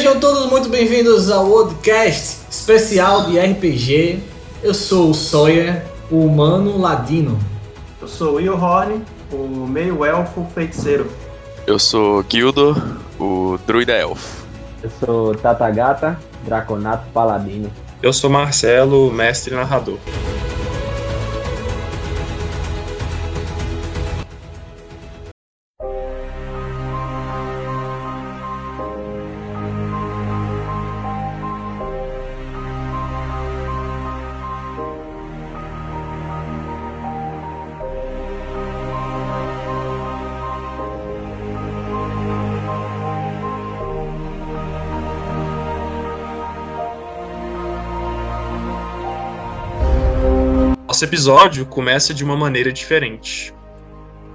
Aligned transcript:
Sejam 0.00 0.18
todos 0.18 0.46
muito 0.46 0.70
bem-vindos 0.70 1.30
ao 1.30 1.44
podcast 1.44 2.38
especial 2.50 3.26
de 3.26 3.38
RPG. 3.38 4.18
Eu 4.62 4.72
sou 4.72 5.10
o 5.10 5.14
Sawyer, 5.14 5.84
o 6.10 6.24
humano 6.24 6.78
ladino. 6.78 7.38
Eu 8.00 8.08
sou 8.08 8.32
o 8.32 8.34
Will 8.36 8.54
Horn, 8.54 9.04
o 9.30 9.66
meio-elfo 9.66 10.46
feiticeiro. 10.54 11.06
Eu 11.66 11.78
sou 11.78 12.24
Gildo, 12.26 12.74
o 13.18 13.58
druida 13.66 13.92
elfo. 13.92 14.46
Eu 14.82 14.90
sou 15.04 15.34
Tatagata, 15.34 16.18
draconato 16.46 17.06
paladino. 17.12 17.70
Eu 18.02 18.14
sou 18.14 18.30
Marcelo, 18.30 19.12
mestre 19.12 19.54
narrador. 19.54 19.98
Nosso 51.00 51.08
episódio 51.08 51.64
começa 51.64 52.12
de 52.12 52.22
uma 52.22 52.36
maneira 52.36 52.70
diferente. 52.70 53.54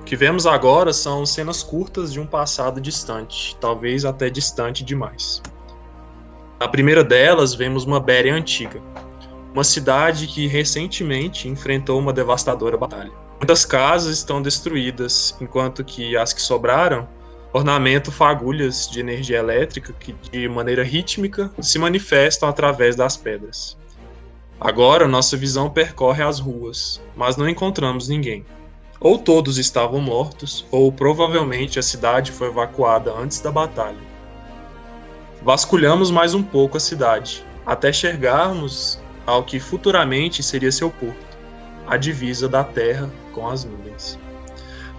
O 0.02 0.04
que 0.04 0.16
vemos 0.16 0.48
agora 0.48 0.94
são 0.94 1.24
cenas 1.24 1.62
curtas 1.62 2.12
de 2.12 2.20
um 2.20 2.26
passado 2.26 2.82
distante, 2.82 3.56
talvez 3.62 4.04
até 4.04 4.32
distante 4.32 4.84
demais. 4.84 5.44
Na 6.60 6.68
primeira 6.68 7.04
delas, 7.04 7.54
vemos 7.54 7.84
uma 7.84 8.00
Béria 8.00 8.34
antiga, 8.34 8.82
uma 9.54 9.64
cidade 9.64 10.26
que 10.26 10.48
recentemente 10.48 11.48
enfrentou 11.48 12.00
uma 12.00 12.12
devastadora 12.12 12.76
batalha. 12.76 13.12
Muitas 13.38 13.64
casas 13.64 14.18
estão 14.18 14.42
destruídas, 14.42 15.38
enquanto 15.40 15.84
que 15.84 16.18
as 16.18 16.34
que 16.34 16.42
sobraram 16.42 17.08
ornamentam 17.54 18.12
fagulhas 18.12 18.90
de 18.90 19.00
energia 19.00 19.38
elétrica 19.38 19.94
que, 19.94 20.14
de 20.32 20.50
maneira 20.50 20.84
rítmica, 20.84 21.52
se 21.62 21.78
manifestam 21.78 22.50
através 22.50 22.96
das 22.96 23.16
pedras. 23.16 23.78
Agora 24.60 25.08
nossa 25.08 25.36
visão 25.36 25.70
percorre 25.70 26.24
as 26.24 26.40
ruas, 26.40 27.02
mas 27.16 27.36
não 27.36 27.48
encontramos 27.48 28.08
ninguém. 28.08 28.46
Ou 29.00 29.20
todos 29.20 29.58
estavam 29.58 30.00
mortos, 30.00 30.66
ou 30.72 30.92
provavelmente 30.92 31.78
a 31.78 31.84
cidade 31.84 32.32
foi 32.32 32.48
evacuada 32.48 33.14
antes 33.14 33.42
da 33.42 33.52
batalha. 33.52 33.98
Vasculhamos 35.44 36.10
mais 36.10 36.34
um 36.34 36.42
pouco 36.42 36.78
a 36.78 36.80
cidade, 36.80 37.46
até 37.66 37.92
chegarmos 37.92 39.00
ao 39.26 39.44
que 39.44 39.60
futuramente 39.60 40.42
seria 40.42 40.72
seu 40.72 40.90
porto, 40.90 41.38
a 41.86 41.98
divisa 41.98 42.48
da 42.48 42.64
terra 42.64 43.12
com 43.34 43.48
as 43.48 43.66
nuvens. 43.66 44.18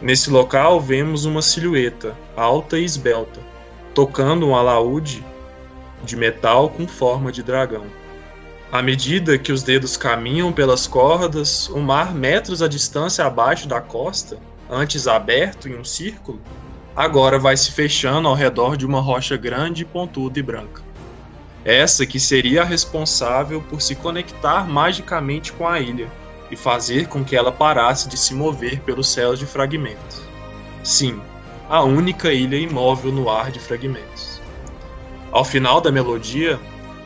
Nesse 0.01 0.29
local 0.29 0.79
vemos 0.79 1.25
uma 1.25 1.41
silhueta 1.41 2.15
alta 2.37 2.79
e 2.79 2.85
esbelta, 2.85 3.41
tocando 3.95 4.47
um 4.47 4.55
alaúde 4.55 5.25
de 6.05 6.15
metal 6.15 6.69
com 6.69 6.87
forma 6.87 7.33
de 7.33 7.43
dragão. 7.43 7.87
À 8.71 8.83
medida 8.83 9.39
que 9.39 9.53
os 9.53 9.63
dedos 9.63 9.97
caminham 9.97 10.53
pelas 10.53 10.87
cordas, 10.89 11.69
o 11.69 11.79
mar 11.79 12.13
metros 12.13 12.63
à 12.63 12.69
distância 12.69 13.25
abaixo 13.25 13.69
da 13.69 13.81
costa, 13.81 14.39
antes 14.69 15.07
aberto 15.07 15.69
em 15.69 15.79
um 15.79 15.85
círculo, 15.85 16.41
agora 16.95 17.39
vai 17.39 17.57
se 17.57 17.71
fechando 17.71 18.27
ao 18.27 18.35
redor 18.35 18.77
de 18.77 18.85
uma 18.85 19.01
rocha 19.01 19.37
grande, 19.37 19.85
pontuda 19.85 20.39
e 20.41 20.43
branca. 20.43 20.83
Essa 21.65 22.05
que 22.05 22.19
seria 22.19 22.63
a 22.63 22.65
responsável 22.65 23.63
por 23.63 23.81
se 23.81 23.95
conectar 23.95 24.69
magicamente 24.69 25.53
com 25.53 25.67
a 25.67 25.81
ilha 25.81 26.09
e 26.51 26.57
fazer 26.57 27.07
com 27.07 27.25
que 27.25 27.37
ela 27.37 27.53
parasse 27.53 28.09
de 28.09 28.17
se 28.17 28.35
mover 28.35 28.81
pelos 28.81 29.09
céus 29.09 29.39
de 29.39 29.47
fragmentos. 29.47 30.23
Sim, 30.83 31.21
a 31.69 31.83
única 31.83 32.33
ilha 32.33 32.57
imóvel 32.57 33.13
no 33.13 33.31
ar 33.31 33.51
de 33.51 33.59
fragmentos. 33.59 34.41
Ao 35.33 35.45
final 35.45 35.81
da 35.81 35.91
melodia, 35.91 36.59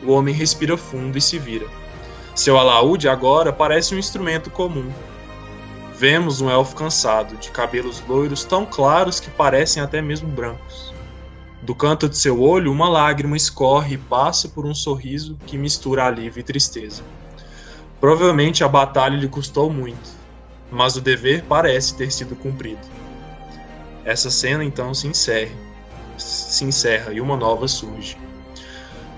o 0.03 0.11
homem 0.11 0.33
respira 0.33 0.77
fundo 0.77 1.17
e 1.17 1.21
se 1.21 1.37
vira. 1.37 1.67
Seu 2.35 2.57
alaúde 2.57 3.09
agora 3.09 3.51
parece 3.51 3.93
um 3.93 3.99
instrumento 3.99 4.49
comum. 4.49 4.91
Vemos 5.95 6.41
um 6.41 6.49
elfo 6.49 6.75
cansado, 6.75 7.35
de 7.37 7.51
cabelos 7.51 8.01
loiros 8.07 8.43
tão 8.43 8.65
claros 8.65 9.19
que 9.19 9.29
parecem 9.29 9.83
até 9.83 10.01
mesmo 10.01 10.27
brancos. 10.27 10.91
Do 11.61 11.75
canto 11.75 12.09
de 12.09 12.17
seu 12.17 12.41
olho, 12.41 12.71
uma 12.71 12.89
lágrima 12.89 13.37
escorre 13.37 13.93
e 13.93 13.97
passa 13.97 14.49
por 14.49 14.65
um 14.65 14.73
sorriso 14.73 15.37
que 15.45 15.57
mistura 15.57 16.05
alívio 16.05 16.39
e 16.39 16.43
tristeza. 16.43 17.03
Provavelmente 17.99 18.63
a 18.63 18.67
batalha 18.67 19.15
lhe 19.15 19.27
custou 19.27 19.69
muito, 19.69 20.09
mas 20.71 20.95
o 20.95 21.01
dever 21.01 21.43
parece 21.43 21.95
ter 21.95 22.11
sido 22.11 22.35
cumprido. 22.35 22.81
Essa 24.03 24.31
cena 24.31 24.63
então 24.63 24.91
se 24.91 25.05
encerra, 25.05 25.55
se 26.17 26.65
encerra 26.65 27.13
e 27.13 27.21
uma 27.21 27.37
nova 27.37 27.67
surge. 27.67 28.17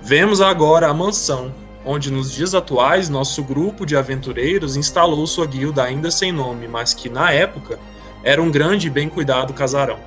Vemos 0.05 0.41
agora 0.41 0.89
a 0.89 0.93
mansão, 0.93 1.55
onde 1.85 2.11
nos 2.11 2.29
dias 2.29 2.53
atuais 2.53 3.07
nosso 3.07 3.41
grupo 3.41 3.85
de 3.85 3.95
aventureiros 3.95 4.75
instalou 4.75 5.25
sua 5.25 5.47
guilda 5.47 5.81
ainda 5.81 6.11
sem 6.11 6.29
nome, 6.29 6.67
mas 6.67 6.93
que 6.93 7.07
na 7.07 7.31
época 7.31 7.79
era 8.21 8.41
um 8.43 8.51
grande 8.51 8.87
e 8.87 8.89
bem 8.89 9.07
cuidado 9.07 9.53
casarão. 9.53 9.97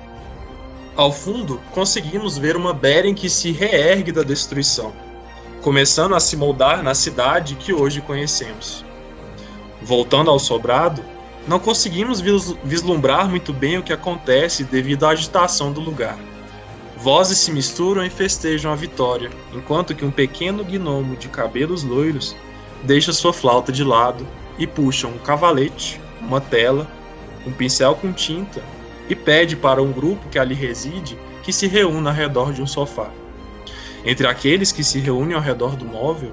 Ao 0.95 1.11
fundo, 1.11 1.59
conseguimos 1.71 2.37
ver 2.37 2.55
uma 2.55 2.73
Beren 2.73 3.15
que 3.15 3.27
se 3.27 3.51
reergue 3.51 4.11
da 4.11 4.21
destruição, 4.21 4.93
começando 5.63 6.13
a 6.13 6.19
se 6.19 6.37
moldar 6.37 6.83
na 6.83 6.93
cidade 6.93 7.55
que 7.55 7.73
hoje 7.73 7.99
conhecemos. 7.99 8.85
Voltando 9.81 10.29
ao 10.29 10.37
sobrado, 10.37 11.03
não 11.47 11.57
conseguimos 11.57 12.21
vislumbrar 12.63 13.27
muito 13.27 13.51
bem 13.51 13.79
o 13.79 13.83
que 13.83 13.93
acontece 13.93 14.63
devido 14.63 15.07
à 15.07 15.09
agitação 15.09 15.71
do 15.71 15.81
lugar. 15.81 16.19
Vozes 16.99 17.37
se 17.37 17.51
misturam 17.51 18.03
e 18.03 18.09
festejam 18.09 18.71
a 18.71 18.75
vitória, 18.75 19.29
enquanto 19.53 19.93
que 19.93 20.03
um 20.03 20.09
pequeno 20.09 20.63
gnomo 20.63 21.15
de 21.15 21.27
cabelos 21.27 21.83
loiros 21.83 22.35
deixa 22.83 23.13
sua 23.13 23.31
flauta 23.31 23.71
de 23.71 23.83
lado 23.83 24.25
e 24.57 24.65
puxa 24.65 25.07
um 25.07 25.19
cavalete, 25.19 26.01
uma 26.19 26.41
tela, 26.41 26.87
um 27.45 27.51
pincel 27.51 27.93
com 27.93 28.11
tinta 28.11 28.63
e 29.07 29.13
pede 29.15 29.55
para 29.55 29.81
um 29.81 29.91
grupo 29.91 30.27
que 30.29 30.39
ali 30.39 30.55
reside 30.55 31.15
que 31.43 31.53
se 31.53 31.67
reúna 31.67 32.09
ao 32.09 32.15
redor 32.15 32.51
de 32.51 32.63
um 32.63 32.67
sofá. 32.67 33.11
Entre 34.03 34.25
aqueles 34.25 34.71
que 34.71 34.83
se 34.83 34.97
reúnem 34.99 35.35
ao 35.35 35.41
redor 35.41 35.75
do 35.75 35.85
móvel, 35.85 36.31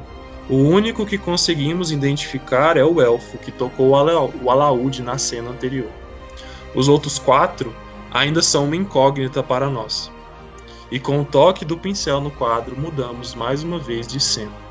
o 0.49 0.57
único 0.57 1.05
que 1.05 1.19
conseguimos 1.19 1.93
identificar 1.93 2.79
é 2.79 2.85
o 2.85 3.03
elfo 3.03 3.37
que 3.37 3.53
tocou 3.53 3.91
o 3.91 4.51
alaúde 4.51 5.03
na 5.03 5.19
cena 5.19 5.51
anterior. 5.51 5.91
Os 6.75 6.89
outros 6.89 7.19
quatro 7.19 7.75
ainda 8.11 8.41
são 8.41 8.65
uma 8.65 8.77
incógnita 8.77 9.43
para 9.43 9.69
nós 9.69 10.14
e 10.91 10.99
com 10.99 11.21
o 11.21 11.25
toque 11.25 11.65
do 11.65 11.77
pincel 11.77 12.21
no 12.21 12.31
quadro 12.31 12.79
mudamos 12.79 13.35
mais 13.35 13.63
uma 13.63 13.79
vez 13.79 14.07
de 14.07 14.21
cena. 14.21 14.65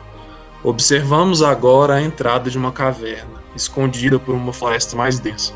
Observamos 0.63 1.43
agora 1.43 1.95
a 1.95 2.01
entrada 2.01 2.49
de 2.49 2.57
uma 2.57 2.71
caverna, 2.71 3.43
escondida 3.55 4.17
por 4.17 4.33
uma 4.33 4.53
floresta 4.53 4.95
mais 4.95 5.19
densa. 5.19 5.53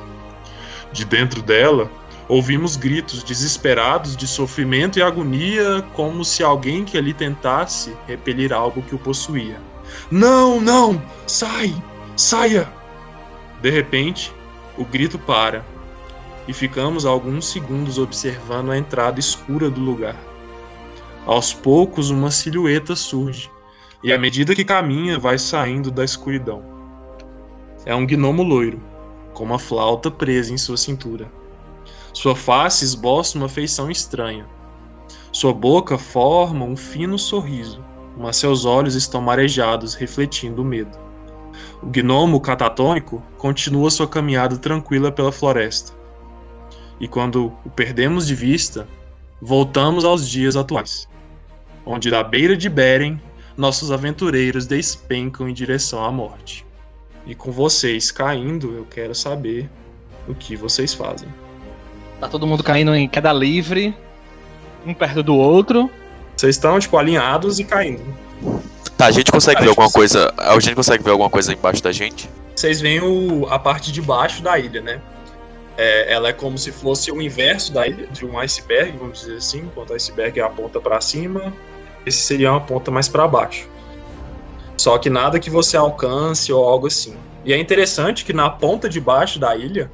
De 0.91 1.05
dentro 1.05 1.41
dela, 1.41 1.89
ouvimos 2.27 2.75
gritos 2.75 3.23
desesperados 3.23 4.17
de 4.17 4.27
sofrimento 4.27 4.99
e 4.99 5.01
agonia, 5.01 5.81
como 5.93 6.25
se 6.25 6.43
alguém 6.43 6.83
que 6.83 6.97
ali 6.97 7.13
tentasse 7.13 7.95
repelir 8.05 8.51
algo 8.51 8.81
que 8.81 8.95
o 8.95 8.99
possuía. 8.99 9.61
Não, 10.11 10.59
não! 10.59 11.01
Sai! 11.25 11.73
Saia! 12.15 12.67
De 13.61 13.69
repente, 13.69 14.33
o 14.77 14.83
grito 14.83 15.17
para 15.17 15.63
e 16.47 16.53
ficamos 16.53 17.05
alguns 17.05 17.47
segundos 17.47 17.97
observando 17.97 18.71
a 18.71 18.77
entrada 18.77 19.19
escura 19.19 19.69
do 19.69 19.81
lugar. 19.81 20.15
Aos 21.27 21.53
poucos, 21.53 22.09
uma 22.09 22.31
silhueta 22.31 22.95
surge, 22.95 23.51
e 24.01 24.13
à 24.13 24.17
medida 24.17 24.55
que 24.55 24.63
caminha, 24.63 25.19
vai 25.19 25.37
saindo 25.37 25.91
da 25.91 26.05
escuridão. 26.05 26.63
É 27.85 27.93
um 27.93 28.07
gnomo 28.07 28.43
loiro, 28.43 28.81
com 29.33 29.43
uma 29.43 29.59
flauta 29.59 30.09
presa 30.09 30.53
em 30.53 30.57
sua 30.57 30.77
cintura. 30.77 31.29
Sua 32.13 32.33
face 32.33 32.85
esboça 32.85 33.37
uma 33.37 33.49
feição 33.49 33.91
estranha. 33.91 34.47
Sua 35.33 35.53
boca 35.53 35.97
forma 35.97 36.63
um 36.63 36.77
fino 36.77 37.19
sorriso, 37.19 37.83
mas 38.17 38.37
seus 38.37 38.63
olhos 38.63 38.95
estão 38.95 39.19
marejados, 39.19 39.95
refletindo 39.95 40.61
o 40.61 40.65
medo. 40.65 40.97
O 41.83 41.87
gnomo 41.87 42.39
catatônico 42.39 43.21
continua 43.37 43.91
sua 43.91 44.07
caminhada 44.07 44.57
tranquila 44.57 45.11
pela 45.11 45.33
floresta. 45.33 45.91
E 47.01 47.05
quando 47.05 47.51
o 47.65 47.69
perdemos 47.69 48.25
de 48.25 48.33
vista, 48.33 48.87
voltamos 49.41 50.05
aos 50.05 50.25
dias 50.25 50.55
atuais 50.55 51.05
onde 51.87 52.11
da 52.11 52.21
beira 52.21 52.55
de 52.55 52.69
Beren, 52.69 53.19
nossos 53.55 53.91
aventureiros 53.91 54.67
despencam 54.67 55.47
em 55.47 55.53
direção 55.53 56.03
à 56.03 56.11
morte. 56.11 56.65
E 57.25 57.33
com 57.33 57.51
vocês 57.51 58.11
caindo, 58.11 58.75
eu 58.75 58.85
quero 58.85 59.15
saber 59.15 59.69
o 60.27 60.35
que 60.35 60.55
vocês 60.55 60.93
fazem. 60.93 61.27
Tá 62.19 62.27
todo 62.27 62.45
mundo 62.45 62.63
caindo 62.63 62.93
em 62.93 63.07
queda 63.07 63.31
livre, 63.31 63.95
um 64.85 64.93
perto 64.93 65.23
do 65.23 65.35
outro. 65.35 65.89
Vocês 66.35 66.55
estão, 66.55 66.79
tipo, 66.79 66.97
alinhados 66.97 67.59
e 67.59 67.63
caindo. 67.63 68.03
Tá, 68.97 69.07
a 69.07 69.11
gente 69.11 69.31
consegue 69.31 69.55
Cara, 69.55 69.65
ver 69.65 69.69
alguma 69.69 69.87
tipo, 69.87 69.99
coisa. 69.99 70.33
A 70.37 70.59
gente 70.59 70.75
consegue 70.75 71.03
ver 71.03 71.11
alguma 71.11 71.29
coisa 71.29 71.53
embaixo 71.53 71.81
da 71.81 71.91
gente? 71.91 72.29
Vocês 72.55 72.81
veem 72.81 73.01
o, 73.01 73.47
a 73.49 73.59
parte 73.59 73.91
de 73.91 74.01
baixo 74.01 74.41
da 74.41 74.57
ilha, 74.57 74.81
né? 74.81 75.01
É, 75.77 76.11
ela 76.11 76.29
é 76.29 76.33
como 76.33 76.57
se 76.57 76.71
fosse 76.71 77.11
o 77.11 77.21
inverso 77.21 77.71
da 77.71 77.87
ilha, 77.87 78.07
de 78.07 78.25
um 78.25 78.37
iceberg, 78.39 78.97
vamos 78.97 79.19
dizer 79.19 79.37
assim, 79.37 79.59
enquanto 79.59 79.91
o 79.91 79.93
iceberg 79.93 80.39
é 80.39 80.43
a 80.43 80.49
ponta 80.49 80.81
para 80.81 80.99
cima, 80.99 81.53
esse 82.07 82.19
seria 82.19 82.51
uma 82.51 82.61
ponta 82.61 82.89
mais 82.89 83.07
para 83.07 83.27
baixo. 83.27 83.67
Só 84.77 84.97
que 84.97 85.09
nada 85.09 85.39
que 85.39 85.49
você 85.49 85.75
alcance 85.75 86.51
ou 86.53 86.63
algo 86.67 86.87
assim. 86.87 87.15
E 87.43 87.53
é 87.53 87.57
interessante 87.57 88.23
que 88.25 88.33
na 88.33 88.49
ponta 88.49 88.87
de 88.87 88.99
baixo 89.01 89.39
da 89.39 89.55
ilha 89.55 89.89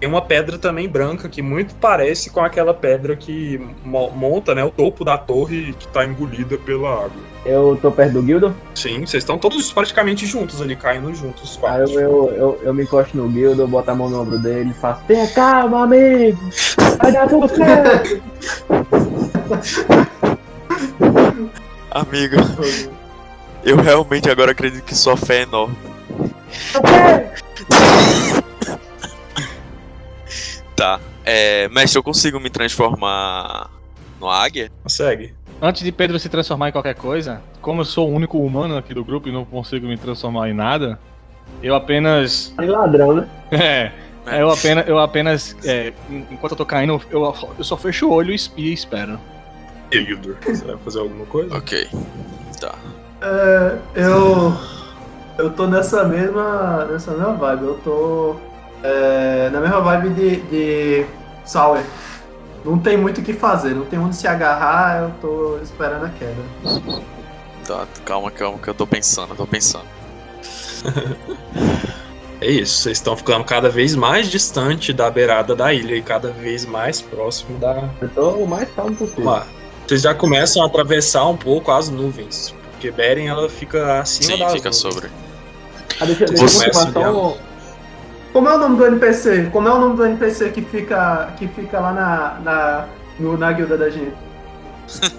tem 0.00 0.08
uma 0.08 0.20
pedra 0.22 0.58
também 0.58 0.88
branca 0.88 1.28
que 1.28 1.40
muito 1.40 1.74
parece 1.76 2.28
com 2.30 2.40
aquela 2.40 2.74
pedra 2.74 3.16
que 3.16 3.58
mo- 3.84 4.10
monta 4.10 4.54
né, 4.54 4.62
o 4.62 4.70
topo 4.70 5.04
da 5.04 5.16
torre 5.16 5.72
que 5.78 5.86
está 5.86 6.04
engolida 6.04 6.58
pela 6.58 6.90
água. 6.92 7.22
Eu 7.44 7.78
tô 7.80 7.90
perto 7.90 8.12
do 8.14 8.22
Guildo, 8.22 8.54
Sim, 8.74 9.00
vocês 9.06 9.22
estão 9.22 9.38
todos 9.38 9.70
praticamente 9.72 10.26
juntos 10.26 10.60
ali, 10.62 10.76
caindo 10.76 11.14
juntos, 11.14 11.42
os 11.42 11.56
aí 11.56 11.60
quatro. 11.60 11.92
eu, 11.94 12.00
eu, 12.00 12.34
eu, 12.36 12.60
eu 12.64 12.74
me 12.74 12.82
encosto 12.84 13.16
no 13.16 13.28
Guildo, 13.28 13.66
boto 13.66 13.90
a 13.90 13.94
mão 13.94 14.08
no 14.10 14.20
ombro 14.22 14.38
dele 14.38 14.70
e 14.70 14.74
faço: 14.74 15.02
Tenha 15.06 15.26
calma, 15.28 15.84
amigo! 15.84 16.38
Vai 17.02 17.12
dar 17.12 17.28
tudo 17.28 17.48
certo! 17.48 18.22
Amigo, 21.94 22.34
eu 23.64 23.76
realmente 23.76 24.28
agora 24.28 24.50
acredito 24.50 24.82
que 24.84 24.96
sua 24.96 25.16
fé 25.16 25.38
é 25.38 25.42
enorme. 25.42 25.76
Tá. 30.76 30.98
É, 31.24 31.68
mestre, 31.68 31.98
eu 31.98 32.02
consigo 32.02 32.40
me 32.40 32.50
transformar 32.50 33.70
no 34.20 34.28
águia? 34.28 34.70
Consegue. 34.82 35.32
Antes 35.62 35.82
de 35.82 35.92
Pedro 35.92 36.18
se 36.18 36.28
transformar 36.28 36.68
em 36.68 36.72
qualquer 36.72 36.94
coisa, 36.96 37.40
como 37.62 37.82
eu 37.82 37.84
sou 37.84 38.10
o 38.10 38.12
único 38.12 38.38
humano 38.38 38.76
aqui 38.76 38.92
do 38.92 39.04
grupo 39.04 39.28
e 39.28 39.32
não 39.32 39.44
consigo 39.44 39.86
me 39.86 39.96
transformar 39.96 40.50
em 40.50 40.52
nada, 40.52 40.98
eu 41.62 41.74
apenas. 41.74 42.52
Tem 42.56 42.68
ladrão, 42.68 43.14
né? 43.14 43.28
É. 44.26 44.40
Eu 44.40 44.50
apenas. 44.50 44.88
Eu 44.88 44.98
apenas 44.98 45.56
é, 45.64 45.92
enquanto 46.10 46.52
eu 46.52 46.56
tô 46.56 46.66
caindo, 46.66 47.00
eu, 47.10 47.34
eu 47.58 47.64
só 47.64 47.76
fecho 47.76 48.08
o 48.08 48.12
olho 48.12 48.34
e 48.34 48.40
e 48.56 48.72
espero. 48.72 49.20
E 49.94 49.98
aí, 49.98 50.04
Hildur, 50.10 50.36
você 50.44 50.64
vai 50.64 50.76
fazer 50.78 50.98
alguma 51.00 51.24
coisa? 51.26 51.56
Ok. 51.56 51.88
Tá. 52.60 52.74
É, 53.22 53.76
eu. 53.94 54.52
Eu 55.38 55.50
tô 55.50 55.66
nessa 55.66 56.04
mesma. 56.04 56.84
nessa 56.90 57.10
mesma 57.12 57.34
vibe. 57.34 57.64
Eu 57.64 57.74
tô. 57.84 58.36
é, 58.82 59.50
na 59.50 59.60
mesma 59.60 59.80
vibe 59.80 60.10
de. 60.10 60.36
de. 60.42 61.06
Sauer. 61.44 61.84
Não 62.64 62.78
tem 62.78 62.96
muito 62.96 63.20
o 63.20 63.22
que 63.22 63.34
fazer, 63.34 63.74
não 63.74 63.84
tem 63.84 63.98
onde 63.98 64.16
se 64.16 64.26
agarrar, 64.26 65.02
eu 65.02 65.10
tô 65.20 65.58
esperando 65.62 66.06
a 66.06 66.08
queda. 66.08 66.42
Tá, 67.66 67.86
calma, 68.06 68.30
calma, 68.30 68.56
que 68.58 68.68
eu 68.68 68.72
tô 68.74 68.86
pensando, 68.86 69.32
eu 69.32 69.36
tô 69.36 69.46
pensando. 69.46 69.84
É 72.40 72.50
isso, 72.50 72.82
vocês 72.82 72.98
estão 72.98 73.16
ficando 73.16 73.42
cada 73.44 73.70
vez 73.70 73.94
mais 73.94 74.30
distante 74.30 74.92
da 74.92 75.10
beirada 75.10 75.56
da 75.56 75.72
ilha 75.72 75.94
e 75.94 76.02
cada 76.02 76.30
vez 76.30 76.66
mais 76.66 77.00
próximo 77.00 77.58
da, 77.58 77.88
Eu 78.02 78.08
tô 78.10 78.30
o 78.32 78.46
mais 78.46 78.68
calmo 78.74 78.94
possível. 78.94 79.24
mar. 79.24 79.46
Vocês 79.94 80.02
já 80.02 80.12
começam 80.12 80.60
a 80.60 80.66
atravessar 80.66 81.24
um 81.28 81.36
pouco 81.36 81.70
as 81.70 81.88
nuvens, 81.88 82.52
porque 82.72 82.90
Beren 82.90 83.28
ela 83.28 83.48
fica 83.48 84.00
acima 84.00 84.32
Sim, 84.32 84.38
das 84.40 84.52
fica 84.52 84.70
nuvens. 84.70 84.76
sobre. 84.76 85.08
Ah, 86.00 86.04
deixa, 86.04 86.26
Vocês 86.26 86.74
deixa 86.74 86.98
eu 86.98 87.38
Como 88.32 88.48
é 88.48 88.56
o 88.56 88.58
nome 88.58 88.76
do 88.76 88.86
NPC? 88.86 89.50
Como 89.52 89.68
é 89.68 89.72
o 89.72 89.78
nome 89.78 89.96
do 89.96 90.04
NPC 90.04 90.50
que 90.50 90.62
fica. 90.62 91.32
que 91.38 91.46
fica 91.46 91.78
lá 91.78 91.92
na. 91.92 92.40
na, 92.42 92.88
no, 93.20 93.36
na 93.36 93.52
guilda 93.52 93.78
da 93.78 93.88
gente? 93.88 94.16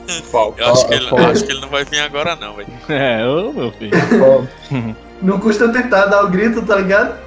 Eu 0.57 0.73
acho, 0.73 0.87
que 0.89 0.93
ele, 0.93 1.09
acho 1.09 1.45
que 1.45 1.51
ele 1.53 1.61
não 1.61 1.69
vai 1.69 1.85
vir 1.85 1.99
agora 1.99 2.35
não, 2.35 2.55
velho. 2.55 2.67
É, 2.89 3.25
ô 3.25 3.53
meu 3.53 3.71
filho. 3.71 3.93
Não 5.21 5.39
custa 5.39 5.69
tentar 5.69 6.07
dar 6.07 6.25
o 6.25 6.27
grito, 6.27 6.61
tá 6.61 6.75
ligado? 6.75 7.17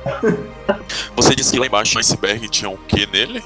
Você 1.16 1.34
disse 1.34 1.52
que 1.52 1.58
lá 1.58 1.64
embaixo 1.64 1.94
do 1.94 2.00
iceberg 2.00 2.46
tinha 2.50 2.68
um 2.68 2.76
quê 2.76 3.08
nele? 3.10 3.42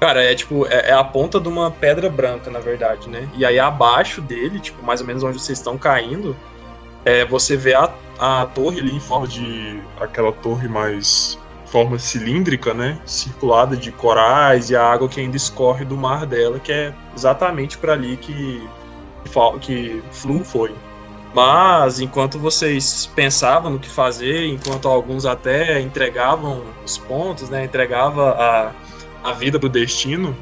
Cara, 0.00 0.22
é 0.22 0.34
tipo, 0.34 0.66
é, 0.66 0.90
é 0.90 0.92
a 0.92 1.02
ponta 1.02 1.40
de 1.40 1.48
uma 1.48 1.70
pedra 1.70 2.10
branca, 2.10 2.50
na 2.50 2.58
verdade, 2.60 3.08
né? 3.08 3.28
E 3.34 3.44
aí 3.46 3.58
abaixo 3.58 4.20
dele, 4.20 4.60
tipo, 4.60 4.84
mais 4.84 5.00
ou 5.00 5.06
menos 5.06 5.22
onde 5.22 5.38
vocês 5.40 5.58
estão 5.58 5.78
caindo, 5.78 6.36
é, 7.04 7.24
você 7.24 7.56
vê 7.56 7.74
a, 7.74 7.90
a 8.18 8.46
torre 8.46 8.80
ali 8.80 8.94
em 8.94 9.00
forma 9.00 9.26
de. 9.26 9.80
aquela 10.00 10.32
torre 10.32 10.68
mais. 10.68 11.38
forma 11.66 11.98
cilíndrica, 11.98 12.74
né? 12.74 12.98
Circulada 13.06 13.76
de 13.76 13.90
corais 13.92 14.70
e 14.70 14.76
a 14.76 14.84
água 14.84 15.08
que 15.08 15.20
ainda 15.20 15.36
escorre 15.36 15.84
do 15.84 15.96
mar 15.96 16.26
dela, 16.26 16.60
que 16.60 16.72
é 16.72 16.92
exatamente 17.14 17.78
para 17.78 17.94
ali 17.94 18.16
que. 18.18 18.68
que 19.24 19.30
Fal- 19.30 19.58
que 19.58 20.02
Flu 20.12 20.44
foi. 20.44 20.74
Mas 21.34 22.00
enquanto 22.00 22.38
vocês 22.38 23.10
pensavam 23.14 23.70
no 23.72 23.78
que 23.78 23.88
fazer, 23.90 24.46
enquanto 24.46 24.88
alguns 24.88 25.26
até 25.26 25.80
entregavam 25.80 26.62
os 26.84 26.96
pontos, 26.98 27.50
né? 27.50 27.64
Entregava 27.64 28.30
a, 28.32 28.72
a 29.26 29.32
vida 29.32 29.58
pro 29.58 29.68
destino, 29.68 30.36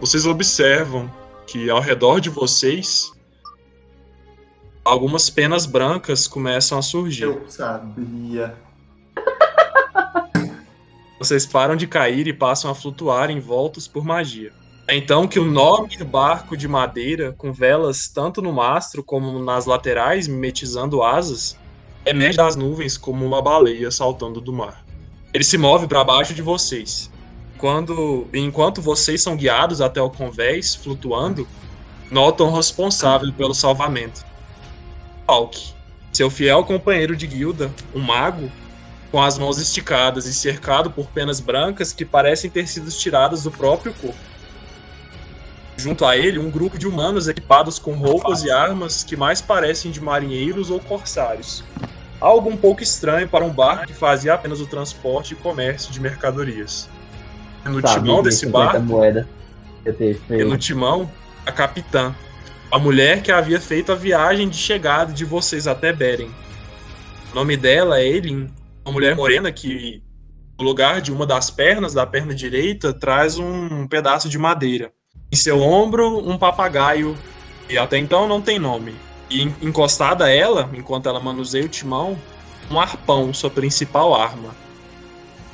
vocês 0.00 0.24
observam 0.24 1.12
que 1.46 1.68
ao 1.68 1.78
redor 1.78 2.20
de 2.20 2.30
vocês 2.30 3.12
algumas 4.82 5.28
penas 5.28 5.66
brancas 5.66 6.26
começam 6.26 6.78
a 6.78 6.82
surgir. 6.82 7.24
Eu 7.24 7.44
sabia. 7.48 8.56
Vocês 11.18 11.46
param 11.46 11.76
de 11.76 11.86
cair 11.86 12.26
e 12.26 12.32
passam 12.32 12.68
a 12.68 12.74
flutuar 12.74 13.30
envoltos 13.30 13.86
por 13.86 14.04
magia. 14.04 14.52
É 14.88 14.96
então 14.96 15.28
que 15.28 15.38
o 15.38 15.46
enorme 15.46 15.96
barco 15.98 16.56
de 16.56 16.66
madeira, 16.66 17.32
com 17.32 17.52
velas 17.52 18.08
tanto 18.08 18.42
no 18.42 18.52
mastro 18.52 19.04
como 19.04 19.38
nas 19.38 19.66
laterais, 19.66 20.26
mimetizando 20.26 21.00
asas, 21.00 21.56
emerge 22.04 22.38
das 22.38 22.56
nuvens 22.56 22.96
como 22.96 23.24
uma 23.24 23.40
baleia 23.40 23.90
saltando 23.90 24.40
do 24.40 24.52
mar. 24.52 24.84
Ele 25.32 25.44
se 25.44 25.56
move 25.56 25.86
para 25.86 26.02
baixo 26.02 26.34
de 26.34 26.42
vocês. 26.42 27.11
Quando, 27.62 28.26
enquanto 28.34 28.82
vocês 28.82 29.22
são 29.22 29.36
guiados 29.36 29.80
até 29.80 30.02
o 30.02 30.10
convés, 30.10 30.74
flutuando, 30.74 31.46
notam 32.10 32.52
responsável 32.52 33.32
pelo 33.32 33.54
salvamento. 33.54 34.26
Falk, 35.24 35.72
seu 36.12 36.28
fiel 36.28 36.64
companheiro 36.64 37.14
de 37.14 37.24
guilda, 37.24 37.72
um 37.94 38.00
mago, 38.00 38.50
com 39.12 39.22
as 39.22 39.38
mãos 39.38 39.58
esticadas 39.58 40.26
e 40.26 40.34
cercado 40.34 40.90
por 40.90 41.06
penas 41.06 41.38
brancas 41.38 41.92
que 41.92 42.04
parecem 42.04 42.50
ter 42.50 42.66
sido 42.66 42.90
tiradas 42.90 43.44
do 43.44 43.50
próprio 43.52 43.94
corpo. 43.94 44.18
Junto 45.76 46.04
a 46.04 46.16
ele, 46.16 46.40
um 46.40 46.50
grupo 46.50 46.76
de 46.76 46.88
humanos 46.88 47.28
equipados 47.28 47.78
com 47.78 47.94
roupas 47.94 48.42
e 48.42 48.50
armas 48.50 49.04
que 49.04 49.14
mais 49.14 49.40
parecem 49.40 49.92
de 49.92 50.00
marinheiros 50.00 50.68
ou 50.68 50.80
corsários. 50.80 51.62
Algo 52.20 52.50
um 52.50 52.56
pouco 52.56 52.82
estranho 52.82 53.28
para 53.28 53.44
um 53.44 53.50
barco 53.50 53.86
que 53.86 53.94
fazia 53.94 54.34
apenas 54.34 54.60
o 54.60 54.66
transporte 54.66 55.34
e 55.34 55.36
comércio 55.36 55.92
de 55.92 56.00
mercadorias. 56.00 56.90
No 57.64 57.80
sabia 57.80 58.00
timão 58.00 58.22
desse 58.22 58.40
50 58.40 58.64
barco, 58.72 58.86
moeda. 58.86 59.28
E 60.40 60.44
no 60.44 60.56
timão, 60.58 61.10
a 61.46 61.52
capitã, 61.52 62.14
a 62.70 62.78
mulher 62.78 63.22
que 63.22 63.30
havia 63.32 63.60
feito 63.60 63.92
a 63.92 63.94
viagem 63.94 64.48
de 64.48 64.56
chegada 64.56 65.12
de 65.12 65.24
vocês 65.24 65.66
até 65.66 65.92
Beren. 65.92 66.30
O 67.32 67.34
nome 67.34 67.56
dela 67.56 67.98
é 68.00 68.06
Elin, 68.06 68.50
uma 68.84 68.92
mulher 68.92 69.16
morena 69.16 69.50
que, 69.50 70.02
no 70.58 70.64
lugar 70.64 71.00
de 71.00 71.12
uma 71.12 71.26
das 71.26 71.50
pernas, 71.50 71.94
da 71.94 72.06
perna 72.06 72.34
direita, 72.34 72.92
traz 72.92 73.38
um 73.38 73.86
pedaço 73.86 74.28
de 74.28 74.38
madeira. 74.38 74.92
Em 75.30 75.36
seu 75.36 75.60
ombro, 75.60 76.18
um 76.28 76.36
papagaio, 76.36 77.16
e 77.68 77.78
até 77.78 77.96
então 77.96 78.28
não 78.28 78.40
tem 78.42 78.58
nome. 78.58 78.94
E 79.30 79.42
en- 79.42 79.54
encostada 79.62 80.26
a 80.26 80.30
ela, 80.30 80.68
enquanto 80.74 81.08
ela 81.08 81.20
manuseia 81.20 81.64
o 81.64 81.68
timão, 81.68 82.18
um 82.70 82.78
arpão, 82.78 83.32
sua 83.32 83.48
principal 83.50 84.14
arma. 84.14 84.54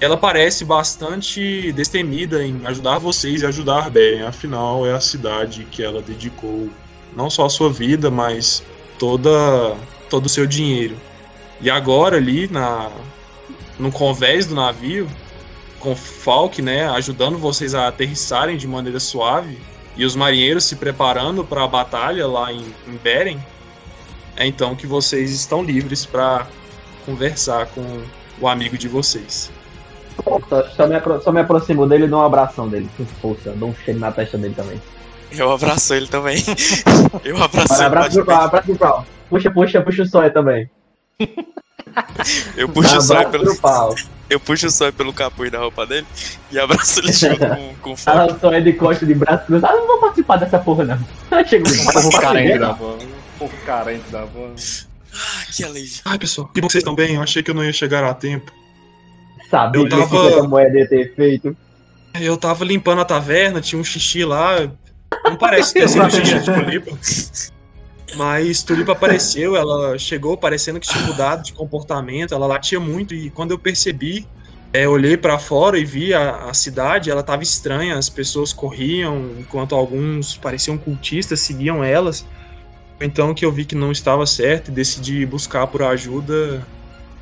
Ela 0.00 0.16
parece 0.16 0.64
bastante 0.64 1.72
destemida 1.72 2.44
em 2.44 2.64
ajudar 2.66 2.98
vocês 2.98 3.42
e 3.42 3.46
ajudar 3.46 3.90
Beren, 3.90 4.22
afinal 4.22 4.86
é 4.86 4.92
a 4.92 5.00
cidade 5.00 5.64
que 5.64 5.82
ela 5.82 6.00
dedicou 6.00 6.70
não 7.16 7.28
só 7.28 7.46
a 7.46 7.50
sua 7.50 7.72
vida, 7.72 8.10
mas 8.10 8.62
toda 8.96 9.76
todo 10.08 10.26
o 10.26 10.28
seu 10.28 10.46
dinheiro. 10.46 10.96
E 11.60 11.68
agora 11.68 12.16
ali 12.16 12.48
na 12.48 12.90
no 13.76 13.90
convés 13.90 14.46
do 14.46 14.54
navio, 14.54 15.08
com 15.78 15.94
Falk, 15.94 16.60
né, 16.60 16.88
ajudando 16.88 17.38
vocês 17.38 17.74
a 17.74 17.88
aterrissarem 17.88 18.56
de 18.56 18.66
maneira 18.66 18.98
suave 18.98 19.58
e 19.96 20.04
os 20.04 20.16
marinheiros 20.16 20.64
se 20.64 20.76
preparando 20.76 21.44
para 21.44 21.64
a 21.64 21.68
batalha 21.68 22.26
lá 22.26 22.52
em, 22.52 22.64
em 22.86 22.96
Beren, 22.96 23.38
é 24.36 24.46
então 24.46 24.76
que 24.76 24.86
vocês 24.86 25.32
estão 25.32 25.62
livres 25.62 26.06
para 26.06 26.46
conversar 27.04 27.66
com 27.66 28.02
o 28.40 28.46
amigo 28.46 28.78
de 28.78 28.86
vocês. 28.86 29.50
Só, 30.48 30.68
só 30.70 30.86
me, 30.86 30.94
apro- 30.96 31.20
só 31.22 31.32
me 31.32 31.40
aproximo 31.40 31.86
dele 31.86 32.04
e 32.04 32.08
dou 32.08 32.20
um 32.20 32.24
abração 32.24 32.68
dele. 32.68 32.88
Com 32.96 33.04
força. 33.06 33.50
Dou 33.52 33.70
um 33.70 33.74
cheiro 33.74 34.00
na 34.00 34.10
testa 34.12 34.36
dele 34.38 34.54
também. 34.54 34.80
Eu 35.32 35.52
abraço 35.52 35.92
ele 35.94 36.06
também. 36.06 36.42
Eu 37.24 37.42
abraço 37.42 37.74
ele. 37.74 37.84
abraço 37.84 38.12
pro 38.16 38.24
pau, 38.24 38.42
abraço 38.42 38.66
pro 38.66 38.76
pau. 38.76 39.06
Puxa, 39.28 39.50
puxa, 39.50 39.80
puxa 39.82 40.02
o 40.02 40.06
sonho 40.06 40.32
também. 40.32 40.70
Eu 42.56 42.68
puxo 42.68 42.96
o 42.96 43.00
sonho 43.02 43.28
pelo. 43.30 43.56
pau. 43.58 43.94
Eu 44.30 44.38
puxo 44.38 44.66
o 44.66 44.92
pelo 44.92 45.12
capuz 45.12 45.50
da 45.50 45.58
roupa 45.58 45.86
dele 45.86 46.06
e 46.50 46.58
abraço 46.58 47.00
ele 47.00 47.12
junto 47.12 47.38
com, 47.80 47.96
Falk. 47.96 48.40
só 48.40 48.52
é 48.52 48.60
de 48.60 48.74
costa 48.74 49.06
de 49.06 49.14
braço 49.14 49.46
cruzado. 49.46 49.72
Ah, 49.72 49.76
não 49.76 49.86
vou 49.86 49.98
participar 50.00 50.36
dessa 50.36 50.58
porra, 50.58 50.84
não. 50.84 51.44
Chegou 51.46 51.72
Um 51.72 51.92
povo 51.92 52.10
carente 52.20 52.58
da 52.58 52.74
povo 52.74 53.56
carente 53.64 54.10
da 54.10 54.26
porra. 54.26 54.52
Ah, 55.14 55.44
que 55.50 55.64
alívio. 55.64 56.02
Ai, 56.04 56.18
pessoal, 56.18 56.48
que 56.48 56.60
bom 56.60 56.66
que 56.66 56.72
vocês 56.72 56.82
estão 56.82 56.94
bem. 56.94 57.14
Eu 57.14 57.22
achei 57.22 57.42
que 57.42 57.50
eu 57.50 57.54
não 57.54 57.64
ia 57.64 57.72
chegar 57.72 58.04
a 58.04 58.12
tempo. 58.12 58.52
Sabia 59.50 59.80
Eu 59.80 59.84
que 59.84 59.90
tava- 59.90 60.30
50 60.30 60.48
moedas 60.48 60.74
ia 60.74 60.88
ter 60.88 61.14
feito. 61.14 61.56
Eu 62.20 62.36
tava 62.36 62.64
limpando 62.64 63.00
a 63.00 63.04
taverna, 63.04 63.60
tinha 63.60 63.80
um 63.80 63.84
xixi 63.84 64.24
lá. 64.24 64.70
Não 65.24 65.36
parece 65.36 65.74
ter 65.74 65.88
sido 65.88 66.10
xixi 66.10 66.38
de 66.40 66.44
Tulipa. 66.44 66.98
Mas 68.16 68.62
Tulipa 68.62 68.92
apareceu, 68.92 69.54
ela 69.56 69.98
chegou 69.98 70.36
parecendo 70.36 70.80
que 70.80 70.88
tinha 70.88 71.04
mudado 71.04 71.42
de 71.44 71.52
comportamento, 71.52 72.34
ela 72.34 72.46
latia 72.46 72.80
muito 72.80 73.14
e 73.14 73.28
quando 73.30 73.50
eu 73.50 73.58
percebi, 73.58 74.26
é, 74.72 74.88
olhei 74.88 75.16
pra 75.16 75.38
fora 75.38 75.78
e 75.78 75.84
vi 75.84 76.14
a, 76.14 76.46
a 76.48 76.54
cidade, 76.54 77.10
ela 77.10 77.22
tava 77.22 77.42
estranha, 77.42 77.96
as 77.98 78.08
pessoas 78.08 78.52
corriam, 78.52 79.30
enquanto 79.38 79.74
alguns 79.74 80.36
pareciam 80.38 80.78
cultistas, 80.78 81.40
seguiam 81.40 81.84
elas. 81.84 82.24
Então 83.00 83.34
que 83.34 83.44
eu 83.44 83.52
vi 83.52 83.64
que 83.66 83.74
não 83.74 83.92
estava 83.92 84.24
certo 84.26 84.68
e 84.68 84.74
decidi 84.74 85.24
buscar 85.26 85.66
por 85.66 85.82
ajuda 85.82 86.66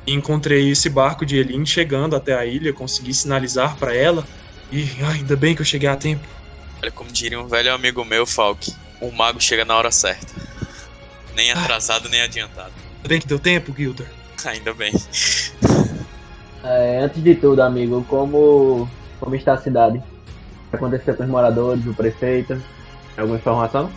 e 0.07 0.13
encontrei 0.13 0.71
esse 0.71 0.89
barco 0.89 1.25
de 1.25 1.37
Elin 1.37 1.65
chegando 1.65 2.15
até 2.15 2.33
a 2.33 2.45
ilha, 2.45 2.71
consegui 2.71 3.13
sinalizar 3.13 3.75
pra 3.75 3.93
ela 3.93 4.25
e 4.71 4.89
ainda 5.03 5.35
bem 5.35 5.53
que 5.53 5.61
eu 5.61 5.65
cheguei 5.65 5.89
a 5.89 5.97
tempo. 5.97 6.25
Olha 6.81 6.91
como 6.91 7.11
diria 7.11 7.39
um 7.39 7.47
velho 7.47 7.73
amigo 7.73 8.05
meu, 8.05 8.25
Falk. 8.25 8.73
O 9.01 9.11
mago 9.11 9.41
chega 9.41 9.65
na 9.65 9.75
hora 9.75 9.91
certa. 9.91 10.33
Nem 11.35 11.51
atrasado, 11.51 12.07
nem 12.07 12.21
adiantado. 12.21 12.71
Ainda 12.95 13.09
bem 13.09 13.19
que 13.19 13.27
deu 13.27 13.37
tempo, 13.37 13.73
Gilder. 13.75 14.07
Ainda 14.45 14.73
bem. 14.73 14.93
É, 16.63 16.99
antes 17.01 17.21
de 17.21 17.35
tudo, 17.35 17.61
amigo, 17.61 18.03
como, 18.07 18.89
como 19.19 19.35
está 19.35 19.53
a 19.53 19.57
cidade? 19.57 19.97
O 19.97 20.69
que 20.69 20.75
aconteceu 20.77 21.15
com 21.15 21.23
os 21.23 21.29
moradores, 21.29 21.85
o 21.85 21.93
prefeito? 21.93 22.55
Tem 23.15 23.21
alguma 23.21 23.37
informação? 23.37 23.91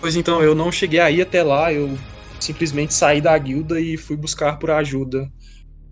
Pois 0.00 0.16
então, 0.16 0.42
eu 0.42 0.54
não 0.54 0.72
cheguei 0.72 1.00
aí 1.00 1.22
até 1.22 1.42
lá, 1.42 1.72
eu 1.72 1.96
simplesmente 2.40 2.94
saí 2.94 3.20
da 3.20 3.36
guilda 3.36 3.80
e 3.80 3.96
fui 3.96 4.16
buscar 4.16 4.58
por 4.58 4.70
ajuda. 4.70 5.30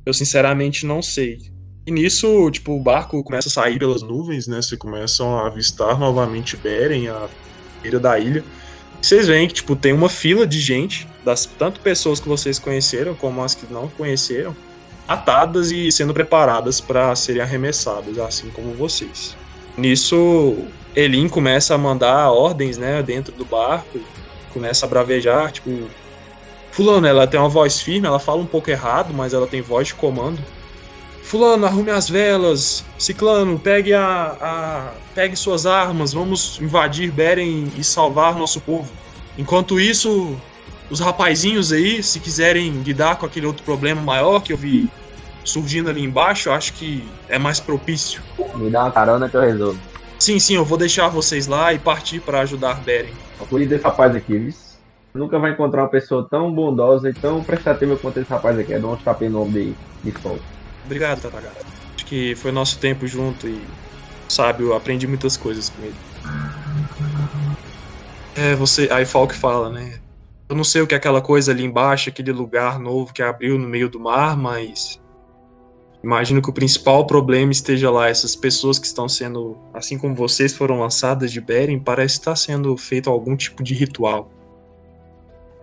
Eu 0.04 0.14
sinceramente 0.14 0.86
não 0.86 1.02
sei. 1.02 1.38
E 1.86 1.90
nisso, 1.90 2.50
tipo, 2.50 2.72
o 2.72 2.82
barco 2.82 3.22
começa 3.22 3.48
a 3.48 3.52
sair 3.52 3.78
pelas 3.78 4.02
nuvens, 4.02 4.46
né? 4.46 4.60
Vocês 4.60 4.78
começam 4.78 5.38
a 5.38 5.46
avistar 5.46 5.98
novamente 5.98 6.56
Beren, 6.56 7.08
a 7.08 7.28
beira 7.80 8.00
da 8.00 8.18
ilha. 8.18 8.42
Vocês 9.00 9.28
veem 9.28 9.46
que, 9.46 9.54
tipo, 9.54 9.76
tem 9.76 9.92
uma 9.92 10.08
fila 10.08 10.46
de 10.46 10.58
gente, 10.60 11.06
das 11.24 11.46
tanto 11.46 11.80
pessoas 11.80 12.18
que 12.18 12.28
vocês 12.28 12.58
conheceram 12.58 13.14
como 13.14 13.42
as 13.42 13.54
que 13.54 13.72
não 13.72 13.88
conheceram, 13.88 14.56
atadas 15.06 15.70
e 15.70 15.92
sendo 15.92 16.12
preparadas 16.12 16.80
para 16.80 17.14
serem 17.14 17.42
arremessadas, 17.42 18.18
assim 18.18 18.50
como 18.50 18.74
vocês. 18.74 19.36
Nisso, 19.76 20.56
Elin 20.94 21.28
começa 21.28 21.74
a 21.74 21.78
mandar 21.78 22.30
ordens, 22.30 22.78
né, 22.78 23.02
dentro 23.02 23.32
do 23.32 23.44
barco, 23.44 24.00
começa 24.52 24.86
a 24.86 24.88
bravejar, 24.88 25.52
tipo, 25.52 25.70
fulano, 26.76 27.06
ela 27.06 27.26
tem 27.26 27.40
uma 27.40 27.48
voz 27.48 27.80
firme, 27.80 28.06
ela 28.06 28.18
fala 28.18 28.42
um 28.42 28.46
pouco 28.46 28.70
errado, 28.70 29.14
mas 29.14 29.32
ela 29.32 29.46
tem 29.46 29.62
voz 29.62 29.88
de 29.88 29.94
comando. 29.94 30.38
Fulano, 31.22 31.64
arrume 31.64 31.90
as 31.90 32.08
velas. 32.08 32.84
Ciclano, 32.98 33.58
pegue 33.58 33.94
a, 33.94 34.36
a 34.38 34.92
pegue 35.14 35.34
suas 35.34 35.64
armas, 35.64 36.12
vamos 36.12 36.60
invadir 36.60 37.10
Beren 37.10 37.72
e 37.78 37.82
salvar 37.82 38.36
nosso 38.36 38.60
povo. 38.60 38.92
Enquanto 39.38 39.80
isso, 39.80 40.36
os 40.90 41.00
rapazinhos 41.00 41.72
aí, 41.72 42.02
se 42.02 42.20
quiserem 42.20 42.70
lidar 42.82 43.16
com 43.16 43.24
aquele 43.24 43.46
outro 43.46 43.64
problema 43.64 44.02
maior 44.02 44.40
que 44.40 44.52
eu 44.52 44.56
vi 44.58 44.90
surgindo 45.44 45.88
ali 45.88 46.04
embaixo, 46.04 46.50
acho 46.50 46.74
que 46.74 47.08
é 47.26 47.38
mais 47.38 47.58
propício. 47.58 48.20
Me 48.54 48.68
dá 48.68 48.82
uma 48.82 48.92
carona 48.92 49.30
que 49.30 49.36
eu 49.36 49.40
resolvo. 49.40 49.80
Sim, 50.18 50.38
sim, 50.38 50.56
eu 50.56 50.64
vou 50.64 50.76
deixar 50.76 51.08
vocês 51.08 51.46
lá 51.46 51.72
e 51.72 51.78
partir 51.78 52.20
para 52.20 52.40
ajudar 52.40 52.82
Beren. 52.82 53.14
Procure 53.38 53.66
desse 53.66 53.84
rapaz 53.84 54.14
aqui, 54.14 54.38
viu? 54.38 54.65
Nunca 55.16 55.38
vai 55.38 55.52
encontrar 55.52 55.82
uma 55.82 55.88
pessoa 55.88 56.26
tão 56.30 56.52
bondosa 56.52 57.08
e 57.08 57.14
tão 57.14 57.42
prestativa 57.42 57.96
quanto 57.96 58.20
esse 58.20 58.30
rapaz 58.30 58.58
aqui. 58.58 58.74
É 58.74 58.78
de 58.78 58.84
um 58.84 58.96
tapei 58.96 59.28
nome 59.28 59.74
de, 60.02 60.10
de 60.12 60.20
sol. 60.20 60.38
Obrigado, 60.84 61.22
Tatagata. 61.22 61.64
Acho 61.96 62.06
que 62.06 62.36
foi 62.36 62.52
nosso 62.52 62.78
tempo 62.78 63.06
junto 63.06 63.48
e, 63.48 63.60
sabe, 64.28 64.62
eu 64.62 64.74
aprendi 64.74 65.06
muitas 65.06 65.36
coisas 65.36 65.70
com 65.70 65.82
ele. 65.82 65.96
É, 68.36 68.54
você. 68.54 68.88
Aí 68.92 69.06
Falk 69.06 69.34
fala, 69.34 69.70
né? 69.70 69.98
Eu 70.50 70.54
não 70.54 70.62
sei 70.62 70.82
o 70.82 70.86
que 70.86 70.94
é 70.94 70.98
aquela 70.98 71.22
coisa 71.22 71.50
ali 71.50 71.64
embaixo, 71.64 72.10
aquele 72.10 72.30
lugar 72.30 72.78
novo 72.78 73.12
que 73.12 73.22
abriu 73.22 73.58
no 73.58 73.66
meio 73.66 73.88
do 73.88 73.98
mar, 73.98 74.36
mas. 74.36 75.00
Imagino 76.04 76.40
que 76.40 76.50
o 76.50 76.52
principal 76.52 77.06
problema 77.06 77.50
esteja 77.50 77.90
lá. 77.90 78.08
Essas 78.08 78.36
pessoas 78.36 78.78
que 78.78 78.86
estão 78.86 79.08
sendo, 79.08 79.56
assim 79.72 79.98
como 79.98 80.14
vocês 80.14 80.54
foram 80.54 80.78
lançadas 80.78 81.32
de 81.32 81.40
Beren, 81.40 81.80
parece 81.80 82.18
estar 82.18 82.36
sendo 82.36 82.76
feito 82.76 83.10
algum 83.10 83.34
tipo 83.34 83.62
de 83.62 83.74
ritual. 83.74 84.35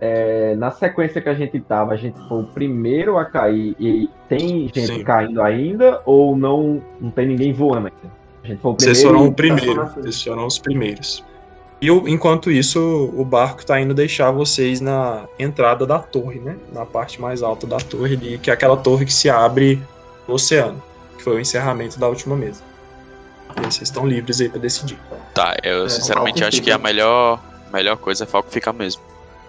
É, 0.06 0.54
na 0.56 0.70
sequência 0.70 1.18
que 1.18 1.28
a 1.30 1.34
gente 1.34 1.58
tava, 1.60 1.94
a 1.94 1.96
gente 1.96 2.18
foi 2.28 2.40
o 2.42 2.44
primeiro 2.44 3.16
a 3.16 3.24
cair 3.24 3.74
e 3.80 4.10
tem 4.28 4.68
gente 4.74 4.86
Sim. 4.86 5.02
caindo 5.02 5.40
ainda 5.40 6.02
ou 6.04 6.36
não, 6.36 6.82
não 7.00 7.10
tem 7.10 7.26
ninguém 7.26 7.54
voando 7.54 7.86
ainda? 7.86 8.14
A 8.42 8.46
gente 8.46 8.60
foi 8.60 8.72
o 8.72 8.74
Vocês 8.74 8.98
primeiro. 8.98 9.08
foram 9.18 9.24
e- 9.26 9.28
o 9.30 9.32
primeiro. 9.34 9.86
Frente. 9.86 9.94
Vocês 10.02 10.22
foram 10.22 10.46
os 10.46 10.58
primeiros. 10.58 11.24
E 11.80 11.90
o- 11.90 12.06
enquanto 12.06 12.50
isso, 12.50 13.10
o 13.16 13.24
barco 13.24 13.64
tá 13.64 13.80
indo 13.80 13.94
deixar 13.94 14.30
vocês 14.30 14.78
na 14.78 15.24
entrada 15.38 15.86
da 15.86 15.98
torre, 15.98 16.38
né? 16.38 16.56
Na 16.70 16.84
parte 16.84 17.18
mais 17.18 17.42
alta 17.42 17.66
da 17.66 17.78
torre 17.78 18.14
ali, 18.14 18.36
que 18.38 18.50
é 18.50 18.52
aquela 18.52 18.76
torre 18.76 19.06
que 19.06 19.12
se 19.12 19.30
abre 19.30 19.80
no 20.28 20.34
oceano. 20.34 20.82
Que 21.16 21.22
foi 21.24 21.36
o 21.36 21.40
encerramento 21.40 21.98
da 21.98 22.06
última 22.08 22.36
mesa. 22.36 22.62
E 23.56 23.60
aí 23.60 23.64
vocês 23.72 23.88
estão 23.88 24.06
livres 24.06 24.38
aí 24.42 24.50
pra 24.50 24.60
decidir. 24.60 24.98
Tá, 25.32 25.56
eu 25.62 25.86
É, 25.86 25.88
sinceramente 25.88 26.44
acho 26.44 26.60
que 26.60 26.70
a 26.70 26.76
melhor, 26.76 27.40
melhor 27.72 27.96
coisa 27.96 28.24
é 28.24 28.26
Falco 28.26 28.50
ficar 28.50 28.74
mesmo. 28.74 29.00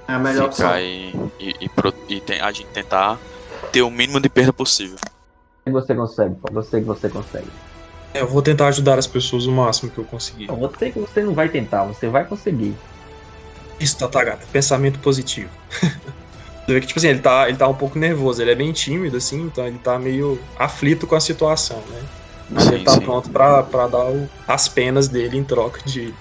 É 0.08 0.14
a 0.14 0.20
melhor 0.20 0.46
opção. 0.46 0.68
Ficar 0.68 0.82
e, 0.82 1.16
e, 1.40 1.56
e 1.62 1.70
pro- 1.70 1.94
e 2.08 2.20
tem- 2.22 2.40
a 2.42 2.52
gente 2.52 2.68
tentar 2.68 3.18
ter 3.72 3.82
o 3.82 3.90
mínimo 3.90 4.20
de 4.20 4.30
perda 4.30 4.54
possível. 4.54 4.98
você 5.68 5.96
consegue, 5.96 6.36
pô. 6.36 6.54
Você 6.54 6.80
que 6.80 6.86
você 6.86 7.10
consegue. 7.10 7.48
É, 8.14 8.22
eu 8.22 8.28
vou 8.28 8.42
tentar 8.42 8.68
ajudar 8.68 8.98
as 9.00 9.08
pessoas 9.08 9.46
o 9.46 9.52
máximo 9.52 9.92
que 9.92 9.98
eu 9.98 10.06
conseguir. 10.06 10.48
Não, 10.48 10.56
você 10.58 10.92
que 10.92 11.00
você 11.00 11.22
não 11.24 11.34
vai 11.34 11.50
tentar, 11.50 11.84
você 11.84 12.08
vai 12.08 12.24
conseguir. 12.26 12.76
Isso, 13.80 13.98
Tatagata, 13.98 14.46
pensamento 14.52 15.00
positivo. 15.00 15.50
Você 16.66 16.74
vê 16.74 16.82
que, 16.82 16.88
tipo 16.88 16.98
assim, 17.00 17.10
ele 17.10 17.20
tá, 17.20 17.48
ele 17.48 17.60
tá 17.60 17.68
um 17.68 17.76
pouco 17.76 18.00
nervoso, 18.00 18.42
ele 18.42 18.50
é 18.50 18.56
bem 18.56 18.72
tímido, 18.72 19.18
assim, 19.18 19.40
então 19.44 19.68
ele 19.68 19.78
tá 19.78 20.00
meio 20.00 20.40
aflito 20.58 21.06
com 21.06 21.14
a 21.16 21.20
situação, 21.20 21.78
né? 21.90 22.02
Mas 22.50 22.66
ele 22.70 22.80
Sim, 22.80 22.84
tá 22.86 22.92
sim. 22.94 23.00
pronto 23.02 23.30
pra, 23.30 23.62
pra 23.62 23.86
dar 23.86 24.04
o- 24.06 24.28
as 24.48 24.68
penas 24.68 25.08
dele 25.08 25.38
em 25.38 25.44
troca 25.44 25.80
de, 25.86 26.12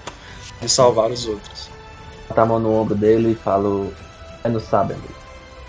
de 0.61 0.69
salvar 0.69 1.09
os 1.09 1.25
outros. 1.25 1.67
Bota 2.35 2.41
a 2.41 2.45
mão 2.47 2.59
no 2.59 2.73
ombro 2.73 2.95
dele 2.95 3.31
e 3.31 3.35
falo. 3.35 3.93
É 4.43 4.49
não 4.49 4.59
sabe, 4.59 4.91
amigo. 4.91 5.07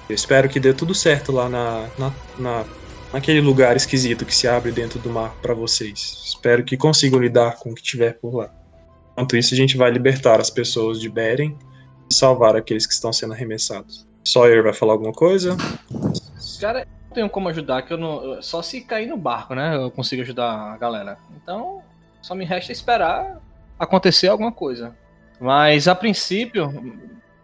Eu 0.08 0.16
espero 0.16 0.48
que 0.48 0.58
dê 0.58 0.74
tudo 0.74 0.96
certo 0.96 1.30
lá 1.30 1.48
na, 1.48 1.86
na, 1.96 2.12
na- 2.36 2.64
naquele 3.12 3.40
lugar 3.40 3.76
esquisito 3.76 4.26
que 4.26 4.34
se 4.34 4.48
abre 4.48 4.72
dentro 4.72 4.98
do 4.98 5.08
mar 5.08 5.32
pra 5.40 5.54
vocês. 5.54 6.24
Espero 6.26 6.64
que 6.64 6.76
consigam 6.76 7.20
lidar 7.20 7.54
com 7.58 7.70
o 7.70 7.74
que 7.74 7.82
tiver 7.82 8.14
por 8.18 8.34
lá. 8.34 8.50
Enquanto 9.12 9.36
isso, 9.36 9.54
a 9.54 9.56
gente 9.56 9.76
vai 9.76 9.92
libertar 9.92 10.40
as 10.40 10.50
pessoas 10.50 11.00
de 11.00 11.08
Beren 11.08 11.56
e 12.10 12.12
salvar 12.14 12.56
aqueles 12.56 12.84
que 12.84 12.92
estão 12.94 13.12
sendo 13.12 13.32
arremessados. 13.32 14.04
Sawyer 14.24 14.60
vai 14.64 14.72
falar 14.72 14.94
alguma 14.94 15.12
coisa? 15.12 15.56
Cara, 16.60 16.80
eu 16.80 16.86
não 17.08 17.14
tenho 17.14 17.30
como 17.30 17.48
ajudar, 17.48 17.82
que 17.82 17.92
eu 17.92 17.96
não. 17.96 18.42
Só 18.42 18.60
se 18.60 18.80
cair 18.80 19.06
no 19.06 19.16
barco, 19.16 19.54
né? 19.54 19.76
Eu 19.76 19.88
consigo 19.92 20.22
ajudar 20.22 20.72
a 20.72 20.76
galera. 20.76 21.16
Então, 21.40 21.80
só 22.20 22.34
me 22.34 22.44
resta 22.44 22.72
esperar 22.72 23.40
acontecer 23.78 24.26
alguma 24.26 24.50
coisa. 24.50 24.92
Mas 25.40 25.86
a 25.88 25.94
princípio. 25.94 26.72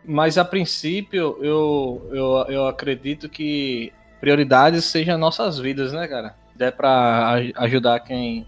Mas 0.04 0.37
a 0.37 0.44
princípio, 0.44 1.38
eu, 1.40 2.08
eu, 2.12 2.46
eu 2.52 2.66
acredito 2.66 3.28
que 3.28 3.92
prioridades 4.20 4.84
sejam 4.84 5.16
nossas 5.16 5.58
vidas, 5.58 5.92
né, 5.92 6.08
cara? 6.08 6.34
Se 6.52 6.58
der 6.58 6.72
pra 6.72 7.28
aj- 7.34 7.52
ajudar 7.56 8.00
quem, 8.00 8.44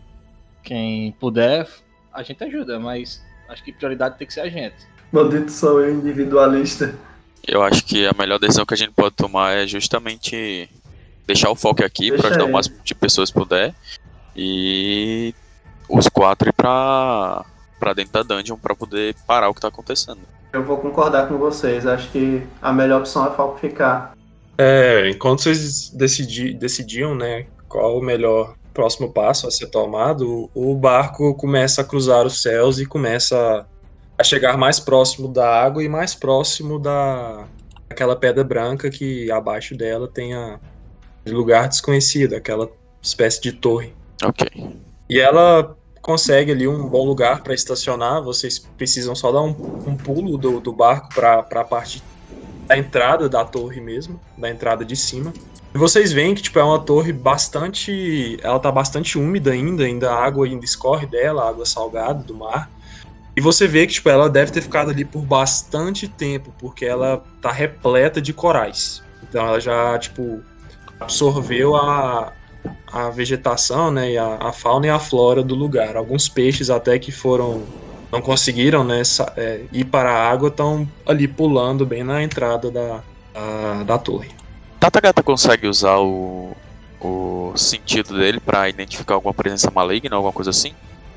quem 0.62 1.12
puder, 1.12 1.68
a 2.12 2.22
gente 2.24 2.42
ajuda, 2.42 2.80
mas 2.80 3.22
acho 3.48 3.62
que 3.62 3.72
prioridade 3.72 4.18
tem 4.18 4.26
que 4.26 4.34
ser 4.34 4.40
a 4.40 4.48
gente. 4.48 4.74
Maldito 5.12 5.52
sou 5.52 5.80
eu, 5.80 5.94
individualista. 5.94 6.94
Eu 7.46 7.62
acho 7.62 7.84
que 7.84 8.04
a 8.06 8.12
melhor 8.18 8.38
decisão 8.40 8.66
que 8.66 8.74
a 8.74 8.76
gente 8.76 8.90
pode 8.92 9.14
tomar 9.14 9.52
é 9.52 9.66
justamente 9.66 10.68
deixar 11.26 11.50
o 11.50 11.54
foco 11.54 11.84
aqui 11.84 12.10
para 12.10 12.30
ajudar 12.30 12.44
o 12.44 12.46
ele. 12.46 12.52
máximo 12.52 12.76
de 12.82 12.94
pessoas 12.96 13.30
que 13.30 13.38
puder 13.38 13.72
e 14.34 15.32
os 15.88 16.08
quatro 16.08 16.48
ir 16.48 16.52
pra, 17.84 17.90
pra 17.90 17.92
dentro 17.92 18.12
da 18.12 18.22
dungeon 18.22 18.56
pra 18.56 18.74
poder 18.74 19.14
parar 19.26 19.50
o 19.50 19.54
que 19.54 19.60
tá 19.60 19.68
acontecendo. 19.68 20.20
Eu 20.52 20.64
vou 20.64 20.78
concordar 20.78 21.28
com 21.28 21.36
vocês. 21.36 21.86
Acho 21.86 22.10
que 22.10 22.42
a 22.62 22.72
melhor 22.72 23.00
opção 23.00 23.26
é 23.26 23.30
Falco 23.32 23.58
ficar. 23.58 24.14
É, 24.56 25.10
enquanto 25.10 25.42
vocês 25.42 25.90
decidi, 25.90 26.54
decidiam, 26.54 27.14
né, 27.14 27.46
qual 27.68 27.98
o 27.98 28.02
melhor 28.02 28.54
próximo 28.72 29.12
passo 29.12 29.46
a 29.46 29.50
ser 29.50 29.66
tomado, 29.66 30.50
o 30.54 30.74
barco 30.74 31.34
começa 31.34 31.82
a 31.82 31.84
cruzar 31.84 32.24
os 32.24 32.40
céus 32.40 32.78
e 32.78 32.86
começa 32.86 33.66
a 34.16 34.24
chegar 34.24 34.56
mais 34.56 34.80
próximo 34.80 35.28
da 35.28 35.48
água 35.48 35.82
e 35.82 35.88
mais 35.88 36.14
próximo 36.14 36.78
da 36.78 37.46
aquela 37.90 38.16
pedra 38.16 38.42
branca 38.42 38.90
que 38.90 39.30
abaixo 39.30 39.76
dela 39.76 40.08
tem 40.08 40.34
a 40.34 40.58
lugar 41.26 41.68
desconhecido, 41.68 42.34
aquela 42.34 42.68
espécie 43.00 43.40
de 43.40 43.52
torre. 43.52 43.92
Ok. 44.24 44.48
E 45.08 45.20
ela 45.20 45.76
consegue 46.04 46.52
ali 46.52 46.68
um 46.68 46.86
bom 46.86 47.06
lugar 47.06 47.42
para 47.42 47.54
estacionar. 47.54 48.22
Vocês 48.22 48.58
precisam 48.58 49.14
só 49.14 49.32
dar 49.32 49.40
um, 49.40 49.56
um 49.86 49.96
pulo 49.96 50.36
do, 50.36 50.60
do 50.60 50.70
barco 50.70 51.08
para 51.14 51.38
a 51.38 51.64
parte 51.64 52.02
da 52.66 52.76
entrada 52.76 53.26
da 53.26 53.42
torre 53.42 53.80
mesmo, 53.80 54.20
da 54.36 54.50
entrada 54.50 54.84
de 54.84 54.94
cima. 54.94 55.32
E 55.74 55.78
vocês 55.78 56.12
veem 56.12 56.34
que 56.34 56.42
tipo, 56.42 56.58
é 56.58 56.62
uma 56.62 56.78
torre 56.78 57.10
bastante. 57.10 58.38
Ela 58.42 58.58
tá 58.60 58.70
bastante 58.70 59.18
úmida 59.18 59.52
ainda, 59.52 59.84
ainda 59.84 60.12
a 60.12 60.22
água 60.22 60.46
ainda 60.46 60.62
escorre 60.62 61.06
dela, 61.06 61.48
água 61.48 61.64
salgada 61.64 62.22
do 62.22 62.34
mar. 62.34 62.70
E 63.34 63.40
você 63.40 63.66
vê 63.66 63.86
que 63.86 63.94
tipo, 63.94 64.10
ela 64.10 64.28
deve 64.28 64.52
ter 64.52 64.60
ficado 64.60 64.90
ali 64.90 65.06
por 65.06 65.22
bastante 65.22 66.06
tempo, 66.06 66.52
porque 66.58 66.84
ela 66.84 67.24
tá 67.40 67.50
repleta 67.50 68.20
de 68.20 68.34
corais. 68.34 69.02
Então 69.22 69.46
ela 69.46 69.58
já, 69.58 69.98
tipo, 69.98 70.42
absorveu 71.00 71.74
a, 71.74 72.30
a 72.92 73.10
vegetação, 73.10 73.90
né, 73.90 74.12
e 74.12 74.18
a, 74.18 74.36
a 74.40 74.52
fauna 74.52 74.86
e 74.86 74.90
a 74.90 74.98
flora 74.98 75.42
do 75.42 75.54
lugar. 75.54 75.96
Alguns 75.96 76.28
peixes 76.28 76.70
até 76.70 76.98
que 76.98 77.10
foram 77.10 77.62
não 78.12 78.22
conseguiram, 78.22 78.84
né, 78.84 79.02
é, 79.36 79.62
ir 79.72 79.84
para 79.84 80.10
a 80.10 80.30
água 80.30 80.48
estão 80.48 80.88
ali 81.04 81.26
pulando 81.26 81.84
bem 81.84 82.04
na 82.04 82.22
entrada 82.22 82.70
da, 82.70 83.00
da, 83.32 83.82
da 83.84 83.98
torre. 83.98 84.30
Tatagata 84.78 85.22
consegue 85.22 85.66
usar 85.66 85.98
o, 85.98 86.52
o 87.00 87.52
sentido 87.56 88.16
dele 88.16 88.38
pra 88.38 88.68
identificar 88.68 89.14
alguma 89.14 89.34
presença 89.34 89.70
maligna, 89.74 90.14
alguma 90.14 90.32
coisa 90.32 90.50
assim? 90.50 90.72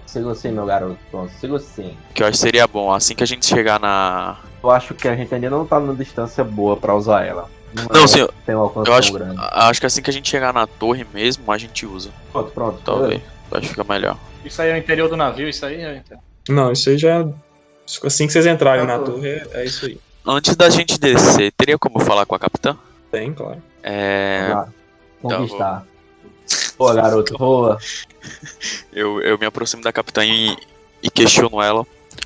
Sigo 0.08 0.34
sim, 0.34 0.52
meu 0.52 0.66
garoto. 0.66 0.98
Pronto, 1.12 1.32
sigo 1.40 1.60
sim. 1.60 1.96
Que 2.14 2.24
eu 2.24 2.28
acho 2.28 2.38
que 2.38 2.44
seria 2.44 2.66
bom, 2.66 2.92
assim 2.92 3.14
que 3.14 3.24
a 3.24 3.28
gente 3.28 3.46
chegar 3.46 3.80
na. 3.80 4.38
Eu 4.64 4.72
acho 4.72 4.96
que 4.96 5.08
a 5.08 5.16
gente 5.16 5.36
ainda 5.36 5.50
não 5.50 5.66
tá 5.66 5.80
numa 5.80 5.94
distância 5.94 6.44
boa 6.44 6.78
pra 6.78 6.96
usar 6.96 7.26
ela. 7.26 7.50
Não, 7.92 8.04
é- 8.04 8.08
sim, 8.08 8.20
eu- 8.20 8.34
tem 8.46 8.56
um 8.56 8.60
alcance 8.60 8.90
Eu 8.90 8.96
acho, 8.96 9.12
tão 9.12 9.20
grande. 9.20 9.42
acho 9.52 9.80
que 9.80 9.86
assim 9.86 10.02
que 10.02 10.10
a 10.10 10.14
gente 10.14 10.30
chegar 10.30 10.54
na 10.54 10.66
torre 10.68 11.06
mesmo, 11.14 11.52
a 11.52 11.58
gente 11.58 11.86
usa. 11.86 12.10
Pronto, 12.32 12.52
pronto. 12.52 12.82
Talvez. 12.84 13.22
Acho 13.52 13.62
que 13.62 13.68
fica 13.70 13.84
melhor. 13.84 14.18
Isso 14.44 14.62
aí 14.62 14.70
é 14.70 14.74
o 14.74 14.78
interior 14.78 15.10
do 15.10 15.18
navio, 15.18 15.48
isso 15.50 15.66
aí 15.66 15.82
é. 15.82 16.04
Não, 16.50 16.72
isso 16.72 16.90
aí 16.90 16.98
já. 16.98 17.26
Assim 18.04 18.28
que 18.28 18.34
vocês 18.34 18.46
entrarem 18.46 18.86
Tá 18.86 18.98
na 18.98 19.04
torre, 19.04 19.28
é, 19.30 19.48
é 19.54 19.66
isso 19.66 19.86
aí. 19.86 20.00
Antes 20.26 20.56
da 20.56 20.70
gente 20.70 21.00
descer, 21.00 21.52
teria 21.54 21.78
como 21.78 22.00
falar 22.00 22.26
com 22.26 22.36
a 22.36 22.40
capitã? 22.40 22.76
Tem, 23.10 23.34
claro. 23.34 23.62
É. 23.82 24.48
Já. 24.50 24.68
Conquistar. 25.22 25.86
Boa, 26.78 26.94
garoto. 26.94 27.38
Boa. 27.38 27.78
Eu, 28.92 29.22
eu 29.22 29.38
me 29.38 29.46
aproximo 29.46 29.82
da 29.84 29.92
capitã 29.94 30.26
e, 30.26 30.58
e 31.02 31.10
questiono 31.10 31.62
ela. 31.62 31.86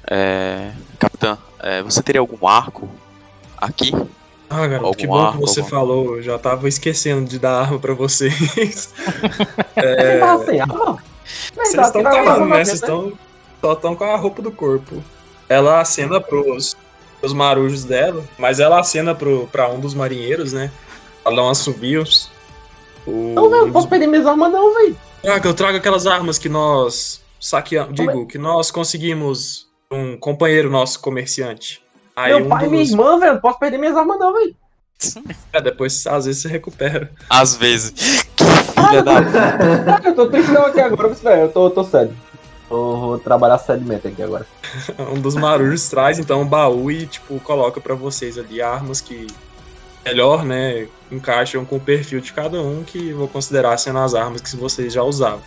É, 0.09 0.71
capitã, 0.97 1.37
é, 1.59 1.83
você 1.83 2.01
teria 2.01 2.21
algum 2.21 2.47
arco 2.47 2.89
aqui? 3.57 3.91
Ah, 4.53 4.67
garoto, 4.67 4.85
Algum 4.87 4.97
que 4.97 5.07
bom 5.07 5.17
arco, 5.17 5.37
que 5.39 5.47
você 5.47 5.59
algum- 5.61 5.69
falou. 5.71 6.15
Eu 6.17 6.21
já 6.21 6.37
tava 6.37 6.67
esquecendo 6.67 7.25
de 7.29 7.39
dar 7.39 7.61
arma 7.61 7.79
pra 7.79 7.93
vocês. 7.93 8.93
Você 9.75 10.19
tava 10.19 10.45
sem 10.45 10.59
arma? 10.59 10.97
Vocês 11.55 11.85
estão 11.87 12.03
passando 12.03 12.45
né? 12.45 12.65
Vocês 12.65 12.81
estão 12.81 13.13
só 13.61 13.73
estão 13.73 13.95
com 13.95 14.03
a 14.03 14.17
roupa 14.17 14.41
do 14.41 14.51
corpo. 14.51 15.01
Ela 15.47 15.79
acena 15.79 16.19
pros, 16.19 16.75
pros 17.19 17.31
marujos 17.33 17.83
dela, 17.85 18.23
mas 18.37 18.59
ela 18.59 18.79
acena 18.79 19.13
pro, 19.15 19.47
pra 19.51 19.69
um 19.69 19.79
dos 19.79 19.93
marinheiros, 19.93 20.51
né? 20.51 20.71
Ela 21.23 21.35
dá 21.37 21.43
um 21.43 21.49
assobio. 21.49 22.03
O, 23.05 23.33
Não, 23.35 23.49
velho, 23.49 23.65
não 23.67 23.71
posso 23.71 23.87
perder 23.87 24.07
minhas 24.07 24.25
armas, 24.25 24.51
não, 24.51 24.73
velho. 24.73 24.97
Ah, 25.25 25.39
que 25.39 25.47
eu 25.47 25.53
trago 25.53 25.77
aquelas 25.77 26.05
armas 26.07 26.37
que 26.37 26.49
nós 26.49 27.21
saqueamos. 27.39 27.93
Digo, 27.95 28.25
que 28.25 28.37
nós 28.37 28.71
conseguimos 28.71 29.67
um 29.91 30.17
companheiro 30.17 30.69
nosso 30.69 30.99
comerciante. 30.99 31.81
Aí 32.21 32.33
Meu 32.33 32.45
um 32.45 32.49
pai 32.49 32.65
e 32.65 32.69
minha 32.69 32.83
dos. 32.83 32.91
irmã, 32.91 33.19
velho, 33.19 33.33
não 33.33 33.41
posso 33.41 33.59
perder 33.59 33.77
minhas 33.77 33.97
armas, 33.97 34.19
não, 34.19 34.33
velho. 34.33 34.55
É, 35.51 35.59
depois, 35.59 36.05
às 36.07 36.25
vezes, 36.25 36.43
você 36.43 36.47
recupera. 36.47 37.11
Às 37.29 37.55
vezes. 37.55 37.91
Que 38.35 38.43
filha 38.45 39.03
da. 39.03 39.19
Eu 40.05 40.15
tô 40.15 40.27
tristão 40.27 40.65
aqui 40.65 40.79
agora, 40.79 41.09
velho. 41.09 41.41
Eu 41.41 41.49
tô, 41.49 41.69
tô 41.69 41.83
sério. 41.83 42.15
Vou 42.69 43.17
trabalhar 43.19 43.57
seriamente 43.57 44.07
aqui 44.07 44.21
agora. 44.21 44.45
um 45.13 45.19
dos 45.19 45.35
marujos 45.35 45.89
traz 45.89 46.19
então 46.19 46.41
um 46.41 46.45
baú 46.45 46.89
e 46.89 47.05
tipo 47.05 47.37
coloca 47.41 47.81
pra 47.81 47.95
vocês 47.95 48.37
ali 48.37 48.61
armas 48.61 49.01
que 49.01 49.27
melhor, 50.05 50.45
né, 50.45 50.87
encaixam 51.11 51.65
com 51.65 51.75
o 51.75 51.79
perfil 51.79 52.21
de 52.21 52.31
cada 52.31 52.61
um 52.61 52.83
que 52.83 53.11
vou 53.11 53.27
considerar 53.27 53.77
sendo 53.77 53.99
as 53.99 54.15
armas 54.15 54.41
que 54.41 54.55
vocês 54.55 54.93
já 54.93 55.03
usavam. 55.03 55.41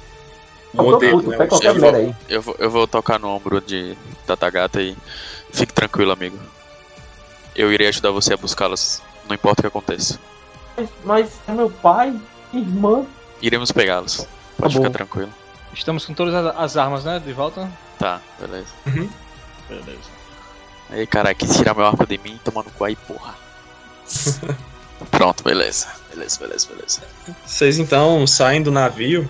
Eu 0.75 0.85
modelo, 0.85 1.23
puto, 1.23 1.31
né? 1.31 2.15
Eu 2.29 2.43
vou, 2.43 2.57
eu 2.59 2.71
vou 2.71 2.87
tocar 2.87 3.19
no 3.19 3.29
ombro 3.29 3.61
de 3.61 3.97
Tatagata 4.27 4.83
e 4.83 4.97
fique 5.53 5.73
tranquilo, 5.73 6.13
amigo. 6.13 6.37
Eu 7.55 7.73
irei 7.73 7.89
ajudar 7.89 8.11
você 8.11 8.35
a 8.35 8.37
buscá-las, 8.37 9.03
não 9.29 9.35
importa 9.35 9.61
o 9.61 9.63
que 9.63 9.69
aconteça. 9.69 10.19
Mas, 10.77 10.89
mas 11.05 11.31
é 11.47 11.53
meu 11.53 11.71
pai, 11.71 12.15
irmã. 12.53 13.05
Iremos 13.41 13.71
pegá-los. 13.71 14.27
Pode 14.57 14.75
Tá 14.75 14.81
bom. 14.81 14.87
ficar 14.87 14.91
tranquilo. 14.91 15.33
Estamos 15.73 16.05
com 16.07 16.15
todas 16.15 16.35
as- 16.35 16.57
as 16.57 16.77
armas, 16.77 17.05
né? 17.05 17.21
De 17.25 17.33
volta? 17.33 17.71
Tá, 17.99 18.21
beleza. 18.41 18.69
Beleza. 19.69 20.15
Aí, 20.91 21.07
cara, 21.07 21.35
quis 21.35 21.57
tirar 21.57 21.75
meu 21.75 21.85
arco 21.87 22.07
de 22.07 22.19
mim, 22.19 22.39
tomando 22.45 22.71
cu 22.71 22.85
aí, 22.85 22.95
porra. 22.97 23.35
Pronto, 25.11 25.43
beleza. 25.45 25.89
Beleza, 26.13 26.39
beleza, 26.39 26.69
beleza. 26.69 27.03
Vocês 27.45 27.79
então 27.79 28.27
saem 28.27 28.63
do 28.63 28.71
navio 28.71 29.29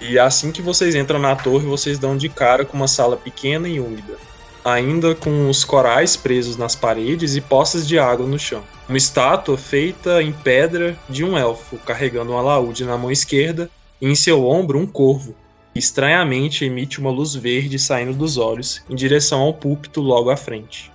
e 0.00 0.18
assim 0.18 0.50
que 0.52 0.62
vocês 0.62 0.94
entram 0.94 1.18
na 1.18 1.36
torre, 1.36 1.66
vocês 1.66 1.98
dão 1.98 2.16
de 2.16 2.28
cara 2.28 2.64
com 2.64 2.76
uma 2.76 2.88
sala 2.88 3.16
pequena 3.16 3.68
e 3.68 3.78
úmida, 3.80 4.16
ainda 4.64 5.14
com 5.14 5.50
os 5.50 5.62
corais 5.62 6.16
presos 6.16 6.56
nas 6.56 6.74
paredes 6.74 7.36
e 7.36 7.40
poças 7.40 7.86
de 7.86 7.98
água 7.98 8.26
no 8.26 8.38
chão. 8.38 8.62
Uma 8.88 8.96
estátua 8.96 9.58
feita 9.58 10.22
em 10.22 10.32
pedra 10.32 10.96
de 11.08 11.22
um 11.22 11.36
elfo 11.36 11.76
carregando 11.78 12.32
um 12.32 12.38
alaúde 12.38 12.84
na 12.84 12.96
mão 12.96 13.10
esquerda 13.10 13.70
e 14.00 14.08
em 14.08 14.14
seu 14.14 14.46
ombro 14.46 14.78
um 14.78 14.86
corvo. 14.86 15.36
que 15.72 15.78
Estranhamente 15.78 16.64
emite 16.64 16.98
uma 16.98 17.10
luz 17.10 17.34
verde 17.34 17.78
saindo 17.78 18.14
dos 18.14 18.38
olhos 18.38 18.82
em 18.88 18.94
direção 18.94 19.42
ao 19.42 19.52
púlpito 19.52 20.00
logo 20.00 20.30
à 20.30 20.36
frente. 20.36 20.90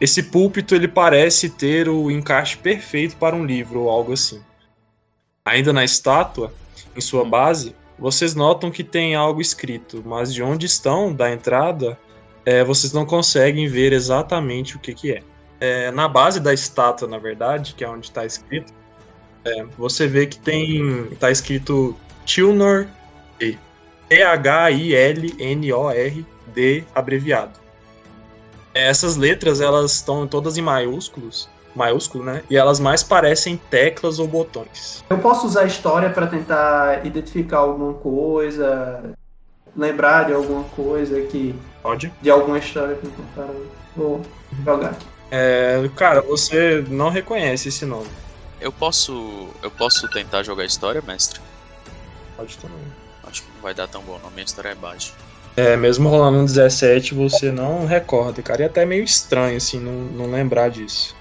Esse 0.00 0.22
púlpito 0.22 0.74
ele 0.74 0.88
parece 0.88 1.50
ter 1.50 1.88
o 1.88 2.10
encaixe 2.10 2.56
perfeito 2.56 3.16
para 3.16 3.36
um 3.36 3.44
livro 3.44 3.82
ou 3.82 3.90
algo 3.90 4.12
assim. 4.12 4.40
Ainda 5.44 5.72
na 5.72 5.84
estátua, 5.84 6.52
em 6.96 7.00
sua 7.00 7.24
base, 7.24 7.74
vocês 7.98 8.34
notam 8.34 8.70
que 8.70 8.82
tem 8.82 9.14
algo 9.14 9.40
escrito, 9.40 10.02
mas 10.04 10.32
de 10.32 10.42
onde 10.42 10.66
estão, 10.66 11.12
da 11.12 11.32
entrada, 11.32 11.96
é, 12.44 12.64
vocês 12.64 12.92
não 12.92 13.04
conseguem 13.06 13.66
ver 13.68 13.92
exatamente 13.92 14.76
o 14.76 14.78
que, 14.78 14.94
que 14.94 15.12
é. 15.12 15.22
É, 15.60 15.90
Na 15.90 16.08
base 16.08 16.40
da 16.40 16.52
estátua, 16.52 17.06
na 17.06 17.18
verdade, 17.18 17.74
que 17.74 17.84
é 17.84 17.88
onde 17.88 18.06
está 18.06 18.24
escrito, 18.26 18.72
é, 19.44 19.64
você 19.78 20.06
vê 20.06 20.26
que 20.26 20.38
tem. 20.38 21.06
está 21.12 21.30
escrito 21.30 21.96
Tilnor 22.24 22.86
D. 23.38 23.56
T-H-I-L-N-O-R-D 25.52 26.84
abreviado. 26.94 27.58
É, 28.74 28.88
Essas 28.88 29.16
letras 29.16 29.60
elas 29.60 29.92
estão 29.92 30.26
todas 30.26 30.56
em 30.58 30.62
maiúsculos, 30.62 31.48
maiúsculo, 31.74 32.24
né? 32.24 32.42
E 32.50 32.56
elas 32.56 32.78
mais 32.80 33.02
parecem 33.02 33.56
teclas 33.70 34.18
ou 34.18 34.26
botões. 34.26 35.04
Eu 35.08 35.18
posso 35.18 35.46
usar 35.46 35.62
a 35.62 35.66
história 35.66 36.10
pra 36.10 36.26
tentar 36.26 37.04
identificar 37.06 37.58
alguma 37.58 37.94
coisa, 37.94 39.12
lembrar 39.76 40.24
de 40.26 40.32
alguma 40.32 40.64
coisa 40.64 41.20
que. 41.22 41.54
Pode? 41.82 42.12
de 42.22 42.30
alguma 42.30 42.58
história 42.58 42.94
que 42.96 43.06
me 43.06 43.12
contaram. 43.12 43.54
Vou 43.96 44.22
jogar 44.64 44.90
aqui. 44.90 45.06
É, 45.30 45.82
cara, 45.96 46.20
você 46.20 46.84
não 46.88 47.08
reconhece 47.10 47.68
esse 47.68 47.84
nome. 47.84 48.08
Eu 48.60 48.70
posso. 48.72 49.48
Eu 49.62 49.70
posso 49.70 50.08
tentar 50.08 50.42
jogar 50.42 50.64
história, 50.64 51.02
mestre? 51.06 51.40
Pode 52.36 52.56
também. 52.58 52.78
Acho 53.24 53.42
que 53.42 53.48
não 53.54 53.62
vai 53.62 53.74
dar 53.74 53.88
tão 53.88 54.02
bom, 54.02 54.18
não. 54.22 54.30
Minha 54.30 54.44
história 54.44 54.68
é 54.70 54.74
baixa. 54.74 55.12
É, 55.56 55.76
mesmo 55.76 56.08
rolando 56.08 56.38
um 56.38 56.44
17, 56.44 57.14
você 57.14 57.50
não 57.52 57.84
recorda, 57.86 58.40
cara. 58.40 58.62
E 58.62 58.64
é 58.64 58.66
até 58.66 58.86
meio 58.86 59.04
estranho, 59.04 59.56
assim, 59.56 59.78
não, 59.80 59.92
não 59.92 60.30
lembrar 60.30 60.70
disso. 60.70 61.14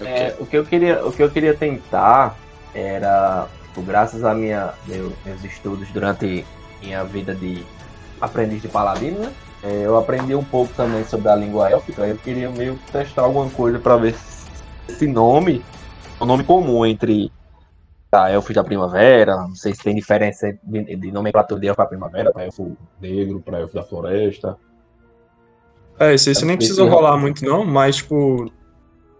É, 0.00 0.30
quero. 0.30 0.42
o, 0.42 0.46
que 0.46 0.56
eu 0.56 0.64
queria, 0.64 1.04
o 1.06 1.12
que 1.12 1.22
eu 1.22 1.30
queria 1.30 1.54
tentar 1.54 2.36
era, 2.74 3.46
tipo, 3.64 3.82
graças 3.82 4.24
a 4.24 4.34
minha, 4.34 4.72
meu- 4.86 5.12
meus 5.24 5.42
estudos 5.44 5.88
durante 5.90 6.46
minha 6.82 7.04
vida 7.04 7.34
de 7.34 7.64
aprendiz 8.20 8.62
de 8.62 8.68
paladino, 8.68 9.18
né? 9.18 9.32
É, 9.62 9.86
eu 9.86 9.96
aprendi 9.96 10.34
um 10.34 10.44
pouco 10.44 10.72
também 10.74 11.04
sobre 11.04 11.28
a 11.28 11.36
língua 11.36 11.70
élfica. 11.70 12.06
Eu 12.06 12.16
queria 12.16 12.50
meio 12.50 12.76
que 12.76 12.92
testar 12.92 13.22
alguma 13.22 13.48
coisa 13.50 13.78
para 13.78 13.96
ver 13.96 14.14
se 14.14 14.46
esse 14.88 15.06
nome 15.06 15.64
é 16.20 16.22
um 16.22 16.26
nome 16.26 16.44
comum 16.44 16.84
entre 16.86 17.32
a 18.12 18.30
elfos 18.30 18.54
da 18.54 18.62
primavera. 18.62 19.36
Não 19.36 19.54
sei 19.54 19.74
se 19.74 19.82
tem 19.82 19.94
diferença 19.94 20.56
de, 20.62 20.96
de 20.96 21.10
nomenclatura 21.10 21.60
de 21.60 21.66
elfo 21.66 21.80
da 21.80 21.86
primavera 21.86 22.32
para 22.32 22.44
elfo 22.44 22.76
negro, 23.00 23.40
para 23.40 23.60
elfo 23.60 23.74
da 23.74 23.82
floresta. 23.82 24.56
É, 25.98 26.14
isso 26.14 26.28
aí 26.28 26.34
você 26.34 26.44
nem 26.44 26.56
precisa 26.56 26.84
rolar 26.84 27.16
muito, 27.16 27.44
não, 27.44 27.64
mas, 27.64 27.96
tipo, 27.96 28.50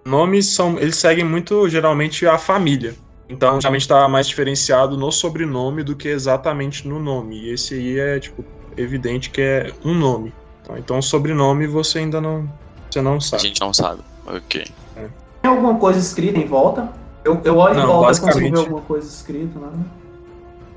nomes 0.05 0.47
são. 0.47 0.79
Eles 0.79 0.97
seguem 0.97 1.25
muito, 1.25 1.69
geralmente, 1.69 2.27
a 2.27 2.37
família. 2.38 2.95
Então, 3.29 3.61
geralmente 3.61 3.89
tá 3.89 4.07
mais 4.09 4.29
diferenciado 4.29 4.97
no 4.97 5.11
sobrenome 5.11 5.83
do 5.83 5.97
que 5.97 6.09
exatamente 6.09 6.87
no 6.87 6.99
nome. 7.01 7.37
E 7.41 7.51
esse 7.53 7.75
aí 7.75 7.99
é, 7.99 8.21
tipo, 8.21 8.45
evidente 8.77 9.31
que 9.31 9.41
é 9.41 9.73
um 9.85 9.95
nome. 9.95 10.33
Tá? 10.65 10.79
Então, 10.79 11.03
sobrenome 11.03 11.67
você 11.67 11.99
ainda 12.01 12.21
não. 12.21 12.49
Você 12.91 13.01
não 13.03 13.17
A 13.17 13.21
sabe. 13.21 13.43
gente 13.43 13.61
não 13.61 13.75
sabe. 13.75 14.01
Ok. 14.27 14.65
Tem 15.43 15.51
alguma 15.51 15.75
coisa 15.77 15.99
escrita 15.99 16.39
em 16.39 16.47
volta? 16.47 16.89
Eu, 17.25 17.41
eu 17.45 17.57
olho 17.57 17.75
Não, 17.75 17.83
em 17.83 17.87
volta 17.87 18.05
e 18.05 18.07
consigo 18.21 18.27
basicamente- 18.27 18.53
ver 18.55 18.59
alguma 18.61 18.81
coisa 18.83 19.09
escrita, 19.09 19.59
né? 19.59 19.73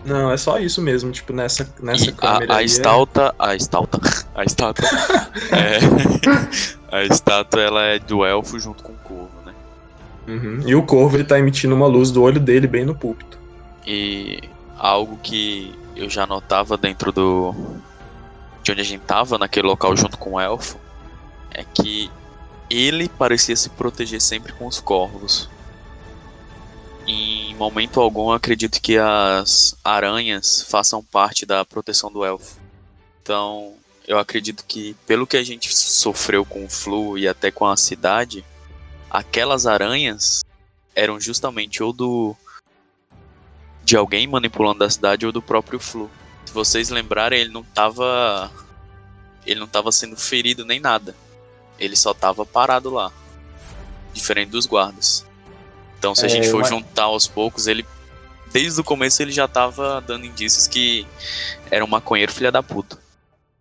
Não, 0.06 0.32
é 0.32 0.38
só 0.38 0.58
isso 0.58 0.82
mesmo, 0.82 1.12
tipo, 1.12 1.34
nessa, 1.34 1.68
nessa 1.82 2.06
E 2.10 2.14
câmera. 2.14 2.54
a, 2.54 2.56
a 2.56 2.60
aí 2.60 2.64
é- 2.64 2.66
estalta. 2.66 3.36
A 3.38 3.56
estalta. 3.56 4.00
A 4.34 4.44
estátua. 4.46 4.88
é, 5.52 5.80
a 6.98 7.04
estátua 7.04 7.62
ela 7.62 7.84
é 7.84 8.00
do 8.00 8.24
elfo 8.26 8.58
junto 8.60 8.82
com 8.84 8.94
o 8.94 8.96
corvo? 9.04 9.30
Uhum. 10.28 10.62
E 10.66 10.76
o 10.76 10.84
corvo 10.84 11.18
ele 11.18 11.24
tá 11.24 11.40
emitindo 11.40 11.74
uma 11.74 11.88
luz 11.88 12.12
do 12.12 12.22
olho 12.22 12.40
dele 12.40 12.68
bem 12.68 12.86
no 12.86 12.96
púlpito. 12.96 13.38
E 13.86 14.40
algo 14.78 15.18
que 15.22 15.74
eu 15.96 16.10
já 16.10 16.26
notava 16.26 16.78
dentro 16.78 17.12
do. 17.12 17.54
de 18.64 18.72
onde 18.72 18.82
a 18.82 18.86
gente 18.86 19.02
tava, 19.02 19.38
naquele 19.38 19.68
local 19.68 19.96
junto 19.96 20.18
com 20.18 20.34
o 20.34 20.40
elfo, 20.40 20.78
é 21.52 21.64
que 21.64 22.10
ele 22.70 23.10
parecia 23.10 23.56
se 23.56 23.70
proteger 23.70 24.22
sempre 24.22 24.54
com 24.54 24.68
os 24.68 24.80
corvos. 24.80 25.50
Em 27.08 27.56
momento 27.56 28.00
algum, 28.00 28.32
acredito 28.32 28.80
que 28.80 28.98
as 28.98 29.76
aranhas 29.84 30.62
façam 30.70 31.04
parte 31.04 31.46
da 31.46 31.66
proteção 31.66 32.12
do 32.12 32.24
elfo. 32.24 32.58
Então, 33.24 33.74
eu 34.08 34.20
acredito 34.20 34.64
que, 34.68 34.96
pelo 35.08 35.26
que 35.26 35.36
a 35.36 35.44
gente 35.44 35.76
sofreu 35.76 36.46
com 36.46 36.64
o 36.64 36.70
Flu 36.70 37.18
e 37.18 37.28
até 37.28 37.50
com 37.50 37.66
a 37.66 37.76
cidade, 37.76 38.46
aquelas 39.10 39.66
aranhas 39.66 40.44
eram 40.96 41.20
justamente 41.20 41.82
ou 41.82 41.92
do 41.94 42.36
de 43.84 43.96
alguém 43.98 44.28
manipulando 44.28 44.84
a 44.84 44.90
cidade 44.90 45.26
ou 45.26 45.32
do 45.32 45.42
próprio 45.42 45.80
Flu. 45.80 46.10
Se 46.46 46.54
vocês 46.54 46.90
lembrarem, 46.90 47.40
ele 47.40 47.52
não 47.52 47.64
tava 47.64 48.52
ele 49.46 49.60
não 49.60 49.68
tava 49.68 49.92
sendo 49.92 50.16
ferido 50.16 50.64
nem 50.66 50.80
nada. 50.80 51.16
Ele 51.80 51.96
só 51.96 52.14
tava 52.14 52.46
parado 52.46 52.90
lá. 52.90 53.12
Diferente 54.14 54.50
dos 54.50 54.66
guardas. 54.66 55.26
Então, 55.98 56.14
se 56.14 56.24
a 56.24 56.28
É, 56.28 56.30
gente 56.30 56.50
for 56.50 56.60
mas- 56.62 56.70
juntar 56.70 57.04
aos 57.04 57.28
poucos, 57.28 57.68
ele 57.68 57.86
desde 58.52 58.82
o 58.82 58.84
começo 58.84 59.22
ele 59.22 59.32
já 59.32 59.48
tava 59.48 60.02
dando 60.02 60.26
indícios 60.26 60.68
que 60.68 61.06
era 61.72 61.84
um 61.84 61.88
maconheiro 61.88 62.32
filha 62.32 62.52
da 62.52 62.62
puta. 62.64 62.98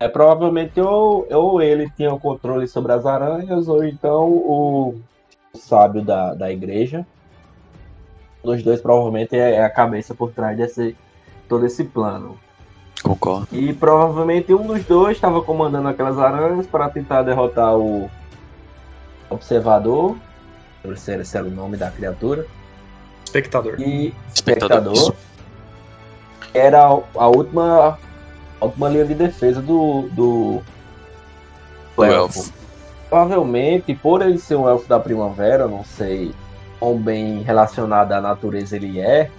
É 0.00 0.08
provavelmente 0.08 0.80
ou, 0.80 1.26
ou 1.30 1.60
ele 1.62 1.90
tinha 1.96 2.12
o 2.12 2.20
controle 2.20 2.66
sobre 2.68 2.92
as 2.92 3.04
aranhas, 3.04 3.66
ou 3.68 3.84
então 3.84 4.24
o, 4.28 4.90
o 4.94 5.00
sábio 5.58 6.02
da, 6.02 6.32
da 6.34 6.50
igreja. 6.50 7.06
Um 8.42 8.52
dos 8.52 8.62
dois 8.62 8.80
provavelmente 8.80 9.36
é, 9.36 9.54
é 9.56 9.64
a 9.64 9.68
cabeça 9.70 10.14
por 10.14 10.30
trás 10.30 10.56
desse 10.56 10.96
todo 11.48 11.66
esse 11.66 11.84
plano. 11.84 12.38
Concordo. 13.02 13.48
E 13.52 13.72
provavelmente 13.72 14.52
um 14.54 14.66
dos 14.66 14.84
dois 14.84 15.16
estava 15.16 15.40
comandando 15.42 15.88
aquelas 15.88 16.18
aranhas 16.18 16.66
para 16.66 16.88
tentar 16.88 17.22
derrotar 17.22 17.76
o 17.76 18.10
observador. 19.30 20.16
Não 20.84 20.96
sei 20.96 21.22
se 21.24 21.36
era 21.36 21.46
o 21.46 21.50
nome 21.50 21.76
da 21.76 21.90
criatura. 21.90 22.46
Espectador. 23.24 23.74
E 23.80 24.14
Espectador. 24.34 24.92
espectador. 24.94 25.14
Era 26.54 26.86
a- 26.86 27.02
a 27.16 27.28
última, 27.28 27.98
a 28.60 28.64
última 28.64 28.88
linha 28.88 29.04
de 29.04 29.14
defesa 29.14 29.60
do, 29.60 30.08
do, 30.12 30.62
Do 31.96 32.04
elfo. 32.04 32.52
Provavelmente, 33.08 33.94
por 33.94 34.20
ele 34.22 34.38
ser 34.38 34.56
um 34.56 34.68
elfo 34.68 34.88
da 34.88 35.00
primavera, 35.00 35.66
não 35.66 35.84
sei 35.84 36.32
quão 36.78 36.96
bem 36.96 37.42
relacionado 37.42 38.12
à 38.12 38.20
natureza 38.20 38.76
ele 38.76 39.00
é, 39.00 39.30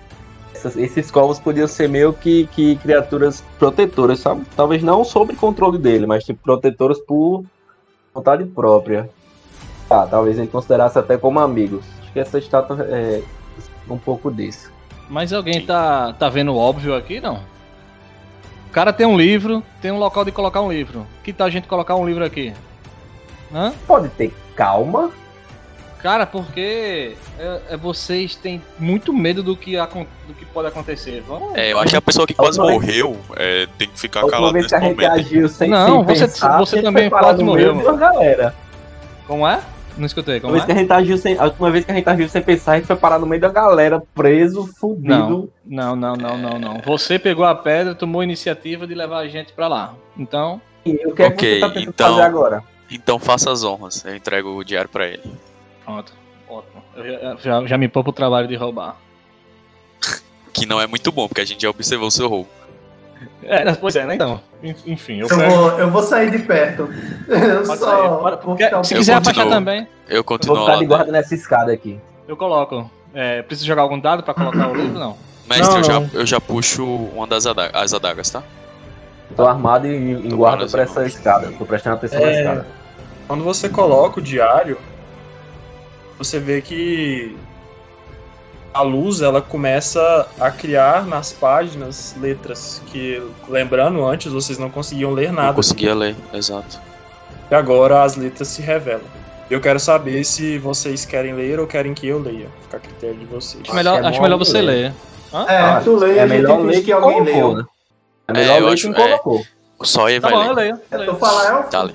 essas- 0.53 0.75
esses 0.75 1.09
corvos 1.11 1.39
podiam 1.39 1.67
ser 1.67 1.87
meio 1.87 2.11
que, 2.11 2.47
que 2.47 2.75
criaturas 2.77 3.43
protetoras, 3.57 4.19
sabe? 4.19 4.43
Talvez 4.55 4.81
não 4.83 5.03
sob 5.05 5.35
controle 5.35 5.77
dele, 5.77 6.05
mas 6.05 6.23
tipo, 6.23 6.39
protetoras 6.43 6.99
por 6.99 7.43
vontade 8.13 8.43
própria. 8.45 9.09
Tá, 9.87 10.05
talvez 10.05 10.37
ele 10.37 10.47
considerasse 10.47 10.99
até 10.99 11.17
como 11.17 11.39
amigos. 11.39 11.85
Acho 12.01 12.11
que 12.11 12.19
essa 12.19 12.37
estátua 12.37 12.83
é 12.89 13.21
um 13.89 13.97
pouco 13.97 14.31
disso. 14.31 14.71
Mas 15.09 15.31
alguém 15.33 15.65
tá, 15.65 16.13
tá 16.13 16.29
vendo 16.29 16.55
óbvio 16.55 16.95
aqui, 16.95 17.19
não? 17.19 17.35
O 18.67 18.71
cara 18.71 18.93
tem 18.93 19.07
um 19.07 19.17
livro, 19.17 19.63
tem 19.81 19.91
um 19.91 19.97
local 19.97 20.23
de 20.23 20.31
colocar 20.31 20.61
um 20.61 20.71
livro. 20.71 21.07
Que 21.23 21.33
tal 21.33 21.47
a 21.47 21.49
gente 21.49 21.67
colocar 21.67 21.95
um 21.95 22.05
livro 22.05 22.23
aqui? 22.23 22.53
Hã? 23.53 23.73
Pode 23.87 24.09
ter 24.09 24.33
calma, 24.55 25.11
Cara, 26.01 26.25
porque 26.25 27.17
é, 27.37 27.59
é, 27.71 27.75
vocês 27.77 28.33
têm 28.33 28.61
muito 28.79 29.11
medo 29.11 29.43
do 29.43 29.53
que, 29.53 29.75
do 29.75 30.33
que 30.33 30.45
pode 30.45 30.69
acontecer. 30.69 31.21
Vamos. 31.27 31.53
É, 31.55 31.73
eu 31.73 31.77
acho 31.79 31.89
que 31.89 31.97
a 31.97 32.01
pessoa 32.01 32.25
que 32.25 32.33
quase 32.33 32.57
morreu 32.57 33.17
é, 33.35 33.67
tem 33.77 33.89
que 33.89 33.99
ficar 33.99 34.21
A 34.23 34.29
calada 34.29 34.53
nesse 34.53 34.69
que 34.69 34.75
a 34.75 34.79
momento. 34.79 35.01
aí. 35.01 35.07
agiu 35.19 35.49
sem, 35.49 35.69
Não, 35.69 36.05
sem 36.05 36.15
você- 36.15 36.25
pensar, 36.27 36.57
você 36.57 36.79
a 36.79 36.83
também 36.83 37.09
quase 37.09 37.43
no 37.43 37.53
meio 37.53 37.75
morreu, 37.75 37.97
galera. 37.97 38.55
Como 39.27 39.45
é? 39.45 39.59
Não 39.97 40.05
escutei, 40.05 40.37
A, 40.37 40.39
como 40.39 40.53
vez 40.53 40.63
que 40.63 40.71
é? 40.71 40.75
a, 40.75 40.77
gente 40.77 40.91
agiu 40.93 41.17
sem, 41.17 41.37
a 41.37 41.43
última 41.43 41.69
vez 41.69 41.83
que 41.83 41.91
a 41.91 41.95
gente 41.95 42.07
agiu 42.09 42.29
sem 42.29 42.41
pensar, 42.41 42.71
a 42.71 42.75
gente 42.77 42.87
foi 42.87 42.95
parar 42.95 43.19
no 43.19 43.25
meio 43.25 43.41
da 43.41 43.49
galera, 43.49 44.01
preso, 44.15 44.65
fudido. 44.79 45.51
Não, 45.65 45.97
não, 45.97 46.15
não, 46.15 46.15
não, 46.15 46.37
não, 46.37 46.59
não. 46.59 46.77
Você 46.85 47.19
pegou 47.19 47.43
a 47.43 47.53
pedra, 47.53 47.93
tomou 47.93 48.21
a 48.21 48.23
iniciativa 48.23 48.87
de 48.87 48.95
levar 48.95 49.17
a 49.19 49.27
gente 49.27 49.51
pra 49.51 49.67
lá. 49.67 49.93
Então, 50.17 50.61
E 50.85 50.91
o 51.05 51.13
que 51.13 51.23
é 51.23 51.29
que 51.29 51.33
Ok, 51.33 51.53
você 51.55 51.59
tá 51.59 51.67
tentando 51.71 51.89
então- 51.89 52.09
fazer 52.11 52.21
agora? 52.21 52.63
Então 52.91 53.19
faça 53.19 53.51
as 53.51 53.63
honras. 53.63 54.03
Eu 54.05 54.15
entrego 54.15 54.49
o 54.55 54.63
diário 54.63 54.89
pra 54.89 55.05
ele. 55.07 55.23
pronto. 55.85 56.13
Ótimo. 56.47 56.83
Eu 56.95 57.05
já, 57.05 57.35
já, 57.61 57.67
já 57.67 57.77
me 57.77 57.87
poupo 57.87 58.09
o 58.09 58.13
trabalho 58.13 58.47
de 58.47 58.55
roubar. 58.55 58.95
Que 60.51 60.65
não 60.65 60.81
é 60.81 60.87
muito 60.87 61.11
bom, 61.11 61.27
porque 61.27 61.41
a 61.41 61.45
gente 61.45 61.61
já 61.61 61.69
observou 61.69 62.07
o 62.07 62.11
seu 62.11 62.27
roubo. 62.27 62.49
É, 63.43 63.71
pois 63.75 63.95
é, 63.95 64.05
né? 64.05 64.15
Então, 64.15 64.41
en- 64.63 64.75
enfim, 64.87 65.19
eu 65.19 65.27
Eu 65.27 65.37
pego. 65.37 65.51
vou, 65.55 65.69
eu 65.79 65.91
vou 65.91 66.01
sair 66.03 66.31
de 66.31 66.39
perto. 66.39 66.83
Eu 67.29 67.63
Pode 67.63 67.79
só. 67.79 67.85
sair. 67.85 68.47
Um 68.79 68.83
se 68.83 68.93
Eu 68.93 68.97
quiser 68.99 69.15
continuo. 69.15 69.41
abaixar 69.43 69.49
também, 69.49 69.81
Eu 69.81 69.87
Eu 70.07 70.15
vou 70.17 70.23
continuo 70.23 70.59
ficar 70.61 70.73
lá. 70.73 70.79
de 70.79 70.85
guarda 70.85 71.11
nessa 71.11 71.35
escada 71.35 71.71
aqui. 71.71 71.99
eu 72.27 72.35
coloco. 72.35 72.89
É, 73.13 73.41
preciso 73.43 73.67
jogar 73.67 73.83
algum 73.83 73.99
dado 73.99 74.23
pra 74.23 74.33
colocar 74.33 74.69
o 74.69 74.75
livro? 74.75 74.97
Não. 74.99 75.15
Mestre, 75.47 75.67
Não, 75.67 75.77
eu, 75.77 75.83
já, 75.83 75.99
não. 75.99 76.09
eu 76.13 76.25
já 76.25 76.41
puxo 76.41 76.83
uma 76.85 77.27
das 77.27 77.45
adagas, 77.45 77.81
as 77.81 77.93
adagas, 77.93 78.29
tá? 78.29 78.43
Tô 79.35 79.45
armado 79.47 79.85
e, 79.87 80.11
e 80.27 80.29
guardando 80.29 80.69
pra 80.71 80.83
essa 80.83 81.05
escada. 81.05 81.51
Tô 81.57 81.65
prestando 81.65 81.95
atenção 81.97 82.19
na 82.21 82.27
É. 82.27 82.39
escada. 82.39 82.67
Quando 83.29 83.43
você 83.43 83.69
coloca 83.69 84.19
o 84.19 84.23
diário, 84.23 84.75
você 86.17 86.39
vê 86.39 86.63
que 86.63 87.37
a 88.73 88.81
luz 88.81 89.21
ela 89.21 89.39
começa 89.39 90.27
a 90.39 90.49
criar 90.49 91.05
nas 91.05 91.31
páginas 91.31 92.15
letras 92.19 92.81
que, 92.87 93.21
lembrando, 93.47 94.03
antes 94.03 94.31
vocês 94.31 94.57
não 94.57 94.71
conseguiam 94.71 95.11
ler 95.11 95.27
Não 95.27 95.43
nada. 95.43 95.53
conseguia 95.53 95.93
ler, 95.93 96.15
exato. 96.33 96.79
E 97.51 97.53
agora 97.53 98.01
as 98.01 98.15
letras 98.15 98.47
se 98.47 98.63
revelam. 98.63 99.03
Eu 99.47 99.61
quero 99.61 99.79
saber 99.79 100.23
se 100.23 100.57
vocês 100.57 101.05
querem 101.05 101.35
ler 101.35 101.59
ou 101.59 101.67
querem 101.67 101.93
que 101.93 102.07
eu 102.07 102.17
leia. 102.17 102.47
Fica 102.63 102.77
a 102.77 102.79
critério 102.79 103.15
de 103.15 103.25
vocês. 103.25 103.61
Acho 103.63 103.75
melhor, 103.75 103.99
que 103.99 104.05
é 104.05 104.09
acho 104.09 104.17
bom 104.17 104.23
melhor 104.23 104.37
você 104.39 104.59
ler. 104.59 104.65
ler. 104.65 104.93
É, 105.47 105.57
Ah, 105.57 105.81
tu 105.83 105.95
lê 105.95 106.17
é 106.17 106.25
melhor 106.25 106.61
ler 106.61 106.77
que 106.77 106.81
que 106.85 106.91
alguém 106.91 107.21
leu. 107.23 107.57
né? 107.57 107.63
É 108.27 108.31
É, 108.31 108.33
melhor 108.33 108.57
eu 108.59 108.65
ler 108.65 108.73
acho- 108.73 108.89
é. 108.89 108.93
colocou. 108.93 109.45
Sawyer 109.83 110.19
Tá 110.19 110.29
vai 110.29 110.37
bom, 110.37 110.43
eu 110.45 110.53
ler. 110.55 110.63
leio. 110.63 110.75
eu 110.75 110.81
É, 110.89 110.97
leio. 110.97 111.13
tu 111.13 111.19
falar 111.19 111.45
é 111.47 111.53
o. 111.59 111.63
Tá, 111.69 111.83
lê. 111.83 111.93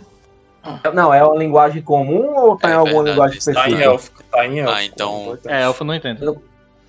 Não, 0.94 1.12
é 1.12 1.22
uma 1.24 1.36
linguagem 1.36 1.82
comum 1.82 2.34
ou 2.36 2.56
tá 2.56 2.68
É 2.68 2.72
em 2.72 2.74
alguma 2.76 3.04
verdade, 3.04 3.10
linguagem 3.36 3.38
está 3.38 3.52
Tá 3.52 3.60
em 3.60 3.62
específica? 3.72 3.90
élfico, 3.90 4.22
tá 4.30 4.46
em 4.46 4.58
élfico. 4.60 4.76
Ah, 4.78 4.84
então-. 4.84 5.38
É, 5.46 5.62
elfo 5.62 5.84
não 5.84 5.94
entendo. 5.94 6.42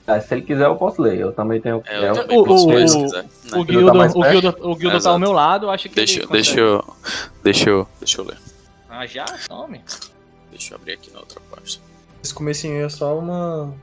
Ah, 0.07 0.21
se 0.21 0.33
ele 0.35 0.43
quiser, 0.43 0.65
eu 0.65 0.75
posso 0.75 1.01
ler. 1.01 1.19
Eu 1.19 1.31
também 1.33 1.59
tenho. 1.59 1.81
É, 1.87 1.97
eu 1.97 2.03
eu- 2.03 2.13
também 2.13 2.37
o- 2.39 2.43
posso 2.45 2.67
o- 2.67 2.71
ler 2.71 2.87
se 2.87 3.01
quiser. 3.01 3.25
O? 3.55 3.63
Guildo, 3.65 3.93
mais 3.95 4.13
o? 4.15 4.21
Guildo, 4.21 4.55
o 4.61 4.75
Guildo 4.75 5.01
tá 5.01 5.09
ao 5.09 5.17
meu 5.19 5.31
lado, 5.31 5.69
acho 5.69 5.89
que 5.89 5.95
Deixa, 5.95 6.25
deixa 6.27 6.59
eu. 6.59 6.83
Deixa 7.43 7.69
eu. 7.69 7.87
Deixa 7.99 8.21
eu 8.21 8.25
ler. 8.25 8.37
Ah, 8.89 9.05
já? 9.07 9.25
Tome. 9.47 9.81
Deixa 10.51 10.73
eu 10.73 10.77
abrir 10.77 10.93
aqui 10.93 11.11
na 11.11 11.19
outra 11.19 11.41
parte. 11.51 11.81
Esse 12.23 12.33
comecinho 12.33 12.77
aí 12.77 12.83
é 12.83 12.89
só 12.89 13.17
uma. 13.17 13.73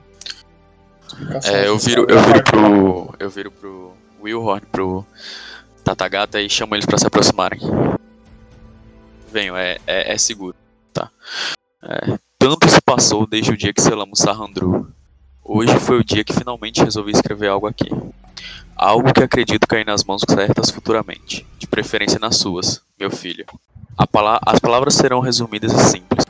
É, 1.44 1.66
eu 1.68 1.76
viro, 1.78 2.06
eu 2.08 2.18
viro 2.22 2.44
pro. 2.44 3.14
Eu 3.18 3.28
viro 3.28 3.50
pro 3.50 3.92
Wilhorn, 4.22 4.62
pro 4.70 5.04
Tatagata 5.84 6.40
e 6.40 6.48
chamo 6.48 6.74
eles 6.74 6.86
pra 6.86 6.96
se 6.98 7.06
aproximarem. 7.06 7.60
Venham, 9.32 9.56
é, 9.56 9.78
é, 9.86 10.12
é 10.12 10.18
seguro, 10.18 10.54
tá? 10.92 11.10
É, 11.82 12.18
tanto 12.38 12.68
se 12.68 12.80
passou 12.82 13.26
desde 13.26 13.50
o 13.52 13.56
dia 13.56 13.72
que 13.72 13.80
selamos 13.80 14.18
Sahandru. 14.18 14.92
Hoje 15.42 15.78
foi 15.80 15.98
o 15.98 16.04
dia 16.04 16.22
que 16.22 16.32
finalmente 16.32 16.84
resolvi 16.84 17.12
escrever 17.12 17.48
algo 17.48 17.66
aqui. 17.66 17.88
Algo 18.76 19.12
que 19.12 19.22
acredito 19.22 19.66
cair 19.66 19.86
nas 19.86 20.04
mãos 20.04 20.22
certas 20.28 20.70
futuramente, 20.70 21.46
de 21.58 21.66
preferência 21.66 22.18
nas 22.18 22.36
suas, 22.36 22.82
meu 22.98 23.10
filho. 23.10 23.46
Pala- 24.10 24.40
as 24.44 24.60
palavras 24.60 24.94
serão 24.94 25.20
resumidas 25.20 25.72
e 25.72 25.78
simples. 25.90 26.24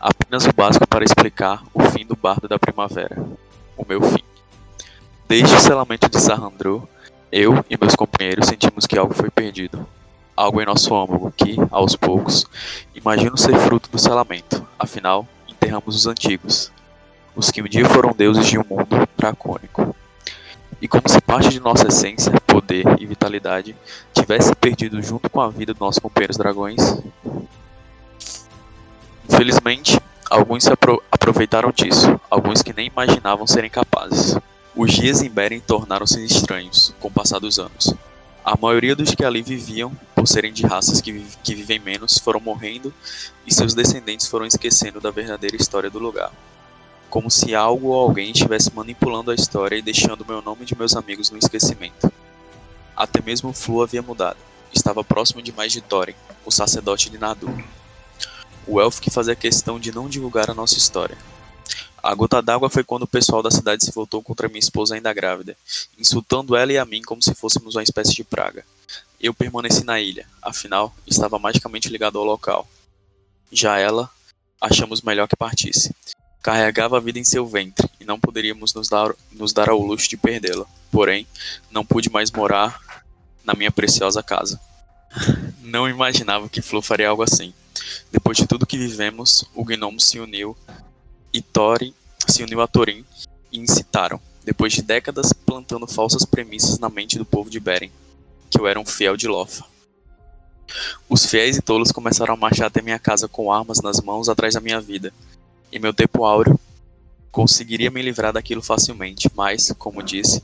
Apenas 0.00 0.44
o 0.46 0.52
básico 0.52 0.86
para 0.86 1.04
explicar 1.04 1.62
o 1.74 1.82
fim 1.90 2.06
do 2.06 2.16
bardo 2.16 2.48
da 2.48 2.58
primavera. 2.58 3.16
O 3.76 3.84
meu 3.86 4.00
fim. 4.00 4.22
Desde 5.28 5.54
o 5.54 5.58
selamento 5.58 6.08
de 6.08 6.20
Sahandru, 6.20 6.88
eu 7.30 7.64
e 7.68 7.76
meus 7.78 7.94
companheiros 7.94 8.46
sentimos 8.46 8.86
que 8.86 8.98
algo 8.98 9.12
foi 9.12 9.30
perdido. 9.30 9.86
Algo 10.36 10.60
em 10.60 10.66
nosso 10.66 10.94
âmago 10.94 11.32
que, 11.34 11.56
aos 11.70 11.96
poucos, 11.96 12.44
imagino 12.94 13.38
ser 13.38 13.56
fruto 13.58 13.88
do 13.90 13.98
selamento. 13.98 14.66
Afinal, 14.78 15.26
enterramos 15.48 15.96
os 15.96 16.06
antigos. 16.06 16.70
Os 17.34 17.50
que 17.50 17.62
um 17.62 17.66
dia 17.66 17.88
foram 17.88 18.12
deuses 18.12 18.46
de 18.46 18.58
um 18.58 18.64
mundo 18.68 19.08
dracônico. 19.16 19.96
E 20.80 20.86
como 20.86 21.08
se 21.08 21.20
parte 21.22 21.48
de 21.48 21.58
nossa 21.58 21.88
essência, 21.88 22.30
poder 22.46 22.84
e 23.00 23.06
vitalidade 23.06 23.74
tivesse 24.12 24.54
perdido 24.54 25.00
junto 25.02 25.30
com 25.30 25.40
a 25.40 25.48
vida 25.48 25.72
dos 25.72 25.80
nossos 25.80 25.98
companheiros 25.98 26.36
dragões. 26.36 27.00
Infelizmente, 29.26 29.98
alguns 30.30 30.64
se 30.64 30.72
apro- 30.72 31.02
aproveitaram 31.10 31.72
disso, 31.72 32.20
alguns 32.30 32.62
que 32.62 32.74
nem 32.74 32.88
imaginavam 32.88 33.46
serem 33.46 33.70
capazes. 33.70 34.36
Os 34.74 34.92
dias 34.92 35.22
em 35.22 35.30
Beren 35.30 35.60
tornaram-se 35.60 36.22
estranhos 36.22 36.94
com 37.00 37.08
o 37.08 37.10
passar 37.10 37.38
dos 37.38 37.58
anos. 37.58 37.94
A 38.46 38.56
maioria 38.56 38.94
dos 38.94 39.12
que 39.12 39.24
ali 39.24 39.42
viviam, 39.42 39.90
por 40.14 40.28
serem 40.28 40.52
de 40.52 40.64
raças 40.64 41.00
que, 41.00 41.26
que 41.42 41.52
vivem 41.52 41.80
menos, 41.80 42.16
foram 42.16 42.38
morrendo 42.38 42.94
e 43.44 43.52
seus 43.52 43.74
descendentes 43.74 44.28
foram 44.28 44.46
esquecendo 44.46 45.00
da 45.00 45.10
verdadeira 45.10 45.56
história 45.56 45.90
do 45.90 45.98
lugar. 45.98 46.30
Como 47.10 47.28
se 47.28 47.56
algo 47.56 47.88
ou 47.88 48.00
alguém 48.00 48.30
estivesse 48.30 48.72
manipulando 48.72 49.32
a 49.32 49.34
história 49.34 49.76
e 49.76 49.82
deixando 49.82 50.24
meu 50.24 50.40
nome 50.40 50.62
e 50.62 50.64
de 50.64 50.78
meus 50.78 50.94
amigos 50.94 51.28
no 51.28 51.38
esquecimento. 51.38 52.08
Até 52.96 53.20
mesmo 53.20 53.50
o 53.50 53.52
Flu 53.52 53.82
havia 53.82 54.00
mudado. 54.00 54.38
Estava 54.72 55.02
próximo 55.02 55.42
demais 55.42 55.72
de 55.72 55.80
Thorin, 55.80 56.14
o 56.44 56.52
sacerdote 56.52 57.10
de 57.10 57.18
Nadu. 57.18 57.52
O 58.64 58.80
elfo 58.80 59.02
que 59.02 59.10
fazia 59.10 59.34
questão 59.34 59.80
de 59.80 59.90
não 59.90 60.08
divulgar 60.08 60.48
a 60.48 60.54
nossa 60.54 60.78
história. 60.78 61.18
A 62.06 62.14
gota 62.14 62.40
d'água 62.40 62.70
foi 62.70 62.84
quando 62.84 63.02
o 63.02 63.08
pessoal 63.08 63.42
da 63.42 63.50
cidade 63.50 63.84
se 63.84 63.90
voltou 63.90 64.22
contra 64.22 64.46
minha 64.46 64.60
esposa 64.60 64.94
ainda 64.94 65.12
grávida, 65.12 65.56
insultando 65.98 66.54
ela 66.54 66.72
e 66.72 66.78
a 66.78 66.84
mim 66.84 67.02
como 67.02 67.20
se 67.20 67.34
fôssemos 67.34 67.74
uma 67.74 67.82
espécie 67.82 68.14
de 68.14 68.22
praga. 68.22 68.64
Eu 69.20 69.34
permaneci 69.34 69.82
na 69.82 69.98
ilha, 69.98 70.24
afinal, 70.40 70.94
estava 71.04 71.36
magicamente 71.36 71.88
ligado 71.88 72.16
ao 72.16 72.24
local. 72.24 72.68
Já 73.50 73.78
ela, 73.78 74.08
achamos 74.60 75.02
melhor 75.02 75.26
que 75.26 75.34
partisse. 75.34 75.92
Carregava 76.40 76.96
a 76.96 77.00
vida 77.00 77.18
em 77.18 77.24
seu 77.24 77.44
ventre 77.44 77.90
e 77.98 78.04
não 78.04 78.20
poderíamos 78.20 78.72
nos 78.72 78.88
dar, 78.88 79.12
nos 79.32 79.52
dar 79.52 79.68
ao 79.68 79.80
luxo 79.80 80.08
de 80.08 80.16
perdê-la. 80.16 80.64
Porém, 80.92 81.26
não 81.72 81.84
pude 81.84 82.08
mais 82.08 82.30
morar 82.30 82.80
na 83.44 83.52
minha 83.52 83.72
preciosa 83.72 84.22
casa. 84.22 84.60
Não 85.60 85.88
imaginava 85.88 86.48
que 86.48 86.62
Flo 86.62 86.80
faria 86.80 87.08
algo 87.08 87.24
assim. 87.24 87.52
Depois 88.12 88.36
de 88.36 88.46
tudo 88.46 88.66
que 88.66 88.78
vivemos, 88.78 89.44
o 89.52 89.64
gnomo 89.64 89.98
se 89.98 90.20
uniu 90.20 90.56
Thorin 91.42 91.94
se 92.26 92.42
uniu 92.42 92.60
a 92.60 92.66
Thorin 92.66 93.04
e 93.52 93.58
incitaram, 93.58 94.20
depois 94.44 94.72
de 94.72 94.82
décadas 94.82 95.32
plantando 95.32 95.86
falsas 95.86 96.24
premissas 96.24 96.78
na 96.78 96.88
mente 96.88 97.18
do 97.18 97.24
povo 97.24 97.50
de 97.50 97.60
Beren, 97.60 97.90
que 98.50 98.58
eu 98.58 98.66
era 98.66 98.78
um 98.78 98.86
fiel 98.86 99.16
de 99.16 99.28
Lofa. 99.28 99.64
Os 101.08 101.26
fiéis 101.26 101.56
e 101.56 101.62
tolos 101.62 101.92
começaram 101.92 102.34
a 102.34 102.36
marchar 102.36 102.66
até 102.66 102.82
minha 102.82 102.98
casa 102.98 103.28
com 103.28 103.52
armas 103.52 103.80
nas 103.80 104.00
mãos 104.00 104.28
atrás 104.28 104.54
da 104.54 104.60
minha 104.60 104.80
vida. 104.80 105.12
Em 105.72 105.78
meu 105.78 105.94
tempo 105.94 106.24
áureo, 106.24 106.58
conseguiria 107.30 107.90
me 107.90 108.02
livrar 108.02 108.32
daquilo 108.32 108.62
facilmente, 108.62 109.30
mas, 109.34 109.72
como 109.78 110.02
disse, 110.02 110.42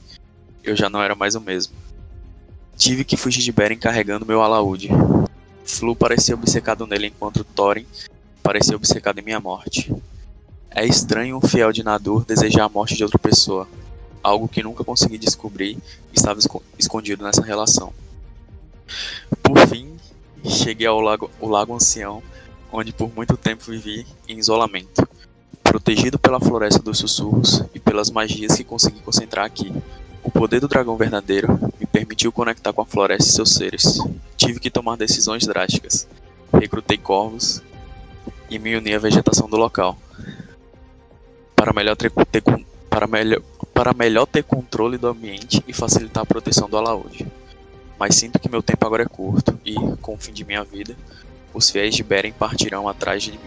eu 0.62 0.76
já 0.76 0.88
não 0.88 1.02
era 1.02 1.14
mais 1.14 1.34
o 1.34 1.40
mesmo. 1.40 1.74
Tive 2.76 3.04
que 3.04 3.16
fugir 3.16 3.42
de 3.42 3.52
Beren 3.52 3.78
carregando 3.78 4.26
meu 4.26 4.42
alaúde. 4.42 4.88
Flu 5.64 5.94
parecia 5.94 6.34
obcecado 6.34 6.86
nele 6.86 7.06
enquanto 7.08 7.44
Thorin 7.44 7.86
parecia 8.42 8.76
obcecado 8.76 9.18
em 9.18 9.22
minha 9.22 9.40
morte. 9.40 9.94
É 10.74 10.86
estranho 10.86 11.36
um 11.36 11.40
fiel 11.40 11.72
de 11.72 11.82
Nadur 11.82 12.24
desejar 12.24 12.64
a 12.64 12.68
morte 12.68 12.94
de 12.96 13.04
outra 13.04 13.18
pessoa. 13.18 13.68
Algo 14.22 14.48
que 14.48 14.62
nunca 14.62 14.84
consegui 14.84 15.18
descobrir 15.18 15.76
estava 16.12 16.38
esco- 16.38 16.62
escondido 16.78 17.24
nessa 17.24 17.42
relação. 17.42 17.92
Por 19.42 19.58
fim, 19.68 19.96
cheguei 20.44 20.86
ao 20.86 21.00
lago, 21.00 21.30
o 21.40 21.48
Lago 21.48 21.74
Ancião, 21.74 22.22
onde 22.72 22.92
por 22.92 23.14
muito 23.14 23.36
tempo 23.36 23.64
vivi 23.66 24.06
em 24.28 24.38
isolamento, 24.38 25.06
protegido 25.62 26.18
pela 26.18 26.40
Floresta 26.40 26.80
dos 26.80 26.98
Sussurros 26.98 27.62
e 27.74 27.78
pelas 27.80 28.10
magias 28.10 28.56
que 28.56 28.64
consegui 28.64 29.00
concentrar 29.00 29.44
aqui. 29.44 29.72
O 30.22 30.30
poder 30.30 30.60
do 30.60 30.68
dragão 30.68 30.96
verdadeiro 30.96 31.58
me 31.78 31.84
permitiu 31.86 32.32
conectar 32.32 32.72
com 32.72 32.80
a 32.80 32.86
floresta 32.86 33.28
e 33.28 33.32
seus 33.32 33.50
seres. 33.54 33.98
Tive 34.36 34.60
que 34.60 34.70
tomar 34.70 34.96
decisões 34.96 35.44
drásticas. 35.46 36.06
Recrutei 36.52 36.96
corvos 36.96 37.60
e 38.48 38.58
me 38.58 38.76
uni 38.76 38.94
à 38.94 38.98
vegetação 38.98 39.48
do 39.48 39.56
local. 39.56 39.98
Para 41.62 41.72
melhor 41.72 41.94
ter, 41.94 42.10
ter 42.10 42.42
para 42.90 43.06
melhor, 43.06 43.40
para 43.72 43.94
melhor 43.94 44.26
ter 44.26 44.42
controle 44.42 44.98
do 44.98 45.06
ambiente 45.06 45.62
e 45.68 45.72
facilitar 45.72 46.24
a 46.24 46.26
proteção 46.26 46.68
do 46.68 46.76
alaúde. 46.76 47.24
Mas 47.96 48.16
sinto 48.16 48.40
que 48.40 48.50
meu 48.50 48.60
tempo 48.64 48.84
agora 48.84 49.04
é 49.04 49.06
curto 49.06 49.56
e, 49.64 49.76
com 49.98 50.14
o 50.14 50.18
fim 50.18 50.32
de 50.32 50.44
minha 50.44 50.64
vida, 50.64 50.96
os 51.54 51.70
fiéis 51.70 51.94
de 51.94 52.02
Beren 52.02 52.32
partirão 52.32 52.88
atrás 52.88 53.22
de 53.22 53.30
mim. 53.30 53.38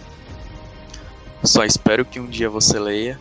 Só 1.44 1.66
espero 1.66 2.06
que 2.06 2.18
um 2.18 2.26
dia 2.26 2.50
você 2.50 2.80
leia 2.80 3.20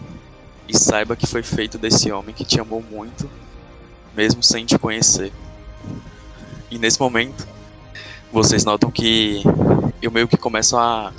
e 0.68 0.78
saiba 0.78 1.16
que 1.16 1.26
foi 1.26 1.42
feito 1.42 1.76
desse 1.76 2.12
homem 2.12 2.33
que 2.33 2.44
te 2.44 2.61
amou 2.61 2.80
muito, 2.80 3.28
mesmo 4.14 4.44
sem 4.44 4.64
te 4.64 4.78
conhecer. 4.78 5.33
E 6.70 6.78
nesse 6.78 7.00
momento, 7.00 7.48
vocês 8.33 8.64
notam 8.64 8.92
que 8.92 9.42
eu 10.00 10.12
meio 10.12 10.28
que 10.28 10.37
começo 10.37 10.76
a 10.76 11.12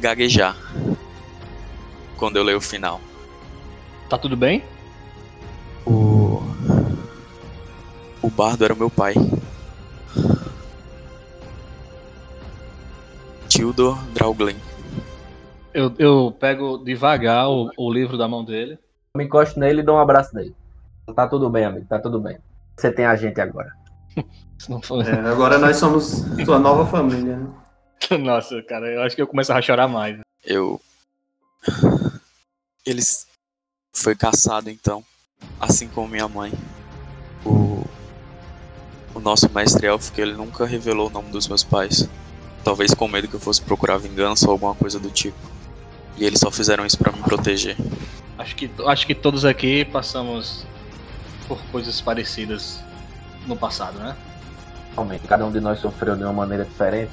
gaguejar 0.00 0.56
quando 2.16 2.34
eu 2.34 2.42
leio 2.42 2.58
o 2.58 2.60
final. 2.60 3.00
Tá 4.10 4.18
tudo 4.18 4.36
bem? 4.36 4.64
O. 5.86 6.42
O 8.20 8.28
bardo 8.28 8.64
era 8.64 8.74
meu 8.74 8.90
pai. 8.90 9.14
Tildor 13.48 13.96
Drauglen. 14.12 14.56
Eu, 15.72 15.94
eu 15.96 16.36
pego 16.38 16.78
devagar 16.78 17.48
o, 17.48 17.70
o 17.76 17.92
livro 17.92 18.18
da 18.18 18.26
mão 18.26 18.44
dele. 18.44 18.72
Eu 19.14 19.18
me 19.18 19.24
encosto 19.24 19.58
nele 19.60 19.80
e 19.80 19.84
dou 19.84 19.94
um 19.96 20.00
abraço 20.00 20.34
nele. 20.34 20.54
Tá 21.14 21.28
tudo 21.28 21.48
bem, 21.48 21.64
amigo, 21.64 21.86
tá 21.88 21.98
tudo 22.00 22.18
bem. 22.20 22.36
Você 22.76 22.90
tem 22.90 23.06
a 23.06 23.14
gente 23.16 23.40
agora. 23.40 23.72
É, 25.06 25.26
agora 25.30 25.56
nós 25.56 25.78
somos 25.78 26.22
sua 26.44 26.58
nova 26.58 26.84
família. 26.84 27.38
né? 27.38 27.48
Nossa, 28.20 28.62
cara, 28.62 28.92
eu 28.92 29.02
acho 29.02 29.16
que 29.16 29.22
eu 29.22 29.26
começo 29.26 29.50
a 29.54 29.62
chorar 29.62 29.88
mais. 29.88 30.18
Eu. 30.44 30.78
Eles. 32.84 33.26
Foi 33.92 34.14
caçado 34.14 34.70
então. 34.70 35.04
Assim 35.60 35.88
como 35.88 36.08
minha 36.08 36.28
mãe. 36.28 36.52
O. 37.44 37.84
O 39.14 39.18
nosso 39.18 39.50
mestre 39.52 39.86
elfo, 39.86 40.12
que 40.12 40.20
ele 40.20 40.34
nunca 40.34 40.64
revelou 40.64 41.08
o 41.08 41.10
nome 41.10 41.30
dos 41.30 41.48
meus 41.48 41.64
pais. 41.64 42.08
Talvez 42.62 42.94
com 42.94 43.08
medo 43.08 43.26
que 43.26 43.34
eu 43.34 43.40
fosse 43.40 43.60
procurar 43.60 43.98
vingança 43.98 44.46
ou 44.46 44.52
alguma 44.52 44.74
coisa 44.74 44.98
do 45.00 45.10
tipo. 45.10 45.38
E 46.16 46.24
eles 46.24 46.38
só 46.38 46.50
fizeram 46.50 46.86
isso 46.86 46.96
pra 46.96 47.10
me 47.10 47.22
proteger. 47.22 47.76
Acho 48.38 48.54
que, 48.54 48.70
acho 48.86 49.06
que 49.06 49.14
todos 49.14 49.44
aqui 49.44 49.84
passamos 49.84 50.64
por 51.48 51.58
coisas 51.72 52.00
parecidas 52.00 52.82
no 53.46 53.56
passado, 53.56 53.98
né? 53.98 54.16
Realmente, 54.94 55.26
cada 55.26 55.44
um 55.44 55.50
de 55.50 55.60
nós 55.60 55.80
sofreu 55.80 56.16
de 56.16 56.22
uma 56.22 56.32
maneira 56.32 56.64
diferente. 56.64 57.10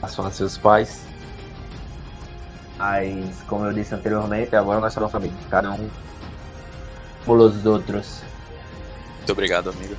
Passou 0.00 0.26
a 0.26 0.30
seus 0.30 0.58
pais. 0.58 1.02
Mas, 2.78 3.42
como 3.46 3.64
eu 3.66 3.72
disse 3.72 3.94
anteriormente, 3.94 4.54
agora 4.54 4.80
nós 4.80 4.92
somos 4.92 5.10
família. 5.10 5.36
Cada 5.50 5.70
um 5.72 5.88
pelos 7.30 7.64
outros. 7.64 8.22
Muito 9.18 9.32
obrigado, 9.32 9.70
amigo. 9.70 9.96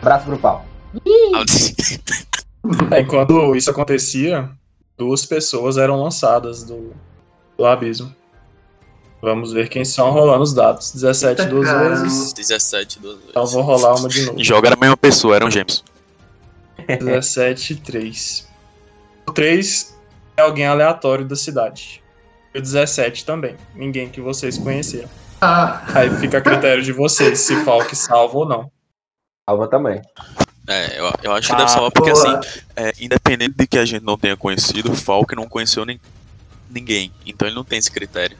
Abraço 0.00 0.26
pro 0.26 0.38
pau. 0.38 0.64
Enquanto 3.00 3.56
isso 3.56 3.70
acontecia, 3.70 4.48
duas 4.96 5.26
pessoas 5.26 5.76
eram 5.76 6.00
lançadas 6.00 6.62
do, 6.62 6.92
do 7.58 7.66
abismo. 7.66 8.14
Vamos 9.20 9.52
ver 9.52 9.68
quem 9.68 9.84
são 9.84 10.10
rolando 10.10 10.42
os 10.42 10.52
dados. 10.52 10.92
17 10.92 11.40
Eita, 11.40 11.50
duas 11.50 11.66
caramba. 11.66 12.02
vezes. 12.02 12.32
17 12.34 13.00
duas 13.00 13.14
vezes. 13.16 13.30
Então 13.30 13.46
vou 13.46 13.62
rolar 13.62 13.96
uma 13.96 14.08
de 14.08 14.26
novo. 14.26 14.40
E 14.40 14.44
joga 14.44 14.70
na 14.70 14.76
mesma 14.76 14.96
pessoa, 14.96 15.34
eram 15.34 15.50
gêmeos. 15.50 15.82
17 16.86 17.72
e 17.72 17.76
3. 17.76 18.48
O 19.26 19.32
3 19.32 19.96
é 20.36 20.42
alguém 20.42 20.66
aleatório 20.66 21.24
da 21.24 21.34
cidade. 21.34 22.03
E 22.54 22.58
o 22.58 22.62
17 22.62 23.24
também. 23.24 23.56
Ninguém 23.74 24.08
que 24.08 24.20
vocês 24.20 24.56
conheceram. 24.56 25.08
Ah, 25.40 25.84
Aí 25.94 26.10
fica 26.18 26.38
a 26.38 26.40
critério 26.40 26.82
de 26.82 26.92
vocês 26.92 27.40
se 27.40 27.56
Falk 27.64 27.94
salva 27.96 28.38
ou 28.38 28.48
não. 28.48 28.70
Salva 29.48 29.68
também. 29.68 30.00
É, 30.66 30.98
eu, 30.98 31.12
eu 31.22 31.32
acho 31.32 31.48
que 31.48 31.54
Ah, 31.54 31.58
deve 31.58 31.70
salvar 31.70 31.90
porque 31.90 32.12
boa. 32.12 32.38
assim, 32.38 32.48
é, 32.76 32.92
independente 33.00 33.54
de 33.56 33.66
que 33.66 33.76
a 33.78 33.84
gente 33.84 34.02
não 34.02 34.16
tenha 34.16 34.36
conhecido, 34.36 34.92
o 34.92 34.96
Falk 34.96 35.34
não 35.34 35.46
conheceu 35.48 35.84
nem, 35.84 36.00
ninguém. 36.70 37.12
Então 37.26 37.46
ele 37.46 37.54
não 37.54 37.64
tem 37.64 37.78
esse 37.78 37.90
critério. 37.90 38.36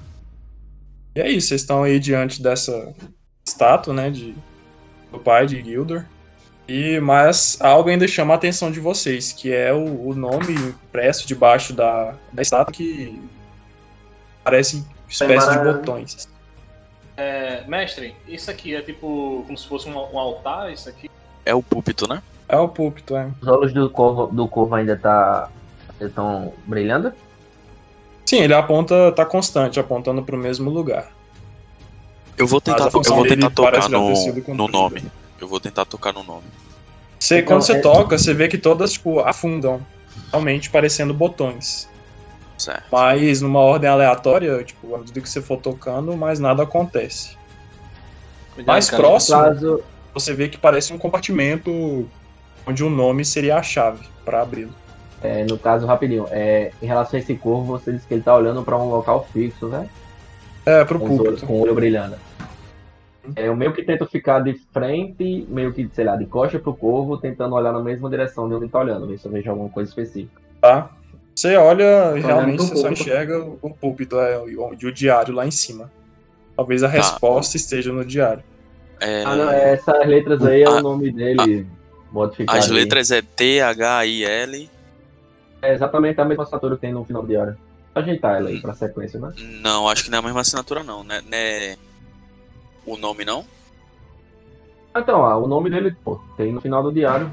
E 1.15 1.21
é 1.21 1.29
isso, 1.29 1.49
vocês 1.49 1.61
estão 1.61 1.83
aí 1.83 1.99
diante 1.99 2.43
dessa 2.43 2.95
estátua, 3.47 3.93
né, 3.93 4.11
de, 4.11 4.35
do 5.13 5.19
pai 5.19 5.47
de 5.47 5.63
Gildor. 5.63 6.05
E, 6.67 6.99
mas 7.01 7.59
algo 7.61 7.91
ainda 7.91 8.09
chama 8.09 8.33
a 8.33 8.37
atenção 8.37 8.71
de 8.71 8.81
vocês, 8.81 9.33
que 9.33 9.53
é 9.53 9.73
o, 9.73 10.09
o 10.09 10.15
nome 10.15 10.55
impresso 10.55 11.27
debaixo 11.27 11.75
da, 11.75 12.15
da 12.33 12.41
estátua 12.41 12.73
que 12.73 13.21
parece 14.45 14.85
espécie 15.09 15.51
de 15.51 15.59
botões. 15.59 16.29
É, 17.17 17.65
mestre, 17.67 18.15
isso 18.29 18.51
aqui 18.51 18.75
é 18.75 18.83
tipo 18.83 19.43
como 19.47 19.57
se 19.57 19.67
fosse 19.67 19.89
um, 19.89 19.97
um 19.97 20.19
altar, 20.19 20.73
isso 20.73 20.89
aqui. 20.89 21.11
É 21.45 21.55
o 21.55 21.63
púlpito, 21.63 22.09
né? 22.09 22.23
É 22.49 22.59
o 22.59 22.69
púlpito, 22.69 23.17
é. 23.17 23.31
Os 23.41 23.49
olhos 23.49 23.73
do 23.73 23.89
corvo, 23.89 24.27
do 24.27 24.47
corvo 24.47 24.75
ainda 24.75 24.97
tá. 24.97 25.49
estão 26.01 26.53
brilhando? 26.67 27.13
Sim, 28.27 28.41
ele 28.41 28.55
aponta, 28.55 29.13
tá 29.13 29.25
constante, 29.25 29.79
apontando 29.79 30.23
pro 30.23 30.37
mesmo 30.37 30.71
lugar. 30.71 31.11
Eu 32.37 32.47
vou 32.47 32.61
tentar, 32.61 32.87
eu 32.87 32.91
vou 32.91 33.27
tentar 33.27 33.51
tocar 33.51 33.89
no, 33.89 34.13
no 34.55 34.69
nome. 34.69 35.05
Eu 35.41 35.47
vou 35.47 35.61
tentar 35.61 35.85
tocar 35.85 36.13
no 36.13 36.23
nome. 36.23 36.45
Você, 37.19 37.39
Então, 37.39 37.49
quando 37.49 37.63
você 37.63 37.75
é- 37.75 37.81
toca, 37.81 38.19
você 38.19 38.35
vê 38.35 38.49
que 38.49 38.59
todas, 38.59 38.93
tipo, 38.93 39.21
afundam. 39.21 39.81
Realmente 40.31 40.69
parecendo 40.69 41.15
botões. 41.15 41.89
Certo. 42.59 42.85
Mas 42.91 43.41
numa 43.41 43.61
ordem 43.61 43.91
aleatória, 43.91 44.63
tipo, 44.63 44.95
à 44.95 44.99
medida 44.99 45.21
que 45.21 45.29
você 45.29 45.43
for 45.43 45.59
tocando, 45.59 46.17
mais 46.17 46.39
nada 46.39 46.63
acontece. 46.63 47.37
Cuidado, 48.55 48.73
Mais 48.73 48.89
cara. 48.89 49.03
Próximo, 49.03 49.39
caso, 49.43 49.83
você 50.13 50.33
vê 50.33 50.49
que 50.49 50.57
parece 50.57 50.93
um 50.93 50.99
compartimento 50.99 52.09
onde 52.67 52.85
o 52.85 52.89
nome 52.89 53.25
seria 53.25 53.57
a 53.57 53.63
chave 53.63 54.07
para 54.25 54.41
abri-lo. 54.41 54.73
é, 55.23 55.45
no 55.45 55.59
caso, 55.59 55.87
rapidinho, 55.87 56.27
é, 56.31 56.71
em 56.81 56.87
relação 56.87 57.19
a 57.19 57.23
esse 57.23 57.35
corvo, 57.35 57.65
você 57.79 57.93
disse 57.93 58.07
que 58.07 58.15
ele 58.15 58.23
tá 58.23 58.35
olhando 58.35 58.63
pra 58.63 58.79
um 58.79 58.89
local 58.89 59.27
fixo, 59.33 59.69
né? 59.69 59.89
É, 60.65 60.85
pro 60.85 60.99
Com, 60.99 61.15
os 61.15 61.21
olhos, 61.21 61.43
com 61.43 61.55
o 61.55 61.61
olho 61.63 61.75
brilhando. 61.75 62.17
É, 63.37 63.49
eu 63.49 63.57
meio 63.57 63.73
que 63.73 63.83
tento 63.83 64.07
ficar 64.07 64.41
de 64.41 64.55
frente, 64.73 65.47
meio 65.49 65.73
que, 65.73 65.89
sei 65.95 66.05
lá, 66.05 66.15
de 66.15 66.27
costa 66.27 66.59
pro 66.59 66.75
corvo, 66.75 67.17
tentando 67.17 67.55
olhar 67.55 67.73
na 67.73 67.81
mesma 67.81 68.09
direção 68.11 68.49
de 68.49 68.55
onde 68.55 68.65
ele 68.65 68.73
tá 68.73 68.81
olhando, 68.81 69.07
ver 69.07 69.19
se 69.19 69.27
eu 69.27 69.33
vejo 69.33 69.51
alguma 69.51 69.71
coisa 69.71 69.89
específica. 69.89 70.41
Tá? 70.61 70.91
Você 71.35 71.57
olha 71.57 72.17
e 72.17 72.21
Tô 72.21 72.27
realmente 72.29 72.63
você 72.63 72.77
só 72.77 72.89
enxerga 72.91 73.45
o 73.61 73.71
púlpito 73.71 74.19
é, 74.21 74.37
e 74.47 74.57
o 74.57 74.77
e 74.81 74.87
o 74.87 74.93
diário 74.93 75.35
lá 75.35 75.45
em 75.47 75.51
cima. 75.51 75.91
Talvez 76.57 76.83
a 76.85 76.89
resposta 76.89 77.57
esteja 77.57 77.93
no 77.93 78.05
diário. 78.05 78.45
É, 79.01 79.25
Ah, 79.25 79.35
não, 79.35 79.51
é, 79.51 79.73
essas 79.73 80.07
letras 80.07 80.43
aí 80.45 80.63
é 80.63 80.67
Ah, 80.67 80.73
o 80.75 80.81
nome 80.81 81.11
dele 81.11 81.67
modificado. 82.13 82.57
as 82.59 82.67
aí. 82.67 82.73
letras 82.73 83.11
é 83.11 83.21
T, 83.21 83.61
H, 83.61 84.07
I, 84.07 84.25
L. 84.25 84.71
É 85.61 85.75
exatamente 85.75 86.21
a 86.21 86.25
mesma 86.25 86.45
assinatura 86.45 86.77
que 86.77 86.83
tem 86.83 86.93
no 86.93 87.05
final 87.05 87.23
do 87.23 87.29
diário. 87.29 87.57
Ajeitar 87.95 88.37
ela 88.37 88.51
aí 88.51 88.61
pra 88.61 88.75
sequência, 88.75 89.19
né? 89.19 89.33
Não, 89.61 89.89
acho 89.89 90.05
que 90.05 90.11
não 90.11 90.19
é 90.19 90.21
a 90.21 90.25
mesma 90.25 90.41
assinatura, 90.41 90.83
não. 90.83 91.03
Né, 91.03 91.21
né 91.27 91.77
o 92.87 92.97
nome, 92.97 93.25
não? 93.25 93.45
Então, 94.97 95.25
ah, 95.25 95.37
o 95.37 95.49
nome 95.49 95.71
dele, 95.71 95.97
pô, 96.05 96.21
tem 96.37 96.53
no 96.53 96.61
final 96.61 96.83
do 96.83 96.93
diário. 96.93 97.33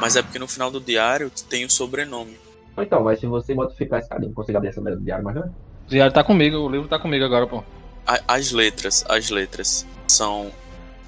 Mas 0.00 0.16
é 0.16 0.22
porque 0.22 0.38
no 0.38 0.48
final 0.48 0.70
do 0.70 0.80
diário 0.80 1.30
tem 1.50 1.64
o 1.64 1.70
sobrenome. 1.70 2.38
Então, 2.78 3.04
mas 3.04 3.20
se 3.20 3.26
você 3.26 3.54
modificar 3.54 4.00
esse 4.00 4.08
cadinho, 4.08 4.32
consigo 4.32 4.58
abrir 4.58 4.68
essa 4.70 4.80
merda 4.80 4.98
do 4.98 5.04
diário, 5.04 5.24
mas 5.24 5.34
não. 5.36 5.42
O 5.42 5.88
diário 5.88 6.12
tá 6.12 6.24
comigo, 6.24 6.56
o 6.58 6.68
livro 6.68 6.88
tá 6.88 6.98
comigo 6.98 7.24
agora, 7.24 7.46
pô. 7.46 7.62
A- 8.06 8.20
as 8.26 8.50
letras, 8.52 9.04
as 9.08 9.30
letras 9.30 9.86
são 10.08 10.50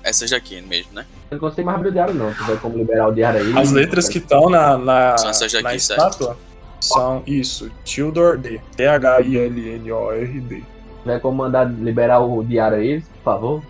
essas 0.02 0.30
daqui 0.30 0.60
mesmo, 0.60 0.92
né? 0.94 1.04
Eu 1.30 1.34
não 1.36 1.48
consigo 1.48 1.66
mais 1.66 1.76
abrir 1.78 1.88
o 1.88 1.92
diário, 1.92 2.14
não. 2.14 2.30
Se 2.32 2.38
tiver 2.38 2.60
como 2.60 2.76
liberar 2.78 3.08
o 3.08 3.12
diário 3.12 3.40
aí. 3.40 3.58
As 3.58 3.72
letras 3.72 4.08
que 4.08 4.18
estão 4.18 4.48
na, 4.48 4.78
na, 4.78 5.18
São 5.18 5.30
essas 5.30 5.52
na 5.54 5.60
certo? 5.70 5.74
estátua 5.76 6.36
são 6.80 7.22
isso, 7.26 7.70
Tildor 7.84 8.38
D. 8.38 8.60
T-H-I-L-L-O-R-D. 8.76 10.56
Se 10.56 10.62
tiver 11.02 11.20
como 11.20 11.38
mandar 11.38 11.64
liberar 11.64 12.20
o 12.20 12.44
diário 12.44 12.78
aí, 12.78 13.00
por 13.00 13.22
favor. 13.24 13.62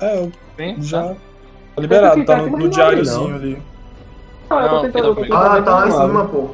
É, 0.00 0.18
eu 0.20 0.32
Sim, 0.56 0.82
já. 0.82 1.14
Tá 1.74 1.82
liberado, 1.82 2.24
tá 2.24 2.36
no, 2.36 2.50
no 2.50 2.58
não 2.58 2.68
diáriozinho 2.68 3.28
não. 3.30 3.36
ali. 3.36 3.62
Ah, 4.50 4.62
eu 4.62 4.68
tô 4.68 4.74
Não, 4.74 4.82
tentando. 4.82 5.06
eu 5.08 5.14
tô 5.14 5.22
finalmente. 5.22 5.28
tentando 5.28 5.58
Ah, 5.58 5.62
tá 5.62 5.74
lá 5.76 5.88
em 5.88 5.90
cima, 5.92 6.24
pô. 6.28 6.50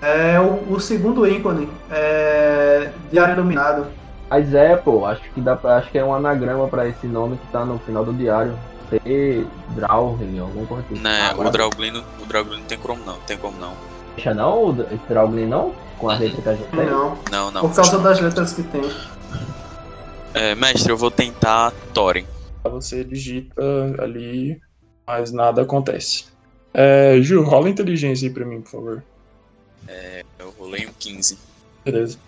É 0.00 0.38
o, 0.40 0.74
o 0.74 0.80
segundo 0.80 1.26
ícone. 1.26 1.68
É. 1.90 2.90
Diário 3.10 3.34
Iluminado. 3.34 3.86
Mas 4.30 4.54
é, 4.54 4.76
pô, 4.76 5.06
acho 5.06 5.22
que 5.32 5.40
dá 5.40 5.56
pra, 5.56 5.78
acho 5.78 5.90
que 5.90 5.98
é 5.98 6.04
um 6.04 6.14
anagrama 6.14 6.68
pra 6.68 6.86
esse 6.86 7.06
nome 7.06 7.38
que 7.38 7.46
tá 7.50 7.64
no 7.64 7.78
final 7.80 8.04
do 8.04 8.12
diário. 8.12 8.56
T. 8.90 9.46
Draugen, 9.70 10.38
alguma 10.38 10.66
coisa 10.66 10.84
assim. 10.90 11.00
Né, 11.00 11.20
Agora 11.30 11.48
o 11.48 11.50
Drauglino, 11.50 12.02
o 12.22 12.26
Drauglino 12.26 12.62
tem 12.64 12.78
como 12.78 13.04
não, 13.04 13.18
tem 13.20 13.36
como 13.36 13.58
não. 13.58 13.74
Deixa 14.16 14.34
não 14.34 14.70
o 14.70 14.72
não? 15.46 15.74
Com 15.98 16.10
a 16.10 16.16
letra 16.16 16.42
que 16.42 16.48
a 16.48 16.54
gente 16.54 16.68
tem? 16.68 16.86
Não. 16.86 17.18
Não, 17.30 17.50
não. 17.50 17.60
Por 17.60 17.74
causa 17.74 17.98
das 17.98 18.20
letras 18.20 18.52
que 18.52 18.62
tem. 18.62 18.82
É, 20.32 20.54
mestre, 20.54 20.90
eu 20.90 20.96
vou 20.96 21.10
tentar 21.10 21.72
Thorin. 21.92 22.24
Você 22.64 23.04
digita 23.04 23.62
ali, 23.98 24.60
mas 25.06 25.32
nada 25.32 25.62
acontece. 25.62 26.26
É, 26.72 27.18
Ju, 27.20 27.42
rola 27.42 27.68
inteligência 27.68 28.28
aí 28.28 28.34
pra 28.34 28.44
mim, 28.44 28.60
por 28.60 28.70
favor. 28.70 29.04
Eu 30.38 30.54
rolei 30.58 30.86
um 30.86 30.92
15. 30.98 31.38
Beleza. 31.84 32.18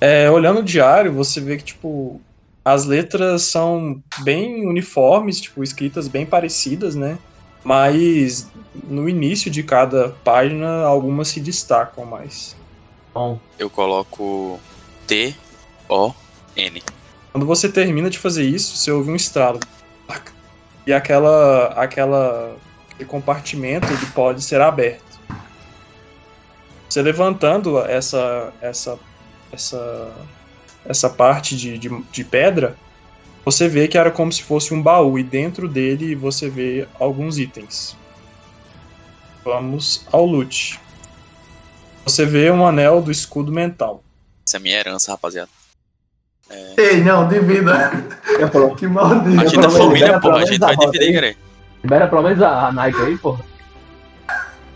É, 0.00 0.30
olhando 0.30 0.60
o 0.60 0.64
diário, 0.64 1.12
você 1.12 1.40
vê 1.40 1.56
que, 1.56 1.64
tipo, 1.64 2.20
as 2.64 2.84
letras 2.84 3.42
são 3.42 4.02
bem 4.20 4.66
uniformes, 4.66 5.40
tipo, 5.40 5.62
escritas 5.62 6.06
bem 6.06 6.24
parecidas, 6.24 6.94
né? 6.94 7.18
Mas 7.64 8.48
no 8.84 9.08
início 9.08 9.50
de 9.50 9.62
cada 9.62 10.10
página, 10.22 10.82
algumas 10.82 11.28
se 11.28 11.40
destacam 11.40 12.04
mais. 12.04 12.56
Bom, 13.12 13.40
Eu 13.58 13.68
coloco 13.68 14.60
T, 15.06 15.34
O, 15.88 16.12
N. 16.56 16.82
Quando 17.32 17.46
você 17.46 17.68
termina 17.68 18.08
de 18.08 18.18
fazer 18.18 18.44
isso, 18.44 18.76
você 18.76 18.90
ouve 18.90 19.10
um 19.10 19.16
estralo. 19.16 19.58
E 20.86 20.92
aquela, 20.92 21.66
aquela, 21.74 22.56
aquele 22.90 23.08
compartimento 23.08 23.86
ele 23.92 24.06
pode 24.14 24.42
ser 24.42 24.60
aberto. 24.60 25.07
Você 26.88 27.02
levantando 27.02 27.78
essa, 27.80 28.52
essa, 28.60 28.98
essa, 29.52 30.12
essa 30.84 31.10
parte 31.10 31.56
de, 31.56 31.76
de, 31.78 31.90
de 32.10 32.24
pedra, 32.24 32.76
você 33.44 33.68
vê 33.68 33.88
que 33.88 33.98
era 33.98 34.10
como 34.10 34.32
se 34.32 34.42
fosse 34.42 34.72
um 34.72 34.82
baú 34.82 35.18
e 35.18 35.22
dentro 35.22 35.68
dele 35.68 36.14
você 36.14 36.48
vê 36.48 36.88
alguns 36.98 37.38
itens. 37.38 37.96
Vamos 39.44 40.06
ao 40.12 40.24
loot. 40.24 40.80
Você 42.04 42.24
vê 42.24 42.50
um 42.50 42.66
anel 42.66 43.02
do 43.02 43.10
escudo 43.10 43.52
mental. 43.52 44.02
Essa 44.46 44.56
é 44.56 44.58
a 44.58 44.62
minha 44.62 44.78
herança, 44.78 45.12
rapaziada. 45.12 45.50
Ei, 46.76 47.02
não, 47.02 47.28
divida. 47.28 47.90
eu 48.38 48.48
falo, 48.48 48.74
Que 48.76 48.86
maldito. 48.86 49.40
Aqui 49.40 49.56
da 49.56 49.68
pelo 49.68 49.72
menos 49.72 49.78
família, 49.78 50.20
porra, 50.20 50.36
a 50.38 50.46
gente 50.46 50.58
vai 50.58 50.72
a 50.72 50.76
dividir, 50.76 51.14
cara. 51.14 51.36
libera 51.82 52.08
pelo 52.08 52.22
menos 52.22 52.42
a, 52.42 52.68
a 52.68 52.72
Nike 52.72 53.02
aí, 53.02 53.18
pô. 53.18 53.38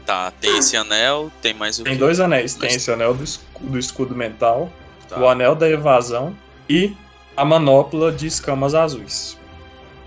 Tá, 0.05 0.33
tem 0.41 0.59
esse 0.59 0.77
anel, 0.77 1.31
tem 1.41 1.55
mais 1.55 1.79
o 1.79 1.85
Tem 1.85 1.93
quê? 1.95 1.99
dois 1.99 2.19
anéis. 2.21 2.55
Tem 2.55 2.69
Mas- 2.69 2.77
esse 2.77 2.91
anel 2.91 3.15
do 3.15 3.23
escu- 3.23 3.45
do 3.63 3.79
escudo 3.79 4.15
mental 4.17 4.71
Tá. 5.09 5.19
o 5.21 5.29
anel 5.29 5.55
da 5.55 5.69
evasão 5.69 6.37
e 6.69 6.97
a 7.37 7.45
manopla 7.45 8.11
de 8.11 8.27
escamas 8.27 8.75
azuis. 8.75 9.39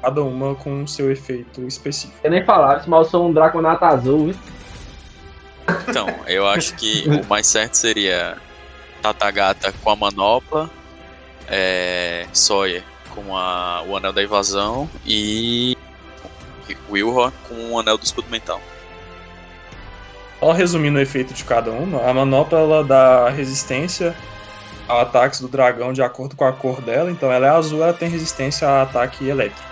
Cada 0.02 0.22
uma 0.22 0.54
com 0.56 0.86
seu 0.86 1.12
efeito 1.12 1.62
específico. 1.66 2.20
Eu 2.24 2.30
nem 2.32 2.44
falar, 2.46 2.84
mas 2.88 3.06
eu 3.06 3.10
sou 3.12 3.28
um 3.30 3.34
Draconato 3.34 3.86
azul, 3.86 4.26
viu? 4.28 4.36
Então, 5.88 6.08
eu 6.28 6.46
acho 6.48 6.76
que 6.76 7.06
o 7.10 7.26
mais 7.28 7.48
certo 7.48 7.74
seria 7.76 8.38
Tatagata 9.02 9.74
com 9.84 9.90
a 9.90 9.96
manopla, 9.96 10.70
é, 11.48 12.28
Sawyer 12.34 12.84
com 13.16 13.36
a, 13.36 13.82
o 13.88 13.96
anel 13.98 14.12
da 14.14 14.22
invasão 14.22 14.90
e 15.06 15.76
Wilhor 16.90 17.32
com 17.48 17.72
o 17.72 17.80
anel 17.80 17.98
do 17.98 18.04
escudo 18.04 18.30
mental. 18.30 18.62
Só 20.40 20.52
resumindo 20.52 20.98
o 20.98 21.02
efeito 21.02 21.34
de 21.34 21.44
cada 21.44 21.72
uma, 21.72 22.02
a 22.08 22.14
manopla 22.14 22.60
ela 22.60 22.84
dá 22.84 23.30
resistência 23.30 24.16
a 24.88 25.02
ataques 25.02 25.42
do 25.42 25.48
dragão 25.48 25.92
de 25.92 26.04
acordo 26.04 26.36
com 26.36 26.46
a 26.46 26.54
cor 26.54 26.80
dela, 26.82 27.10
então 27.10 27.32
ela 27.32 27.48
é 27.48 27.50
azul, 27.50 27.82
ela 27.84 27.94
tem 27.94 28.08
resistência 28.10 28.68
a 28.68 28.84
ataque 28.84 29.28
elétrico. 29.28 29.66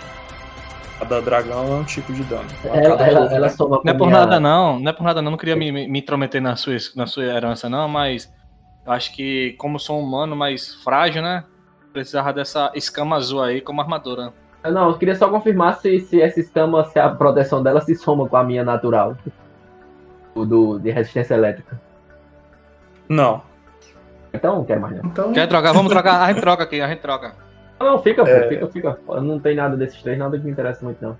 A 1.00 1.04
da 1.04 1.20
dragão 1.20 1.66
é 1.68 1.74
um 1.76 1.84
tipo 1.84 2.12
de 2.12 2.22
dano. 2.24 2.44
Então, 2.60 2.74
Ela, 2.74 3.06
ela, 3.06 3.34
ela 3.34 3.54
Não 3.58 3.80
é 3.84 3.92
por 3.94 4.06
minha- 4.06 4.20
nada 4.20 4.40
não, 4.40 4.78
não 4.80 4.90
é 4.90 4.92
por 4.92 5.02
nada 5.04 5.20
não, 5.22 5.32
não 5.32 5.38
queria 5.38 5.54
me, 5.56 5.70
me 5.70 5.86
me 5.88 5.98
intrometer 6.00 6.40
na 6.40 6.56
sua, 6.56 6.74
na 6.96 7.06
sua 7.06 7.24
herança 7.24 7.68
não, 7.68 7.88
mas 7.88 8.32
eu 8.86 8.92
acho 8.92 9.12
que 9.14 9.52
como 9.58 9.78
sou 9.78 10.00
um 10.00 10.02
humano 10.02 10.34
mais 10.34 10.74
frágil, 10.82 11.22
né, 11.22 11.44
precisava 11.92 12.32
dessa 12.32 12.72
escama 12.74 13.16
azul 13.16 13.42
aí 13.42 13.60
como 13.60 13.80
armadura. 13.80 14.32
Não, 14.64 14.88
eu 14.88 14.98
queria 14.98 15.14
só 15.14 15.28
confirmar 15.28 15.76
se, 15.78 16.00
se 16.00 16.20
essa 16.22 16.40
escama, 16.40 16.84
se 16.86 16.98
a 16.98 17.08
proteção 17.10 17.62
dela 17.62 17.80
se 17.82 17.94
soma 17.94 18.26
com 18.26 18.36
a 18.36 18.42
minha 18.42 18.64
natural. 18.64 19.14
O 20.34 20.44
do, 20.44 20.78
de 20.78 20.90
resistência 20.90 21.34
elétrica. 21.34 21.80
Não. 23.08 23.42
Então, 24.32 24.56
não 24.56 24.64
quero 24.64 24.80
mais 24.80 24.96
não. 24.96 25.04
Então, 25.10 25.32
Quer 25.32 25.46
trocar? 25.48 25.72
Vamos 25.72 25.92
trocar, 25.92 26.22
a 26.22 26.32
gente 26.32 26.40
troca 26.40 26.62
aqui, 26.64 26.80
a 26.80 26.88
gente 26.88 27.00
troca. 27.00 27.34
Não, 27.78 28.02
fica, 28.02 28.24
pô, 28.24 28.30
É. 28.30 28.48
fica, 28.48 28.66
fica. 28.68 28.98
Eu 29.08 29.22
não 29.22 29.38
tem 29.38 29.54
nada 29.54 29.76
desses 29.76 30.00
três, 30.02 30.18
nada 30.18 30.38
que 30.38 30.44
me 30.44 30.50
interessa 30.50 30.84
muito, 30.84 31.00
não. 31.02 31.10
Eu 31.10 31.16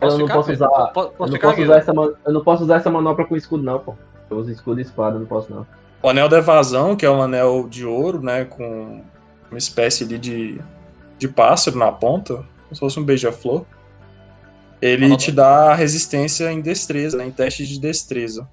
Posso 0.00 0.18
não 0.18 0.26
ficar, 0.26 0.34
posso 0.38 0.52
usar. 0.52 0.68
Po- 0.68 1.00
Eu 1.00 1.08
Posso 1.10 1.18
não 1.32 1.36
ficar 1.36 1.48
posso 1.48 1.62
usar 1.62 1.76
essa, 1.78 1.92
man- 1.94 2.12
eu 2.26 2.32
não 2.32 2.44
posso 2.44 2.62
usar 2.64 2.76
essa 2.76 2.90
manopla 2.90 3.24
com 3.24 3.36
escudo, 3.36 3.62
não, 3.62 3.78
pô. 3.78 3.94
Eu 4.30 4.36
uso 4.36 4.50
escudo 4.50 4.80
e 4.80 4.82
espada, 4.82 5.18
não 5.18 5.26
posso, 5.26 5.52
não. 5.52 5.66
O 6.02 6.08
anel 6.08 6.28
da 6.28 6.38
evasão, 6.38 6.94
que 6.94 7.06
é 7.06 7.10
um 7.10 7.22
anel 7.22 7.66
de 7.68 7.84
ouro, 7.86 8.20
né, 8.22 8.44
com 8.44 9.02
uma 9.50 9.58
espécie 9.58 10.04
ali 10.04 10.18
de, 10.18 10.60
de 11.18 11.26
pássaro 11.28 11.76
na 11.78 11.90
ponta, 11.90 12.34
como 12.34 12.74
se 12.74 12.80
fosse 12.80 13.00
um 13.00 13.04
beija-flor. 13.04 13.64
Ele 14.80 15.16
te 15.16 15.32
dá 15.32 15.74
resistência 15.74 16.52
em 16.52 16.60
destreza, 16.60 17.16
né, 17.18 17.26
em 17.26 17.32
teste 17.32 17.66
de 17.66 17.80
destreza. 17.80 18.46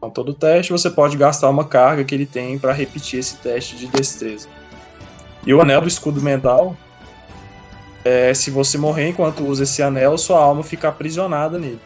Então, 0.00 0.08
todo 0.08 0.32
teste 0.32 0.72
você 0.72 0.88
pode 0.88 1.14
gastar 1.18 1.50
uma 1.50 1.62
carga 1.64 2.02
que 2.04 2.14
ele 2.14 2.24
tem 2.24 2.58
para 2.58 2.72
repetir 2.72 3.20
esse 3.20 3.36
teste 3.36 3.76
de 3.76 3.86
destreza. 3.86 4.48
E 5.46 5.52
o 5.52 5.60
anel 5.60 5.82
do 5.82 5.88
escudo 5.88 6.22
mental, 6.22 6.74
é, 8.02 8.32
se 8.32 8.50
você 8.50 8.78
morrer 8.78 9.08
enquanto 9.08 9.44
usa 9.44 9.64
esse 9.64 9.82
anel, 9.82 10.16
sua 10.16 10.38
alma 10.40 10.62
fica 10.62 10.88
aprisionada 10.88 11.58
nele. 11.58 11.80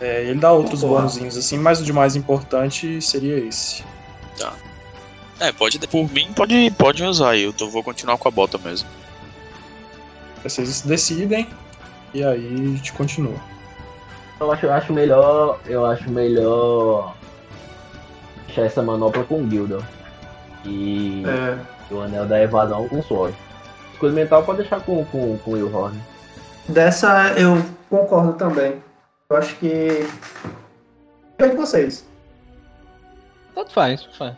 É, 0.00 0.22
ele 0.24 0.40
dá 0.40 0.50
outros 0.50 0.80
Porra. 0.80 0.94
bonuzinhos 1.00 1.36
assim, 1.36 1.58
mas 1.58 1.78
o 1.78 1.84
de 1.84 1.92
mais 1.92 2.16
importante 2.16 3.00
seria 3.02 3.38
esse. 3.38 3.84
É, 5.38 5.52
pode, 5.52 5.78
por 5.88 6.10
mim, 6.10 6.32
pode, 6.34 6.70
pode 6.78 7.04
usar 7.04 7.32
aí, 7.32 7.42
eu 7.42 7.52
tô- 7.52 7.68
vou 7.68 7.82
continuar 7.82 8.16
com 8.16 8.26
a 8.26 8.30
bota 8.30 8.56
mesmo. 8.56 8.88
Vocês 10.42 10.80
decidem 10.80 11.46
e 12.14 12.24
aí 12.24 12.46
a 12.54 12.76
gente 12.76 12.90
continua. 12.94 13.34
Eu 14.40 14.50
acho, 14.50 14.64
eu 14.64 14.72
acho 14.72 14.92
melhor. 14.94 15.60
Eu 15.66 15.84
acho 15.84 16.08
melhor. 16.10 17.14
Deixar 18.46 18.62
essa 18.62 18.82
manopla 18.82 19.24
com 19.24 19.42
o 19.42 19.50
Gildor. 19.50 19.82
E 20.64 21.22
é, 21.26 21.58
o 21.94 22.00
anel 22.00 22.26
da 22.26 22.42
evasão 22.42 22.88
com 22.88 22.98
o 22.98 23.02
Sword. 23.02 23.36
Escudo 23.92 24.12
mental 24.12 24.42
pode 24.42 24.58
deixar 24.58 24.80
com, 24.80 25.04
com, 25.06 25.38
com 25.38 25.50
o 25.50 25.54
Wilhorn. 25.54 25.98
Dessa 26.68 27.32
eu 27.38 27.62
concordo 27.88 28.34
também. 28.34 28.74
Eu 29.30 29.36
acho 29.36 29.56
que. 29.56 30.06
É 31.38 31.48
de 31.48 31.56
vocês. 31.56 32.06
Tanto 33.54 33.72
faz, 33.72 34.02
tanto 34.02 34.16
faz. 34.16 34.34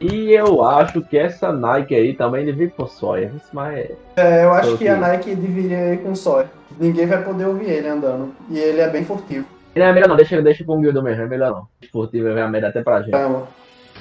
E 0.00 0.32
eu 0.32 0.64
acho 0.64 1.00
que 1.02 1.16
essa 1.16 1.52
Nike 1.52 1.94
aí 1.94 2.14
também 2.14 2.44
devia 2.44 2.64
ir 2.66 2.70
pro 2.70 2.88
Sawyer. 2.88 3.30
Mas 3.52 3.90
É, 4.16 4.44
eu 4.44 4.52
acho 4.52 4.76
que 4.76 4.88
a 4.88 4.96
Nike 4.96 5.34
deveria 5.36 5.94
ir 5.94 6.02
com 6.02 6.10
o 6.10 6.16
Sawyer. 6.16 6.48
Ninguém 6.76 7.06
vai 7.06 7.22
poder 7.22 7.46
ouvir 7.46 7.70
ele 7.70 7.88
andando. 7.88 8.34
E 8.50 8.58
ele 8.58 8.80
é 8.80 8.90
bem 8.90 9.04
furtivo. 9.04 9.46
Não 9.80 9.86
é 9.86 9.92
melhor 9.92 10.08
não, 10.08 10.16
deixa, 10.16 10.40
deixa 10.42 10.64
com 10.64 10.76
o 10.76 10.80
Guildo 10.80 11.02
mesmo, 11.02 11.22
é 11.22 11.26
melhor 11.26 11.50
não. 11.50 11.68
Esportivo 11.80 12.28
é 12.28 12.42
a 12.42 12.48
merda 12.48 12.68
até 12.68 12.82
pra 12.82 12.98
gente. 13.00 13.08
Então, 13.08 13.48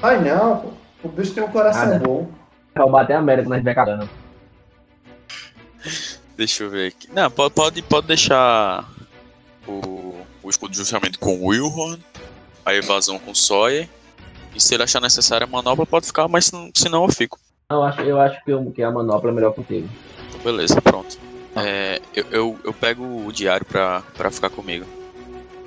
ai 0.02 0.20
não, 0.22 0.58
pô. 0.58 0.70
O 1.04 1.10
bicho 1.10 1.34
tem 1.34 1.44
um 1.44 1.48
coração 1.48 1.86
Nada. 1.88 2.00
bom. 2.00 2.30
Vai 2.76 2.90
bater 2.90 3.14
a 3.14 3.22
merda 3.22 3.44
quando 3.44 3.54
a 3.54 3.56
gente 3.58 3.66
vai 3.66 3.76
cagando. 3.76 4.10
Deixa 6.38 6.64
eu 6.64 6.70
ver 6.70 6.88
aqui. 6.88 7.10
Não, 7.12 7.30
pode, 7.30 7.54
pode, 7.54 7.82
pode 7.82 8.08
deixar 8.08 8.88
o, 9.68 10.16
o 10.44 10.50
escudo 10.50 10.76
justamente 10.76 11.18
com 11.18 11.36
o 11.36 11.48
Wilhorn, 11.48 12.02
a 12.66 12.74
evasão 12.74 13.20
com 13.20 13.32
o 13.32 13.36
Sawyer. 13.36 13.88
E 14.56 14.60
se 14.62 14.74
ele 14.74 14.84
achar 14.84 15.00
necessária 15.02 15.46
a 15.46 15.50
manobra, 15.50 15.86
pode 15.86 16.06
ficar, 16.06 16.28
mas 16.28 16.46
se 16.46 16.54
não, 16.54 16.70
se 16.74 16.90
não 16.90 17.04
eu 17.06 17.12
fico. 17.12 17.40
Não, 17.70 17.78
eu 17.78 17.84
acho, 17.84 18.02
eu 18.02 18.20
acho 18.22 18.44
que, 18.44 18.54
o- 18.54 18.72
que 18.72 18.84
a 18.84 18.92
manopla 18.92 19.30
é 19.30 19.34
melhor 19.34 19.54
contigo. 19.54 19.88
Então, 20.30 20.42
beleza, 20.42 20.82
pronto. 20.82 21.18
É, 21.56 22.02
eu, 22.14 22.26
eu, 22.32 22.60
eu 22.66 22.74
pego 22.74 23.04
o 23.26 23.32
diário 23.32 23.66
pra, 23.66 24.02
pra 24.18 24.30
ficar 24.30 24.50
comigo. 24.50 24.86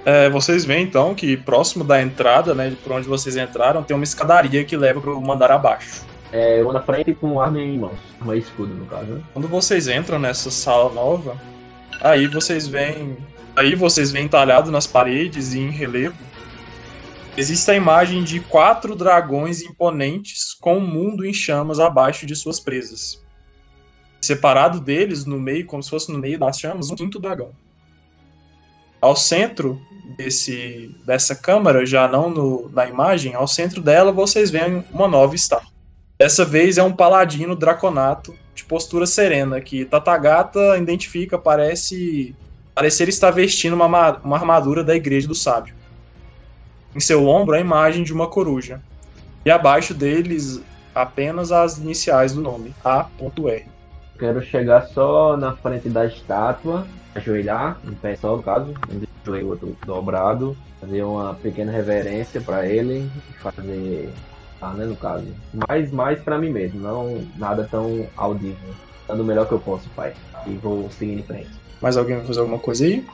É, 0.04 0.28
vocês 0.28 0.66
veem 0.66 0.84
então 0.84 1.14
que 1.14 1.36
próximo 1.36 1.82
da 1.82 2.00
entrada, 2.02 2.54
né, 2.54 2.76
por 2.82 2.92
onde 2.92 3.08
vocês 3.08 3.36
entraram, 3.36 3.82
tem 3.82 3.96
uma 3.96 4.04
escadaria 4.04 4.62
que 4.64 4.76
leva 4.76 5.00
para 5.00 5.10
o 5.10 5.32
andar 5.32 5.50
abaixo. 5.50 6.04
É, 6.30 6.60
eu 6.60 6.72
na 6.72 6.82
frente 6.82 7.14
com 7.14 7.40
arma 7.40 7.60
em 7.60 7.78
mãos. 7.78 7.98
Arma 8.20 8.36
e 8.36 8.40
escudo, 8.40 8.74
no 8.74 8.84
caso, 8.86 9.06
né? 9.06 9.22
Quando 9.32 9.48
vocês 9.48 9.88
entram 9.88 10.18
nessa 10.18 10.50
sala 10.50 10.92
nova, 10.92 11.40
aí 12.02 12.26
vocês 12.26 12.66
veem, 12.66 13.16
aí 13.56 13.74
vocês 13.74 14.10
veem 14.10 14.28
talhado 14.28 14.70
nas 14.70 14.86
paredes 14.86 15.54
e 15.54 15.60
em 15.60 15.70
relevo, 15.70 16.16
existe 17.36 17.70
a 17.70 17.74
imagem 17.74 18.22
de 18.22 18.40
quatro 18.40 18.94
dragões 18.94 19.62
imponentes 19.62 20.52
com 20.52 20.78
o 20.78 20.80
mundo 20.82 21.24
em 21.24 21.32
chamas 21.32 21.80
abaixo 21.80 22.26
de 22.26 22.36
suas 22.36 22.60
presas. 22.60 23.22
Separado 24.20 24.80
deles, 24.80 25.24
no 25.24 25.38
meio, 25.38 25.64
como 25.66 25.82
se 25.82 25.90
fosse 25.90 26.12
no 26.12 26.18
meio 26.18 26.38
das 26.38 26.58
chamas, 26.58 26.90
um 26.90 26.96
quinto 26.96 27.18
dragão. 27.18 27.52
Ao 29.00 29.14
centro 29.14 29.80
desse, 30.04 30.94
dessa 31.04 31.34
câmara, 31.34 31.84
já 31.86 32.06
não 32.06 32.28
no- 32.30 32.70
na 32.72 32.86
imagem, 32.86 33.34
ao 33.34 33.48
centro 33.48 33.80
dela 33.80 34.12
vocês 34.12 34.50
veem 34.50 34.84
uma 34.92 35.08
nova 35.08 35.34
estátua. 35.34 35.72
Dessa 36.18 36.44
vez 36.44 36.78
é 36.78 36.82
um 36.82 36.92
paladino 36.92 37.56
draconato 37.56 38.34
de 38.54 38.64
postura 38.64 39.06
serena, 39.06 39.60
que 39.60 39.84
Tatagata 39.84 40.78
identifica, 40.78 41.36
parece 41.38 42.34
parecer 42.74 43.08
estar 43.08 43.30
vestindo 43.30 43.74
uma, 43.74 43.88
ma- 43.88 44.20
uma 44.24 44.36
armadura 44.36 44.84
da 44.84 44.94
Igreja 44.94 45.26
do 45.26 45.34
Sábio. 45.34 45.74
Em 46.94 47.00
seu 47.00 47.26
ombro 47.26 47.54
a 47.56 47.60
imagem 47.60 48.04
de 48.04 48.12
uma 48.12 48.28
coruja. 48.28 48.80
E 49.44 49.50
abaixo 49.50 49.92
deles 49.92 50.60
apenas 50.94 51.50
as 51.50 51.78
iniciais 51.78 52.32
do 52.32 52.40
nome, 52.40 52.74
A.R. 52.84 53.66
Quero 54.18 54.42
chegar 54.42 54.86
só 54.88 55.36
na 55.36 55.52
frente 55.56 55.88
da 55.88 56.06
estátua, 56.06 56.86
ajoelhar, 57.14 57.78
em 57.84 57.94
pé 57.94 58.16
só, 58.16 58.36
no 58.36 58.42
caso, 58.42 58.72
um 58.92 59.02
joelho 59.24 59.48
outro 59.48 59.76
dobrado, 59.84 60.56
fazer 60.80 61.02
uma 61.02 61.34
pequena 61.34 61.72
reverência 61.72 62.40
pra 62.40 62.66
ele 62.66 63.10
e 63.30 63.32
fazer. 63.34 64.10
Ah, 64.62 64.72
né, 64.72 64.84
no 64.84 64.96
caso. 64.96 65.26
Mais, 65.68 65.90
mais 65.90 66.20
pra 66.20 66.38
mim 66.38 66.50
mesmo, 66.50 66.80
não 66.80 67.26
nada 67.36 67.66
tão 67.70 68.06
audível. 68.16 68.74
Dando 69.06 69.22
o 69.22 69.24
melhor 69.24 69.46
que 69.46 69.52
eu 69.52 69.58
posso, 69.58 69.88
pai. 69.90 70.14
E 70.46 70.54
vou 70.54 70.88
seguir 70.90 71.18
em 71.18 71.22
frente. 71.22 71.50
Mais 71.82 71.96
alguém 71.96 72.16
vai 72.16 72.26
fazer 72.26 72.40
alguma 72.40 72.58
coisa 72.58 72.84
aí? 72.84 73.04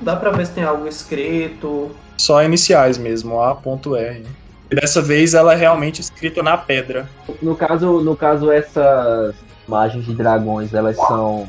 Dá 0.00 0.16
pra 0.16 0.30
ver 0.30 0.46
se 0.46 0.52
tem 0.52 0.64
algo 0.64 0.86
escrito. 0.86 1.90
Só 2.16 2.42
iniciais 2.42 2.96
mesmo, 2.96 3.40
A.R. 3.40 4.24
E 4.70 4.74
dessa 4.74 5.02
vez 5.02 5.34
ela 5.34 5.52
é 5.52 5.56
realmente 5.56 6.00
escrita 6.00 6.42
na 6.42 6.56
pedra. 6.56 7.08
No 7.42 7.56
caso, 7.56 8.00
no 8.00 8.16
caso, 8.16 8.50
essas 8.50 9.34
imagens 9.68 10.04
de 10.06 10.14
dragões, 10.14 10.72
elas 10.74 10.96
são 10.96 11.46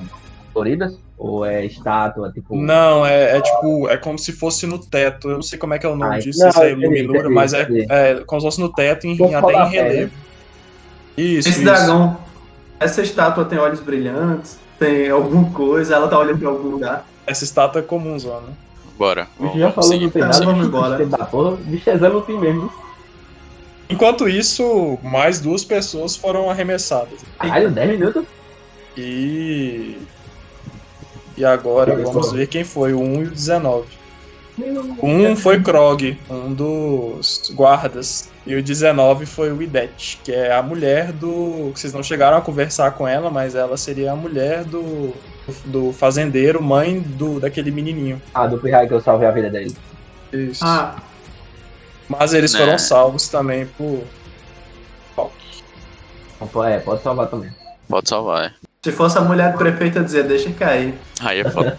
coloridas? 0.54 0.98
Ou 1.18 1.46
é 1.46 1.66
estátua, 1.66 2.32
tipo. 2.32 2.56
Não, 2.56 3.06
é, 3.06 3.38
é 3.38 3.42
tipo, 3.42 3.90
é 3.90 3.98
como 3.98 4.18
se 4.18 4.32
fosse 4.32 4.66
no 4.68 4.78
teto. 4.78 5.30
Eu 5.30 5.36
não 5.36 5.42
sei 5.42 5.58
como 5.60 5.74
é 5.74 5.80
que 5.80 5.86
é 5.86 5.90
o 5.90 5.96
nome 5.96 6.16
Ai, 6.16 6.22
disso, 6.22 6.40
não, 6.40 6.52
se 6.52 6.62
é 6.62 6.72
iluminura, 6.72 7.30
mas 7.30 7.54
é, 7.54 7.68
é 7.90 8.16
como 8.26 8.40
se 8.40 8.48
fosse 8.48 8.62
no 8.62 8.70
teto, 8.72 9.06
em, 9.08 9.18
Como 9.18 9.36
até 9.36 9.54
em 9.54 9.70
relevo. 9.70 10.12
Isso, 11.18 11.50
Esse 11.50 11.62
isso. 11.62 11.64
dragão, 11.64 12.18
essa 12.80 13.02
estátua 13.02 13.44
tem 13.44 13.60
olhos 13.60 13.82
brilhantes, 13.82 14.58
tem 14.78 15.10
alguma 15.10 15.50
coisa, 15.52 15.96
ela 15.96 16.08
tá 16.08 16.18
olhando 16.18 16.40
pra 16.40 16.48
algum 16.50 16.70
lugar. 16.70 17.06
Essa 17.28 17.44
estátua 17.44 17.80
é 17.80 17.84
comum, 17.84 18.18
zona. 18.18 18.48
Bora. 18.98 19.28
Vamos, 19.38 19.60
já 19.60 19.72
falou, 19.72 19.90
seguir. 19.90 20.06
não 20.06 20.12
tem 20.12 20.22
Ah, 20.24 20.28
nada. 20.28 20.46
vamos 20.46 20.68
embora. 20.68 20.98
Bicho 21.66 21.90
é 21.90 21.98
Zé 21.98 22.08
Lutin 22.08 22.38
mesmo. 22.38 22.72
Enquanto 23.90 24.30
isso, 24.30 25.00
mais 25.02 25.40
duas 25.40 25.66
pessoas 25.66 26.16
foram 26.16 26.50
arremessadas. 26.50 27.20
Caralho, 27.40 27.72
10 27.72 27.90
minutos? 27.90 28.24
E. 28.96 29.98
E 31.36 31.44
agora 31.44 31.96
vamos 31.96 32.28
foi? 32.28 32.40
ver 32.40 32.48
quem 32.48 32.64
foi, 32.64 32.94
o 32.94 33.02
1 33.02 33.22
e 33.24 33.26
o 33.26 33.32
19. 33.32 33.88
O 35.02 35.08
1 35.08 35.36
foi 35.38 35.62
Krog, 35.62 36.20
um 36.30 36.54
dos 36.54 37.52
guardas. 37.56 38.30
E 38.46 38.56
o 38.56 38.62
19 38.64 39.26
foi 39.26 39.52
o 39.52 39.62
Idete, 39.62 40.20
que 40.24 40.32
é 40.32 40.54
a 40.54 40.62
mulher 40.62 41.12
do. 41.14 41.72
Vocês 41.74 41.94
não 41.94 42.04
chegaram 42.04 42.38
a 42.38 42.42
conversar 42.42 42.92
com 42.92 43.08
ela, 43.08 43.30
mas 43.30 43.56
ela 43.56 43.78
seria 43.78 44.12
a 44.12 44.16
mulher 44.16 44.64
do. 44.64 45.14
Do 45.66 45.92
fazendeiro, 45.94 46.62
mãe 46.62 47.00
do 47.00 47.40
daquele 47.40 47.72
menininho. 47.72 48.22
Ah, 48.36 48.46
do 48.46 48.60
Pirrai 48.60 48.88
que 48.88 48.94
eu 48.94 49.02
salvei 49.02 49.28
a 49.28 49.32
vida 49.32 49.50
dele. 49.50 49.76
Isso. 50.32 50.64
Ah, 50.64 50.96
Mas 52.10 52.34
eles 52.34 52.52
Né. 52.54 52.60
foram 52.60 52.78
salvos 52.80 53.28
também 53.30 53.66
por. 53.78 54.04
É, 56.66 56.80
pode 56.80 57.04
salvar 57.04 57.28
também. 57.28 57.52
Pode 57.88 58.08
salvar, 58.10 58.46
é. 58.46 58.52
se 58.84 58.92
fosse 58.92 59.18
a 59.18 59.22
mulher 59.22 59.52
do 59.52 59.58
prefeito 59.58 60.00
a 60.00 60.04
dizer, 60.04 60.24
deixa 60.28 60.50
cair. 60.52 60.94
Aí 61.22 61.42
é 61.42 61.50
foda. 61.50 61.78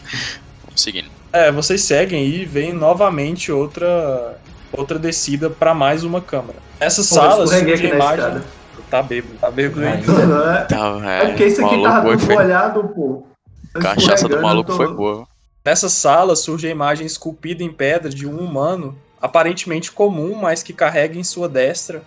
vamos 0.64 0.80
seguindo. 0.80 1.08
É, 1.32 1.50
vocês 1.50 1.82
seguem 1.82 2.26
e 2.26 2.44
veem 2.44 2.72
novamente 2.72 3.50
outra 3.52 4.36
outra 4.72 4.98
descida 4.98 5.48
para 5.50 5.72
mais 5.74 6.04
uma 6.04 6.20
câmara. 6.20 6.58
Nessa 6.78 7.02
Pô, 7.02 7.14
sala 7.14 7.38
eu 7.38 7.44
escorreguei 7.44 7.76
surge 7.76 7.92
a 7.92 7.94
imagem. 7.94 8.42
Tá 8.90 9.02
bêbado, 9.02 9.34
tá 9.40 9.50
bêbado 9.50 9.80
aí. 9.86 9.92
É, 9.92 10.64
Tá, 10.66 11.00
é 11.22 11.26
porque 11.26 11.46
isso 11.46 11.64
aqui 11.64 11.76
maluco 11.76 11.88
tava 11.88 12.08
foi 12.08 12.16
tudo 12.18 12.32
molhado, 12.34 12.88
pô. 12.88 13.26
Eu 13.74 13.80
Cachaça 13.80 14.28
do 14.28 14.40
maluco 14.42 14.72
eu 14.72 14.76
foi 14.76 14.86
tô- 14.88 14.94
boa. 14.94 15.26
Nessa 15.64 15.88
sala 15.88 16.34
surge 16.34 16.66
a 16.66 16.70
imagem 16.70 17.06
esculpida 17.06 17.62
em 17.62 17.72
pedra 17.72 18.08
de 18.10 18.26
um 18.26 18.36
humano, 18.38 18.96
aparentemente 19.20 19.92
comum, 19.92 20.34
mas 20.34 20.62
que 20.62 20.72
carrega 20.72 21.18
em 21.18 21.24
sua 21.24 21.48
destra 21.48 22.02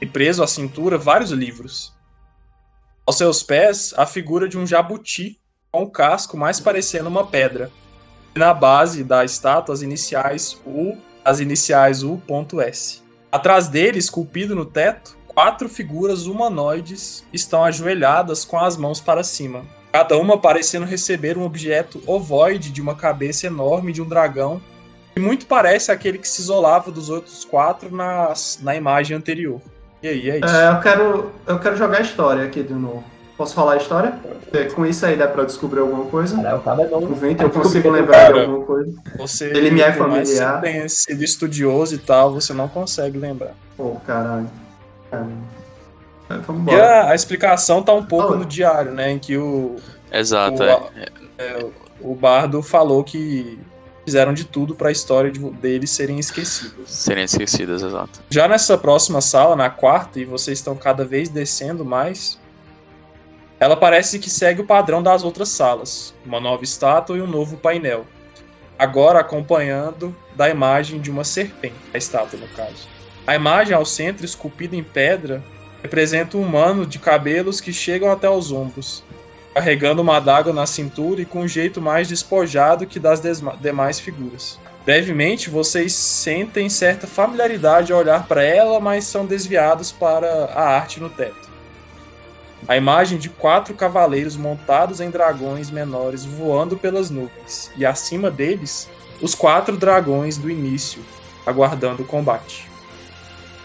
e 0.00 0.06
preso 0.06 0.42
à 0.42 0.46
cintura 0.46 0.98
vários 0.98 1.30
livros. 1.30 1.94
Aos 3.06 3.18
seus 3.18 3.42
pés, 3.42 3.94
a 3.96 4.04
figura 4.04 4.48
de 4.48 4.58
um 4.58 4.66
jabuti 4.66 5.38
com 5.70 5.84
o 5.84 5.90
casco 5.90 6.36
mais 6.36 6.58
parecendo 6.60 7.08
uma 7.08 7.26
pedra. 7.26 7.70
E 8.34 8.38
na 8.38 8.52
base 8.52 9.04
da 9.04 9.24
estátua, 9.24 9.74
as 9.74 9.82
iniciais 9.82 10.60
U, 10.66 10.96
as 11.24 11.40
iniciais 11.40 12.02
U.S. 12.02 13.02
Atrás 13.30 13.68
dele, 13.68 13.98
esculpido 13.98 14.54
no 14.54 14.64
teto, 14.64 15.16
quatro 15.26 15.68
figuras 15.68 16.26
humanoides 16.26 17.24
estão 17.32 17.64
ajoelhadas 17.64 18.44
com 18.44 18.58
as 18.58 18.76
mãos 18.76 19.00
para 19.00 19.22
cima 19.22 19.64
cada 19.96 20.18
uma 20.18 20.36
parecendo 20.36 20.84
receber 20.84 21.38
um 21.38 21.42
objeto 21.42 22.02
ovoide 22.06 22.70
de 22.70 22.82
uma 22.82 22.94
cabeça 22.94 23.46
enorme 23.46 23.94
de 23.94 24.02
um 24.02 24.06
dragão, 24.06 24.60
que 25.16 25.20
muito 25.22 25.46
parece 25.46 25.90
aquele 25.90 26.18
que 26.18 26.28
se 26.28 26.42
isolava 26.42 26.90
dos 26.90 27.08
outros 27.08 27.42
quatro 27.44 27.90
nas, 27.94 28.58
na 28.62 28.76
imagem 28.76 29.16
anterior. 29.16 29.60
E 30.02 30.08
aí, 30.08 30.30
é 30.30 30.36
isso. 30.36 30.54
É, 30.54 30.70
eu 30.70 30.80
quero, 30.80 31.32
eu 31.46 31.58
quero 31.58 31.74
jogar 31.76 31.98
a 31.98 32.00
história 32.02 32.44
aqui 32.44 32.62
de 32.62 32.74
novo. 32.74 33.02
Posso 33.34 33.54
falar 33.54 33.72
a 33.72 33.76
história? 33.78 34.14
É, 34.52 34.64
Com 34.64 34.84
isso 34.84 35.04
aí 35.06 35.16
dá 35.16 35.26
pra 35.26 35.44
descobrir 35.44 35.80
alguma 35.80 36.04
coisa? 36.06 36.36
Caralho, 36.36 36.58
o 36.58 36.60
cara 36.60 36.82
é 36.82 36.86
Com 36.86 37.00
bom. 37.00 37.14
20 37.14 37.40
eu 37.42 37.50
consigo 37.50 37.90
lembrar 37.90 38.26
de 38.26 38.32
Cara. 38.32 38.40
alguma 38.42 38.64
coisa. 38.66 38.92
Você, 39.18 39.46
ele 39.46 39.70
me 39.70 39.80
é 39.80 39.92
familiar. 39.92 40.60
Você 40.60 40.60
tenha 40.60 40.88
sido 40.88 41.24
estudioso 41.24 41.94
e 41.94 41.98
tal, 41.98 42.32
você 42.34 42.52
não 42.52 42.68
consegue 42.68 43.18
lembrar. 43.18 43.54
Pô, 43.76 43.96
caralho. 44.06 44.48
caralho. 45.10 45.32
É, 46.28 46.34
vamos 46.38 46.60
E 46.60 46.74
embora. 46.74 47.00
a, 47.04 47.10
a 47.10 47.14
explicação 47.14 47.82
tá 47.82 47.92
um 47.94 48.04
pouco 48.04 48.34
Ah. 48.34 48.36
no 48.36 48.44
diário, 48.44 48.92
né? 48.92 49.12
Em 49.12 49.18
que 49.18 49.36
o, 49.36 49.76
Exato, 50.12 50.62
o, 50.62 50.66
é. 50.66 50.80
é, 51.38 51.66
o 52.02 52.14
Bardo 52.14 52.62
falou 52.62 53.02
que 53.04 53.58
fizeram 54.06 54.32
de 54.32 54.44
tudo 54.44 54.72
pra 54.76 54.92
história 54.92 55.32
de, 55.32 55.40
deles 55.40 55.90
serem 55.90 56.20
esquecidas. 56.20 56.88
Serem 56.88 57.24
esquecidas, 57.24 57.82
exato. 57.82 58.22
Já 58.30 58.46
nessa 58.46 58.78
próxima 58.78 59.20
sala, 59.20 59.56
na 59.56 59.68
quarta, 59.68 60.20
e 60.20 60.24
vocês 60.24 60.60
estão 60.60 60.76
cada 60.76 61.04
vez 61.04 61.28
descendo 61.28 61.84
mais, 61.84 62.38
ela 63.58 63.76
parece 63.76 64.20
que 64.20 64.30
segue 64.30 64.60
o 64.60 64.66
padrão 64.66 65.02
das 65.02 65.24
outras 65.24 65.48
salas, 65.48 66.14
uma 66.24 66.38
nova 66.38 66.62
estátua 66.62 67.18
e 67.18 67.20
um 67.20 67.26
novo 67.26 67.56
painel. 67.56 68.06
Agora 68.78 69.18
acompanhando 69.18 70.14
da 70.36 70.48
imagem 70.48 71.00
de 71.00 71.10
uma 71.10 71.24
serpente, 71.24 71.74
a 71.92 71.98
estátua 71.98 72.38
no 72.38 72.46
caso. 72.48 72.86
A 73.26 73.34
imagem 73.34 73.74
ao 73.74 73.84
centro, 73.84 74.24
esculpida 74.24 74.76
em 74.76 74.84
pedra, 74.84 75.42
representa 75.82 76.36
um 76.36 76.42
humano 76.42 76.86
de 76.86 77.00
cabelos 77.00 77.60
que 77.60 77.72
chegam 77.72 78.12
até 78.12 78.30
os 78.30 78.52
ombros. 78.52 79.02
Carregando 79.56 80.02
uma 80.02 80.18
adaga 80.18 80.52
na 80.52 80.66
cintura 80.66 81.22
e 81.22 81.24
com 81.24 81.40
um 81.40 81.48
jeito 81.48 81.80
mais 81.80 82.06
despojado 82.06 82.86
que 82.86 83.00
das 83.00 83.22
demais 83.58 83.98
figuras. 83.98 84.60
Brevemente, 84.84 85.48
vocês 85.48 85.94
sentem 85.94 86.68
certa 86.68 87.06
familiaridade 87.06 87.90
ao 87.90 88.00
olhar 88.00 88.28
para 88.28 88.42
ela, 88.42 88.78
mas 88.78 89.04
são 89.04 89.24
desviados 89.24 89.90
para 89.90 90.44
a 90.52 90.62
arte 90.76 91.00
no 91.00 91.08
teto. 91.08 91.48
A 92.68 92.76
imagem 92.76 93.16
de 93.16 93.30
quatro 93.30 93.72
cavaleiros 93.72 94.36
montados 94.36 95.00
em 95.00 95.08
dragões 95.08 95.70
menores 95.70 96.22
voando 96.22 96.76
pelas 96.76 97.08
nuvens, 97.08 97.72
e 97.78 97.86
acima 97.86 98.30
deles, 98.30 98.90
os 99.22 99.34
quatro 99.34 99.78
dragões 99.78 100.36
do 100.36 100.50
início, 100.50 101.02
aguardando 101.46 102.02
o 102.02 102.06
combate. 102.06 102.68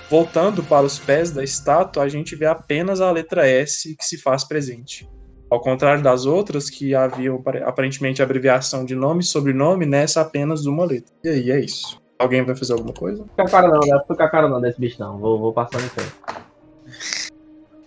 Voltando 0.10 0.64
para 0.64 0.86
os 0.86 0.98
pés 0.98 1.32
da 1.32 1.44
estátua, 1.44 2.04
a 2.04 2.08
gente 2.08 2.34
vê 2.34 2.46
apenas 2.46 3.02
a 3.02 3.12
letra 3.12 3.46
S 3.46 3.94
que 3.94 4.06
se 4.06 4.18
faz 4.18 4.46
presente. 4.46 5.06
Ao 5.52 5.60
contrário 5.60 6.02
das 6.02 6.26
outras, 6.26 6.70
que 6.70 6.95
haviam 6.95 7.36
apare- 7.36 7.62
aparentemente 7.64 8.24
abreviação 8.24 8.86
de 8.86 8.95
nome 8.95 9.20
e 9.20 9.26
sobrenome, 9.26 9.86
nessa 9.86 10.22
apenas 10.22 10.66
uma 10.66 10.86
letra. 10.86 11.14
E 11.24 11.28
aí, 11.30 11.52
é 11.52 11.60
isso. 11.60 11.99
Alguém 12.18 12.41
vai 12.45 12.56
fazer 12.56 12.72
alguma 12.72 12.93
coisa? 12.93 13.24
Fica 13.32 13.43
a 13.43 13.49
cara 13.49 13.68
não, 13.68 13.80
não 13.80 14.06
fica 14.08 14.24
a 14.24 14.30
cara 14.30 14.47
não 14.47 14.62
desse 14.62 14.80
bicho 14.80 14.95
não. 14.99 15.18
Vou, 15.18 15.38
vou 15.39 15.52
passando 15.52 15.84
em 15.84 15.89
frente. 15.89 16.14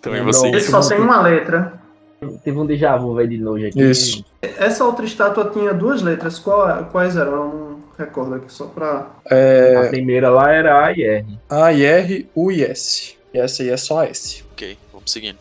Também 0.01 0.19
Lembrou- 0.19 0.33
você. 0.33 0.47
Ele 0.49 0.61
só 0.61 0.79
tem 0.87 0.99
uma 0.99 1.21
letra. 1.21 1.81
Teve 2.43 2.57
um 2.59 2.65
déjà 2.65 2.95
vu 2.97 3.15
velho 3.15 3.29
de 3.29 3.37
nojo 3.37 3.65
aqui. 3.67 3.81
Isso. 3.81 4.23
Essa 4.41 4.85
outra 4.85 5.05
estátua 5.05 5.49
tinha 5.51 5.73
duas 5.73 6.01
letras. 6.01 6.37
Qual- 6.39 6.85
quais 6.91 7.15
eram? 7.17 7.31
Eu 7.31 7.37
não 7.37 7.79
recordo 7.97 8.35
aqui, 8.35 8.51
só 8.51 8.65
pra. 8.67 9.07
A 9.25 9.87
primeira 9.89 10.29
lá 10.29 10.51
era 10.51 10.85
A 10.85 10.91
e 10.91 11.03
R. 11.03 11.39
A, 11.49 11.73
I, 11.73 11.83
R, 11.83 12.29
U 12.35 12.51
e 12.51 12.63
S. 12.63 13.15
E 13.33 13.39
essa 13.39 13.63
aí 13.63 13.69
é 13.69 13.77
só 13.77 14.03
S. 14.03 14.43
Ok, 14.53 14.77
vamos 14.93 15.11
seguindo. 15.11 15.37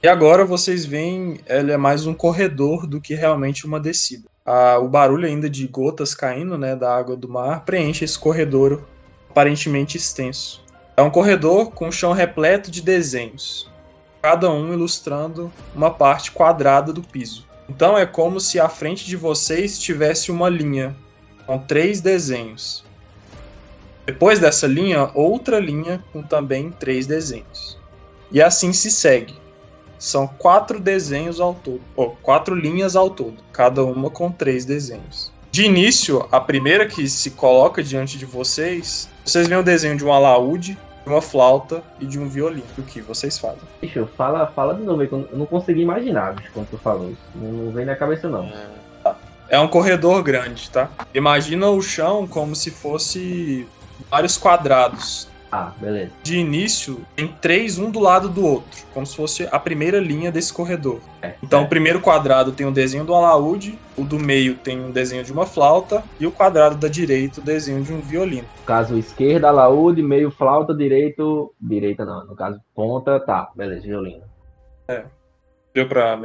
E 0.00 0.06
agora 0.06 0.44
vocês 0.44 0.84
veem, 0.84 1.40
ela 1.44 1.72
é 1.72 1.76
mais 1.76 2.06
um 2.06 2.14
corredor 2.14 2.86
do 2.86 3.00
que 3.00 3.14
realmente 3.14 3.66
uma 3.66 3.80
descida. 3.80 4.28
Ah, 4.46 4.78
o 4.78 4.88
barulho 4.88 5.26
ainda 5.26 5.50
de 5.50 5.66
gotas 5.66 6.14
caindo, 6.14 6.56
né, 6.56 6.76
da 6.76 6.96
água 6.96 7.16
do 7.16 7.28
mar, 7.28 7.64
preenche 7.64 8.04
esse 8.04 8.16
corredor 8.16 8.84
aparentemente 9.28 9.96
extenso. 9.96 10.64
É 10.96 11.02
um 11.02 11.10
corredor 11.10 11.72
com 11.72 11.88
o 11.88 11.92
chão 11.92 12.12
repleto 12.12 12.70
de 12.70 12.80
desenhos, 12.80 13.68
cada 14.22 14.48
um 14.48 14.72
ilustrando 14.72 15.52
uma 15.74 15.90
parte 15.90 16.30
quadrada 16.30 16.92
do 16.92 17.02
piso. 17.02 17.44
Então 17.68 17.98
é 17.98 18.06
como 18.06 18.38
se 18.38 18.60
à 18.60 18.68
frente 18.68 19.04
de 19.04 19.16
vocês 19.16 19.80
tivesse 19.80 20.30
uma 20.30 20.48
linha 20.48 20.96
com 21.44 21.58
três 21.58 22.00
desenhos. 22.00 22.84
Depois 24.06 24.38
dessa 24.38 24.68
linha, 24.68 25.10
outra 25.12 25.58
linha 25.58 26.04
com 26.12 26.22
também 26.22 26.70
três 26.70 27.04
desenhos. 27.04 27.76
E 28.30 28.40
assim 28.40 28.72
se 28.72 28.92
segue. 28.92 29.37
São 29.98 30.26
quatro 30.26 30.78
desenhos 30.78 31.40
ao 31.40 31.54
todo, 31.54 31.80
ou 31.96 32.16
quatro 32.22 32.54
linhas 32.54 32.94
ao 32.94 33.10
todo, 33.10 33.34
cada 33.52 33.84
uma 33.84 34.10
com 34.10 34.30
três 34.30 34.64
desenhos. 34.64 35.32
De 35.50 35.64
início, 35.64 36.26
a 36.30 36.40
primeira 36.40 36.86
que 36.86 37.08
se 37.08 37.32
coloca 37.32 37.82
diante 37.82 38.16
de 38.16 38.24
vocês, 38.24 39.08
vocês 39.24 39.48
veem 39.48 39.60
o 39.60 39.64
desenho 39.64 39.96
de 39.96 40.04
um 40.04 40.12
alaúde, 40.12 40.78
de 41.04 41.08
uma 41.12 41.22
flauta 41.22 41.82
e 41.98 42.06
de 42.06 42.18
um 42.18 42.28
violino. 42.28 42.66
O 42.76 42.82
que 42.82 43.00
vocês 43.00 43.38
fazem? 43.38 43.60
Bicho, 43.80 44.08
fala, 44.16 44.46
fala 44.48 44.74
de 44.74 44.82
novo 44.82 45.02
eu 45.02 45.28
não 45.32 45.46
consegui 45.46 45.80
imaginar, 45.80 46.34
bicho, 46.34 46.50
quando 46.52 46.68
tu 46.68 46.78
falou 46.78 47.10
isso. 47.10 47.22
Não, 47.34 47.50
não 47.50 47.72
vem 47.72 47.86
na 47.86 47.96
cabeça 47.96 48.28
não. 48.28 48.44
É, 48.44 49.14
É 49.48 49.58
um 49.58 49.68
corredor 49.68 50.22
grande, 50.22 50.70
tá? 50.70 50.90
Imagina 51.14 51.68
o 51.68 51.80
chão 51.80 52.26
como 52.26 52.54
se 52.54 52.70
fosse 52.70 53.66
vários 54.10 54.36
quadrados. 54.36 55.26
Ah, 55.50 55.72
beleza. 55.80 56.12
De 56.22 56.36
início, 56.36 57.00
tem 57.16 57.28
três 57.40 57.78
um 57.78 57.90
do 57.90 57.98
lado 57.98 58.28
do 58.28 58.44
outro, 58.44 58.84
como 58.92 59.06
se 59.06 59.16
fosse 59.16 59.48
a 59.50 59.58
primeira 59.58 59.98
linha 59.98 60.30
desse 60.30 60.52
corredor. 60.52 61.00
É, 61.22 61.34
Então, 61.42 61.62
é. 61.62 61.64
o 61.64 61.68
primeiro 61.68 62.00
quadrado 62.00 62.52
tem 62.52 62.66
o 62.66 62.70
desenho 62.70 63.04
do 63.04 63.14
alaúde, 63.14 63.78
o 63.96 64.04
do 64.04 64.18
meio 64.18 64.56
tem 64.56 64.78
um 64.78 64.90
desenho 64.90 65.24
de 65.24 65.32
uma 65.32 65.46
flauta, 65.46 66.04
e 66.20 66.26
o 66.26 66.32
quadrado 66.32 66.76
da 66.76 66.88
direita, 66.88 67.40
o 67.40 67.44
desenho 67.44 67.82
de 67.82 67.92
um 67.92 68.00
violino. 68.00 68.46
No 68.58 68.64
caso, 68.66 68.98
esquerda, 68.98 69.48
alaúde, 69.48 70.02
meio 70.02 70.30
flauta, 70.30 70.74
direito. 70.74 71.54
Direita 71.58 72.04
não, 72.04 72.26
no 72.26 72.36
caso, 72.36 72.60
ponta, 72.74 73.18
tá, 73.18 73.50
beleza, 73.56 73.82
violino. 73.86 74.22
Deu 75.74 75.88
pra 75.88 76.18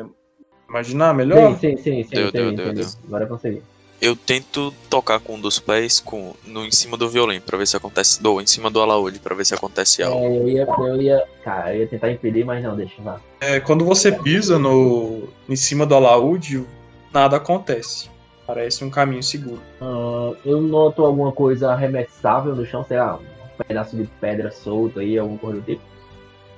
imaginar 0.67 1.13
melhor? 1.13 1.57
Sim, 1.57 1.77
sim, 1.77 1.77
sim, 1.77 2.03
sim, 2.03 2.15
Deu, 2.15 2.27
entendi, 2.27 2.31
deu, 2.31 2.55
deu, 2.55 2.65
entendi. 2.71 2.81
deu. 2.81 2.99
Agora 3.07 3.23
eu 3.23 3.27
consegui. 3.29 3.63
Eu 4.05 4.17
tento 4.17 4.73
tocar 4.89 5.21
com 5.21 5.35
um 5.35 5.39
dos 5.39 5.59
pés 5.59 6.01
com, 6.01 6.33
no, 6.45 6.65
em 6.65 6.71
cima 6.71 6.97
do 6.97 7.07
violino 7.09 7.41
pra 7.41 7.57
ver 7.57 7.65
se 7.65 7.77
acontece. 7.77 8.21
Do, 8.21 8.41
em 8.41 8.45
cima 8.45 8.69
do 8.69 8.81
alaúde 8.81 9.17
pra 9.17 9.33
ver 9.33 9.45
se 9.45 9.55
acontece 9.55 10.03
algo. 10.03 10.19
É, 10.19 10.37
eu 10.39 10.49
ia, 10.49 10.67
eu 10.77 11.01
ia. 11.01 11.23
Cara, 11.41 11.73
eu 11.73 11.79
ia 11.83 11.87
tentar 11.87 12.11
impedir, 12.11 12.43
mas 12.43 12.61
não, 12.61 12.75
deixa 12.75 13.01
lá. 13.01 13.21
É, 13.39 13.61
quando 13.61 13.85
você 13.85 14.11
pisa 14.11 14.59
no, 14.59 15.29
em 15.47 15.55
cima 15.55 15.85
do 15.85 15.95
alaúde, 15.95 16.65
nada 17.13 17.37
acontece. 17.37 18.09
Parece 18.45 18.83
um 18.83 18.89
caminho 18.89 19.23
seguro. 19.23 19.61
Ah, 19.79 20.33
eu 20.43 20.59
noto 20.59 21.05
alguma 21.05 21.31
coisa 21.31 21.71
arremessável 21.71 22.53
no 22.53 22.65
chão, 22.65 22.83
sei 22.85 22.97
lá, 22.97 23.15
um 23.15 23.63
pedaço 23.65 23.95
de 23.95 24.03
pedra 24.19 24.51
solto 24.51 24.99
aí, 24.99 25.17
alguma 25.17 25.39
coisa 25.39 25.61
do 25.61 25.65
tipo. 25.65 25.81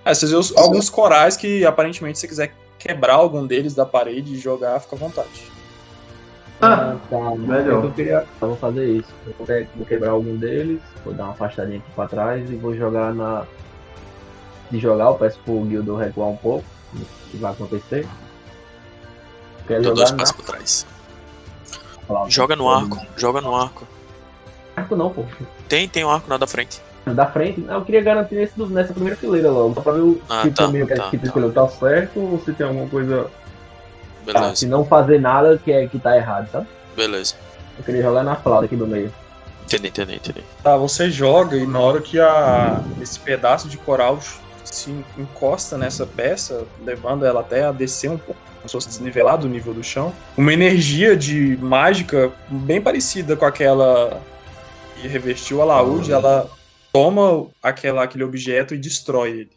É, 0.04 0.16
vocês 0.16 0.32
vê 0.32 0.38
os- 0.38 0.56
alguns 0.58 0.90
corais 0.90 1.38
que 1.38 1.64
aparentemente, 1.64 2.18
se 2.18 2.22
você 2.22 2.28
quiser 2.28 2.56
quebrar 2.80 3.14
algum 3.14 3.46
deles 3.46 3.76
da 3.76 3.86
parede 3.86 4.34
e 4.34 4.38
jogar, 4.40 4.80
fica 4.80 4.96
à 4.96 5.00
vontade. 5.00 5.54
Ah, 6.62 6.96
tá. 7.10 7.18
melhor. 7.36 7.60
É 7.60 7.64
que 7.82 7.88
Eu, 7.88 7.92
queria, 7.92 8.26
eu 8.42 8.48
vou 8.48 8.58
fazer 8.58 8.86
isso. 8.86 9.10
Eu 9.28 9.34
vou, 9.76 9.86
quebrar 9.86 10.12
algum 10.12 10.36
deles, 10.38 10.82
vou 11.04 11.14
dar 11.14 11.26
uma 11.26 11.34
afastadinha 11.34 11.78
aqui 11.80 11.88
pra 11.96 12.08
trás 12.08 12.50
e 12.50 12.56
vou 12.56 12.76
jogar 12.76 13.14
na. 13.14 13.44
De 14.72 14.80
jogar, 14.80 15.06
eu 15.06 15.16
peço 15.16 15.40
pro 15.46 15.62
Guildo 15.62 15.96
recuar 15.96 16.30
um 16.30 16.38
pouco. 16.38 16.66
O 16.94 17.30
que 17.32 17.38
vai 17.38 17.52
acontecer? 17.52 18.08
Quero 19.68 19.84
Dou 19.84 19.92
jogar 19.92 19.96
dois 19.96 20.12
na 20.12 20.18
passos 20.18 20.36
pra 20.36 20.46
trás. 20.46 20.88
flauta. 22.08 22.30
Joga 22.30 22.56
no 22.56 22.70
arco, 22.70 23.06
joga 23.18 23.42
no 23.42 23.56
arco. 23.56 23.88
Arco 24.76 24.96
não, 24.96 25.10
pô. 25.10 25.24
Tem, 25.68 25.88
tem 25.90 26.04
um 26.06 26.10
arco 26.10 26.30
na 26.30 26.38
da 26.38 26.48
frente. 26.48 26.82
Da 27.06 27.28
frente, 27.28 27.60
não, 27.62 27.76
eu 27.76 27.86
queria 27.86 28.02
garantir 28.02 28.34
nesse, 28.36 28.60
nessa 28.64 28.92
primeira 28.94 29.16
fileira 29.16 29.52
logo, 29.52 29.76
só 29.76 29.82
pra 29.82 29.94
ver 29.94 30.00
o 30.00 30.22
Ah, 30.28 30.42
se 30.42 30.52
tá, 30.52 30.64
o 30.64 30.66
caminho 30.68 30.88
que 30.88 30.94
a 30.94 30.98
tá, 30.98 31.04
gente 31.04 31.20
tá. 31.20 31.26
escolheu 31.28 31.54
tá 31.54 31.68
certo 31.68 32.20
ou 32.20 32.40
se 32.40 32.52
tem 32.54 32.66
alguma 32.66 32.88
coisa. 32.90 33.28
Ah, 34.30 34.34
Beleza, 34.34 34.56
se 34.56 34.68
não 34.68 34.86
fazer 34.86 35.20
nada 35.20 35.58
que, 35.58 35.72
é, 35.72 35.88
que 35.88 36.00
tá 36.00 36.16
errado, 36.16 36.50
sabe? 36.52 36.68
beleza. 36.96 37.36
Eu 37.78 37.84
queria 37.84 38.02
jogar 38.02 38.24
na 38.24 38.36
flauta 38.36 38.66
aqui 38.66 38.76
do 38.76 38.88
meio. 38.88 39.14
Entendi, 39.66 39.88
entendi, 39.88 40.16
entendi. 40.16 40.44
Tá, 40.64 40.78
você 40.78 41.10
joga 41.10 41.58
e 41.58 41.66
na 41.66 41.80
hora 41.80 42.00
que 42.00 42.20
a, 42.20 42.82
esse 43.02 43.20
pedaço 43.20 43.68
de 43.68 43.78
coral 43.78 44.20
se 44.64 44.92
encosta 45.18 45.78
nessa 45.78 46.06
peça, 46.06 46.66
levando 46.84 47.26
ela 47.26 47.42
até 47.42 47.66
a 47.66 47.72
descer 47.72 48.10
um 48.10 48.18
pouco, 48.18 48.40
como 48.58 48.70
se 48.70 48.72
fosse 48.72 48.88
desnivelar 48.88 49.38
do 49.38 49.50
nível 49.50 49.74
do 49.74 49.84
chão, 49.84 50.14
uma 50.38 50.54
energia 50.54 51.18
de 51.18 51.58
mágica 51.58 52.32
bem 52.50 52.82
parecida 52.82 53.36
com 53.36 53.46
aquela 53.46 54.22
que 55.02 55.08
revestiu 55.08 55.58
o 55.58 55.62
alaúde, 55.62 56.12
ela 56.12 56.50
toma 56.94 57.48
aquela, 57.62 58.04
aquele 58.04 58.24
objeto 58.24 58.74
e 58.74 58.78
destrói 58.78 59.30
ele, 59.32 59.52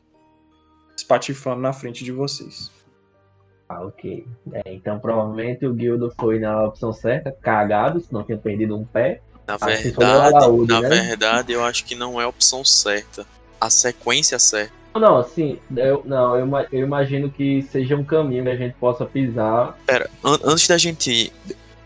espatifando 0.96 1.60
na 1.60 1.72
frente 1.72 2.02
de 2.02 2.10
vocês. 2.10 2.70
Ah, 3.68 3.84
ok. 3.84 4.26
É, 4.52 4.74
então 4.74 4.98
provavelmente 4.98 5.66
o 5.66 5.74
Guildo 5.74 6.12
foi 6.18 6.38
na 6.38 6.64
opção 6.64 6.92
certa, 6.92 7.30
cagado, 7.30 8.00
se 8.00 8.12
não 8.12 8.24
tinha 8.24 8.38
perdido 8.38 8.76
um 8.76 8.84
pé. 8.84 9.20
Na 9.46 9.56
verdade, 9.56 10.36
alaúde, 10.36 10.72
na 10.72 10.80
né? 10.80 10.88
verdade, 10.88 11.52
eu 11.52 11.64
acho 11.64 11.84
que 11.84 11.94
não 11.94 12.20
é 12.20 12.24
a 12.24 12.28
opção 12.28 12.64
certa. 12.64 13.26
A 13.60 13.68
sequência 13.68 14.38
certa. 14.38 14.72
Não, 14.94 15.16
assim, 15.16 15.58
eu, 15.76 16.02
não, 16.04 16.36
eu, 16.36 16.48
eu 16.72 16.84
imagino 16.84 17.30
que 17.30 17.62
seja 17.62 17.94
um 17.94 18.04
caminho 18.04 18.44
que 18.44 18.50
a 18.50 18.56
gente 18.56 18.74
possa 18.74 19.04
pisar. 19.04 19.76
Pera, 19.86 20.08
an- 20.24 20.38
antes 20.44 20.66
da 20.66 20.76
gente 20.78 21.10
ir, 21.10 21.32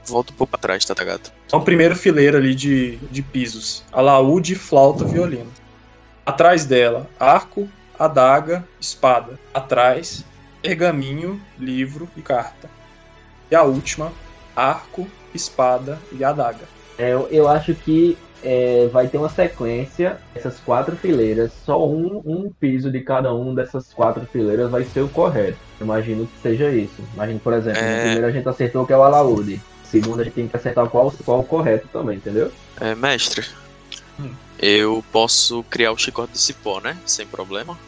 volta 0.06 0.32
um 0.32 0.36
pouco 0.36 0.52
pra 0.52 0.60
trás, 0.60 0.84
tá, 0.84 0.94
gato? 1.04 1.32
Então, 1.46 1.62
primeira 1.62 1.94
fileira 1.94 2.38
ali 2.38 2.54
de, 2.54 2.96
de 3.10 3.22
pisos. 3.22 3.84
Alaúde, 3.92 4.54
flauta, 4.54 5.04
violino. 5.04 5.50
Atrás 6.24 6.64
dela, 6.64 7.08
arco, 7.18 7.68
adaga, 7.98 8.66
espada. 8.80 9.38
Atrás, 9.52 10.24
pergaminho, 10.62 11.40
livro 11.58 12.08
e 12.16 12.22
carta. 12.22 12.70
E 13.50 13.54
a 13.54 13.62
última, 13.64 14.12
arco, 14.54 15.06
espada 15.34 15.98
e 16.12 16.22
adaga. 16.24 16.64
É, 16.96 17.12
eu, 17.12 17.26
eu 17.30 17.48
acho 17.48 17.74
que 17.74 18.16
é, 18.44 18.88
vai 18.92 19.08
ter 19.08 19.18
uma 19.18 19.28
sequência, 19.28 20.18
essas 20.34 20.58
quatro 20.60 20.96
fileiras, 20.96 21.52
só 21.64 21.84
um, 21.86 22.22
um 22.24 22.50
piso 22.58 22.90
de 22.90 23.00
cada 23.00 23.34
um 23.34 23.54
dessas 23.54 23.92
quatro 23.92 24.24
fileiras 24.26 24.70
vai 24.70 24.84
ser 24.84 25.00
o 25.00 25.08
correto. 25.08 25.58
Eu 25.80 25.84
imagino 25.84 26.26
que 26.26 26.40
seja 26.40 26.70
isso. 26.70 27.02
Imagino, 27.14 27.40
por 27.40 27.52
exemplo, 27.52 27.80
no 27.80 27.86
É. 27.88 28.00
primeiro 28.02 28.26
a 28.26 28.30
gente 28.32 28.48
acertou 28.48 28.86
que 28.86 28.92
é 28.92 28.96
o 28.96 29.02
alaúde. 29.02 29.60
Segundo 29.84 30.20
a 30.20 30.24
gente 30.24 30.34
tem 30.34 30.48
que 30.48 30.56
acertar 30.56 30.88
qual, 30.88 31.12
qual 31.24 31.40
o 31.40 31.44
correto 31.44 31.86
também, 31.92 32.16
entendeu? 32.16 32.50
É, 32.80 32.94
mestre, 32.94 33.46
Hum. 34.18 34.32
eu 34.58 35.04
posso 35.12 35.62
criar 35.64 35.92
o 35.92 35.98
chicote 35.98 36.32
de 36.32 36.38
cipó, 36.38 36.80
né? 36.80 36.96
Sem 37.04 37.26
problema. 37.26 37.78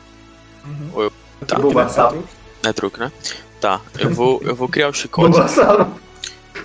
Tá. 1.47 1.59
Vou 1.59 1.73
passar. 1.73 2.13
Não 2.13 2.23
é 2.71 2.73
truque, 2.73 3.01
né? 3.01 3.11
Tá, 3.61 3.81
eu 3.99 4.11
vou, 4.11 4.41
eu 4.43 4.55
vou 4.55 4.69
criar 4.69 4.89
o 4.89 4.93
chicote 4.93 5.39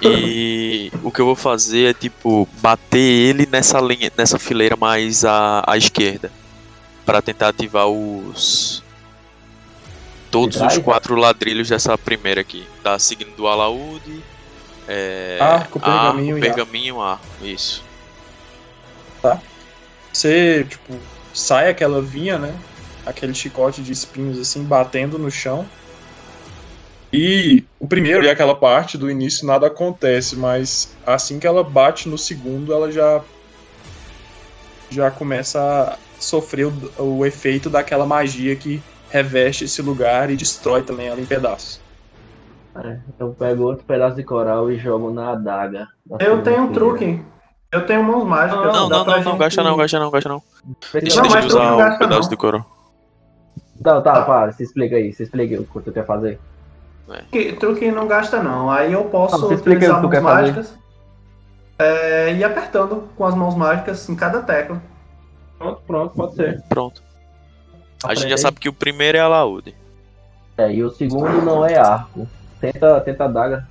e 0.01 0.91
o 1.03 1.11
que 1.11 1.19
eu 1.19 1.25
vou 1.25 1.35
fazer 1.35 1.89
é, 1.89 1.93
tipo, 1.93 2.47
bater 2.61 2.99
ele 2.99 3.45
nessa 3.45 3.79
linha, 3.81 4.11
nessa 4.17 4.39
fileira 4.39 4.75
mais 4.75 5.25
à, 5.25 5.63
à 5.67 5.77
esquerda. 5.77 6.31
Pra 7.05 7.21
tentar 7.21 7.49
ativar 7.49 7.87
os. 7.87 8.83
Todos 10.31 10.61
os 10.61 10.77
quatro 10.77 11.15
ladrilhos 11.15 11.69
dessa 11.69 11.97
primeira 11.97 12.41
aqui. 12.41 12.65
Tá 12.83 12.97
seguindo 12.99 13.35
do 13.35 13.47
alaúde. 13.47 14.23
É, 14.87 15.37
Arco, 15.41 15.79
pergaminho 15.79 16.37
e 16.37 16.41
pergaminho, 16.41 17.01
arco. 17.01 17.25
Isso. 17.41 17.83
Você, 20.13 20.65
tipo, 20.69 20.95
sai 21.33 21.69
aquela 21.69 22.01
vinha, 22.01 22.37
né? 22.37 22.55
Aquele 23.05 23.33
chicote 23.33 23.81
de 23.81 23.91
espinhos 23.91 24.39
assim, 24.39 24.63
batendo 24.63 25.17
no 25.17 25.31
chão. 25.31 25.67
E 27.11 27.63
o 27.79 27.87
primeiro 27.87 28.23
e 28.23 28.29
aquela 28.29 28.53
parte 28.55 28.97
do 28.97 29.09
início 29.09 29.45
nada 29.47 29.67
acontece, 29.67 30.35
mas 30.35 30.95
assim 31.05 31.39
que 31.39 31.47
ela 31.47 31.63
bate 31.63 32.07
no 32.07 32.17
segundo, 32.17 32.71
ela 32.73 32.91
já 32.91 33.21
já 34.91 35.09
começa 35.11 35.59
a 35.59 35.97
sofrer 36.19 36.65
o, 36.67 36.73
o 37.17 37.25
efeito 37.25 37.69
daquela 37.69 38.05
magia 38.05 38.55
que 38.55 38.81
reveste 39.09 39.65
esse 39.65 39.81
lugar 39.81 40.29
e 40.29 40.35
destrói 40.35 40.81
também 40.83 41.07
ela 41.07 41.19
em 41.19 41.25
pedaços. 41.25 41.79
É, 42.83 42.97
eu 43.19 43.29
pego 43.33 43.63
outro 43.63 43.83
pedaço 43.85 44.15
de 44.15 44.23
coral 44.23 44.71
e 44.71 44.77
jogo 44.77 45.11
na 45.11 45.31
adaga. 45.31 45.87
da 46.05 46.17
Eu 46.23 46.41
tenho 46.43 46.63
um 46.63 46.71
truque. 46.71 47.21
Eu 47.71 47.85
tenho 47.85 48.03
mãos 48.03 48.23
mágicas. 48.23 48.65
Não, 48.65 48.89
não, 48.89 48.89
não, 48.89 49.05
não, 49.05 49.23
gente- 49.23 49.37
gasta 49.37 49.63
não, 49.63 49.77
gasta 49.77 49.99
não, 49.99 50.11
gasta 50.11 50.29
não. 50.29 50.41
Deixa, 50.93 51.21
Não, 51.21 51.29
deixa 51.29 51.45
usar 51.47 51.73
o 51.73 51.77
gasta, 51.77 51.99
pedaço 51.99 52.21
não. 52.21 52.29
do 52.29 52.37
coro. 52.37 52.65
Não, 53.83 54.01
tá, 54.01 54.21
para, 54.23 54.51
se 54.51 54.63
explica 54.63 54.95
aí, 54.95 55.13
se 55.13 55.23
explica 55.23 55.59
o 55.61 55.65
que 55.65 55.81
tu 55.81 55.91
quer 55.91 56.05
fazer. 56.05 56.39
Que, 57.31 57.53
truque 57.53 57.91
não 57.91 58.07
gasta 58.07 58.41
não. 58.41 58.69
Aí 58.69 58.93
eu 58.93 59.05
posso 59.05 59.35
Ah, 59.35 59.53
explica 59.53 59.77
utilizar 59.95 60.01
mãos 60.01 60.21
mágicas 60.21 60.73
é, 61.77 62.31
e 62.33 62.37
ir 62.37 62.43
apertando 62.43 63.09
com 63.15 63.25
as 63.25 63.35
mãos 63.35 63.55
mágicas 63.55 64.07
em 64.09 64.15
cada 64.15 64.41
tecla. 64.41 64.81
Pronto, 65.57 65.81
pronto, 65.87 66.13
pode 66.15 66.35
ser. 66.35 66.61
Pronto. 66.69 67.01
A 68.03 68.13
gente 68.15 68.29
já 68.29 68.37
sabe 68.37 68.59
que 68.59 68.69
o 68.69 68.73
primeiro 68.73 69.17
é 69.17 69.21
alaúde. 69.21 69.75
aí. 70.57 70.65
É, 70.65 70.73
e 70.73 70.83
o 70.83 70.89
segundo 70.89 71.41
não 71.41 71.65
é 71.65 71.77
arco. 71.77 72.27
Tenta, 72.61 72.99
tenta 73.01 73.23
a 73.23 73.27
adaga. 73.27 73.67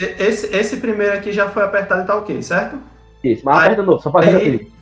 E- 0.00 0.04
Esse, 0.22 0.46
esse 0.56 0.76
primeiro 0.78 1.12
aqui 1.16 1.32
já 1.32 1.48
foi 1.48 1.62
apertado 1.62 2.02
e 2.02 2.06
tá 2.06 2.16
ok, 2.16 2.42
certo? 2.42 2.78
Isso, 3.22 3.42
mas 3.44 3.56
Aí- 3.58 3.64
aperta 3.66 3.82
de 3.82 3.88
novo, 3.88 4.02
só 4.02 4.10
faz 4.10 4.28
aí- 4.28 4.36
aquele. 4.36 4.72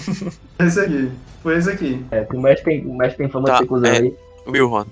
Esse 0.58 0.80
aqui. 0.80 1.12
Foi 1.42 1.56
esse 1.56 1.70
aqui. 1.70 2.06
É, 2.12 2.24
o 2.32 2.40
mestre 2.40 2.64
tem, 2.64 2.86
o 2.86 2.94
mestre 2.96 3.18
tem 3.18 3.28
fama 3.28 3.46
Tá, 3.46 3.52
de 3.54 3.58
ser 3.60 3.66
cuzão 3.66 3.90
é. 3.90 3.96
aí. 3.98 4.16
Wilhorn, 4.46 4.86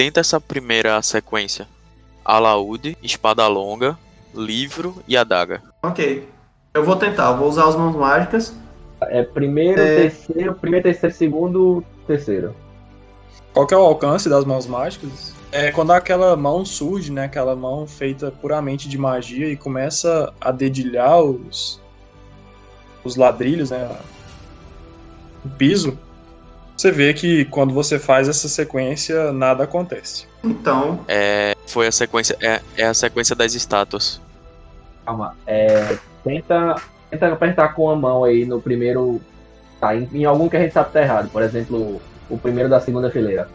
tenta 0.00 0.18
essa 0.18 0.40
primeira 0.40 1.02
sequência. 1.02 1.68
Alaúde, 2.24 2.96
espada 3.02 3.46
longa, 3.46 3.98
livro 4.34 4.96
e 5.06 5.14
adaga. 5.14 5.62
Ok. 5.82 6.26
Eu 6.72 6.84
vou 6.84 6.96
tentar, 6.96 7.32
vou 7.32 7.46
usar 7.46 7.68
as 7.68 7.76
mãos 7.76 7.94
mágicas. 7.94 8.56
É 9.02 9.22
primeiro, 9.22 9.78
É. 9.78 9.96
terceiro, 10.08 10.54
primeiro, 10.54 10.84
terceiro, 10.84 11.14
segundo, 11.14 11.84
terceiro. 12.06 12.56
Qual 13.52 13.66
que 13.66 13.74
é 13.74 13.76
o 13.76 13.82
alcance 13.82 14.26
das 14.26 14.42
mãos 14.46 14.66
mágicas? 14.66 15.34
É 15.52 15.70
quando 15.70 15.90
aquela 15.90 16.34
mão 16.34 16.64
surge, 16.64 17.12
né? 17.12 17.24
Aquela 17.24 17.54
mão 17.54 17.86
feita 17.86 18.30
puramente 18.40 18.88
de 18.88 18.96
magia 18.96 19.48
e 19.48 19.56
começa 19.56 20.32
a 20.40 20.50
dedilhar 20.50 21.20
os, 21.20 21.78
os 23.04 23.16
ladrilhos, 23.16 23.70
né? 23.70 23.86
O 25.44 25.48
piso. 25.50 25.98
Você 26.80 26.90
vê 26.90 27.12
que 27.12 27.44
quando 27.44 27.74
você 27.74 27.98
faz 27.98 28.26
essa 28.26 28.48
sequência, 28.48 29.34
nada 29.34 29.64
acontece. 29.64 30.26
Então, 30.42 31.00
É, 31.06 31.54
foi 31.66 31.86
a 31.86 31.92
sequência, 31.92 32.38
é, 32.40 32.62
é 32.74 32.86
a 32.86 32.94
sequência 32.94 33.36
das 33.36 33.54
estátuas. 33.54 34.18
Calma. 35.04 35.36
É, 35.46 35.98
tenta, 36.24 36.76
tenta 37.10 37.30
apertar 37.30 37.74
com 37.74 37.90
a 37.90 37.94
mão 37.94 38.24
aí 38.24 38.46
no 38.46 38.62
primeiro. 38.62 39.20
Tá, 39.78 39.94
em, 39.94 40.08
em 40.10 40.24
algum 40.24 40.48
que 40.48 40.56
a 40.56 40.60
gente 40.60 40.72
sabe 40.72 40.86
que 40.86 40.94
tá 40.94 41.02
errado. 41.02 41.28
Por 41.28 41.42
exemplo, 41.42 42.00
o 42.30 42.38
primeiro 42.38 42.70
da 42.70 42.80
segunda 42.80 43.10
fileira. 43.10 43.46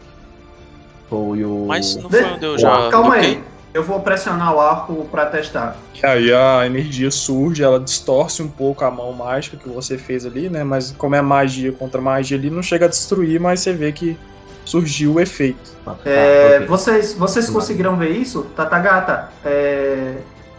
Foi 1.10 1.44
o. 1.44 1.64
Mas 1.66 1.96
não 1.96 2.08
foi 2.08 2.22
onde 2.22 2.44
eu 2.46 2.56
já 2.56 2.90
calma 2.90 3.16
toquei? 3.16 3.30
aí. 3.30 3.44
Eu 3.76 3.82
vou 3.82 4.00
pressionar 4.00 4.54
o 4.54 4.58
arco 4.58 5.06
pra 5.10 5.26
testar. 5.26 5.76
E 6.02 6.06
aí 6.06 6.32
a 6.32 6.64
energia 6.64 7.10
surge, 7.10 7.62
ela 7.62 7.78
distorce 7.78 8.42
um 8.42 8.48
pouco 8.48 8.82
a 8.82 8.90
mão 8.90 9.12
mágica 9.12 9.58
que 9.58 9.68
você 9.68 9.98
fez 9.98 10.24
ali, 10.24 10.48
né? 10.48 10.64
Mas 10.64 10.92
como 10.92 11.14
é 11.14 11.20
magia 11.20 11.70
contra 11.72 12.00
magia 12.00 12.38
ali, 12.38 12.48
não 12.48 12.62
chega 12.62 12.86
a 12.86 12.88
destruir, 12.88 13.38
mas 13.38 13.60
você 13.60 13.74
vê 13.74 13.92
que 13.92 14.16
surgiu 14.64 15.12
o 15.16 15.20
efeito. 15.20 15.72
Ah, 15.86 15.90
tá, 15.90 16.08
É, 16.10 16.56
ok. 16.56 16.66
vocês, 16.68 17.12
vocês 17.12 17.50
conseguiram 17.50 17.96
ver 17.98 18.12
isso? 18.12 18.46
Tatagata, 18.56 19.28
é... 19.44 20.14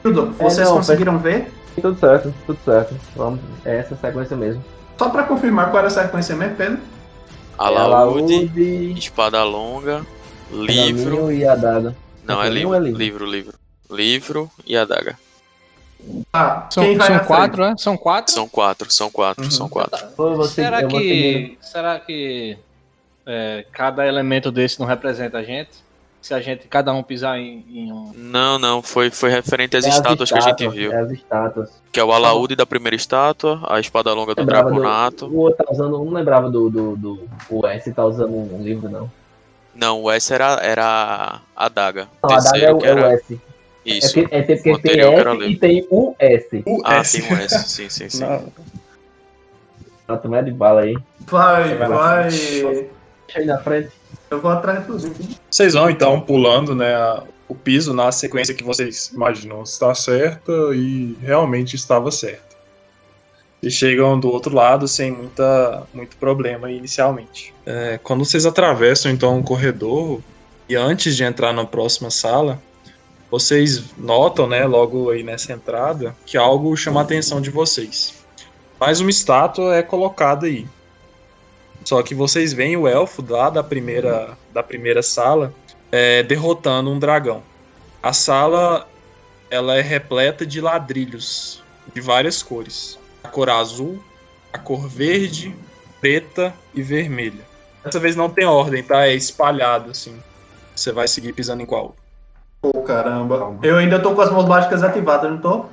Hildo, 0.06 0.36
vocês 0.38 0.68
não, 0.68 0.76
conseguiram 0.78 1.18
ver? 1.18 1.52
Tudo 1.82 2.00
certo, 2.00 2.32
tudo 2.46 2.60
certo. 2.64 2.94
Vamos, 3.16 3.40
é 3.66 3.78
essa 3.80 3.96
sequência 3.96 4.38
mesmo. 4.38 4.64
Só 4.96 5.10
pra 5.10 5.24
confirmar 5.24 5.72
qual 5.72 5.80
era 5.80 5.88
a 5.88 5.90
sequência 5.90 6.36
mesmo, 6.36 6.56
Pedro? 6.56 6.78
Alaúde, 7.58 8.36
Alaúde, 8.36 8.94
espada 8.96 9.44
longa, 9.44 10.06
livro. 10.52 11.32
e 11.32 11.44
adaga. 11.48 11.96
Não, 12.28 12.42
é 12.44 12.50
livro, 12.50 12.76
é 12.76 12.80
livro? 12.80 12.98
livro, 13.00 13.26
livro. 13.26 13.54
Livro 13.90 14.52
e 14.66 14.76
adaga. 14.78 15.18
Ah, 16.32 16.68
São, 16.70 16.84
quem 16.84 16.98
vai 16.98 17.08
são 17.08 17.20
quatro, 17.26 17.62
né? 17.64 17.76
São 17.78 17.98
quatro? 17.98 18.34
São 18.34 18.48
quatro, 18.48 18.92
são 18.92 19.10
quatro, 19.12 19.44
Uhum. 19.46 19.52
são 19.52 19.70
quatro. 19.70 20.06
Vou 20.16 20.44
seguir- 20.44 20.54
será 20.54 20.78
seguir- 20.82 21.00
que. 21.00 21.58
Será 21.62 22.00
que 22.00 22.58
é, 23.26 23.66
cada 23.72 24.06
elemento 24.06 24.52
desse 24.52 24.80
não 24.80 24.86
representa 24.88 25.38
a 25.40 25.44
gente? 25.44 25.70
Se 26.22 26.34
a 26.34 26.42
gente, 26.42 26.68
cada 26.68 26.94
um 26.94 27.02
pisar 27.02 27.38
em, 27.40 27.64
em 27.72 27.92
um. 27.92 28.12
Não, 28.16 28.60
não, 28.60 28.82
foi, 28.82 29.10
foi 29.10 29.30
referente 29.30 29.78
às 29.78 29.86
É 29.86 29.90
as 29.90 29.96
estátuas 29.96 30.30
que 30.30 30.38
a 30.38 30.42
gente 30.42 30.52
estátuas, 30.64 30.76
viu. 30.76 30.92
É 30.92 31.00
as 31.02 31.12
estátuas. 31.12 31.70
Que 31.92 32.00
é 32.00 32.04
o 32.04 32.12
alaúde 32.12 32.56
da 32.56 32.66
primeira 32.66 32.96
estátua, 32.96 33.62
a 33.70 33.80
espada 33.80 34.14
longa 34.14 34.36
do 34.36 34.42
Lembrava 34.42 34.70
do- 34.70 34.76
draconato. 34.76 35.26
O 35.28 35.38
outro 35.38 35.64
tá 35.66 35.72
usando. 35.72 35.92
Não 36.04 36.12
lembrava 36.12 36.50
do. 36.50 36.70
do, 36.70 36.96
do 36.98 37.30
o 37.50 37.66
S 37.66 37.92
tá 37.94 38.04
usando 38.06 38.34
um 38.36 38.62
livro, 38.62 38.90
não. 38.90 39.10
Não, 39.78 40.02
o 40.02 40.12
S 40.12 40.34
era, 40.34 40.60
era 40.62 41.42
a 41.56 41.66
adaga. 41.66 42.08
Não, 42.24 42.32
a 42.32 42.34
adaga 42.38 42.50
Terceiro 42.52 42.66
é 42.66 42.74
o, 42.74 42.78
que 42.80 42.88
é 42.88 42.94
o 42.94 42.98
era. 42.98 43.14
S. 43.14 43.42
Isso. 43.86 44.20
É, 44.20 44.26
é 44.40 44.42
porque 44.42 44.72
O 44.72 44.80
tem 44.80 45.00
era 45.00 45.32
S 45.36 45.46
e 45.46 45.56
tem 45.56 45.88
um 45.92 46.16
S. 46.20 46.64
O 46.66 46.82
Ah, 46.84 46.96
S. 46.98 47.22
tem 47.22 47.32
um 47.32 47.38
S, 47.40 47.64
sim, 47.70 47.90
sim, 47.90 48.10
sim. 48.10 48.24
Não, 48.24 48.52
Tá 50.08 50.18
tomando 50.18 50.46
de 50.46 50.52
bala 50.52 50.82
aí. 50.82 50.98
Vai, 51.22 51.76
Vai 51.76 51.88
vai. 51.90 52.30
Deixa 52.30 52.90
aí 53.36 53.46
na 53.46 53.58
frente. 53.60 53.90
Eu 54.30 54.42
vou 54.42 54.52
atrás 54.52 54.80
de 54.80 54.86
tudo. 54.86 55.16
Vocês 55.50 55.74
vão 55.74 55.90
então 55.90 56.20
pulando, 56.22 56.74
né, 56.74 56.94
o 57.48 57.54
piso 57.56 57.94
na 57.94 58.12
sequência 58.12 58.54
que 58.54 58.64
vocês 58.64 59.10
imaginam 59.14 59.64
está 59.64 59.94
certa 59.94 60.52
e 60.74 61.18
realmente 61.22 61.76
estava 61.76 62.10
certa. 62.12 62.47
E 63.62 63.72
chegam 63.72 64.20
do 64.20 64.30
outro 64.30 64.54
lado 64.54 64.88
sem 64.88 65.12
muita, 65.12 65.88
muito 65.94 66.16
problema 66.18 66.72
inicialmente. 66.72 67.54
É, 67.66 68.00
quando 68.04 68.24
vocês 68.24 68.46
atravessam 68.46 69.12
então 69.12 69.40
o 69.40 69.44
corredor 69.44 70.22
e 70.70 70.76
antes 70.76 71.16
de 71.16 71.24
entrar 71.24 71.54
na 71.54 71.66
próxima 71.66 72.12
sala, 72.12 72.62
vocês 73.32 73.84
notam, 73.98 74.48
né, 74.48 74.66
logo 74.66 75.10
aí 75.10 75.24
nessa 75.24 75.54
entrada, 75.54 76.16
que 76.26 76.38
algo 76.38 76.76
chama 76.78 77.02
a 77.02 77.04
atenção 77.04 77.42
de 77.42 77.50
vocês. 77.50 78.14
Mais 78.80 79.00
uma 79.00 79.10
estátua 79.10 79.76
é 79.76 79.82
colocada 79.82 80.46
aí. 80.46 80.68
Só 81.84 82.02
que 82.04 82.14
vocês 82.14 82.54
veem 82.54 82.78
o 82.78 82.88
elfo 82.88 83.26
lá 83.28 83.50
da 83.50 83.64
primeira, 83.64 84.38
da 84.54 84.62
primeira 84.62 85.02
sala 85.02 85.54
é, 85.92 86.22
derrotando 86.22 86.92
um 86.92 87.00
dragão. 87.00 87.42
A 88.04 88.14
sala 88.14 88.88
ela 89.50 89.76
é 89.76 89.82
repleta 89.82 90.46
de 90.46 90.62
ladrilhos 90.62 91.64
de 91.94 92.02
várias 92.02 92.44
cores. 92.44 92.97
A 93.24 93.28
cor 93.30 93.50
azul, 93.50 94.02
a 94.52 94.58
cor 94.58 94.88
verde, 94.88 95.56
preta 96.00 96.54
e 96.74 96.82
vermelha. 96.82 97.46
Dessa 97.84 98.00
vez 98.00 98.16
não 98.16 98.30
tem 98.30 98.46
ordem, 98.46 98.84
tá? 98.84 99.08
É 99.08 99.14
espalhado 99.14 99.92
assim. 99.92 100.18
Você 100.76 100.92
vai 100.92 101.08
seguir 101.08 101.34
pisando 101.34 101.62
em 101.64 101.66
qual? 101.66 101.96
Pô, 102.62 102.82
caramba. 102.82 103.58
Eu 103.64 103.78
ainda 103.78 104.00
tô 104.00 104.14
com 104.14 104.22
as 104.22 104.32
mãos 104.32 104.46
mágicas 104.46 104.84
ativadas, 104.84 105.32
não 105.32 105.38
tô? 105.38 105.66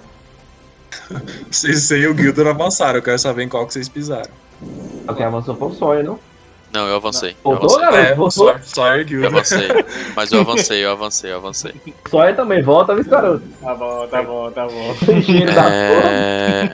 Vocês 1.50 1.90
e 1.90 2.06
o 2.06 2.16
Gildor 2.16 2.46
avançaram, 2.46 2.98
eu 2.98 3.02
quero 3.02 3.18
saber 3.18 3.42
em 3.42 3.48
qual 3.48 3.66
que 3.66 3.72
vocês 3.72 3.88
pisaram. 3.88 4.30
Quem 5.16 5.26
avançou 5.26 5.56
foi 5.56 5.68
o 5.68 5.74
sonho, 5.74 6.04
não? 6.04 6.33
Não, 6.74 6.88
eu 6.88 6.96
avancei. 6.96 7.30
Eu 7.30 7.36
Voltou, 7.56 7.76
avancei. 7.78 7.80
garoto? 7.92 8.12
É, 8.12 8.14
Voltou? 8.16 8.30
só, 8.48 8.58
só 8.62 8.86
é 8.88 8.96
o 8.96 9.00
Eu 9.02 9.08
Gildor. 9.08 9.28
avancei. 9.30 9.68
Mas 10.16 10.32
eu 10.32 10.40
avancei, 10.40 10.84
eu 10.84 10.90
avancei, 10.90 11.30
eu 11.32 11.36
avancei. 11.36 11.72
Sonho 12.10 12.34
também, 12.36 12.62
volta, 12.62 12.94
viu, 12.96 13.04
garoto? 13.04 13.44
Tá 13.60 13.74
bom, 13.74 14.06
tá 14.08 14.22
bom, 14.22 14.50
tá 14.50 14.66
bom. 14.66 14.96
É... 15.56 16.70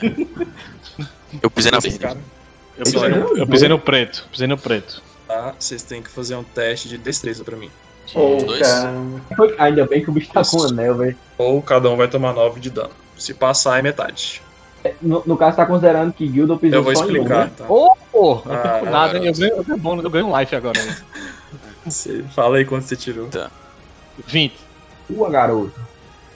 Eu 1.42 1.50
pisei 1.50 1.70
na 1.70 1.78
verde. 1.78 2.00
Eu 2.78 2.84
pisei, 2.84 3.08
no, 3.08 3.36
eu 3.36 3.46
pisei 3.46 3.68
no 3.68 3.78
preto. 3.78 4.26
Pisei 4.32 4.46
no 4.48 4.56
preto. 4.56 5.02
tá? 5.28 5.54
Vocês 5.58 5.82
têm 5.82 6.02
que 6.02 6.08
fazer 6.10 6.34
um 6.34 6.42
teste 6.42 6.88
de 6.88 6.96
destreza 6.96 7.44
pra 7.44 7.56
mim. 7.56 7.70
Foi- 9.36 9.54
Ainda 9.58 9.86
bem 9.86 10.02
que 10.02 10.10
o 10.10 10.12
bicho 10.12 10.30
tá 10.32 10.42
com 10.44 10.62
anel, 10.64 10.94
velho. 10.96 11.16
Ou 11.38 11.60
cada 11.62 11.88
um 11.90 11.96
vai 11.96 12.08
tomar 12.08 12.32
9 12.32 12.58
de 12.58 12.70
dano. 12.70 12.90
Se 13.16 13.34
passar, 13.34 13.78
é 13.78 13.82
metade. 13.82 14.42
No, 15.02 15.22
no 15.26 15.36
caso, 15.36 15.56
tá 15.56 15.66
considerando 15.66 16.12
que 16.12 16.26
Guildo 16.26 16.56
pisou 16.56 16.78
Eu 16.78 16.82
vou 16.84 16.96
só 16.96 17.02
em 17.02 17.06
um, 17.06 17.10
explicar, 17.10 17.46
né? 17.46 17.52
tá? 17.56 17.64
Ô, 17.68 17.96
pô, 18.10 18.42
não 18.46 18.54
Ah, 18.54 18.82
nada, 18.90 19.18
hein? 19.18 19.26
Eu 19.26 19.32
ganho, 19.34 19.56
eu 19.56 19.64
ganho 19.64 20.02
eu 20.02 20.10
ganho 20.10 20.38
life 20.38 20.56
agora. 20.56 20.82
né? 20.82 20.96
Você 21.84 22.22
fala 22.34 22.58
aí 22.58 22.64
quanto 22.64 22.84
você 22.84 22.94
tirou. 22.94 23.28
20. 24.26 24.54
Tua, 25.06 25.30
garoto. 25.30 25.72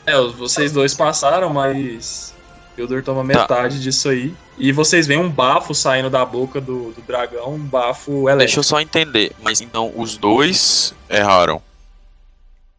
É, 0.07 0.19
vocês 0.21 0.73
dois 0.73 0.95
passaram, 0.95 1.53
mas 1.53 2.35
Hildur 2.77 3.03
toma 3.03 3.23
metade 3.23 3.81
disso 3.81 4.09
aí. 4.09 4.35
E 4.59 4.73
vocês 4.73 5.07
veem 5.07 5.21
um 5.21 5.31
bafo 5.31 5.75
saindo 5.75 6.09
da 6.11 6.25
boca 6.25 6.61
do, 6.61 6.93
do 6.93 7.03
dragão, 7.07 7.55
um 7.55 7.59
bafo 7.59 8.11
Deixa 8.11 8.23
eu 8.25 8.31
elétrico. 8.31 8.63
só 8.65 8.81
entender. 8.81 9.33
Mas 9.43 9.61
então 9.61 9.93
os 9.97 10.17
dois 10.17 10.95
erraram. 11.09 11.61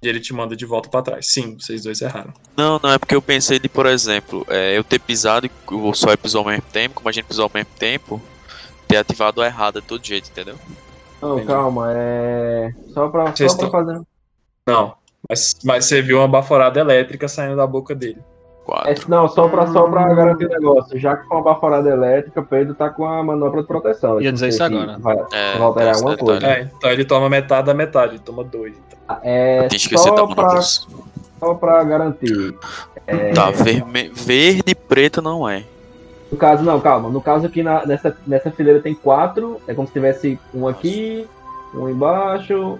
E 0.05 0.07
ele 0.09 0.19
te 0.19 0.31
manda 0.33 0.55
de 0.55 0.65
volta 0.65 0.87
pra 0.87 1.01
trás. 1.01 1.27
Sim, 1.31 1.57
vocês 1.59 1.83
dois 1.83 1.99
erraram. 1.99 2.31
Não, 2.55 2.79
não, 2.81 2.91
é 2.91 2.97
porque 2.99 3.15
eu 3.15 3.21
pensei 3.21 3.57
de, 3.57 3.67
por 3.67 3.87
exemplo, 3.87 4.45
é, 4.49 4.77
eu 4.77 4.83
ter 4.83 4.99
pisado 4.99 5.47
e 5.47 5.51
o 5.71 5.93
Sawyer 5.95 6.17
pisou 6.17 6.41
ao 6.41 6.47
mesmo 6.47 6.63
tempo, 6.71 6.93
como 6.95 7.09
a 7.09 7.11
gente 7.11 7.25
pisou 7.25 7.43
ao 7.45 7.51
mesmo 7.53 7.69
tempo, 7.79 8.21
ter 8.87 8.97
ativado 8.97 9.41
a 9.41 9.47
errada 9.47 9.81
de 9.81 9.87
todo 9.87 10.05
jeito, 10.05 10.29
entendeu? 10.29 10.55
Não, 11.21 11.33
Entendi. 11.37 11.47
calma, 11.47 11.87
é. 11.91 12.71
Só 12.93 13.07
pra, 13.09 13.25
Vocês 13.35 13.51
só 13.51 13.57
pra 13.57 13.65
estão- 13.67 13.85
fazer. 13.85 14.01
Não. 14.67 14.95
Mas, 15.27 15.55
mas 15.63 15.85
você 15.85 16.01
viu 16.03 16.19
uma 16.19 16.27
baforada 16.27 16.79
elétrica 16.79 17.27
saindo 17.27 17.55
da 17.55 17.65
boca 17.65 17.95
dele. 17.95 18.19
É, 18.85 18.95
não, 19.07 19.27
só 19.27 19.47
pra, 19.47 19.67
só 19.67 19.83
pra 19.87 20.13
garantir 20.13 20.45
o 20.45 20.49
negócio. 20.49 20.97
Já 20.99 21.15
que 21.15 21.27
for 21.27 21.35
uma 21.35 21.43
baforada 21.43 21.89
elétrica, 21.89 22.39
o 22.41 22.45
Pedro 22.45 22.73
tá 22.73 22.89
com 22.89 23.05
a 23.05 23.23
manopla 23.23 23.61
de 23.61 23.67
proteção. 23.67 24.19
Ia 24.21 24.31
dizer 24.33 24.49
isso 24.49 24.63
agora. 24.63 24.97
Vai, 24.99 25.15
É, 25.31 25.53
vai 25.53 25.61
alterar 25.61 25.93
alguma 25.95 26.15
detalhe. 26.15 26.39
coisa. 26.39 26.47
É, 26.47 26.69
então 26.75 26.89
ele 26.91 27.05
toma 27.05 27.29
metade 27.29 27.67
da 27.67 27.73
metade, 27.73 28.13
ele 28.13 28.19
toma 28.25 28.43
dois. 28.43 28.73
então. 28.87 29.17
É, 29.21 29.67
Tinha 29.67 29.77
esquecido 29.77 30.15
da 30.15 30.27
só, 30.27 30.27
pra, 30.35 30.61
só 30.61 31.53
pra 31.53 31.83
garantir. 31.83 32.55
É, 33.05 33.31
Tá, 33.33 33.51
verme... 33.51 34.09
verde 34.13 34.63
e 34.71 34.73
preto 34.75 35.21
não 35.21 35.47
é. 35.47 35.63
No 36.31 36.37
caso, 36.37 36.63
não, 36.63 36.81
calma. 36.81 37.07
No 37.09 37.21
caso 37.21 37.45
aqui 37.45 37.61
na- 37.61 37.85
nessa, 37.85 38.17
nessa 38.25 38.49
fileira 38.49 38.79
tem 38.81 38.95
quatro. 38.95 39.61
É 39.67 39.75
como 39.75 39.85
se 39.87 39.93
tivesse 39.93 40.39
um 40.53 40.67
aqui, 40.67 41.27
um 41.73 41.87
embaixo, 41.87 42.79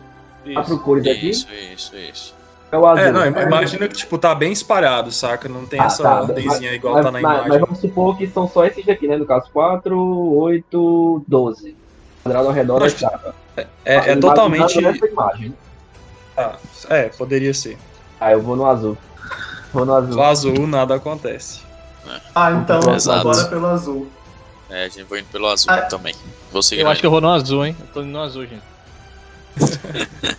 quatro 0.51 0.79
cores 0.79 1.05
aqui. 1.05 1.29
Isso, 1.29 1.47
isso, 1.73 1.95
isso. 1.95 2.35
É 2.75 2.77
o 2.77 2.85
azul. 2.85 3.05
É, 3.05 3.11
não, 3.11 3.25
imagina 3.25 3.87
que, 3.87 3.95
tipo, 3.95 4.17
tá 4.17 4.35
bem 4.35 4.51
espalhado, 4.51 5.09
saca? 5.11 5.47
Não 5.47 5.65
tem 5.65 5.79
Ah, 5.79 5.85
essa 5.85 6.03
tá, 6.03 6.21
ordenzinha 6.21 6.73
igual 6.73 6.95
mas, 6.95 7.05
tá 7.05 7.11
na 7.11 7.21
mas- 7.21 7.31
imagem. 7.35 7.49
mas 7.49 7.59
vamos 7.61 7.79
supor 7.79 8.17
que 8.17 8.27
são 8.27 8.49
só 8.49 8.65
esses 8.65 8.85
daqui, 8.85 9.07
né? 9.07 9.15
No 9.15 9.25
caso, 9.25 9.49
4, 9.53 9.97
8, 9.97 11.23
12. 11.27 11.75
Quadrado 12.21 12.47
ao 12.47 12.53
redor 12.53 12.79
da 12.79 12.87
estátua. 12.87 13.33
É, 13.55 13.65
é 13.85 13.97
Mas- 14.15 14.19
totalmente. 14.19 14.77
imagem. 14.77 15.53
Ah, 16.35 16.55
é, 16.89 17.03
poderia 17.03 17.53
ser. 17.53 17.77
Ah, 18.19 18.33
eu 18.33 18.41
vou 18.41 18.55
no 18.57 18.65
azul. 18.65 18.97
Vou 19.71 19.85
no 19.85 19.93
azul. 19.95 20.17
O 20.17 20.21
azul, 20.23 20.67
nada 20.67 20.95
acontece. 20.95 21.61
Ah, 22.35 22.51
então, 22.51 22.93
Exato. 22.93 23.23
bora 23.23 23.45
pelo 23.45 23.67
azul. 23.67 24.07
É, 24.69 24.83
a 24.85 24.89
gente 24.89 25.03
vai 25.03 25.19
indo 25.19 25.27
pelo 25.31 25.47
azul 25.47 25.71
Ah. 25.71 25.81
também. 25.83 26.13
Vou 26.51 26.61
seguir. 26.61 26.81
Eu 26.81 26.89
acho 26.89 26.99
que 26.99 27.05
eu 27.07 27.11
vou 27.11 27.21
no 27.21 27.29
azul, 27.29 27.65
hein? 27.65 27.75
Eu 27.79 27.87
tô 27.93 28.01
indo 28.01 28.09
no 28.11 28.19
azul, 28.21 28.45
gente. 28.45 28.63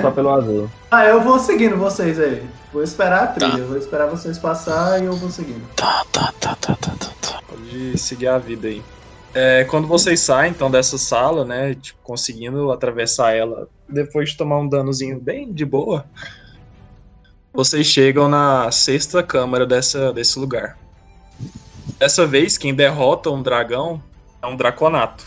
Só 0.00 0.10
pelo 0.10 0.30
azul. 0.30 0.70
Ah, 0.90 1.04
eu 1.06 1.20
vou 1.20 1.38
seguindo 1.38 1.76
vocês 1.76 2.18
aí. 2.18 2.42
Vou 2.72 2.82
esperar 2.82 3.24
a 3.24 3.26
trilha, 3.28 3.58
Tá. 3.58 3.64
vou 3.64 3.76
esperar 3.76 4.06
vocês 4.06 4.38
passar 4.38 5.00
e 5.00 5.04
eu 5.04 5.12
vou 5.14 5.30
seguindo. 5.30 5.62
Tá, 5.76 6.04
tá, 6.10 6.32
tá, 6.40 6.56
tá, 6.56 6.74
tá, 6.76 6.92
tá, 6.98 7.10
tá. 7.20 7.40
Pode 7.46 7.98
seguir 7.98 8.28
a 8.28 8.38
vida 8.38 8.68
aí. 8.68 8.82
É, 9.34 9.64
quando 9.64 9.86
vocês 9.86 10.20
saem, 10.20 10.50
então, 10.50 10.70
dessa 10.70 10.98
sala, 10.98 11.44
né, 11.44 11.74
tipo, 11.74 11.98
conseguindo 12.02 12.70
atravessar 12.70 13.34
ela, 13.34 13.68
depois 13.88 14.30
de 14.30 14.36
tomar 14.36 14.58
um 14.58 14.68
danozinho 14.68 15.18
bem 15.20 15.52
de 15.52 15.64
boa, 15.64 16.04
vocês 17.52 17.86
chegam 17.86 18.28
na 18.28 18.70
sexta 18.70 19.22
câmara 19.22 19.66
dessa, 19.66 20.12
desse 20.12 20.38
lugar. 20.38 20.76
Dessa 21.98 22.26
vez, 22.26 22.58
quem 22.58 22.74
derrota 22.74 23.30
um 23.30 23.42
dragão 23.42 24.02
é 24.42 24.46
um 24.46 24.56
draconato. 24.56 25.24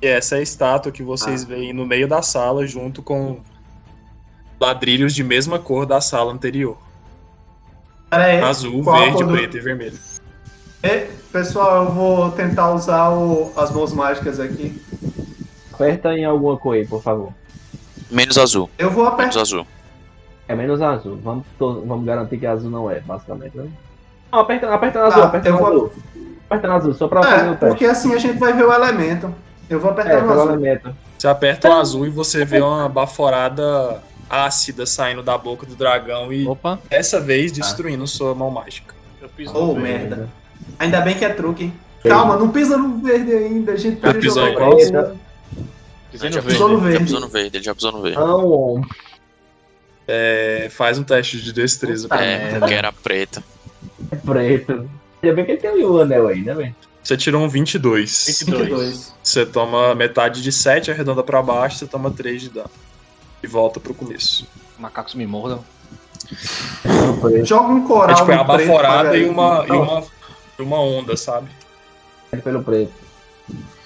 E 0.00 0.06
essa 0.06 0.36
é 0.36 0.38
a 0.38 0.42
estátua 0.42 0.92
que 0.92 1.02
vocês 1.02 1.44
veem 1.44 1.72
no 1.72 1.86
meio 1.86 2.06
da 2.06 2.20
sala, 2.22 2.66
junto 2.66 3.02
com 3.02 3.40
ladrilhos 4.60 5.14
de 5.14 5.22
mesma 5.24 5.58
cor 5.58 5.86
da 5.86 6.00
sala 6.00 6.32
anterior. 6.32 6.76
Pera 8.10 8.24
aí. 8.24 8.40
Azul, 8.40 8.82
verde, 8.82 9.24
do- 9.24 9.32
preto 9.32 9.56
e 9.56 9.60
vermelho. 9.60 9.98
E, 10.82 11.06
pessoal, 11.32 11.84
eu 11.84 11.90
vou 11.92 12.30
tentar 12.32 12.70
usar 12.72 13.10
o- 13.10 13.52
as 13.56 13.70
mãos 13.70 13.92
mágicas 13.92 14.38
aqui. 14.38 14.80
Aperta 15.72 16.12
em 16.14 16.24
alguma 16.24 16.56
cor 16.56 16.74
aí, 16.74 16.86
por 16.86 17.02
favor. 17.02 17.32
Menos 18.10 18.38
azul. 18.38 18.70
Eu 18.78 18.90
vou 18.90 19.04
Menos 19.04 19.14
apertar. 19.20 19.40
azul. 19.40 19.66
É 20.46 20.54
menos 20.54 20.80
azul. 20.82 21.18
Vamos, 21.24 21.44
to- 21.58 21.82
vamos 21.86 22.04
garantir 22.04 22.36
que 22.38 22.46
azul 22.46 22.70
não 22.70 22.90
é, 22.90 23.00
basicamente, 23.00 23.56
né? 23.56 23.66
Não, 24.30 24.40
aperta, 24.40 24.72
aperta 24.72 25.00
no 25.00 25.06
azul, 25.06 25.22
Tá, 25.22 25.28
aperta 25.28 25.48
eu 25.48 25.56
vou- 25.56 25.66
azul. 25.68 25.92
Aperta 26.50 26.68
no 26.68 26.74
azul, 26.74 26.94
só 26.94 27.08
pra 27.08 27.22
fazer 27.22 27.46
É, 27.46 27.50
o 27.50 27.56
teste. 27.56 27.66
porque 27.66 27.86
assim 27.86 28.14
a 28.14 28.18
gente 28.18 28.38
vai 28.38 28.52
ver 28.52 28.64
o 28.66 28.72
elemento. 28.72 29.34
Eu 29.70 29.80
vou 29.80 29.90
apertar 29.90 30.18
É, 30.18 30.20
no 30.20 30.32
azul. 30.32 30.48
elemento. 30.52 30.94
Você 31.18 31.26
aperta 31.26 31.68
o 31.70 31.72
azul 31.72 32.06
e 32.06 32.10
você 32.10 32.44
vê 32.44 32.60
uma 32.60 32.86
baforada 32.88 34.02
ácida 34.28 34.86
saindo 34.86 35.22
da 35.22 35.36
boca 35.38 35.64
do 35.66 35.74
dragão 35.74 36.32
e 36.32 36.46
Opa, 36.46 36.78
dessa 36.88 37.20
vez 37.20 37.52
destruindo 37.52 38.06
sua 38.06 38.34
mão 38.34 38.50
mágica. 38.50 38.94
eu 39.20 39.28
piso 39.28 39.52
Oh, 39.54 39.66
no 39.68 39.74
verde. 39.74 39.82
merda. 40.08 40.28
Ainda 40.78 41.00
bem 41.00 41.16
que 41.16 41.24
é 41.24 41.28
truque. 41.30 41.64
hein? 41.64 41.74
Calma, 42.02 42.36
não 42.36 42.50
pisa 42.50 42.76
no 42.76 42.98
verde 42.98 43.32
ainda. 43.32 43.72
A 43.72 43.76
gente 43.76 43.96
pisou 44.20 44.46
jogar 44.46 44.50
em 44.50 44.54
qual? 44.54 44.76
Pisei 44.76 44.90
no 46.30 46.40
verde. 46.40 46.42
pisou 46.46 46.68
no 46.68 46.76
Já 46.76 46.82
verde. 46.88 47.04
pisou 47.04 47.20
no 47.20 47.28
verde, 47.28 47.56
ele 47.56 47.64
já 47.64 47.74
pisou 47.74 47.92
no 47.92 48.02
verde. 48.02 48.18
Não, 48.18 48.82
É, 50.06 50.68
faz 50.70 50.98
um 50.98 51.02
teste 51.02 51.40
de 51.40 51.52
destreza. 51.52 52.02
Puta 52.08 52.16
pra 52.16 52.24
É, 52.24 52.38
merda. 52.38 52.58
porque 52.60 52.74
era 52.74 52.92
preta. 52.92 53.42
é 54.10 54.16
preto. 54.16 54.90
Ainda 55.22 55.34
bem 55.36 55.44
que 55.46 55.52
ele 55.52 55.60
tem 55.60 55.84
o 55.84 56.00
anel 56.00 56.28
aí, 56.28 56.42
né, 56.42 56.52
velho? 56.54 56.74
Você 57.02 57.16
tirou 57.16 57.42
um 57.42 57.48
22. 57.48 58.24
22. 58.26 58.60
22. 58.68 59.14
Você 59.22 59.46
toma 59.46 59.94
metade 59.94 60.42
de 60.42 60.52
7, 60.52 60.90
arredonda 60.90 61.22
pra 61.22 61.42
baixo, 61.42 61.78
você 61.78 61.86
toma 61.86 62.10
3 62.10 62.42
de 62.42 62.50
dano. 62.50 62.70
E 63.44 63.46
volta 63.46 63.78
pro 63.78 63.92
começo. 63.92 64.46
Macacos 64.78 65.14
me 65.14 65.26
mordam. 65.26 65.62
Joga 67.42 67.68
um 67.68 67.86
coral. 67.86 68.12
É 68.12 68.14
tipo, 68.14 68.30
é 68.32 68.34
a 68.36 68.38
no 68.38 68.44
preto 68.46 68.66
baforada 68.68 69.18
e 69.18 69.28
uma, 69.28 69.66
e 69.68 69.70
uma, 69.70 70.04
e 70.58 70.62
uma 70.62 70.80
onda, 70.80 71.14
sabe? 71.14 71.50
pelo 72.42 72.64
preto. 72.64 72.90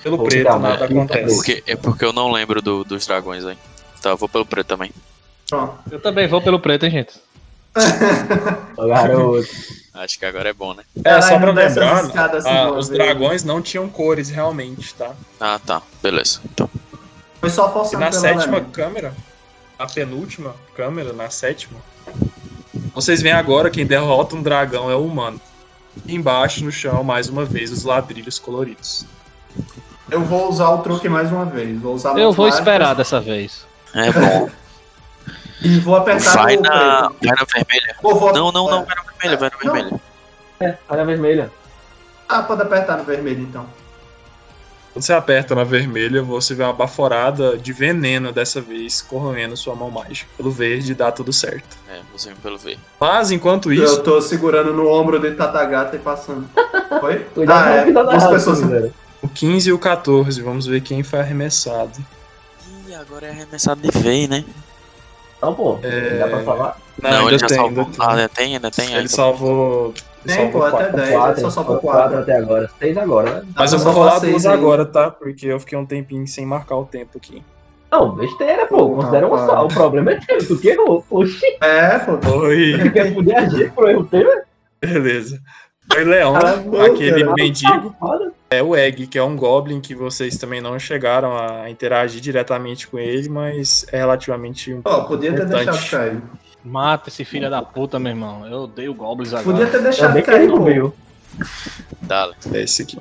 Pelo 0.00 0.16
Pô, 0.16 0.24
preto, 0.24 0.58
nada 0.60 0.84
é 0.84 0.86
acontece. 0.86 1.34
Porque, 1.34 1.64
é 1.66 1.74
porque 1.74 2.04
eu 2.04 2.12
não 2.12 2.30
lembro 2.30 2.62
do- 2.62 2.84
dos 2.84 3.04
dragões 3.04 3.44
aí. 3.44 3.58
Tá, 4.00 4.10
eu 4.10 4.16
vou 4.16 4.28
pelo 4.28 4.46
preto 4.46 4.68
também. 4.68 4.92
pronto. 5.50 5.76
Eu 5.90 5.98
também 6.00 6.28
vou 6.28 6.40
pelo 6.40 6.60
preto, 6.60 6.84
hein, 6.84 6.92
gente. 6.92 7.14
Garoto. 8.76 9.48
Acho 9.92 10.18
que 10.20 10.24
agora 10.24 10.50
é 10.50 10.52
bom, 10.52 10.72
né? 10.72 10.84
É, 11.04 11.20
só 11.20 11.36
pra 11.36 11.50
lembrar, 11.50 12.04
assim 12.04 12.48
ah, 12.48 12.68
uma 12.70 12.78
os 12.78 12.88
dragões 12.88 13.42
não 13.42 13.60
tinham 13.60 13.88
cores 13.88 14.30
realmente, 14.30 14.94
tá? 14.94 15.10
Ah, 15.40 15.58
tá. 15.58 15.82
Beleza. 16.00 16.40
Então, 16.44 16.70
Foi 17.40 17.50
só 17.50 17.68
E 17.68 17.72
forçando 17.72 18.04
na 18.04 18.12
sétima 18.12 18.60
câmera, 18.60 19.12
a 19.78 19.86
penúltima 19.86 20.54
câmera, 20.74 21.12
na 21.12 21.30
sétima, 21.30 21.78
vocês 22.94 23.22
veem 23.22 23.34
agora 23.34 23.70
quem 23.70 23.86
derrota 23.86 24.34
um 24.36 24.42
dragão 24.42 24.90
é 24.90 24.94
o 24.94 25.04
humano. 25.04 25.40
E 26.06 26.14
embaixo, 26.14 26.64
no 26.64 26.70
chão, 26.72 27.02
mais 27.04 27.28
uma 27.28 27.44
vez, 27.44 27.70
os 27.70 27.84
ladrilhos 27.84 28.38
coloridos. 28.38 29.04
Eu 30.10 30.22
vou 30.22 30.48
usar 30.48 30.68
o 30.70 30.78
truque 30.78 31.08
mais 31.08 31.30
uma 31.30 31.44
vez. 31.44 31.78
Vou 31.80 31.94
usar 31.94 32.10
Eu 32.18 32.32
vou 32.32 32.46
mágicas 32.46 32.66
esperar 32.66 32.94
dessa 32.94 33.20
vez. 33.20 33.66
é 33.94 34.12
bom. 34.12 34.48
E 35.60 35.78
vou 35.80 35.96
apertar 35.96 36.36
Vai 36.36 36.56
no 36.56 36.62
na, 36.62 37.00
vai 37.08 37.34
na 37.36 37.44
vermelha. 37.52 37.96
Ou 38.02 38.14
vou- 38.18 38.32
Não, 38.32 38.52
não, 38.52 38.70
não. 38.70 38.82
é. 38.82 38.84
Vai 38.84 38.94
na 38.96 39.02
vermelha, 39.02 39.36
vai 39.36 39.50
na 39.50 39.56
vermelha. 39.58 40.00
É, 40.60 40.74
olha 40.88 41.02
a 41.02 41.04
vermelha. 41.04 41.50
Ah, 42.28 42.42
pode 42.42 42.62
apertar 42.62 42.96
no 42.96 43.04
vermelho 43.04 43.42
então. 43.42 43.66
Quando 44.92 45.04
você 45.04 45.12
aperta 45.12 45.54
na 45.54 45.64
vermelha, 45.64 46.22
você 46.22 46.54
vê 46.54 46.62
uma 46.64 46.72
baforada 46.72 47.56
de 47.56 47.72
veneno 47.72 48.32
dessa 48.32 48.60
vez 48.60 49.00
corroendo 49.02 49.56
sua 49.56 49.74
mão 49.74 49.90
mágica. 49.90 50.28
Pelo 50.36 50.50
verde 50.50 50.94
dá 50.94 51.12
tudo 51.12 51.32
certo. 51.32 51.76
É, 51.88 52.00
você 52.12 52.28
vem 52.30 52.36
pelo 52.38 52.58
verde. 52.58 52.80
Mas 52.98 53.30
enquanto 53.30 53.72
Eu 53.72 53.84
isso, 53.84 54.02
tô 54.02 54.20
segurando 54.20 54.72
no 54.72 54.88
ombro 54.90 55.18
de 55.20 55.32
Tatagata 55.32 55.94
e 55.96 55.98
passando. 55.98 56.48
Oi? 57.02 57.18
Cuidado 57.34 57.68
Ah, 57.68 57.70
é. 57.74 57.92
da 57.92 58.02
Duas 58.02 58.26
pessoas. 58.26 58.90
o 59.22 59.28
15 59.28 59.68
e 59.68 59.72
o 59.72 59.78
14, 59.78 60.40
vamos 60.42 60.66
ver 60.66 60.80
quem 60.80 61.02
foi 61.02 61.20
arremessado. 61.20 61.92
Ih, 62.88 62.94
agora 62.94 63.26
é 63.26 63.30
arremessado 63.30 63.80
de 63.80 63.90
vez, 64.00 64.28
né? 64.28 64.44
Não, 65.40 65.54
pô. 65.54 65.78
É, 65.82 66.18
Dá 66.18 66.28
pra 66.28 66.40
falar? 66.40 66.76
Não, 67.02 67.10
Não, 67.10 67.28
ele 67.28 67.38
já 67.38 67.46
tem, 67.46 67.56
salvou. 67.58 67.84
ainda 67.84 67.90
tem. 67.96 68.04
Ah, 68.06 68.10
ainda 68.10 68.28
tem, 68.28 68.54
ainda 68.54 68.70
tem. 68.70 68.86
Ele 68.86 68.96
ainda. 68.96 69.08
salvou. 69.08 69.94
ele 70.26 70.34
Tem, 70.36 70.50
pô, 70.50 70.60
salvou 70.60 70.66
até 70.66 70.84
quatro. 70.84 70.96
10. 70.96 71.10
Quatro, 71.12 71.40
Só 71.42 71.50
salvou 71.50 71.78
quatro 71.78 72.00
4. 72.02 72.18
até 72.18 72.36
agora. 72.36 72.70
Seis 72.78 72.96
agora, 72.98 73.30
né? 73.30 73.42
Mas 73.54 73.72
eu 73.72 73.78
Dá 73.78 73.84
vou 73.84 73.92
rolar 73.92 74.10
salvar 74.12 74.28
duas 74.30 74.42
seis 74.42 74.46
aí. 74.46 74.58
agora, 74.58 74.84
tá? 74.86 75.10
Porque 75.10 75.46
eu 75.46 75.60
fiquei 75.60 75.78
um 75.78 75.86
tempinho 75.86 76.26
sem 76.26 76.44
marcar 76.44 76.76
o 76.76 76.84
tempo 76.84 77.16
aqui. 77.18 77.42
Não, 77.90 78.14
besteira, 78.16 78.66
pô. 78.66 78.90
Considera 78.96 79.26
um 79.26 79.36
só. 79.46 79.64
O 79.64 79.68
problema 79.68 80.10
é 80.12 80.16
teu. 80.20 80.38
Tu 80.46 80.58
que 80.58 80.68
errou. 80.68 81.04
Oxi. 81.08 81.46
É, 81.62 81.98
pô. 82.00 82.12
Oi, 82.40 82.78
Tu 82.82 82.92
quer 82.92 83.14
poder 83.14 83.36
agir 83.36 83.72
pro 83.72 83.88
erro 83.88 84.04
teu? 84.04 84.24
né? 84.24 84.42
beleza. 84.80 85.40
Foi 85.90 86.04
Leão, 86.04 86.34
Ah, 86.36 86.84
aquele 86.84 87.22
cara. 87.24 87.34
mendigo. 87.34 87.94
É 88.50 88.62
o 88.62 88.74
Egg, 88.74 89.06
que 89.06 89.18
é 89.18 89.22
um 89.22 89.36
Goblin 89.36 89.80
que 89.80 89.94
vocês 89.94 90.36
também 90.38 90.60
não 90.60 90.78
chegaram 90.78 91.36
a 91.36 91.68
interagir 91.68 92.20
diretamente 92.20 92.88
com 92.88 92.98
ele, 92.98 93.28
mas 93.28 93.84
é 93.92 93.98
relativamente 93.98 94.80
Ó, 94.84 95.00
podia 95.02 95.32
ter 95.34 95.42
Importante. 95.44 95.64
deixado 95.66 95.90
cair. 95.90 96.22
Mata 96.64 97.08
esse 97.10 97.24
filho 97.24 97.50
da 97.50 97.60
puta, 97.62 97.98
meu 97.98 98.10
irmão. 98.10 98.46
Eu 98.46 98.60
odeio 98.62 98.94
goblins 98.94 99.32
agora. 99.34 99.44
Podia 99.44 99.66
ter 99.66 99.76
Ainda 99.76 99.88
deixado 99.90 100.22
cair, 100.22 100.48
pô. 100.50 100.62
veio. 100.62 100.94
Dale. 102.02 102.34
é 102.54 102.62
esse 102.62 102.82
aqui. 102.82 102.98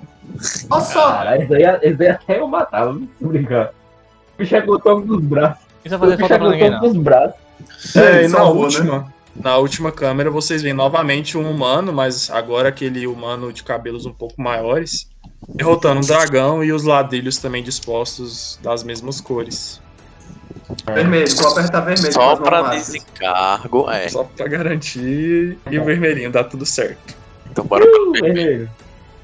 Olha 0.69 0.81
só. 0.83 1.11
Caralho, 1.11 1.41
esse 1.43 1.49
daí, 1.49 1.63
esse 1.81 1.93
daí 1.95 2.07
até 2.09 2.39
eu 2.39 2.47
matava, 2.47 2.93
não 2.93 3.07
se 3.17 3.25
brincar. 3.25 3.69
O 4.35 4.37
bicho 4.37 4.55
é 4.55 4.59
o 4.65 4.79
toque 4.79 5.07
dos 5.07 5.21
braços. 5.23 5.63
Não 5.63 5.79
precisa 5.81 5.95
O 5.95 5.99
fazer 5.99 6.17
falta 6.17 6.35
é 6.35 6.37
pra 6.37 6.49
ninguém, 6.49 6.69
não. 6.71 6.79
dos 6.81 6.95
braços. 6.97 7.95
É, 7.95 8.25
e 8.25 8.27
na 8.27 8.37
salvou, 8.37 8.55
né? 8.55 8.65
última, 8.67 9.13
Na 9.35 9.57
última 9.57 9.91
câmera 9.91 10.29
vocês 10.29 10.61
veem 10.61 10.73
novamente 10.73 11.37
um 11.37 11.49
humano, 11.49 11.91
mas 11.93 12.29
agora 12.29 12.69
aquele 12.69 13.07
humano 13.07 13.51
de 13.53 13.63
cabelos 13.63 14.05
um 14.05 14.13
pouco 14.13 14.39
maiores, 14.41 15.07
derrotando 15.47 15.99
um 15.99 16.03
dragão 16.03 16.63
e 16.63 16.71
os 16.71 16.83
ladrilhos 16.83 17.37
também 17.37 17.63
dispostos 17.63 18.59
das 18.61 18.83
mesmas 18.83 19.21
cores. 19.21 19.81
Vermelho, 20.85 21.27
vou 21.37 21.51
apertar 21.51 21.81
vermelho. 21.81 22.13
Só 22.13 22.35
pra 22.35 22.61
desencargo, 22.69 23.89
é. 23.89 24.09
Só 24.09 24.23
pra 24.23 24.47
garantir. 24.47 25.57
E 25.71 25.79
o 25.79 25.83
vermelhinho, 25.85 26.31
dá 26.31 26.43
tudo 26.43 26.65
certo. 26.65 27.15
Então 27.49 27.65
bora 27.65 27.85
pro 27.85 28.11
vermelho. 28.11 28.33
Vermelho. 28.35 28.69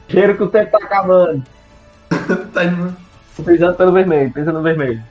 Cheiro 0.10 0.38
que 0.38 0.44
o 0.44 0.48
tempo 0.48 0.72
tá 0.72 0.78
acabando. 0.84 1.44
Tá 2.54 2.64
indo- 2.66 2.96
Tô 3.36 3.42
pensando 3.44 3.76
pelo 3.76 3.92
vermelho, 3.92 4.32
pensa 4.32 4.52
no 4.52 4.62
vermelho. 4.62 5.04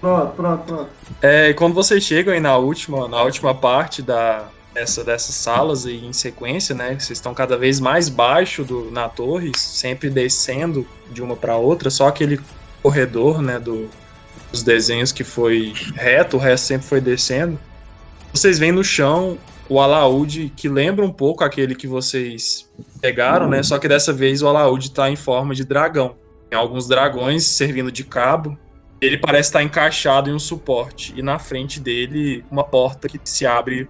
Pronto, 0.00 0.32
pronto, 0.34 0.64
pronto. 0.64 0.90
É, 1.22 1.50
e 1.50 1.54
quando 1.54 1.72
vocês 1.74 2.02
chegam 2.02 2.34
aí 2.34 2.40
na 2.40 2.56
última, 2.56 3.06
na 3.06 3.22
última 3.22 3.54
parte 3.54 4.02
da, 4.02 4.46
essa, 4.74 5.04
dessas 5.04 5.34
salas 5.34 5.86
aí 5.86 6.04
em 6.04 6.12
sequência, 6.12 6.74
né? 6.74 6.90
Vocês 6.98 7.18
estão 7.18 7.34
cada 7.34 7.56
vez 7.56 7.80
mais 7.80 8.08
baixo 8.08 8.64
do, 8.64 8.90
na 8.90 9.08
torre, 9.08 9.52
sempre 9.56 10.08
descendo 10.08 10.86
de 11.10 11.22
uma 11.22 11.36
para 11.36 11.56
outra, 11.56 11.90
só 11.90 12.08
aquele 12.08 12.40
corredor, 12.82 13.40
né, 13.42 13.58
do, 13.58 13.88
dos 14.50 14.62
desenhos 14.62 15.12
que 15.12 15.22
foi 15.22 15.72
reto, 15.94 16.36
o 16.36 16.40
resto 16.40 16.66
sempre 16.66 16.86
foi 16.86 17.00
descendo. 17.00 17.58
Vocês 18.32 18.58
veem 18.58 18.72
no 18.72 18.82
chão 18.82 19.38
o 19.68 19.78
alaúde 19.80 20.52
que 20.56 20.68
lembra 20.68 21.04
um 21.04 21.12
pouco 21.12 21.44
aquele 21.44 21.74
que 21.74 21.86
vocês 21.86 22.68
pegaram, 23.00 23.48
né? 23.48 23.62
Só 23.62 23.78
que 23.78 23.86
dessa 23.86 24.12
vez 24.12 24.42
o 24.42 24.48
alaúde 24.48 24.90
tá 24.90 25.10
em 25.10 25.16
forma 25.16 25.54
de 25.54 25.64
dragão. 25.64 26.16
Tem 26.50 26.58
alguns 26.58 26.88
dragões 26.88 27.44
servindo 27.44 27.92
de 27.92 28.04
cabo 28.04 28.58
ele 29.02 29.18
parece 29.18 29.48
estar 29.48 29.62
encaixado 29.64 30.30
em 30.30 30.32
um 30.32 30.38
suporte 30.38 31.12
e 31.16 31.22
na 31.22 31.36
frente 31.36 31.80
dele 31.80 32.44
uma 32.48 32.62
porta 32.62 33.08
que 33.08 33.18
se 33.24 33.44
abre 33.44 33.88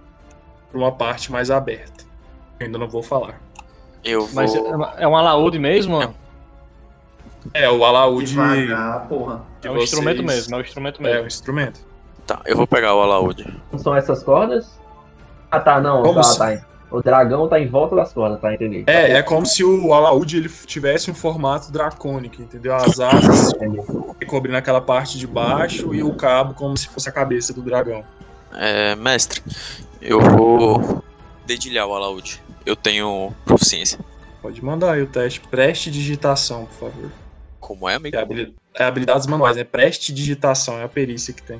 para 0.73 0.79
uma 0.79 0.91
parte 0.91 1.31
mais 1.31 1.51
aberta. 1.51 2.03
Eu 2.59 2.65
ainda 2.65 2.77
não 2.79 2.87
vou 2.89 3.03
falar. 3.03 3.39
Eu 4.03 4.27
Mas 4.33 4.53
vou. 4.55 4.83
é 4.97 5.07
um 5.07 5.15
alaúde 5.15 5.59
mesmo? 5.59 6.13
É, 7.53 7.69
o 7.69 7.85
alaúde 7.85 8.31
Devagar, 8.31 9.07
porra. 9.07 9.41
É 9.63 9.69
um 9.69 9.73
vocês- 9.75 9.91
instrumento 9.91 10.23
mesmo, 10.23 10.55
é 10.55 10.57
um 10.57 10.61
instrumento 10.61 10.97
É, 11.05 11.09
o 11.09 11.13
mesmo. 11.13 11.27
instrumento. 11.27 11.79
Tá, 12.25 12.41
eu 12.45 12.57
vou 12.57 12.65
pegar 12.65 12.95
o 12.95 13.01
alaúde. 13.01 13.45
Não 13.71 13.77
são 13.79 13.95
essas 13.95 14.23
cordas? 14.23 14.79
Ah 15.51 15.59
tá, 15.59 15.79
não. 15.79 16.01
Como 16.01 16.15
tá, 16.15 16.23
se- 16.23 16.37
tá. 16.39 16.65
O 16.89 17.01
dragão 17.01 17.47
tá 17.47 17.59
em 17.59 17.67
volta 17.67 17.95
das 17.95 18.13
cordas, 18.13 18.39
tá? 18.39 18.53
Entendi. 18.53 18.83
É, 18.87 19.13
é 19.13 19.23
como 19.23 19.45
se 19.45 19.63
o 19.63 19.93
alaúde 19.93 20.37
ele 20.37 20.49
tivesse 20.49 21.09
um 21.11 21.13
formato 21.15 21.71
dracônico, 21.71 22.41
entendeu? 22.41 22.75
As 22.75 22.99
asas 22.99 23.51
cobrindo 24.27 24.57
aquela 24.57 24.79
parte 24.81 25.17
de 25.17 25.25
baixo 25.27 25.93
e 25.93 26.01
o 26.03 26.13
cabo 26.15 26.53
como 26.53 26.77
se 26.77 26.87
fosse 26.87 27.09
a 27.09 27.11
cabeça 27.11 27.51
do 27.53 27.61
dragão. 27.61 28.03
É, 28.55 28.95
mestre, 28.95 29.41
eu 30.03 30.19
vou 30.19 31.03
dedilhar 31.45 31.87
o 31.87 31.93
alaúde. 31.95 32.41
Eu 32.65 32.75
tenho 32.75 33.33
proficiência. 33.45 33.99
Pode 34.41 34.63
mandar 34.63 34.93
aí 34.93 35.01
o 35.01 35.07
teste. 35.07 35.39
Preste 35.41 35.89
digitação, 35.89 36.65
por 36.65 36.89
favor. 36.91 37.11
Como 37.59 37.87
é, 37.87 37.95
amigo? 37.95 38.15
É, 38.15 38.21
habili- 38.21 38.55
é 38.75 38.83
habilidades 38.83 39.25
manuais, 39.27 39.55
é 39.57 39.63
preste 39.63 40.13
digitação, 40.13 40.77
é 40.79 40.83
a 40.83 40.89
perícia 40.89 41.33
que 41.33 41.41
tem. 41.41 41.59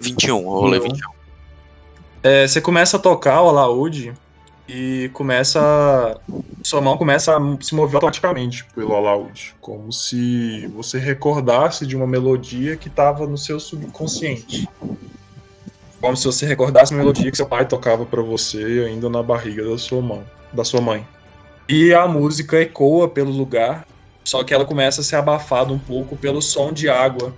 21, 0.00 0.38
eu 0.38 0.44
rolei 0.48 0.80
Não. 0.80 0.88
21. 0.88 1.10
É, 2.22 2.46
você 2.48 2.60
começa 2.60 2.96
a 2.96 3.00
tocar 3.00 3.42
o 3.42 3.48
alaúde 3.48 4.12
e 4.68 5.08
começa. 5.12 5.60
a- 5.60 6.18
Sua 6.64 6.80
mão 6.80 6.98
começa 6.98 7.36
a 7.36 7.40
se 7.62 7.74
mover 7.74 7.94
automaticamente 7.96 8.64
pelo 8.74 8.94
alaúde. 8.96 9.54
Como 9.60 9.92
se 9.92 10.66
você 10.74 10.98
recordasse 10.98 11.86
de 11.86 11.94
uma 11.96 12.06
melodia 12.06 12.76
que 12.76 12.88
estava 12.88 13.26
no 13.26 13.38
seu 13.38 13.60
subconsciente. 13.60 14.68
Como 16.00 16.16
se 16.16 16.24
você 16.24 16.46
recordasse 16.46 16.92
uma 16.92 16.98
melodia 16.98 17.30
que 17.30 17.36
seu 17.36 17.46
pai 17.46 17.66
tocava 17.66 18.06
pra 18.06 18.22
você 18.22 18.84
ainda 18.86 19.08
na 19.08 19.22
barriga 19.22 19.68
da 19.68 19.76
sua 19.76 20.00
mão, 20.00 20.24
da 20.52 20.64
sua 20.64 20.80
mãe. 20.80 21.06
E 21.68 21.92
a 21.92 22.06
música 22.06 22.60
ecoa 22.60 23.08
pelo 23.08 23.30
lugar, 23.30 23.86
só 24.24 24.44
que 24.44 24.54
ela 24.54 24.64
começa 24.64 25.00
a 25.00 25.04
ser 25.04 25.16
abafada 25.16 25.72
um 25.72 25.78
pouco 25.78 26.16
pelo 26.16 26.40
som 26.40 26.72
de 26.72 26.88
água 26.88 27.34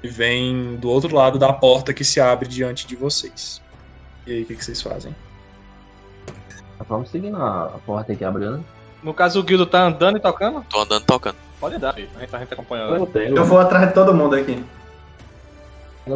que 0.00 0.08
vem 0.08 0.76
do 0.76 0.88
outro 0.88 1.14
lado 1.14 1.38
da 1.38 1.52
porta 1.52 1.92
que 1.92 2.04
se 2.04 2.20
abre 2.20 2.48
diante 2.48 2.86
de 2.86 2.94
vocês. 2.94 3.60
E 4.26 4.32
aí, 4.32 4.42
o 4.42 4.46
que, 4.46 4.54
que 4.54 4.64
vocês 4.64 4.80
fazem? 4.80 5.14
Vamos 6.88 7.10
seguindo 7.10 7.36
a, 7.36 7.64
a 7.64 7.78
porta 7.84 8.14
que 8.14 8.24
abriu, 8.24 8.52
né? 8.52 8.60
No 9.02 9.14
caso, 9.14 9.40
o 9.40 9.42
Guildo 9.42 9.66
tá 9.66 9.82
andando 9.82 10.18
e 10.18 10.20
tocando? 10.20 10.64
Tô 10.68 10.80
andando 10.80 11.04
tocando. 11.04 11.36
Pode 11.58 11.78
dar, 11.78 11.94
filho. 11.94 12.08
A 12.16 12.20
gente, 12.20 12.36
a 12.36 12.38
gente 12.38 12.52
acompanha. 12.52 12.84
Eu 12.84 13.06
tenho. 13.06 13.36
Eu 13.36 13.44
vou 13.44 13.58
atrás 13.58 13.88
de 13.88 13.94
todo 13.94 14.14
mundo 14.14 14.36
aqui. 14.36 14.64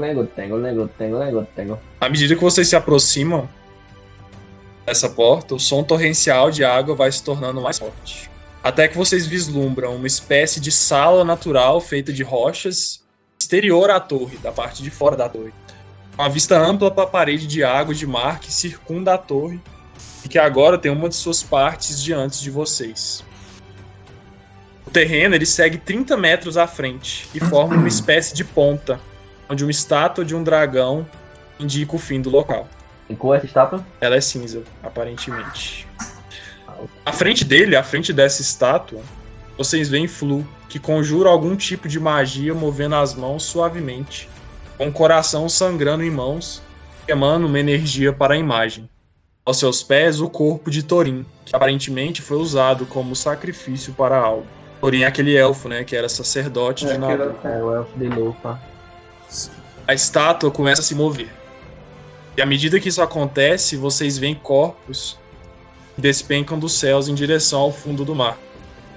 Tengo, 0.01 0.26
tengo, 0.26 0.61
tengo, 0.61 0.88
tengo, 0.88 1.47
tengo. 1.57 1.78
À 2.01 2.09
medida 2.09 2.34
que 2.34 2.40
vocês 2.40 2.68
se 2.68 2.76
aproximam 2.76 3.49
dessa 4.86 5.09
porta, 5.09 5.55
o 5.55 5.61
som 5.61 5.82
torrencial 5.82 6.51
de 6.51 6.64
água 6.64 6.95
vai 6.95 7.11
se 7.11 7.22
tornando 7.22 7.61
mais 7.61 7.78
forte. 7.78 8.30
Até 8.62 8.86
que 8.86 8.97
vocês 8.97 9.26
vislumbram 9.26 9.97
uma 9.97 10.07
espécie 10.07 10.61
de 10.61 10.70
sala 10.70 11.24
natural 11.24 11.80
feita 11.80 12.12
de 12.12 12.22
rochas 12.22 13.03
exterior 13.38 13.90
à 13.90 13.99
torre, 13.99 14.38
da 14.38 14.53
parte 14.53 14.82
de 14.82 14.90
fora 14.90 15.16
da 15.16 15.28
torre. 15.28 15.53
Uma 16.16 16.28
vista 16.28 16.57
ampla 16.59 16.90
para 16.90 17.05
a 17.05 17.07
parede 17.07 17.47
de 17.47 17.64
água 17.64 17.95
de 17.95 18.07
mar 18.07 18.38
que 18.38 18.53
circunda 18.53 19.14
a 19.14 19.18
torre 19.18 19.61
e 20.24 20.28
que 20.28 20.38
agora 20.38 20.78
tem 20.78 20.93
uma 20.93 21.09
de 21.09 21.16
suas 21.16 21.43
partes 21.43 22.03
diante 22.03 22.40
de 22.40 22.51
vocês. 22.51 23.24
O 24.86 24.90
terreno 24.90 25.34
ele 25.34 25.47
segue 25.47 25.78
30 25.78 26.16
metros 26.16 26.57
à 26.57 26.66
frente 26.66 27.28
e 27.34 27.40
forma 27.40 27.76
uma 27.76 27.88
espécie 27.88 28.34
de 28.34 28.45
ponta, 28.45 29.01
onde 29.49 29.64
uma 29.64 29.70
estátua 29.70 30.24
de 30.24 30.34
um 30.34 30.43
dragão 30.43 31.07
indica 31.59 31.95
o 31.95 31.99
fim 31.99 32.20
do 32.20 32.30
local. 32.30 32.68
Em 33.09 33.14
cor 33.14 33.36
essa 33.36 33.47
estátua? 33.47 33.84
Ela 34.01 34.16
é 34.16 34.20
cinza, 34.20 34.62
aparentemente. 34.82 35.86
À 37.05 37.12
frente 37.12 37.45
dele, 37.45 37.76
à 37.76 37.82
frente 37.82 38.12
dessa 38.12 38.40
estátua, 38.43 39.01
vocês 39.57 39.88
veem 39.88 40.09
Flu, 40.09 40.47
que 40.68 40.78
conjura 40.78 41.28
algum 41.28 41.55
tipo 41.55 41.86
de 41.86 42.01
magia 42.01 42.55
movendo 42.55 42.95
as 42.97 43.14
mãos 43.14 43.45
suavemente, 43.45 44.28
com 44.78 44.88
o 44.88 44.93
coração 44.93 45.49
sangrando 45.49 46.03
em 46.03 46.11
mãos, 46.11 46.62
emana 47.07 47.47
uma 47.47 47.59
energia 47.61 48.12
para 48.12 48.34
a 48.34 48.38
imagem. 48.38 48.88
Aos 49.45 49.59
seus 49.59 49.82
pés, 49.82 50.20
o 50.20 50.30
corpo 50.30 50.70
de 50.70 50.82
Thorin, 50.82 51.26
que 51.45 51.55
aparentemente 51.55 52.22
foi 52.22 52.38
usado 52.38 52.86
como 52.86 53.14
sacrifício 53.14 53.93
para 53.93 54.16
algo. 54.16 54.47
Thorin 54.80 55.03
é 55.03 55.07
aquele 55.07 55.36
elfo, 55.36 55.68
né, 55.68 55.84
que 55.84 55.95
era 55.95 56.09
sacerdote 56.09 56.86
de 56.86 56.93
É, 56.93 56.99
Nabu. 56.99 57.12
aquele- 57.12 57.55
É 57.55 57.62
o 57.62 57.74
elfo 57.74 57.99
de 57.99 58.07
lupa. 58.09 58.61
A 59.87 59.95
estátua 59.95 60.51
começa 60.51 60.80
a 60.80 60.85
se 60.85 60.95
mover. 60.95 61.33
E 62.37 62.43
à 62.43 62.47
medida 62.47 62.80
que 62.80 62.89
isso 62.89 63.03
acontece, 63.03 63.76
vocês 63.76 64.16
veem 64.16 64.35
corpos 64.35 65.18
que 65.95 66.01
despencam 66.01 66.59
dos 66.59 66.72
céus 66.72 67.09
em 67.09 67.14
direção 67.14 67.61
ao 67.61 67.72
fundo 67.72 68.05
do 68.05 68.14
mar, 68.14 68.39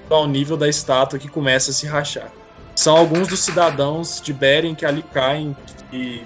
ao 0.10 0.28
nível 0.28 0.56
da 0.56 0.70
estátua 0.70 1.20
que 1.20 1.28
começa 1.28 1.72
a 1.72 1.74
se 1.74 1.86
rachar. 1.86 2.32
São 2.76 2.96
alguns 2.96 3.28
dos 3.28 3.40
cidadãos 3.40 4.22
de 4.22 4.34
Beren 4.34 4.76
que 4.76 4.86
ali 4.86 5.02
caem 5.02 5.56
e 5.92 6.24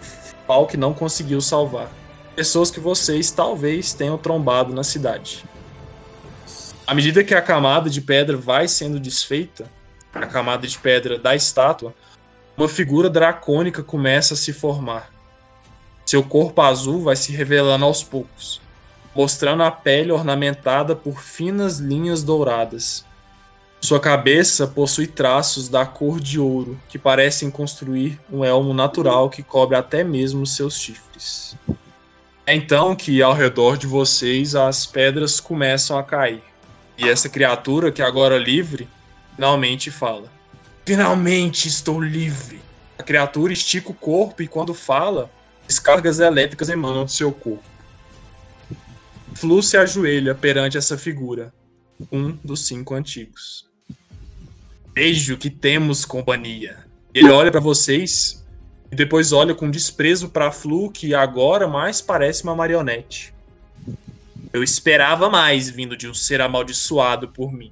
Falk 0.47 0.75
não 0.75 0.93
conseguiu 0.93 1.41
salvar. 1.41 1.89
Pessoas 2.35 2.71
que 2.71 2.79
vocês 2.79 3.31
talvez 3.31 3.93
tenham 3.93 4.17
trombado 4.17 4.73
na 4.73 4.83
cidade. 4.83 5.45
À 6.87 6.93
medida 6.95 7.23
que 7.23 7.35
a 7.35 7.41
camada 7.41 7.87
de 7.89 8.01
pedra 8.01 8.35
vai 8.35 8.67
sendo 8.67 8.99
desfeita, 8.99 9.69
a 10.11 10.25
camada 10.25 10.65
de 10.65 10.77
pedra 10.77 11.19
da 11.19 11.35
estátua, 11.35 11.93
uma 12.59 12.67
figura 12.67 13.09
dracônica 13.09 13.81
começa 13.81 14.33
a 14.33 14.37
se 14.37 14.51
formar. 14.51 15.09
Seu 16.05 16.21
corpo 16.21 16.61
azul 16.61 17.03
vai 17.03 17.15
se 17.15 17.31
revelando 17.31 17.85
aos 17.85 18.03
poucos, 18.03 18.59
mostrando 19.15 19.63
a 19.63 19.71
pele 19.71 20.11
ornamentada 20.11 20.93
por 20.93 21.21
finas 21.21 21.77
linhas 21.77 22.21
douradas. 22.21 23.05
Sua 23.79 23.97
cabeça 23.97 24.67
possui 24.67 25.07
traços 25.07 25.69
da 25.69 25.85
cor 25.85 26.19
de 26.19 26.37
ouro, 26.37 26.77
que 26.89 26.99
parecem 26.99 27.49
construir 27.49 28.19
um 28.29 28.43
elmo 28.43 28.73
natural 28.73 29.29
que 29.29 29.41
cobre 29.41 29.77
até 29.77 30.03
mesmo 30.03 30.45
seus 30.45 30.77
chifres. 30.77 31.55
É 32.45 32.53
então 32.53 32.93
que 32.93 33.21
ao 33.21 33.33
redor 33.33 33.77
de 33.77 33.87
vocês 33.87 34.53
as 34.53 34.85
pedras 34.85 35.39
começam 35.39 35.97
a 35.97 36.03
cair. 36.03 36.43
E 36.97 37.07
essa 37.07 37.29
criatura, 37.29 37.89
que 37.89 38.01
agora 38.01 38.37
livre, 38.37 38.89
finalmente 39.37 39.89
fala. 39.89 40.38
Finalmente 40.89 41.67
estou 41.67 42.01
livre. 42.01 42.59
A 42.97 43.03
criatura 43.03 43.53
estica 43.53 43.91
o 43.91 43.93
corpo 43.93 44.41
e 44.41 44.47
quando 44.47 44.73
fala, 44.73 45.29
descargas 45.67 46.19
elétricas 46.19 46.67
emanam 46.67 47.05
do 47.05 47.11
seu 47.11 47.31
corpo. 47.31 47.63
Flu 49.35 49.61
se 49.61 49.77
ajoelha 49.77 50.33
perante 50.33 50.79
essa 50.79 50.97
figura, 50.97 51.53
um 52.11 52.31
dos 52.43 52.65
cinco 52.65 52.95
antigos. 52.95 53.69
Vejo 54.95 55.37
que 55.37 55.51
temos 55.51 56.05
companhia. 56.05 56.79
Ele 57.13 57.29
olha 57.29 57.51
para 57.51 57.59
vocês 57.59 58.43
e 58.91 58.95
depois 58.95 59.31
olha 59.31 59.53
com 59.53 59.69
desprezo 59.69 60.29
para 60.29 60.51
Flu, 60.51 60.89
que 60.89 61.13
agora 61.13 61.67
mais 61.67 62.01
parece 62.01 62.41
uma 62.41 62.55
marionete. 62.55 63.31
Eu 64.51 64.63
esperava 64.63 65.29
mais 65.29 65.69
vindo 65.69 65.95
de 65.95 66.07
um 66.07 66.15
ser 66.15 66.41
amaldiçoado 66.41 67.27
por 67.27 67.53
mim. 67.53 67.71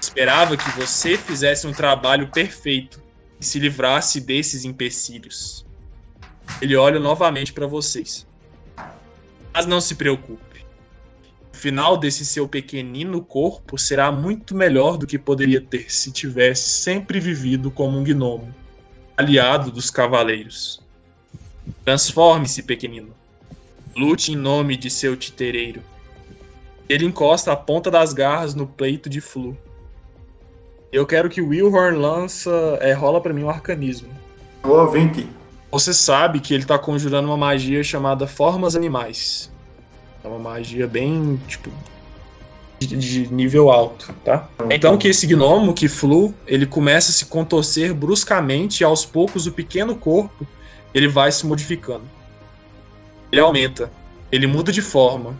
Esperava 0.00 0.56
que 0.56 0.70
você 0.70 1.16
fizesse 1.18 1.66
um 1.66 1.72
trabalho 1.72 2.28
perfeito 2.28 3.02
e 3.38 3.44
se 3.44 3.58
livrasse 3.58 4.20
desses 4.20 4.64
empecilhos. 4.64 5.66
Ele 6.60 6.74
olha 6.74 6.98
novamente 6.98 7.52
para 7.52 7.66
vocês. 7.66 8.26
Mas 9.52 9.66
não 9.66 9.80
se 9.80 9.94
preocupe. 9.94 10.64
O 11.52 11.56
final 11.56 11.98
desse 11.98 12.24
seu 12.24 12.48
pequenino 12.48 13.22
corpo 13.22 13.76
será 13.76 14.10
muito 14.10 14.54
melhor 14.54 14.96
do 14.96 15.06
que 15.06 15.18
poderia 15.18 15.60
ter 15.60 15.92
se 15.92 16.10
tivesse 16.10 16.68
sempre 16.70 17.20
vivido 17.20 17.70
como 17.70 17.98
um 17.98 18.02
gnomo, 18.02 18.54
aliado 19.16 19.70
dos 19.70 19.90
cavaleiros. 19.90 20.80
Transforme-se, 21.84 22.62
pequenino. 22.62 23.14
Lute 23.94 24.32
em 24.32 24.36
nome 24.36 24.76
de 24.76 24.88
seu 24.88 25.16
titereiro. 25.16 25.82
Ele 26.88 27.04
encosta 27.04 27.52
a 27.52 27.56
ponta 27.56 27.90
das 27.90 28.12
garras 28.12 28.54
no 28.54 28.66
peito 28.66 29.10
de 29.10 29.20
Flu. 29.20 29.56
Eu 30.92 31.06
quero 31.06 31.28
que 31.28 31.40
o 31.40 31.48
Wilhorn 31.48 31.98
lança. 31.98 32.50
É, 32.80 32.92
rola 32.92 33.20
pra 33.20 33.32
mim 33.32 33.44
um 33.44 33.50
arcanismo. 33.50 34.08
Ô, 34.62 34.86
20. 34.86 35.26
Você 35.70 35.94
sabe 35.94 36.40
que 36.40 36.52
ele 36.52 36.64
tá 36.64 36.78
conjurando 36.78 37.28
uma 37.28 37.36
magia 37.36 37.82
chamada 37.84 38.26
Formas 38.26 38.74
Animais. 38.74 39.50
É 40.24 40.28
uma 40.28 40.38
magia 40.38 40.86
bem, 40.86 41.40
tipo, 41.46 41.70
de, 42.80 42.96
de 42.96 43.32
nível 43.32 43.70
alto, 43.70 44.12
tá? 44.24 44.48
Então 44.70 44.98
que 44.98 45.08
esse 45.08 45.26
gnomo, 45.26 45.72
que 45.72 45.88
Flu, 45.88 46.34
ele 46.46 46.66
começa 46.66 47.10
a 47.10 47.14
se 47.14 47.26
contorcer 47.26 47.94
bruscamente 47.94 48.82
e 48.82 48.84
aos 48.84 49.04
poucos 49.04 49.46
o 49.46 49.52
pequeno 49.52 49.94
corpo, 49.94 50.46
ele 50.92 51.06
vai 51.06 51.30
se 51.30 51.46
modificando. 51.46 52.04
Ele 53.30 53.40
aumenta, 53.40 53.92
ele 54.32 54.46
muda 54.46 54.72
de 54.72 54.82
forma. 54.82 55.36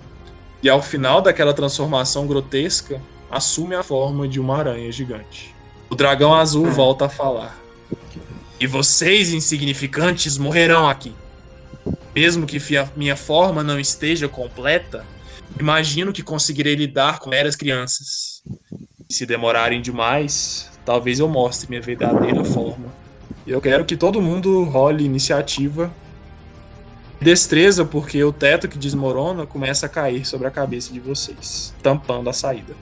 E 0.62 0.68
ao 0.68 0.80
final 0.80 1.20
daquela 1.22 1.54
transformação 1.54 2.26
grotesca, 2.26 3.00
assume 3.30 3.74
a 3.74 3.82
forma 3.82 4.26
de 4.26 4.40
uma 4.40 4.58
aranha 4.58 4.90
gigante. 4.90 5.54
O 5.88 5.94
dragão 5.94 6.34
azul 6.34 6.66
volta 6.70 7.06
a 7.06 7.08
falar. 7.08 7.58
E 8.58 8.66
vocês, 8.66 9.32
insignificantes, 9.32 10.36
morrerão 10.36 10.88
aqui. 10.88 11.14
Mesmo 12.14 12.46
que 12.46 12.58
minha 12.96 13.16
forma 13.16 13.62
não 13.62 13.78
esteja 13.78 14.28
completa, 14.28 15.04
imagino 15.58 16.12
que 16.12 16.22
conseguirei 16.22 16.74
lidar 16.74 17.20
com 17.20 17.32
eras 17.32 17.56
crianças. 17.56 18.42
Se 19.08 19.24
demorarem 19.24 19.80
demais, 19.80 20.70
talvez 20.84 21.20
eu 21.20 21.28
mostre 21.28 21.68
minha 21.68 21.80
verdadeira 21.80 22.44
forma. 22.44 22.86
E 23.46 23.50
eu 23.50 23.60
quero 23.60 23.84
que 23.84 23.96
todo 23.96 24.20
mundo 24.20 24.64
role 24.64 25.04
iniciativa. 25.04 25.90
Destreza, 27.20 27.84
porque 27.84 28.22
o 28.24 28.32
teto 28.32 28.68
que 28.68 28.78
desmorona 28.78 29.46
começa 29.46 29.86
a 29.86 29.88
cair 29.88 30.26
sobre 30.26 30.46
a 30.46 30.50
cabeça 30.50 30.92
de 30.92 31.00
vocês, 31.00 31.74
tampando 31.82 32.30
a 32.30 32.32
saída. 32.32 32.74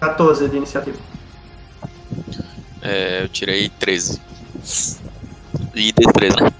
14 0.00 0.48
de 0.48 0.56
iniciativa. 0.56 0.98
É, 2.82 3.22
eu 3.24 3.28
tirei 3.28 3.68
13. 3.68 4.20
E 5.74 5.92
destreza, 5.92 6.36
né? 6.44 6.52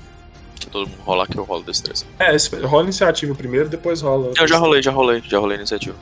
Que 0.59 0.67
todo 0.69 0.89
mundo 0.89 1.01
rolar 1.03 1.27
que 1.27 1.39
eu 1.39 1.45
rolo 1.45 1.63
destreza. 1.65 2.05
É, 2.19 2.37
rola 2.67 2.85
iniciativa 2.85 3.35
primeiro, 3.35 3.69
depois 3.69 4.03
rola. 4.03 4.33
Eu 4.39 4.47
já 4.49 4.59
rolei, 4.59 4.83
já 4.83 4.91
rolei, 4.91 5.23
já 5.27 5.39
rolei 5.39 5.57
iniciativa. 5.57 5.97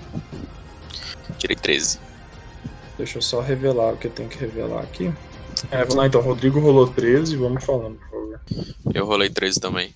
Tirei 1.38 1.56
13. 1.56 1.98
Deixa 2.96 3.18
eu 3.18 3.22
só 3.22 3.40
revelar 3.40 3.92
o 3.94 3.96
que 3.96 4.08
eu 4.08 4.10
tenho 4.10 4.28
que 4.28 4.38
revelar 4.38 4.82
aqui. 4.82 5.12
É, 5.70 5.78
vamos 5.78 5.94
lá 5.94 6.06
então. 6.06 6.20
Rodrigo 6.20 6.58
rolou 6.60 6.88
13, 6.88 7.36
vamos 7.36 7.64
falando, 7.64 7.96
por 7.96 8.10
favor. 8.10 8.40
Eu 8.92 9.06
rolei 9.06 9.30
13 9.30 9.60
também. 9.60 9.94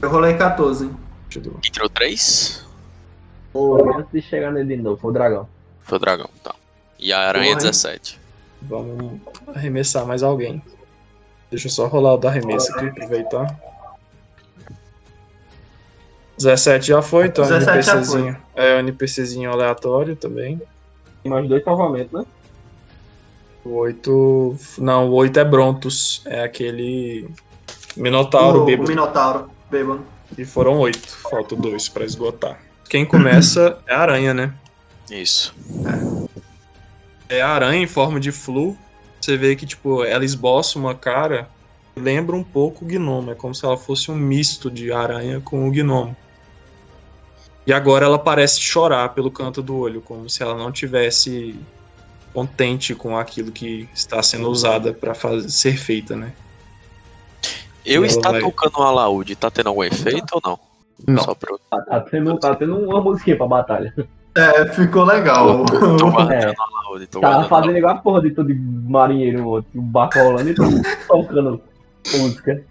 Eu 0.00 0.10
rolei 0.10 0.34
14. 0.34 0.90
Deixa 1.30 1.46
eu- 1.48 1.54
Quem 1.60 1.70
tirou 1.70 1.88
3? 1.88 2.64
Antes 3.98 4.12
de 4.12 4.22
chegar 4.22 4.52
nele 4.52 4.76
de 4.76 4.82
novo, 4.82 5.00
foi 5.00 5.10
o 5.10 5.12
dragão. 5.12 5.48
Foi 5.80 5.96
o 5.96 6.00
dragão, 6.00 6.30
tá. 6.42 6.54
E 6.98 7.12
a 7.12 7.20
aranha 7.20 7.54
Porra, 7.54 7.66
hein? 7.66 7.72
17. 7.72 8.20
Vamos 8.62 9.20
arremessar 9.54 10.06
mais 10.06 10.22
alguém. 10.22 10.62
Deixa 11.50 11.68
eu 11.68 11.70
só 11.70 11.86
rolar 11.86 12.14
o 12.14 12.18
da 12.18 12.28
arremesso 12.28 12.72
aqui, 12.72 12.86
aproveitar. 12.86 13.58
17 16.36 16.86
já 16.86 17.02
foi, 17.02 17.26
então 17.26 17.44
17 17.44 17.82
já 17.82 17.92
NPCzinho. 17.92 18.36
É, 18.54 18.76
o 18.76 18.78
NPCzinho 18.78 19.50
aleatório 19.50 20.14
também. 20.14 20.60
Tem 21.22 21.32
mais 21.32 21.48
dois 21.48 21.64
salvamentos, 21.64 22.12
né? 22.12 22.24
O 23.64 23.74
8. 23.76 24.56
Não, 24.78 25.08
o 25.08 25.14
8 25.14 25.40
é 25.40 25.44
Brontos. 25.44 26.22
É 26.26 26.42
aquele. 26.42 27.28
Minotauro 27.96 28.60
o, 28.60 28.62
o 28.62 28.64
bêbado. 28.64 28.88
Minotauro, 28.88 29.50
bêbado. 29.70 30.04
E 30.36 30.44
foram 30.44 30.78
8. 30.78 31.08
Falta 31.30 31.56
2 31.56 31.88
pra 31.88 32.04
esgotar. 32.04 32.60
Quem 32.88 33.04
começa 33.04 33.78
é 33.86 33.94
a 33.94 34.00
aranha, 34.00 34.34
né? 34.34 34.54
Isso. 35.10 35.54
É 37.28 37.40
a 37.40 37.48
aranha 37.48 37.82
em 37.82 37.86
forma 37.86 38.18
de 38.18 38.32
flu. 38.32 38.76
Você 39.20 39.36
vê 39.36 39.56
que, 39.56 39.66
tipo, 39.66 40.04
ela 40.04 40.24
esboça 40.24 40.78
uma 40.78 40.94
cara 40.94 41.48
que 41.94 42.00
lembra 42.00 42.34
um 42.36 42.44
pouco 42.44 42.84
o 42.84 42.88
gnomo. 42.88 43.30
É 43.30 43.34
como 43.34 43.54
se 43.54 43.64
ela 43.64 43.76
fosse 43.76 44.10
um 44.10 44.16
misto 44.16 44.70
de 44.70 44.92
aranha 44.92 45.40
com 45.40 45.68
o 45.68 45.70
gnomo. 45.70 46.16
E 47.66 47.72
agora 47.72 48.06
ela 48.06 48.18
parece 48.18 48.60
chorar 48.60 49.10
pelo 49.10 49.30
canto 49.30 49.62
do 49.62 49.76
olho, 49.76 50.00
como 50.00 50.28
se 50.30 50.42
ela 50.42 50.54
não 50.54 50.72
tivesse 50.72 51.54
contente 52.32 52.94
com 52.94 53.16
aquilo 53.16 53.52
que 53.52 53.88
está 53.92 54.22
sendo 54.22 54.48
usada 54.48 54.92
para 54.94 55.14
ser 55.48 55.76
feita, 55.76 56.16
né? 56.16 56.32
Eu 57.84 58.04
está 58.04 58.32
vai- 58.32 58.40
tocando 58.40 58.78
um 58.78 58.82
alaúde, 58.82 59.34
tá 59.34 59.50
tendo 59.50 59.68
algum 59.68 59.84
efeito 59.84 60.32
ou 60.32 60.40
não? 60.42 60.67
Não. 61.06 61.22
Só 61.22 61.34
pra 61.34 61.52
eu 61.52 61.58
Tá, 61.70 61.80
tá 61.82 62.00
tendo, 62.00 62.36
tá 62.38 62.54
tendo 62.54 62.76
uma 62.78 63.00
musiquinha 63.00 63.36
pra 63.36 63.46
batalha. 63.46 63.94
É, 64.34 64.66
ficou 64.72 65.04
legal. 65.04 65.64
tô 65.66 66.10
guardando 66.10 66.32
É. 66.32 67.06
tô 67.06 67.20
Tava 67.20 67.34
guardando. 67.34 67.48
fazendo 67.48 67.78
igual 67.78 67.94
a 67.94 67.98
porra 67.98 68.22
de 68.22 68.30
todo 68.30 68.54
marinheiro, 68.54 69.64
o 69.74 69.82
barco 69.82 70.18
rolando 70.18 70.50
e 70.50 70.54
tô 70.54 70.62
tocando 71.08 71.60
música. 72.12 72.62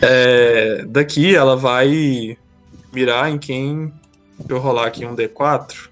É, 0.00 0.84
daqui 0.86 1.34
ela 1.36 1.56
vai 1.56 2.36
mirar 2.92 3.30
em 3.30 3.38
quem. 3.38 3.92
Deixa 4.38 4.52
eu 4.52 4.58
rolar 4.58 4.86
aqui 4.86 5.04
um 5.06 5.14
D4. 5.14 5.88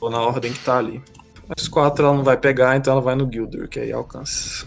Ou 0.00 0.10
na 0.10 0.20
ordem 0.20 0.52
que 0.52 0.60
tá 0.64 0.78
ali. 0.78 1.02
Os 1.56 1.68
quatro 1.68 2.04
ela 2.06 2.14
não 2.16 2.24
vai 2.24 2.36
pegar, 2.36 2.76
então 2.76 2.92
ela 2.92 3.00
vai 3.02 3.14
no 3.14 3.30
Gildur, 3.30 3.68
que 3.68 3.80
aí 3.80 3.92
alcança. 3.92 4.66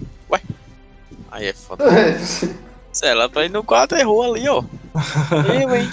Aí 1.32 1.46
é 1.48 1.54
foda. 1.54 1.86
Ela 3.02 3.30
tá 3.30 3.46
indo 3.46 3.54
no 3.54 3.64
4, 3.64 3.98
errou 3.98 4.24
ali, 4.24 4.48
ó. 4.48 4.64
Eu, 5.62 5.76
hein? 5.76 5.90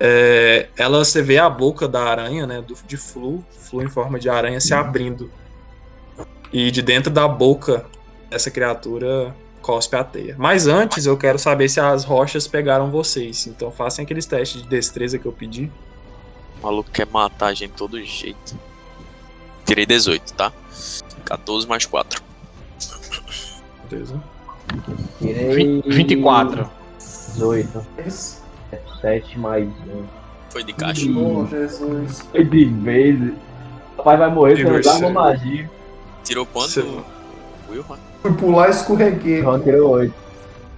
É, 0.00 0.68
ela 0.76 1.04
você 1.04 1.20
vê 1.20 1.38
a 1.38 1.50
boca 1.50 1.88
da 1.88 2.02
aranha, 2.02 2.46
né? 2.46 2.62
Do, 2.62 2.76
de 2.86 2.96
flu, 2.96 3.44
flu 3.50 3.82
em 3.82 3.88
forma 3.88 4.18
de 4.18 4.28
aranha 4.28 4.60
se 4.60 4.72
abrindo. 4.72 5.30
E 6.52 6.70
de 6.70 6.82
dentro 6.82 7.12
da 7.12 7.26
boca 7.26 7.84
dessa 8.30 8.50
criatura 8.50 9.34
cospe 9.60 9.96
a 9.96 10.04
teia. 10.04 10.36
Mas 10.38 10.66
antes 10.66 11.04
eu 11.04 11.16
quero 11.16 11.38
saber 11.38 11.68
se 11.68 11.80
as 11.80 12.04
rochas 12.04 12.46
pegaram 12.46 12.90
vocês. 12.90 13.46
Então 13.46 13.70
façam 13.70 14.04
aqueles 14.04 14.24
testes 14.24 14.62
de 14.62 14.68
destreza 14.68 15.18
que 15.18 15.26
eu 15.26 15.32
pedi. 15.32 15.70
O 16.60 16.66
maluco 16.66 16.90
quer 16.90 17.06
matar 17.06 17.48
a 17.48 17.54
gente 17.54 17.72
de 17.72 17.76
todo 17.76 18.02
jeito. 18.02 18.56
Tirei 19.64 19.84
18, 19.84 20.32
tá? 20.34 20.52
14 21.24 21.66
mais 21.66 21.84
4. 21.84 22.22
Beleza? 23.90 24.22
Tirei 25.18 25.82
24. 25.86 26.70
18. 26.98 27.86
7 29.00 29.38
mais 29.38 29.66
1. 29.66 30.04
Foi 30.50 30.64
de 30.64 30.72
caixa. 30.72 31.06
Oh, 31.10 31.46
Jesus. 31.46 32.22
Foi 32.30 32.44
de 32.44 32.64
vez. 32.66 33.32
O 33.96 34.02
pai 34.02 34.16
vai 34.16 34.30
morrer 34.30 34.56
se 34.56 34.62
eu 34.62 34.78
usar 34.78 34.96
uma 34.98 35.10
magia. 35.10 35.70
Tirou 36.24 36.46
quanto? 36.46 36.68
Você- 36.70 37.02
Wilma? 37.70 37.98
Fui 38.22 38.32
pular 38.32 38.68
e 38.68 38.70
escorreguei. 38.70 39.40
Então 39.40 39.60
tirou 39.60 39.90
8. 39.90 40.14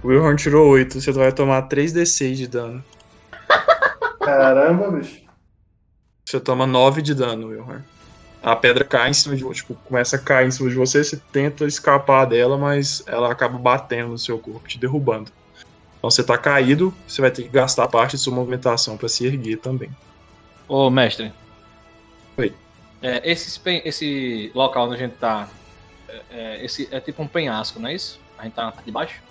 O 0.03 0.07
Wilhorn 0.07 0.35
tirou 0.35 0.67
8, 0.69 0.99
você 0.99 1.11
vai 1.11 1.31
tomar 1.31 1.67
3d6 1.69 2.33
de 2.35 2.47
dano. 2.47 2.83
Caramba, 4.19 4.89
bicho. 4.91 5.21
Você 6.25 6.39
toma 6.39 6.65
9 6.65 7.01
de 7.01 7.13
dano, 7.13 7.47
Wilhorn. 7.47 7.83
A 8.41 8.55
pedra 8.55 8.83
cai 8.83 9.09
em 9.09 9.13
cima 9.13 9.35
de 9.35 9.43
você, 9.43 9.61
tipo, 9.61 9.75
começa 9.75 10.15
a 10.15 10.19
cair 10.19 10.47
em 10.47 10.51
cima 10.51 10.69
de 10.69 10.75
você, 10.75 11.03
você 11.03 11.21
tenta 11.31 11.65
escapar 11.65 12.25
dela, 12.25 12.57
mas 12.57 13.03
ela 13.05 13.31
acaba 13.31 13.57
batendo 13.57 14.09
no 14.09 14.17
seu 14.17 14.39
corpo, 14.39 14.67
te 14.67 14.79
derrubando. 14.79 15.31
Então 15.97 16.09
você 16.09 16.23
tá 16.23 16.35
caído, 16.37 16.91
você 17.07 17.21
vai 17.21 17.29
ter 17.29 17.43
que 17.43 17.49
gastar 17.49 17.87
parte 17.87 18.17
de 18.17 18.17
sua 18.17 18.33
movimentação 18.33 18.97
pra 18.97 19.07
se 19.07 19.25
erguer 19.27 19.57
também. 19.57 19.91
Ô, 20.67 20.89
mestre. 20.89 21.31
Oi. 22.35 22.51
É, 23.03 23.31
esse, 23.31 23.61
esse 23.85 24.51
local 24.55 24.87
onde 24.87 24.95
a 24.95 24.97
gente 24.97 25.13
tá. 25.17 25.47
É, 26.09 26.21
é, 26.31 26.65
esse 26.65 26.87
é 26.91 26.99
tipo 26.99 27.21
um 27.21 27.27
penhasco, 27.27 27.79
não 27.79 27.89
é 27.89 27.93
isso? 27.93 28.19
A 28.39 28.43
gente 28.43 28.53
tá 28.53 28.65
na 28.65 28.71
parte 28.71 28.85
de 28.85 28.91
baixo? 28.91 29.21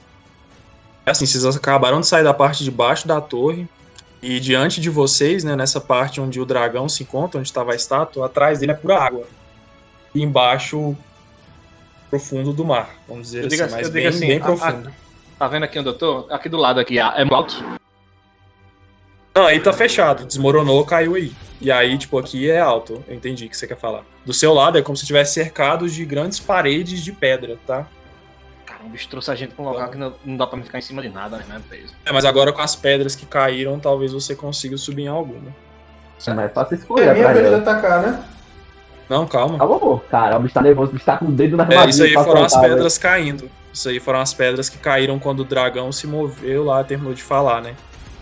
É 1.04 1.10
assim, 1.10 1.26
vocês 1.26 1.44
acabaram 1.56 2.00
de 2.00 2.06
sair 2.06 2.22
da 2.22 2.32
parte 2.32 2.62
de 2.62 2.70
baixo 2.70 3.08
da 3.08 3.20
torre, 3.20 3.68
e 4.22 4.38
diante 4.40 4.80
de 4.80 4.90
vocês, 4.90 5.44
né, 5.44 5.56
nessa 5.56 5.80
parte 5.80 6.20
onde 6.20 6.40
o 6.40 6.44
dragão 6.44 6.88
se 6.88 7.02
encontra, 7.02 7.38
onde 7.38 7.48
estava 7.48 7.72
a 7.72 7.76
estátua, 7.76 8.26
atrás 8.26 8.58
dele 8.60 8.72
é 8.72 8.74
pura 8.74 8.98
água. 8.98 9.26
E 10.14 10.22
embaixo, 10.22 10.96
profundo 12.10 12.52
do 12.52 12.64
mar, 12.64 12.90
vamos 13.08 13.28
dizer 13.28 13.38
Eu 13.42 13.46
assim, 13.46 13.56
digo 13.56 13.62
assim- 13.64 13.74
mas 13.76 13.86
eu 13.86 13.92
bem, 13.92 14.06
assim, 14.06 14.26
bem 14.26 14.38
a- 14.38 14.40
profundo. 14.44 14.92
Tá 15.38 15.48
vendo 15.48 15.62
aqui 15.64 15.78
onde 15.78 15.88
eu 15.88 15.94
tô? 15.96 16.26
Aqui 16.30 16.48
do 16.48 16.58
lado 16.58 16.78
aqui, 16.80 16.98
é 16.98 17.02
alto. 17.02 17.64
Não, 19.34 19.46
aí 19.46 19.60
tá 19.60 19.72
fechado, 19.72 20.26
desmoronou, 20.26 20.84
caiu 20.84 21.14
aí. 21.14 21.32
E 21.60 21.70
aí, 21.70 21.96
tipo, 21.96 22.18
aqui 22.18 22.50
é 22.50 22.58
alto, 22.60 23.02
eu 23.06 23.14
entendi 23.14 23.46
o 23.46 23.48
que 23.48 23.56
você 23.56 23.66
quer 23.66 23.78
falar. 23.78 24.02
Do 24.26 24.32
seu 24.34 24.52
lado 24.52 24.76
é 24.76 24.82
como 24.82 24.96
se 24.96 25.06
tivesse 25.06 25.34
cercado 25.34 25.88
de 25.88 26.04
grandes 26.04 26.40
paredes 26.40 27.02
de 27.02 27.12
pedra, 27.12 27.56
tá? 27.66 27.86
Um 28.84 28.88
bicho 28.88 29.08
trouxe 29.08 29.30
a 29.30 29.34
gente 29.34 29.54
pra 29.54 29.62
um 29.64 29.68
local 29.68 29.88
que 29.90 29.98
não, 29.98 30.14
não 30.24 30.36
dá 30.36 30.46
pra 30.46 30.56
me 30.56 30.64
ficar 30.64 30.78
em 30.78 30.82
cima 30.82 31.02
de 31.02 31.08
nada, 31.10 31.36
né? 31.48 31.60
É, 32.04 32.12
mas 32.12 32.24
agora 32.24 32.52
com 32.52 32.62
as 32.62 32.74
pedras 32.74 33.14
que 33.14 33.26
caíram, 33.26 33.78
talvez 33.78 34.12
você 34.12 34.34
consiga 34.34 34.76
subir 34.78 35.02
em 35.02 35.08
alguma. 35.08 35.54
É 36.26 36.32
mais 36.34 36.52
fácil 36.52 36.74
É 36.74 36.78
escolher 36.78 37.12
minha 37.14 37.28
atrás 37.28 37.36
vez 37.38 37.44
de 37.44 37.60
dela. 37.64 37.78
atacar, 37.78 38.02
né? 38.02 38.24
Não, 39.08 39.26
calma. 39.26 39.58
Tá 39.58 39.66
bom, 39.66 39.98
cara, 40.10 40.36
o 40.38 40.40
bicho 40.40 40.54
tá 40.54 40.62
nervoso, 40.62 40.90
o 40.90 40.92
bicho 40.94 41.04
tá 41.04 41.16
com 41.18 41.26
o 41.26 41.32
dedo 41.32 41.56
na 41.56 41.64
É, 41.64 41.66
armadilha. 41.66 41.90
isso 41.90 42.02
aí 42.04 42.12
foram 42.24 42.44
as 42.44 42.52
velho. 42.54 42.68
pedras 42.74 42.96
caindo. 42.98 43.50
Isso 43.72 43.88
aí 43.88 44.00
foram 44.00 44.20
as 44.20 44.32
pedras 44.34 44.68
que 44.68 44.78
caíram 44.78 45.18
quando 45.18 45.40
o 45.40 45.44
dragão 45.44 45.90
se 45.92 46.06
moveu 46.06 46.64
lá, 46.64 46.82
terminou 46.84 47.12
de 47.14 47.22
falar, 47.22 47.60
né? 47.60 47.74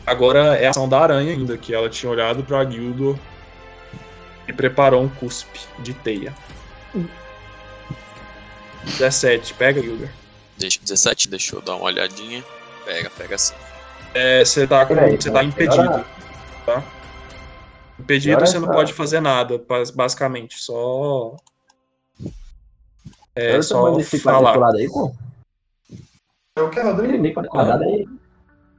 Agora 0.07 0.57
é 0.57 0.67
a 0.67 0.71
ação 0.71 0.89
da 0.89 0.99
aranha 1.01 1.33
ainda, 1.33 1.57
que 1.59 1.75
ela 1.75 1.89
tinha 1.89 2.11
olhado 2.11 2.43
pra 2.43 2.65
Gildor 2.65 3.17
e 4.47 4.53
preparou 4.53 5.03
um 5.03 5.09
cuspe 5.09 5.61
de 5.81 5.93
teia. 5.93 6.33
17, 8.85 9.55
pega, 9.55 9.81
Gildor. 9.83 10.09
Deixa 10.59 10.81
17, 10.83 11.29
deixa 11.29 11.57
eu 11.57 11.61
dar 11.63 11.77
uma 11.77 11.85
olhadinha. 11.85 12.45
Pega, 12.85 13.11
pega 13.11 13.35
assim. 13.37 13.55
É, 14.15 14.45
você 14.45 14.67
tá, 14.67 14.85
com- 14.87 14.95
você 14.95 15.31
tá 15.31 15.45
impedido, 15.45 16.05
tá? 16.67 16.83
Impedido 17.99 18.41
você 18.41 18.59
não 18.59 18.65
essa- 18.67 18.75
pode 18.75 18.93
fazer 18.93 19.21
nada, 19.21 19.59
bas- 19.59 19.91
basicamente, 19.91 20.59
só... 20.61 21.37
É, 23.35 23.61
só 23.63 24.01
falar. 24.19 24.55
quadriculado 24.59 24.77
aí, 24.79 24.89
pô. 24.89 25.13
É 26.57 26.61
o 26.63 26.71
que, 26.71 26.81
Rodrigo? 26.81 27.35
Quadriculado 27.35 27.85
aí. 27.85 28.09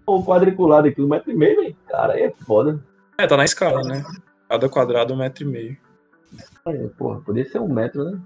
O 0.05 0.23
quadriculado 0.25 0.87
aqui, 0.87 1.01
um 1.01 1.07
metro 1.07 1.31
e 1.31 1.35
meio, 1.35 1.55
velho. 1.61 1.75
Cara, 1.87 2.13
aí 2.13 2.23
é 2.23 2.33
foda. 2.45 2.83
É, 3.17 3.25
tá 3.27 3.37
na 3.37 3.45
escala, 3.45 3.81
né? 3.83 4.03
Cada 4.49 4.67
quadrado 4.67 5.13
um 5.13 5.17
metro 5.17 5.43
e 5.43 5.47
meio. 5.47 5.77
Aí, 6.65 6.87
porra, 6.97 7.21
podia 7.21 7.47
ser 7.49 7.59
um 7.59 7.71
metro, 7.71 8.03
né? 8.03 8.19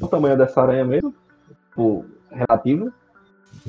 O 0.00 0.06
tamanho 0.06 0.36
dessa 0.36 0.60
aranha 0.62 0.84
mesmo. 0.84 1.12
Tipo, 1.70 2.04
relativo. 2.30 2.92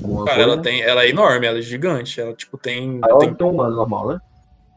Alguma 0.02 0.26
Cara, 0.26 0.38
coisa. 0.38 0.52
ela 0.54 0.62
tem. 0.62 0.82
Ela 0.82 1.04
é 1.04 1.10
enorme, 1.10 1.46
ela 1.48 1.60
é 1.60 1.62
gigante. 1.62 2.20
Ela, 2.22 2.34
tipo, 2.34 2.58
tem. 2.58 3.00
Maior 3.00 3.18
tem 3.20 3.34
que 3.34 3.44
um 3.44 3.50
humano 3.50 3.76
normal, 3.76 4.08
né? 4.10 4.22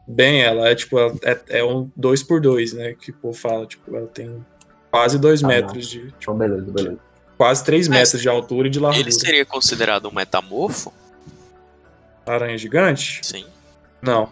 bem, 0.07 0.41
ela 0.43 0.69
é 0.69 0.75
tipo, 0.75 0.99
ela 0.99 1.15
é, 1.23 1.59
é 1.59 1.63
um 1.63 1.89
2 1.95 2.21
por 2.23 2.39
2 2.39 2.73
né? 2.73 2.93
Que 2.93 3.09
o 3.09 3.13
povo 3.15 3.35
fala, 3.35 3.65
tipo, 3.65 3.95
ela 3.95 4.05
tem 4.05 4.45
quase 4.91 5.17
2 5.17 5.43
Ah, 5.43 5.47
metros 5.47 5.87
de. 5.87 5.99
Tipo, 6.01 6.15
Então, 6.19 6.37
beleza, 6.37 6.71
beleza. 6.71 6.99
quase 7.37 7.63
3 7.63 7.87
Mas 7.87 7.97
metros 7.97 8.21
de 8.21 8.29
altura 8.29 8.67
e 8.67 8.71
de 8.71 8.79
largura. 8.79 9.01
Ele 9.01 9.11
seria 9.11 9.45
considerado 9.45 10.07
um 10.07 10.13
metamorfo? 10.13 10.93
Aranha 12.25 12.57
gigante? 12.57 13.19
Sim. 13.23 13.45
Não. 14.01 14.29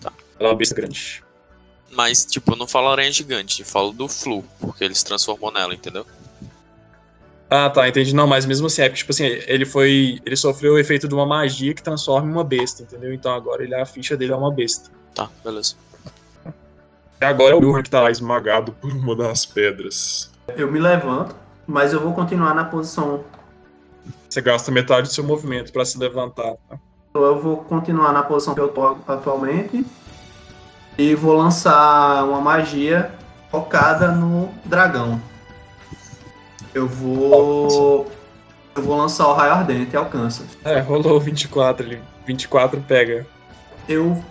Tá. 0.00 0.12
Ela 0.38 0.48
é 0.48 0.52
uma 0.52 0.56
besta 0.58 0.74
grande. 0.74 1.22
Mas, 1.92 2.24
tipo, 2.24 2.52
eu 2.52 2.56
não 2.56 2.66
falo 2.66 2.88
aranha 2.88 3.12
gigante, 3.12 3.60
eu 3.60 3.66
falo 3.66 3.92
do 3.92 4.08
Flu, 4.08 4.44
porque 4.60 4.82
ele 4.82 4.94
se 4.96 5.04
transformou 5.04 5.52
nela, 5.52 5.72
entendeu? 5.74 6.04
Ah, 7.56 7.70
tá, 7.70 7.88
entendi. 7.88 8.12
Não, 8.12 8.26
mas 8.26 8.44
mesmo 8.44 8.66
assim, 8.66 8.82
é 8.82 8.88
que, 8.88 8.96
tipo 8.96 9.12
assim, 9.12 9.26
ele 9.46 9.64
foi. 9.64 10.20
Ele 10.26 10.34
sofreu 10.34 10.72
o 10.72 10.78
efeito 10.78 11.06
de 11.06 11.14
uma 11.14 11.24
magia 11.24 11.72
que 11.72 11.80
transforma 11.80 12.28
em 12.28 12.32
uma 12.32 12.42
besta, 12.42 12.82
entendeu? 12.82 13.14
Então 13.14 13.32
agora 13.32 13.62
ele, 13.62 13.72
a 13.76 13.86
ficha 13.86 14.16
dele 14.16 14.32
é 14.32 14.36
uma 14.36 14.50
besta. 14.50 14.90
Tá, 15.14 15.30
beleza. 15.44 15.76
E 17.20 17.24
agora 17.24 17.52
é 17.52 17.54
o 17.54 17.60
Wilhor 17.60 17.84
que 17.84 17.90
tá 17.90 18.10
esmagado 18.10 18.72
por 18.72 18.90
uma 18.90 19.14
das 19.14 19.46
pedras. 19.46 20.32
Eu 20.56 20.68
me 20.72 20.80
levanto, 20.80 21.36
mas 21.64 21.92
eu 21.92 22.00
vou 22.00 22.12
continuar 22.12 22.56
na 22.56 22.64
posição. 22.64 23.22
Você 24.28 24.40
gasta 24.40 24.72
metade 24.72 25.06
do 25.06 25.14
seu 25.14 25.22
movimento 25.22 25.72
pra 25.72 25.84
se 25.84 25.96
levantar. 25.96 26.56
tá? 26.68 26.76
Então 27.10 27.22
eu 27.22 27.40
vou 27.40 27.58
continuar 27.58 28.12
na 28.12 28.24
posição 28.24 28.52
que 28.52 28.60
eu 28.60 28.68
tô 28.68 28.96
atualmente. 29.06 29.86
E 30.98 31.14
vou 31.14 31.36
lançar 31.36 32.24
uma 32.24 32.40
magia 32.40 33.12
focada 33.48 34.08
no 34.08 34.48
dragão. 34.64 35.20
Eu 36.74 36.86
vou. 36.88 38.10
Eu 38.76 38.82
vou 38.82 38.96
lançar 38.96 39.28
o 39.28 39.32
raio 39.34 39.52
ardente, 39.52 39.96
alcança. 39.96 40.42
É, 40.64 40.80
rolou 40.80 41.20
24 41.20 41.86
ali. 41.86 42.02
24 42.26 42.80
pega. 42.80 43.24
Eu 43.88 44.22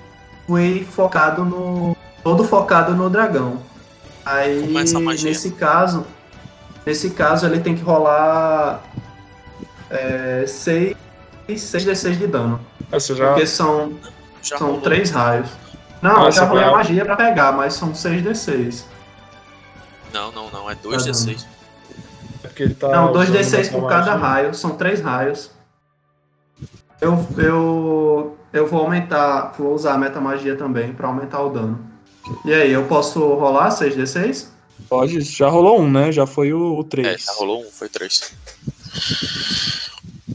fui 0.46 0.84
focado 0.92 1.46
no. 1.46 1.96
todo 2.24 2.44
focado 2.44 2.94
no 2.94 3.10
dragão. 3.10 3.62
Aí 4.26 4.62
Começa 4.62 4.98
a 4.98 5.02
magia. 5.02 5.30
nesse 5.30 5.52
caso. 5.52 6.06
Nesse 6.86 7.10
caso 7.12 7.46
ele 7.46 7.60
tem 7.62 7.76
que 7.76 7.82
rolar. 7.84 8.82
6 10.48 10.96
6 11.48 11.86
d6 11.86 12.18
de 12.18 12.28
dano. 12.28 12.60
Ah, 12.92 13.00
Você 13.00 13.16
já. 13.16 13.28
Porque 13.30 13.46
são, 13.46 13.94
Já 14.42 14.58
são 14.58 14.68
rolou. 14.68 14.82
3 14.82 15.10
raios. 15.12 15.50
Não, 16.02 16.24
Ah, 16.24 16.26
eu 16.26 16.32
já 16.32 16.44
rolei 16.46 16.64
a 16.66 16.72
magia 16.72 17.06
pra 17.06 17.16
pegar, 17.16 17.52
mas 17.54 17.74
são 17.76 17.94
6 17.96 18.22
d6. 18.24 18.84
Não, 20.14 20.32
não, 20.32 20.50
não, 20.52 20.70
é 20.70 20.74
Ah, 20.74 20.78
2d6. 20.84 21.46
É 22.54 22.56
porque 22.56 22.64
ele 22.64 22.76
tá 22.76 22.90
Não, 22.90 23.12
usando 23.12 23.34
2d6 23.34 23.72
por 23.72 23.90
cada 23.90 24.12
magia. 24.12 24.28
raio, 24.28 24.54
são 24.54 24.78
3 24.78 25.02
raios. 25.02 25.50
Eu, 27.02 27.26
eu, 27.38 28.38
eu 28.54 28.68
vou 28.68 28.82
aumentar, 28.82 29.54
vou 29.58 29.74
usar 29.74 29.96
a 29.96 29.98
metamagia 29.98 30.56
também 30.56 30.94
pra 30.94 31.08
aumentar 31.08 31.42
o 31.42 31.50
dano. 31.50 31.80
E 32.46 32.54
aí, 32.54 32.72
eu 32.72 32.86
posso 32.86 33.20
rolar 33.36 33.70
6d6? 33.70 34.50
Pode, 34.88 35.22
já 35.22 35.50
rolou 35.50 35.82
um, 35.82 35.90
né? 35.92 36.12
Já 36.12 36.26
foi 36.28 36.54
o, 36.54 36.78
o 36.78 36.84
3. 36.84 37.08
É, 37.08 37.18
já 37.18 37.34
rolou 37.34 37.62
um, 37.62 37.66
foi 37.72 37.90
3. 37.90 38.34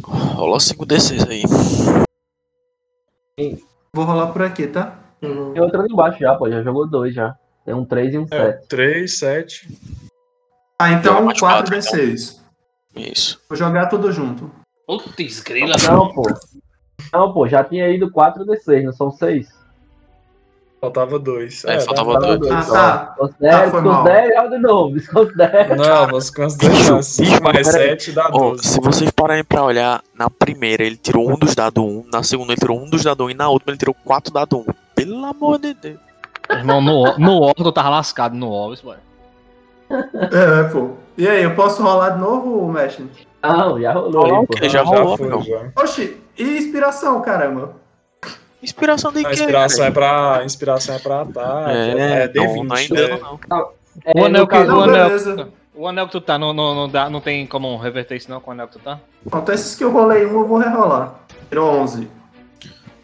Rolou 0.04 0.58
5d6 0.58 1.28
aí. 1.28 1.42
Vou 3.92 4.04
rolar 4.04 4.28
por 4.28 4.42
aqui, 4.42 4.66
tá? 4.66 4.98
Tem 5.20 5.60
outro 5.60 5.80
ali 5.80 5.92
embaixo 5.92 6.18
já, 6.18 6.34
pô. 6.34 6.50
Já 6.50 6.62
jogou 6.62 6.86
dois 6.86 7.14
já. 7.14 7.34
Tem 7.64 7.74
um 7.74 7.84
3 7.84 8.14
e 8.14 8.18
um 8.18 8.26
É, 8.30 8.52
7. 8.52 8.66
3, 8.68 9.18
7. 9.18 9.68
Ah, 10.80 10.92
então 10.92 11.24
Mais 11.24 11.38
quatro, 11.38 11.74
4d6. 11.76 12.38
Isso. 12.96 13.40
Vou 13.48 13.56
jogar 13.58 13.86
tudo 13.86 14.12
junto. 14.12 14.50
Putz, 14.86 15.40
grila. 15.40 15.76
Não, 15.90 16.12
pô. 16.12 16.22
Não, 17.12 17.32
pô, 17.32 17.48
já 17.48 17.62
tinha 17.64 17.88
ido 17.88 18.10
4 18.10 18.44
D6, 18.44 18.82
não 18.84 18.92
são 18.92 19.10
6. 19.10 19.48
Faltava 20.80 21.18
2. 21.18 21.64
É, 21.64 21.80
faltava 21.80 22.20
dois. 22.20 22.52
Ah, 22.52 22.62
tá. 22.62 23.14
Desconsidere, 23.18 23.54
Ah, 23.54 23.70
foi 23.70 23.80
mal. 23.80 24.04
desconsidere, 24.04 24.34
joga 24.36 24.48
de 24.50 24.58
novo, 24.62 24.94
desconsidere. 24.94 25.74
Não, 25.76 26.06
você 26.08 26.32
considera 26.32 27.02
5 27.02 27.42
mais 27.42 27.72
Peraí. 27.72 27.88
7 27.88 28.12
dá 28.12 28.28
Ó, 28.32 28.50
12. 28.50 28.62
se 28.62 28.80
vocês 28.80 29.10
pararem 29.10 29.42
pra 29.42 29.64
olhar, 29.64 30.00
na 30.14 30.30
primeira 30.30 30.84
ele 30.84 30.96
tirou 30.96 31.28
um 31.28 31.36
dos 31.36 31.54
dados 31.56 31.82
1, 31.82 32.04
na 32.12 32.22
segunda 32.22 32.52
ele 32.52 32.60
tirou 32.60 32.78
um 32.80 32.88
dos 32.88 33.02
dados 33.02 33.26
1 33.26 33.30
e 33.30 33.34
na 33.34 33.48
última 33.48 33.72
ele 33.72 33.78
tirou 33.78 33.94
4 34.04 34.32
dados 34.32 34.56
1. 34.60 34.66
Pelo 34.94 35.24
amor 35.24 35.58
de 35.58 35.74
Deus. 35.74 35.98
Irmão, 36.48 36.80
no, 36.80 37.18
no 37.18 37.52
tu 37.54 37.72
tava 37.72 37.88
lascado 37.90 38.36
no 38.36 38.72
isso, 38.72 38.84
boy. 38.84 38.96
É, 39.90 40.62
pô. 40.70 40.90
E 41.16 41.26
aí, 41.28 41.42
eu 41.42 41.54
posso 41.54 41.82
rolar 41.82 42.10
de 42.10 42.20
novo, 42.20 42.70
Mesh? 42.70 42.98
Não, 43.42 43.80
já 43.80 43.92
rolou 43.92 44.22
Rolou 44.22 44.40
aí, 44.40 44.46
pô. 44.46 44.54
quê? 44.54 44.68
já 44.68 44.82
rolou, 44.82 45.16
foi, 45.16 45.28
não. 45.28 45.42
já. 45.42 45.72
Oxi, 45.76 46.16
e 46.36 46.42
inspiração, 46.58 47.20
caramba? 47.22 47.74
Inspiração 48.62 49.12
de 49.12 49.24
quê? 49.24 49.30
inspiração 49.32 49.84
é 49.84 49.90
cara? 49.92 50.34
pra, 50.34 50.44
inspiração 50.44 50.94
é 50.94 50.98
pra 50.98 51.20
ataque. 51.22 51.70
É, 51.70 52.24
é, 52.24 52.32
não, 52.34 52.64
não 52.64 52.76
é 52.76 52.78
D20. 52.80 52.90
engano, 52.90 53.14
é. 53.14 53.20
não. 53.48 53.68
É, 54.04 54.20
O 54.20 54.24
anel 54.24 54.46
que- 54.46 54.52
caso- 54.52 54.66
Não, 54.70 54.78
o 54.78 54.82
anel- 54.82 55.06
beleza. 55.06 55.48
O 55.74 55.86
anel 55.88 56.06
que 56.06 56.12
tu 56.12 56.20
tá, 56.20 56.36
não, 56.38 56.52
não, 56.52 56.74
não, 56.74 56.88
dá, 56.88 57.08
não 57.08 57.20
tem 57.20 57.46
como 57.46 57.76
reverter 57.76 58.16
isso 58.16 58.28
não 58.28 58.40
com 58.40 58.50
o 58.50 58.54
anel 58.54 58.66
que 58.66 58.74
tu 58.74 58.78
tá? 58.80 58.98
Pronto, 59.30 59.52
esses 59.52 59.76
que 59.76 59.84
eu 59.84 59.92
rolei 59.92 60.26
um, 60.26 60.40
eu 60.40 60.46
vou 60.46 60.58
rerolar. 60.58 61.20
Tirou 61.48 61.70
11. 61.80 62.08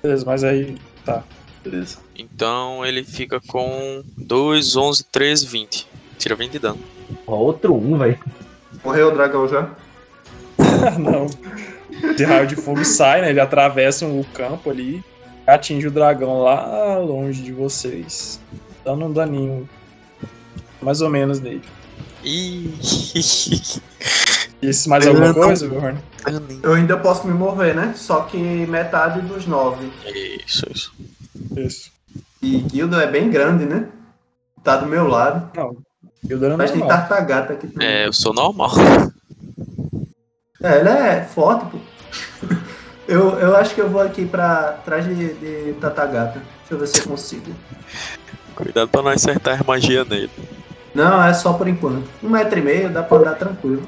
Beleza, 0.02 0.24
mas 0.26 0.42
aí. 0.42 0.76
Tá. 1.04 1.22
Beleza. 1.62 1.98
Então 2.16 2.84
ele 2.84 3.04
fica 3.04 3.40
com 3.48 4.02
2, 4.18 4.76
11, 4.76 5.04
13, 5.04 5.46
20. 5.46 5.88
Tira 6.24 6.34
20 6.36 6.52
de 6.52 6.58
dano. 6.58 6.78
Ó, 7.26 7.34
Outro 7.36 7.74
um, 7.74 7.98
velho. 7.98 8.18
Morreu 8.82 9.08
o 9.08 9.10
dragão 9.10 9.46
já? 9.46 9.68
não. 10.98 11.26
De 12.16 12.24
raio 12.24 12.46
de 12.46 12.56
fogo 12.56 12.82
sai, 12.82 13.20
né? 13.20 13.28
Ele 13.28 13.40
atravessa 13.40 14.06
o 14.06 14.24
campo 14.32 14.70
ali. 14.70 15.04
Atinge 15.46 15.86
o 15.86 15.90
dragão 15.90 16.40
lá 16.40 16.96
longe 16.96 17.42
de 17.42 17.52
vocês. 17.52 18.40
Dando 18.82 19.04
um 19.04 19.12
daninho. 19.12 19.68
Mais 20.80 21.02
ou 21.02 21.10
menos 21.10 21.40
nele. 21.40 21.62
Ih, 22.24 22.72
E 24.62 24.72
se 24.72 24.88
mais 24.88 25.06
alguma 25.06 25.26
não- 25.26 25.34
coisa, 25.34 25.68
Bjorn? 25.68 25.98
Eu 26.62 26.72
ainda 26.72 26.96
posso 26.96 27.26
me 27.26 27.34
mover, 27.34 27.74
né? 27.74 27.92
Só 27.94 28.22
que 28.22 28.38
metade 28.38 29.20
dos 29.20 29.46
9. 29.46 29.90
Isso, 30.46 30.64
isso. 30.72 30.94
Isso. 31.54 31.92
E 32.40 32.60
Guildo 32.60 32.98
é 32.98 33.06
bem 33.10 33.28
grande, 33.28 33.66
né? 33.66 33.88
Tá 34.62 34.78
do 34.78 34.86
meu 34.86 35.06
lado. 35.06 35.50
Não. 35.54 35.76
E 36.28 36.34
o 36.34 36.38
dano 36.38 36.54
é 36.54 36.56
Mas 36.56 36.70
tem 36.70 36.80
normal. 36.80 36.98
tartagata 36.98 37.52
aqui 37.52 37.66
também. 37.66 37.86
É, 37.86 38.06
eu 38.06 38.12
sou 38.12 38.32
normal. 38.32 38.70
É, 40.62 40.78
ele 40.80 40.88
é 40.88 41.24
forte, 41.24 41.66
pô. 41.66 41.78
Eu, 43.06 43.38
eu 43.38 43.54
acho 43.54 43.74
que 43.74 43.82
eu 43.82 43.90
vou 43.90 44.00
aqui 44.00 44.24
pra 44.24 44.78
trás 44.82 45.04
de, 45.04 45.34
de 45.34 45.74
Tatagata. 45.74 46.40
Deixa 46.60 46.72
eu 46.72 46.78
ver 46.78 46.86
se 46.86 46.98
eu 47.00 47.04
consigo. 47.04 47.52
Cuidado 48.56 48.88
pra 48.88 49.02
não 49.02 49.10
acertar 49.10 49.62
magia 49.66 50.06
nele. 50.06 50.30
Não, 50.94 51.22
é 51.22 51.34
só 51.34 51.52
por 51.52 51.68
enquanto. 51.68 52.08
Um 52.22 52.30
metro 52.30 52.58
e 52.58 52.62
meio 52.62 52.88
dá 52.88 53.02
pra 53.02 53.18
andar 53.18 53.34
tranquilo. 53.34 53.82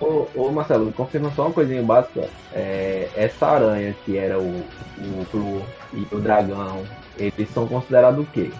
Ô, 0.00 0.26
ô, 0.34 0.50
Marcelo, 0.50 0.90
confirma 0.92 1.30
só 1.36 1.42
uma 1.42 1.52
coisinha 1.52 1.82
básica. 1.82 2.28
É, 2.54 3.08
essa 3.14 3.46
aranha 3.46 3.94
que 4.04 4.16
era 4.16 4.38
o, 4.38 4.64
o 4.98 5.26
Flu 5.30 5.62
e 5.92 6.06
o 6.14 6.18
dragão, 6.18 6.82
eles 7.18 7.50
são 7.52 7.66
considerados 7.66 8.20
o 8.24 8.26
quê? 8.32 8.50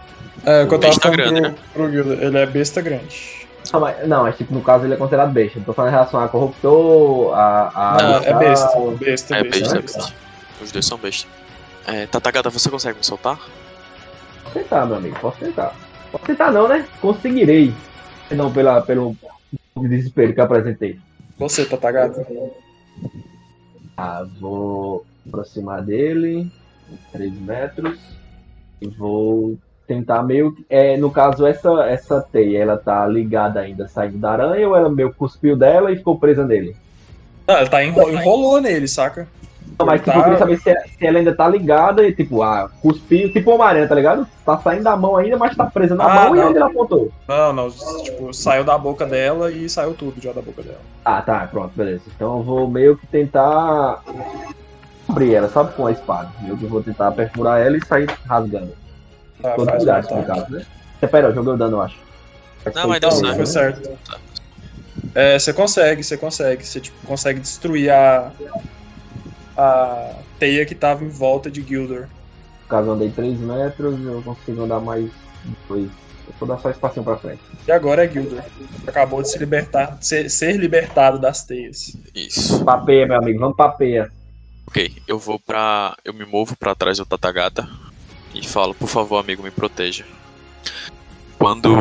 É, 0.45 0.63
o 0.65 0.69
que 0.69 0.75
eu 0.75 0.79
tava 0.79 0.93
Besta 0.93 1.01
falando 1.03 1.17
grande, 1.17 1.41
pro, 1.41 1.89
né? 1.89 2.03
pro 2.03 2.13
ele 2.27 2.39
é 2.39 2.47
besta 2.47 2.81
grande. 2.83 3.47
Não, 3.73 3.81
mas, 3.81 4.09
não, 4.09 4.23
mas 4.25 4.37
tipo, 4.37 4.53
no 4.53 4.61
caso 4.63 4.85
ele 4.85 4.95
é 4.95 4.97
considerado 4.97 5.33
besta. 5.33 5.59
Eu 5.59 5.65
tô 5.65 5.73
falando 5.73 5.91
em 5.93 5.95
relação 5.95 6.21
a 6.21 6.29
corruptor, 6.29 7.35
a. 7.35 7.71
a 7.75 8.03
Não, 8.03 8.17
é 8.17 8.35
besta. 8.35 8.65
abissal. 8.67 8.91
Besta, 8.93 9.37
É 9.37 9.43
besta. 9.43 9.59
besta, 9.61 9.77
é 9.79 9.81
besta. 9.81 9.99
besta. 9.99 10.15
Os 10.63 10.73
dois 10.73 10.87
são 10.87 10.99
besta. 10.99 11.29
É, 11.87 12.07
Tatagata, 12.07 12.51
você 12.51 12.69
consegue 12.69 12.99
me 12.99 13.05
soltar? 13.05 13.39
Posso 14.43 14.55
tentar, 14.59 14.87
meu 14.87 14.97
amigo, 14.97 15.17
posso 15.21 15.39
tentar. 15.39 15.75
Posso 16.13 16.25
tentar 16.25 16.51
não, 16.53 16.69
né? 16.69 16.87
Conseguirei. 17.01 17.73
Não 18.31 18.53
pela, 18.53 18.81
pelo 18.83 19.17
desespero 19.77 20.33
que 20.35 20.41
eu 20.41 20.45
apresentei. 20.45 20.99
Você, 21.41 21.65
Tatagata. 21.65 22.27
Ah, 23.97 24.27
vou 24.39 25.07
aproximar 25.27 25.83
dele, 25.83 26.53
3 27.13 27.33
metros, 27.41 27.99
e 28.79 28.87
vou 28.87 29.57
tentar 29.87 30.23
meio 30.23 30.55
que. 30.55 30.67
É, 30.69 30.99
no 30.99 31.11
caso, 31.11 31.47
essa, 31.47 31.71
essa 31.87 32.21
teia, 32.21 32.59
ela 32.59 32.77
tá 32.77 33.07
ligada 33.07 33.59
ainda 33.59 33.89
saindo 33.89 34.19
da 34.19 34.33
aranha 34.33 34.69
ou 34.69 34.77
ela 34.77 34.91
meio 34.91 35.15
cuspiu 35.15 35.57
dela 35.57 35.91
e 35.91 35.97
ficou 35.97 36.19
presa 36.19 36.47
nele? 36.47 36.77
Não, 37.49 37.59
ele 37.59 37.71
tá 37.71 37.83
enro 37.83 38.11
enrolou 38.11 38.61
nele, 38.61 38.87
saca? 38.87 39.27
Não, 39.79 39.87
mas 39.87 40.03
tipo, 40.03 40.11
eu 40.17 40.23
queria 40.25 40.39
saber 40.39 40.59
se, 40.59 40.75
se 40.99 41.07
ela 41.07 41.19
ainda 41.19 41.35
tá 41.35 41.49
ligada 41.49 42.07
e 42.07 42.13
tipo, 42.15 42.43
ah, 42.43 42.71
cuspiu, 42.83 43.33
tipo 43.33 43.55
uma 43.55 43.65
aranha, 43.65 43.89
tá 43.89 43.95
ligado? 43.95 44.27
Tá 44.45 44.59
saindo 44.59 44.85
da 44.85 44.95
mão 44.95 45.17
ainda, 45.17 45.39
mas 45.39 45.57
tá 45.57 45.65
presa 45.65 45.95
na 45.95 46.05
Ah, 46.05 46.25
mão 46.27 46.37
e 46.37 46.39
não. 46.39 46.49
onde 46.49 46.57
ela 46.59 46.67
apontou? 46.67 47.11
Não, 47.27 47.53
não, 47.53 47.71
tipo, 47.71 48.35
saiu 48.35 48.63
da 48.63 48.77
boca 48.77 49.07
dela 49.07 49.51
e 49.51 49.69
saiu 49.71 49.95
tudo 49.95 50.21
já 50.21 50.33
da 50.33 50.43
boca 50.43 50.63
dela. 50.63 50.81
Ah, 51.03 51.23
tá, 51.23 51.47
pronto, 51.51 51.73
beleza. 51.75 52.03
Então 52.15 52.39
eu 52.39 52.43
vou 52.43 52.69
meio 52.69 52.95
que 52.97 53.07
tentar 53.07 54.03
abrir 55.09 55.35
ela, 55.35 55.49
sabe, 55.49 55.73
com 55.73 55.87
a 55.87 55.93
espada. 55.93 56.29
Eu 56.47 56.57
que 56.59 56.67
vou 56.67 56.83
tentar 56.83 57.11
perfurar 57.13 57.61
ela 57.61 57.77
e 57.77 57.85
sair 57.87 58.07
rasgando. 58.29 58.73
Tá, 59.41 59.53
Todo 59.55 59.65
faz 59.71 59.83
um 59.83 59.87
cuidado, 59.87 60.15
no 60.15 60.25
caso, 60.25 60.51
né? 60.51 60.63
Pera, 61.11 61.29
eu 61.29 61.35
joguei 61.35 61.53
o 61.55 61.57
dano, 61.57 61.77
eu 61.79 61.83
acho. 61.83 61.97
Não, 62.75 62.89
mas 62.89 63.01
Não, 63.01 63.09
deu 63.09 63.35
foi 63.35 63.47
certo. 63.47 63.83
certo. 63.87 64.21
É, 65.15 65.39
você 65.39 65.53
consegue, 65.55 66.05
você 66.05 66.17
consegue. 66.19 66.67
Você 66.67 66.81
tipo, 66.81 67.07
consegue 67.07 67.41
destruir 67.41 67.91
a. 67.91 68.31
a 69.61 70.15
teia 70.39 70.65
que 70.65 70.75
tava 70.75 71.05
em 71.05 71.09
volta 71.09 71.51
de 71.51 71.63
Gildor. 71.63 72.03
No 72.63 72.69
caso, 72.69 72.89
eu 72.89 72.93
andei 72.93 73.11
3 73.11 73.39
metros, 73.41 74.01
eu 74.05 74.23
consigo 74.23 74.63
andar 74.63 74.81
mais 74.81 75.11
2. 75.69 75.85
Eu 75.85 76.35
vou 76.39 76.49
dar 76.49 76.59
só 76.59 76.71
espacinho 76.71 77.05
pra 77.05 77.17
frente. 77.19 77.41
E 77.67 77.73
agora 77.73 78.05
é 78.05 78.09
Gildor. 78.09 78.43
Acabou 78.87 79.21
de 79.23 79.31
se 79.31 79.39
libertar, 79.39 79.99
ser, 80.01 80.31
ser 80.31 80.57
libertado 80.57 81.19
das 81.19 81.43
teias. 81.45 81.97
Isso. 82.15 82.65
Papeia, 82.65 83.07
meu 83.07 83.19
amigo, 83.19 83.41
vamos 83.41 83.57
papeia. 83.57 84.11
Ok, 84.67 84.93
eu 85.09 85.19
vou 85.19 85.39
pra. 85.39 85.97
Eu 86.05 86.15
me 86.15 86.25
movo 86.25 86.57
pra 86.57 86.75
trás 86.77 86.99
do 86.99 87.05
Tatagata 87.07 87.69
e 88.33 88.47
falo, 88.47 88.73
por 88.75 88.89
favor, 88.89 89.19
amigo, 89.19 89.43
me 89.43 89.51
proteja. 89.51 90.05
Quando, 91.39 91.75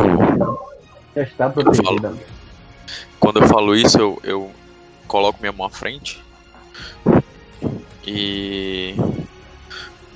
Já 1.15 1.21
está 1.21 1.49
protegido, 1.49 1.85
falo. 1.85 2.07
amigo. 2.07 2.23
quando 3.19 3.41
eu 3.41 3.47
falo 3.47 3.75
isso, 3.75 3.99
eu, 3.99 4.19
eu 4.23 4.51
coloco 5.07 5.39
minha 5.39 5.51
mão 5.51 5.67
à 5.67 5.69
frente. 5.69 6.23
E 8.11 8.95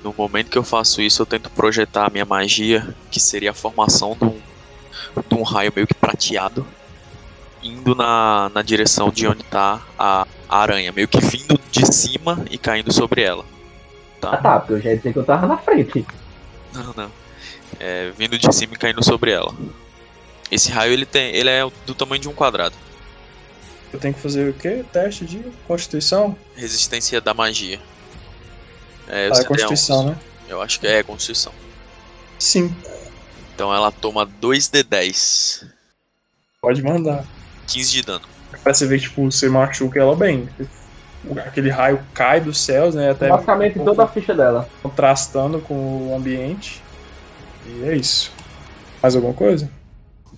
no 0.04 0.12
momento 0.18 0.50
que 0.50 0.58
eu 0.58 0.64
faço 0.64 1.00
isso, 1.00 1.22
eu 1.22 1.28
tento 1.28 1.52
projetar 1.52 2.08
a 2.08 2.10
minha 2.10 2.26
magia, 2.26 2.88
que 3.12 3.20
seria 3.20 3.52
a 3.52 3.54
formação 3.54 4.18
de 4.20 4.26
um, 4.26 4.42
de 5.30 5.36
um 5.36 5.44
raio 5.44 5.72
meio 5.76 5.86
que 5.86 5.94
prateado, 5.94 6.66
indo 7.62 7.94
na, 7.94 8.50
na 8.52 8.64
direção 8.64 9.12
de 9.12 9.28
onde 9.28 9.44
tá 9.44 9.80
a, 9.98 10.26
a 10.50 10.58
aranha, 10.60 10.92
meio 10.92 11.08
que 11.08 11.22
vindo 11.22 11.60
de 11.72 11.86
cima 11.94 12.44
e 12.50 12.58
caindo 12.58 12.92
sobre 12.92 13.22
ela. 13.22 13.46
Ah 14.24 14.38
tá, 14.38 14.60
porque 14.60 14.74
eu 14.74 14.82
já 14.82 14.90
ia 14.90 14.98
dizer 14.98 15.14
que 15.14 15.20
eu 15.20 15.26
tava 15.26 15.46
na 15.46 15.58
frente. 15.58 16.04
Não, 16.74 16.94
não. 16.98 17.12
É, 17.80 18.12
vindo 18.18 18.40
de 18.40 18.56
cima 18.56 18.74
e 18.74 18.78
caindo 18.78 19.04
sobre 19.04 19.30
ela. 19.30 19.54
Esse 20.50 20.72
raio 20.72 20.94
ele 20.94 21.06
tem, 21.06 21.36
ele 21.36 21.50
é 21.50 21.62
do 21.86 21.94
tamanho 21.94 22.22
de 22.22 22.28
um 22.28 22.34
quadrado. 22.34 22.76
Eu 23.94 24.00
tenho 24.00 24.14
que 24.14 24.20
fazer 24.20 24.50
o 24.50 24.54
quê? 24.54 24.84
Teste 24.92 25.24
de 25.26 25.40
Constituição? 25.68 26.36
Resistência 26.56 27.22
da 27.22 27.34
magia. 27.34 27.80
É, 29.08 29.30
Ah, 29.32 29.40
é 29.40 29.44
Constituição, 29.44 30.08
né? 30.08 30.18
Eu 30.50 30.62
acho 30.62 30.80
que 30.80 30.88
é 30.88 31.04
Constituição. 31.04 31.54
Sim, 32.40 32.76
Então 33.54 33.74
ela 33.74 33.92
toma 33.92 34.26
2d10. 34.26 35.68
pode 36.62 36.82
mandar. 36.82 37.24
15 37.68 37.92
de 37.92 38.02
dano. 38.02 38.26
Pra 38.64 38.74
você 38.74 38.88
ver 38.88 38.98
que 39.00 39.04
tipo, 39.08 39.24
você 39.32 39.48
machuca 39.48 40.00
ela 40.00 40.16
bem. 40.16 40.50
Aquele 41.46 41.70
raio 41.70 42.04
cai 42.14 42.42
dos 42.42 42.60
céus, 42.60 42.96
né? 42.96 43.12
Até 43.12 43.30
Basicamente 43.30 43.80
um 43.80 43.86
toda 43.86 44.04
a 44.04 44.08
ficha 44.08 44.34
dela. 44.34 44.68
contrastando 44.82 45.62
com 45.62 46.10
o 46.10 46.16
ambiente. 46.16 46.82
E 47.66 47.84
é 47.84 47.96
isso. 47.96 48.32
Mais 49.02 49.16
alguma 49.16 49.34
coisa? 49.34 49.70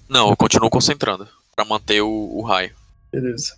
Não, 0.08 0.30
eu 0.30 0.36
continuo 0.38 0.70
concentrando. 0.70 1.28
Pra 1.56 1.66
manter 1.66 2.02
o, 2.02 2.10
o 2.10 2.42
raio. 2.44 2.76
Beleza. 3.16 3.58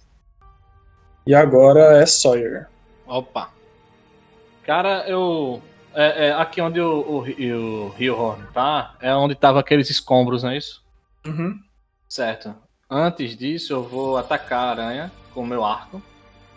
E 1.26 1.34
agora 1.34 2.00
é 2.00 2.06
Sawyer. 2.06 2.68
Opa. 3.08 3.50
Cara, 4.64 5.04
eu. 5.10 5.64
É, 5.96 6.28
é, 6.28 6.32
aqui 6.34 6.62
onde 6.62 6.80
o, 6.80 7.00
o, 7.00 7.18
o 7.18 7.90
Rio 7.90 8.16
Horn 8.16 8.44
tá, 8.54 8.96
é 9.02 9.16
onde 9.16 9.34
tava 9.34 9.60
aqueles 9.60 9.90
escombros, 9.90 10.44
não 10.44 10.52
é 10.52 10.58
isso? 10.58 10.84
Uhum. 11.26 11.60
Certo. 12.08 12.54
Antes 12.88 13.36
disso, 13.36 13.74
eu 13.74 13.82
vou 13.82 14.16
atacar 14.16 14.60
a 14.60 14.70
aranha 14.70 15.12
com 15.34 15.42
o 15.42 15.48
meu 15.48 15.66
arco. 15.66 16.00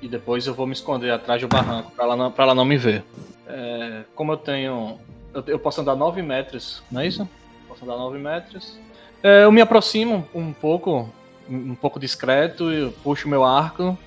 E 0.02 0.06
depois 0.06 0.46
eu 0.46 0.52
vou 0.52 0.66
me 0.66 0.74
esconder 0.74 1.10
atrás 1.10 1.40
do 1.40 1.48
barranco 1.48 1.90
pra 1.92 2.04
ela 2.04 2.16
não, 2.16 2.30
pra 2.30 2.44
ela 2.44 2.54
não 2.54 2.66
me 2.66 2.76
ver. 2.76 3.02
É, 3.46 4.04
como 4.14 4.32
eu 4.32 4.36
tenho. 4.36 4.98
Eu, 5.32 5.42
eu 5.46 5.58
posso 5.58 5.80
andar 5.80 5.96
9 5.96 6.20
metros, 6.20 6.82
não 6.90 7.00
é 7.00 7.06
isso? 7.06 7.26
Posso 7.66 7.82
andar 7.82 7.96
9 7.96 8.18
metros. 8.18 8.78
É, 9.22 9.44
eu 9.44 9.52
me 9.52 9.62
aproximo 9.62 10.28
um 10.34 10.52
pouco, 10.52 11.08
um 11.50 11.74
pouco 11.74 11.98
discreto, 11.98 12.70
eu 12.70 12.92
puxo 12.92 13.28
meu 13.28 13.44
arco 13.44 13.98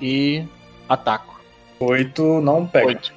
e 0.00 0.44
ataco. 0.88 1.40
Oito 1.80 2.40
não 2.40 2.66
pega. 2.66 2.86
Oito. 2.86 3.12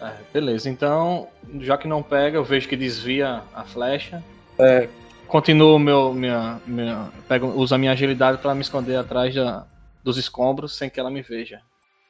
É, 0.00 0.12
beleza, 0.32 0.68
então, 0.68 1.28
já 1.60 1.76
que 1.76 1.86
não 1.88 2.02
pega, 2.02 2.36
eu 2.36 2.44
vejo 2.44 2.68
que 2.68 2.76
desvia 2.76 3.42
a 3.54 3.64
flecha. 3.64 4.22
É. 4.58 4.88
Continuo 5.26 5.78
meu, 5.78 6.12
minha, 6.12 6.60
minha, 6.66 7.08
pego, 7.28 7.48
uso 7.48 7.74
a 7.74 7.78
minha 7.78 7.92
agilidade 7.92 8.38
para 8.38 8.54
me 8.54 8.62
esconder 8.62 8.96
atrás 8.96 9.34
da, 9.34 9.66
dos 10.02 10.16
escombros 10.16 10.76
sem 10.76 10.90
que 10.90 10.98
ela 10.98 11.10
me 11.10 11.22
veja. 11.22 11.60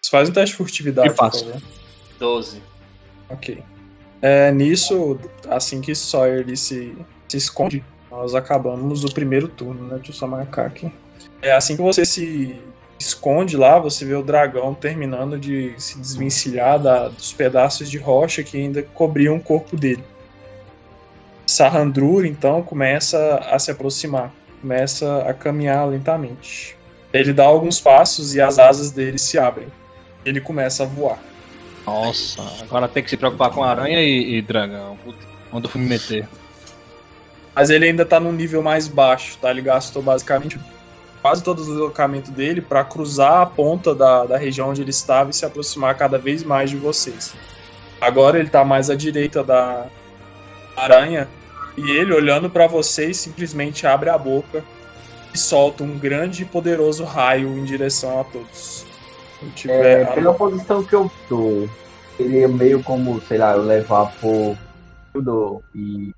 Você 0.00 0.10
faz 0.10 0.28
um 0.28 0.32
teste 0.32 0.52
de 0.52 0.56
furtividade, 0.56 1.08
Eu 1.08 1.14
faço. 1.14 1.44
por 1.44 1.52
favor. 1.52 1.68
12. 2.18 2.62
Ok. 3.28 3.62
É, 4.22 4.50
nisso, 4.52 5.18
assim 5.48 5.80
que 5.80 5.94
Sawyer 5.94 6.40
ele 6.40 6.56
se, 6.56 6.96
se 7.28 7.36
esconde, 7.36 7.84
nós 8.10 8.34
acabamos 8.34 9.04
o 9.04 9.12
primeiro 9.12 9.48
turno, 9.48 9.84
né? 9.86 9.96
Deixa 9.96 10.10
eu 10.10 10.14
só 10.14 10.26
marcar 10.26 10.66
aqui. 10.66 10.92
É 11.40 11.52
assim 11.52 11.76
que 11.76 11.82
você 11.82 12.04
se 12.04 12.58
esconde 12.98 13.56
lá, 13.56 13.78
você 13.78 14.04
vê 14.04 14.14
o 14.14 14.22
dragão 14.22 14.74
terminando 14.74 15.38
de 15.38 15.72
se 15.78 15.98
desvencilhar 15.98 16.78
da- 16.78 17.08
dos 17.08 17.32
pedaços 17.32 17.90
de 17.90 17.96
rocha 17.98 18.42
que 18.42 18.58
ainda 18.58 18.82
cobriam 18.82 19.36
o 19.36 19.40
corpo 19.40 19.76
dele. 19.76 20.04
Sahandrur, 21.46 22.24
então, 22.26 22.62
começa 22.62 23.36
a 23.50 23.58
se 23.58 23.70
aproximar, 23.70 24.32
começa 24.60 25.22
a 25.26 25.34
caminhar 25.34 25.88
lentamente. 25.88 26.76
Ele 27.12 27.32
dá 27.32 27.44
alguns 27.44 27.80
passos 27.80 28.34
e 28.34 28.40
as 28.40 28.58
asas 28.58 28.90
dele 28.92 29.18
se 29.18 29.38
abrem. 29.38 29.66
Ele 30.24 30.40
começa 30.40 30.84
a 30.84 30.86
voar. 30.86 31.18
Nossa, 31.86 32.40
agora 32.62 32.86
tem 32.86 33.02
que 33.02 33.10
se 33.10 33.16
preocupar 33.16 33.50
com 33.50 33.64
aranha 33.64 34.00
e, 34.00 34.36
e 34.36 34.42
dragão. 34.42 34.96
Puta, 35.02 35.18
onde 35.52 35.66
eu 35.66 35.70
fui 35.70 35.80
me 35.80 35.88
meter? 35.88 36.28
Mas 37.54 37.70
ele 37.70 37.86
ainda 37.86 38.04
tá 38.04 38.20
num 38.20 38.32
nível 38.32 38.62
mais 38.62 38.86
baixo, 38.86 39.36
tá? 39.38 39.50
Ele 39.50 39.62
gastou 39.62 40.02
basicamente 40.02 40.58
quase 41.20 41.42
todo 41.42 41.60
o 41.60 41.64
deslocamento 41.64 42.30
dele 42.30 42.60
para 42.60 42.84
cruzar 42.84 43.42
a 43.42 43.46
ponta 43.46 43.94
da, 43.94 44.24
da 44.24 44.36
região 44.36 44.70
onde 44.70 44.80
ele 44.80 44.90
estava 44.90 45.30
e 45.30 45.34
se 45.34 45.44
aproximar 45.44 45.96
cada 45.96 46.18
vez 46.18 46.42
mais 46.42 46.70
de 46.70 46.76
vocês. 46.76 47.34
Agora 48.00 48.38
ele 48.38 48.48
tá 48.48 48.64
mais 48.64 48.88
à 48.88 48.94
direita 48.94 49.44
da 49.44 49.86
aranha 50.76 51.28
e 51.76 51.90
ele, 51.90 52.12
olhando 52.12 52.48
para 52.48 52.66
vocês, 52.66 53.16
simplesmente 53.18 53.86
abre 53.86 54.08
a 54.08 54.16
boca 54.16 54.64
e 55.34 55.38
solta 55.38 55.84
um 55.84 55.98
grande 55.98 56.42
e 56.42 56.46
poderoso 56.46 57.04
raio 57.04 57.48
em 57.58 57.64
direção 57.64 58.20
a 58.20 58.24
todos. 58.24 58.86
É, 59.66 60.04
pela 60.06 60.34
posição 60.34 60.82
que 60.82 60.94
eu 60.94 61.10
tô, 61.28 61.68
seria 62.16 62.48
meio 62.48 62.82
como, 62.82 63.20
sei 63.22 63.38
lá, 63.38 63.52
eu 63.52 63.62
levar 63.62 64.12
por 64.20 64.56
Hildo 65.14 65.62
e 65.74 66.12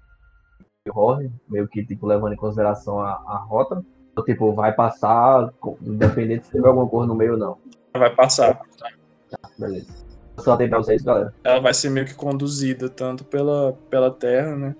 Horn, 0.90 1.30
meio 1.48 1.68
que 1.68 1.84
tipo 1.84 2.06
levando 2.06 2.32
em 2.32 2.36
consideração 2.36 2.98
a, 3.00 3.10
a 3.26 3.36
rota. 3.48 3.84
Ou, 4.16 4.24
tipo, 4.24 4.52
vai 4.52 4.72
passar, 4.74 5.50
independente 5.80 6.44
se 6.46 6.52
tiver 6.52 6.68
alguma 6.68 6.86
coisa 6.86 7.06
no 7.06 7.14
meio 7.14 7.32
ou 7.32 7.38
não. 7.38 7.56
vai 7.94 8.14
passar. 8.14 8.60
Beleza. 9.58 9.86
Só 10.38 10.56
tem 10.56 10.68
pra 10.68 10.78
vocês, 10.78 11.02
galera. 11.02 11.32
ela 11.44 11.60
vai 11.60 11.72
ser 11.72 11.88
meio 11.90 12.04
que 12.06 12.14
conduzida 12.14 12.88
tanto 12.88 13.24
pela, 13.24 13.74
pela 13.88 14.10
terra, 14.10 14.56
né? 14.56 14.74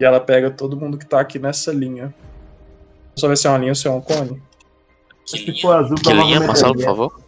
E 0.00 0.04
ela 0.04 0.20
pega 0.20 0.50
todo 0.50 0.76
mundo 0.76 0.96
que 0.96 1.06
tá 1.06 1.20
aqui 1.20 1.38
nessa 1.38 1.72
linha. 1.72 2.14
Só 3.16 3.28
ver 3.28 3.36
se 3.36 3.46
é 3.46 3.50
uma 3.50 3.58
linha 3.58 3.72
ou 3.72 3.74
se 3.74 3.86
é 3.86 3.90
um 3.90 4.00
cone. 4.00 4.40
Se 5.26 5.60
for 5.60 5.76
azul, 5.76 5.96
Que 5.96 6.12
linha, 6.12 6.40
Marcelo, 6.40 6.72
por 6.72 6.78
linha. 6.78 6.88
favor? 6.88 7.20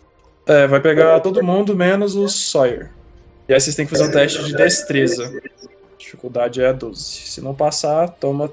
É, 0.47 0.67
vai 0.67 0.81
pegar 0.81 1.21
todo 1.21 1.43
mundo 1.43 1.77
menos 1.77 2.15
o 2.17 2.29
Sawyer. 2.29 2.91
E 3.49 3.53
aí 3.55 3.61
vocês 3.61 3.77
têm 3.77 3.85
que 3.87 3.93
fazer 3.93 4.09
um 4.09 4.13
teste 4.13 4.43
de 4.45 4.55
destreza. 4.55 5.41
Dificuldade 6.19 6.63
é 6.63 6.73
12. 6.73 7.03
Se 7.03 7.41
não 7.41 7.53
passar, 7.55 8.09
toma 8.09 8.49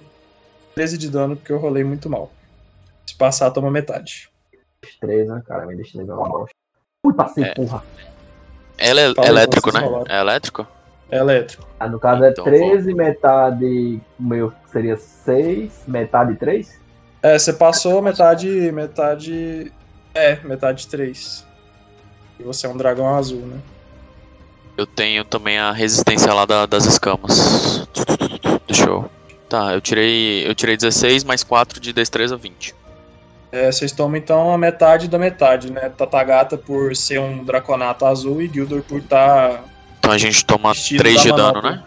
13 0.74 0.98
de 0.98 1.10
dano 1.10 1.36
porque 1.36 1.52
eu 1.54 1.60
rolei 1.60 1.84
muito 1.84 2.10
mal. 2.10 2.32
Se 3.06 3.16
passar, 3.16 3.52
toma 3.52 3.70
metade. 3.70 4.30
Destreza, 4.82 5.44
cara, 5.48 5.66
minha 5.68 5.78
destreza 5.78 6.12
é 6.12 6.16
uma 6.16 6.28
bosta. 6.28 6.56
Ui, 7.06 7.14
passei, 7.14 7.44
É. 7.44 7.54
porra. 7.54 7.84
Ela 8.80 9.02
é 9.02 9.14
Fala 9.14 9.28
elétrico, 9.28 9.72
né? 9.72 9.80
falaram. 9.80 10.06
É 10.10 10.20
elétrico? 10.20 10.68
É 11.12 11.18
elétrico. 11.18 11.68
Ah, 11.80 11.88
no 11.88 12.00
caso 12.00 12.24
é 12.24 12.32
Então, 12.32 12.44
13, 12.46 12.94
metade. 12.96 14.02
O 14.20 14.24
meu 14.24 14.52
seria 14.72 14.98
6, 14.98 15.84
metade 15.88 16.36
3? 16.38 16.80
É, 17.22 17.38
você 17.38 17.54
passou 17.54 18.02
metade. 18.02 18.72
Metade. 18.72 19.72
É, 20.16 20.38
metade 20.38 20.88
3. 20.88 21.46
E 22.40 22.44
você 22.44 22.66
é 22.66 22.70
um 22.70 22.78
dragão 22.78 23.08
azul, 23.16 23.42
né? 23.46 23.60
Eu 24.78 24.86
tenho 24.86 25.24
também 25.24 25.58
a 25.60 25.72
resistência 25.72 26.34
lá 26.34 26.46
da- 26.46 26.66
das 26.66 26.86
escamas. 26.86 27.88
Deixa 28.68 28.86
eu. 28.86 29.10
Tá, 29.50 29.74
eu 29.74 29.82
tirei. 29.82 30.48
Eu 30.48 30.56
tirei 30.56 30.78
16 30.78 31.24
mais 31.24 31.44
4 31.44 31.80
de 31.80 31.92
destreza 31.92 32.38
20. 32.38 32.74
É, 33.52 33.70
vocês 33.70 33.92
tomam 33.92 34.16
então 34.16 34.54
a 34.54 34.58
metade 34.58 35.10
da 35.10 35.20
metade, 35.20 35.72
né? 35.72 35.90
Tatagata 35.90 36.58
por 36.58 36.96
ser 36.96 37.20
um 37.20 37.44
draconato 37.44 38.06
azul 38.06 38.42
e 38.42 38.48
Gildor 38.48 38.82
por 38.82 39.00
estar. 39.00 39.64
Então 40.00 40.12
a 40.12 40.18
gente 40.18 40.44
toma 40.46 40.72
Estilo 40.72 41.00
3 41.04 41.18
da 41.18 41.22
de 41.24 41.32
dano, 41.34 41.62
né? 41.62 41.84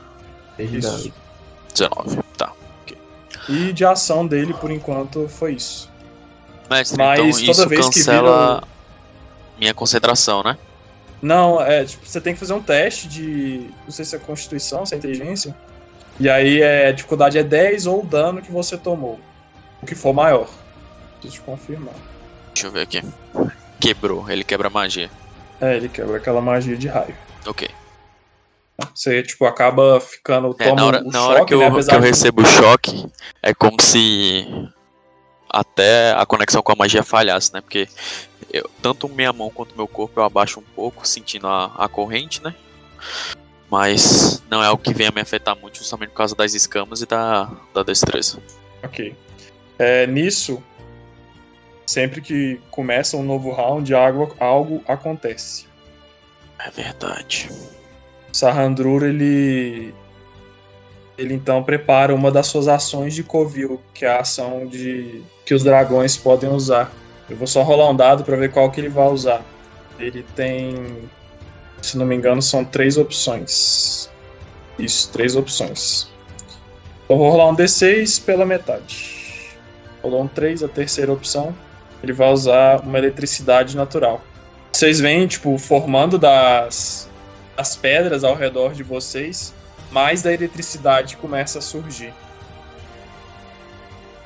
Isso. 0.59 1.11
19. 1.73 2.19
Tá. 2.37 2.53
E 3.49 3.73
de 3.73 3.85
ação 3.85 4.27
dele, 4.27 4.53
por 4.55 4.71
enquanto, 4.71 5.27
foi 5.29 5.55
isso. 5.55 5.91
Mestre, 6.71 6.99
Mas 6.99 7.19
então 7.19 7.31
toda 7.31 7.53
isso 7.53 7.69
vez 7.69 7.89
que 7.89 7.95
cancela 7.99 8.63
minha 9.59 9.73
concentração, 9.75 10.43
né? 10.43 10.57
Não, 11.25 11.59
é, 11.59 11.87
tipo, 11.87 12.07
você 12.07 12.21
tem 12.21 12.35
que 12.35 12.39
fazer 12.41 12.53
um 12.53 12.61
teste 12.61 13.09
de. 13.09 13.71
Não 13.85 13.91
sei 13.91 14.05
se 14.05 14.15
é 14.15 14.19
constituição, 14.19 14.85
se 14.85 14.95
é 14.95 14.99
inteligência. 14.99 15.57
E 16.21 16.29
aí 16.29 16.61
é, 16.61 16.89
a 16.89 16.93
dificuldade 16.93 17.39
é 17.39 17.43
10 17.43 17.87
ou 17.87 18.03
o 18.03 18.07
dano 18.07 18.43
que 18.43 18.53
você 18.53 18.77
tomou. 18.77 19.19
O 19.83 19.87
que 19.87 19.95
for 19.95 20.13
maior. 20.13 20.47
Preciso 21.21 21.41
te 21.41 21.41
confirmar. 21.41 21.95
Deixa 22.53 22.67
eu 22.67 22.71
ver 22.73 22.83
aqui. 22.83 23.03
Quebrou, 23.81 24.29
ele 24.31 24.45
quebra 24.45 24.69
magia. 24.69 25.11
É, 25.63 25.75
ele 25.77 25.89
quebra 25.89 26.19
aquela 26.19 26.43
magia 26.43 26.77
de 26.77 26.89
raio. 26.89 27.17
Ok. 27.47 27.71
Você, 28.95 29.23
tipo, 29.23 29.47
acaba 29.47 30.01
ficando. 30.01 30.55
É, 30.59 30.73
na 30.75 30.85
hora, 30.85 31.01
na 31.03 31.27
hora 31.27 31.39
choque, 31.39 31.49
que, 31.49 31.55
eu, 31.55 31.61
né? 31.61 31.71
que 31.71 31.95
eu 31.95 32.01
de- 32.01 32.07
recebo 32.07 32.43
o 32.43 32.47
choque, 32.47 33.07
é 33.43 33.55
como 33.55 33.81
se 33.81 34.47
até 35.49 36.13
a 36.13 36.27
conexão 36.27 36.61
com 36.61 36.73
a 36.73 36.77
magia 36.77 37.03
falhasse, 37.03 37.53
né? 37.55 37.61
Porque 37.61 37.89
eu- 38.59 38.71
tanto 38.83 39.09
minha 39.09 39.33
mão 39.33 39.51
quanto 39.51 39.77
meu 39.77 39.87
corpo 39.89 40.21
eu 40.21 40.25
abaixo 40.25 40.61
um 40.61 40.75
pouco, 40.75 41.07
sentindo 41.07 41.47
a, 41.47 41.73
a 41.77 41.89
corrente, 41.89 42.43
né? 42.43 42.55
Mas 43.71 44.43
não 44.49 44.63
é 44.63 44.67
algo 44.67 44.83
que 44.83 44.95
venha 44.95 45.11
me 45.11 45.21
afetar 45.21 45.57
muito, 45.57 45.79
justamente 45.79 46.11
por 46.11 46.17
causa 46.17 46.35
das 46.35 46.55
escamas 46.55 47.01
e 47.01 47.07
da, 47.07 47.51
da 47.73 47.83
destreza. 47.83 48.39
Ok. 48.83 49.17
É, 49.79 50.07
nisso, 50.07 50.63
sempre 51.85 52.21
que 52.21 52.61
começa 52.71 53.17
um 53.17 53.23
novo 53.25 53.51
round, 53.51 53.93
algo, 53.95 54.35
algo 54.39 54.83
acontece. 54.87 55.67
É 56.59 56.71
verdade. 56.71 57.51
Sahandrur, 58.33 59.03
ele. 59.05 59.95
Ele 61.17 61.35
então 61.35 61.63
prepara 61.63 62.15
uma 62.15 62.31
das 62.31 62.49
suas 62.49 62.67
ações 62.67 63.15
de 63.15 63.23
Covil, 63.23 63.81
que 63.93 64.05
é 64.05 64.09
a 64.09 64.21
ação 64.21 64.67
de 64.67 65.23
que 65.45 65.55
os 65.55 65.63
dragões 65.63 66.17
podem 66.17 66.51
usar. 66.51 66.93
Eu 67.29 67.37
vou 67.37 67.47
só 67.47 67.63
rolar 67.63 67.91
um 67.91 67.97
dado 67.97 68.25
para 68.25 68.37
ver 68.37 68.51
qual 68.53 68.71
que 68.71 68.81
ele 68.81 68.89
vai 68.89 69.09
usar. 69.09 69.43
Ele 69.99 70.25
tem, 70.35 71.09
se 71.81 71.97
não 71.97 72.05
me 72.05 72.15
engano, 72.15 72.43
são 72.43 72.65
três 72.65 72.97
opções. 72.97 74.11
Isso, 74.79 75.11
três 75.11 75.37
opções. 75.37 76.09
Então 77.05 77.19
vou 77.19 77.31
rolar 77.31 77.49
um 77.49 77.57
D6 77.57 78.25
pela 78.25 78.45
metade. 78.45 79.55
Rolou 80.03 80.23
um 80.23 80.29
3, 80.29 80.63
a 80.63 80.69
terceira 80.69 81.13
opção. 81.13 81.55
Ele 82.03 82.13
vai 82.13 82.31
usar 82.31 82.81
uma 82.81 82.99
eletricidade 82.99 83.77
natural. 83.77 84.21
Vocês 84.71 85.01
veem, 85.01 85.27
tipo, 85.27 85.57
formando 85.57 86.19
das, 86.19 87.09
das 87.57 87.77
pedras 87.77 88.25
ao 88.25 88.35
redor 88.35 88.75
de 88.75 88.83
vocês, 88.83 89.55
mais 89.91 90.21
da 90.21 90.33
eletricidade 90.33 91.17
começa 91.17 91.59
a 91.59 91.63
surgir. 91.63 92.13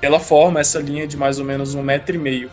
Ela 0.00 0.18
forma 0.18 0.58
essa 0.58 0.80
linha 0.80 1.06
de 1.06 1.16
mais 1.16 1.38
ou 1.38 1.44
menos 1.44 1.74
um 1.74 1.82
metro 1.82 2.16
e 2.16 2.18
meio. 2.18 2.50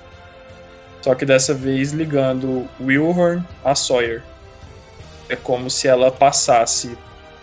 Só 1.06 1.14
que 1.14 1.24
dessa 1.24 1.54
vez 1.54 1.92
ligando 1.92 2.68
Wilhorn 2.82 3.46
a 3.64 3.76
Sawyer. 3.76 4.24
É 5.30 5.36
como 5.36 5.70
se 5.70 5.88
ela 5.88 6.10
passasse 6.10 6.98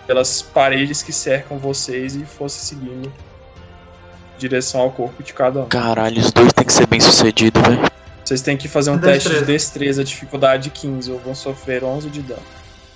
pelas 0.04 0.42
paredes 0.42 1.00
que 1.00 1.12
cercam 1.12 1.58
vocês 1.58 2.16
e 2.16 2.24
fosse 2.26 2.58
seguindo 2.58 3.06
em 3.06 3.12
direção 4.36 4.80
ao 4.80 4.90
corpo 4.90 5.22
de 5.22 5.32
cada 5.32 5.60
um. 5.60 5.68
Caralho, 5.68 6.20
os 6.20 6.32
dois 6.32 6.52
tem 6.52 6.66
que 6.66 6.72
ser 6.72 6.88
bem 6.88 6.98
sucedido, 6.98 7.62
velho. 7.62 7.88
Vocês 8.24 8.42
têm 8.42 8.56
que 8.56 8.66
fazer 8.66 8.90
um 8.90 8.96
Destreza. 8.96 9.28
teste 9.28 9.38
de 9.38 9.52
destreza, 9.52 10.02
dificuldade 10.02 10.68
15, 10.70 11.12
ou 11.12 11.20
vão 11.20 11.32
sofrer 11.36 11.84
11 11.84 12.10
de 12.10 12.20
dano. 12.20 12.42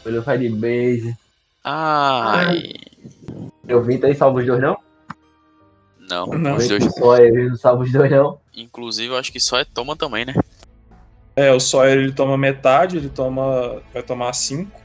Ele 0.04 0.18
vai 0.18 0.36
de 0.36 0.48
base. 0.48 1.16
Ai. 1.62 2.72
Eu 3.68 3.84
vim 3.84 4.00
aí 4.02 4.16
salvo 4.16 4.40
os 4.40 4.46
dois, 4.46 4.60
não? 4.60 4.76
Não, 6.10 6.26
Não. 6.26 6.56
os 6.56 6.66
dois. 6.66 6.84
Só 6.92 7.16
eu 7.18 7.50
não 7.50 7.56
salvo 7.56 7.84
os 7.84 7.92
dois, 7.92 8.10
não. 8.10 8.40
Inclusive, 8.56 9.12
eu 9.12 9.16
acho 9.16 9.30
que 9.30 9.38
só 9.38 9.60
é 9.60 9.64
toma 9.64 9.94
também, 9.94 10.24
né? 10.24 10.34
É, 11.36 11.52
o 11.52 11.60
Sawyer 11.60 11.98
ele 11.98 12.12
toma 12.12 12.36
metade, 12.38 12.96
ele 12.96 13.10
toma. 13.10 13.82
vai 13.92 14.02
tomar 14.02 14.32
5. 14.32 14.80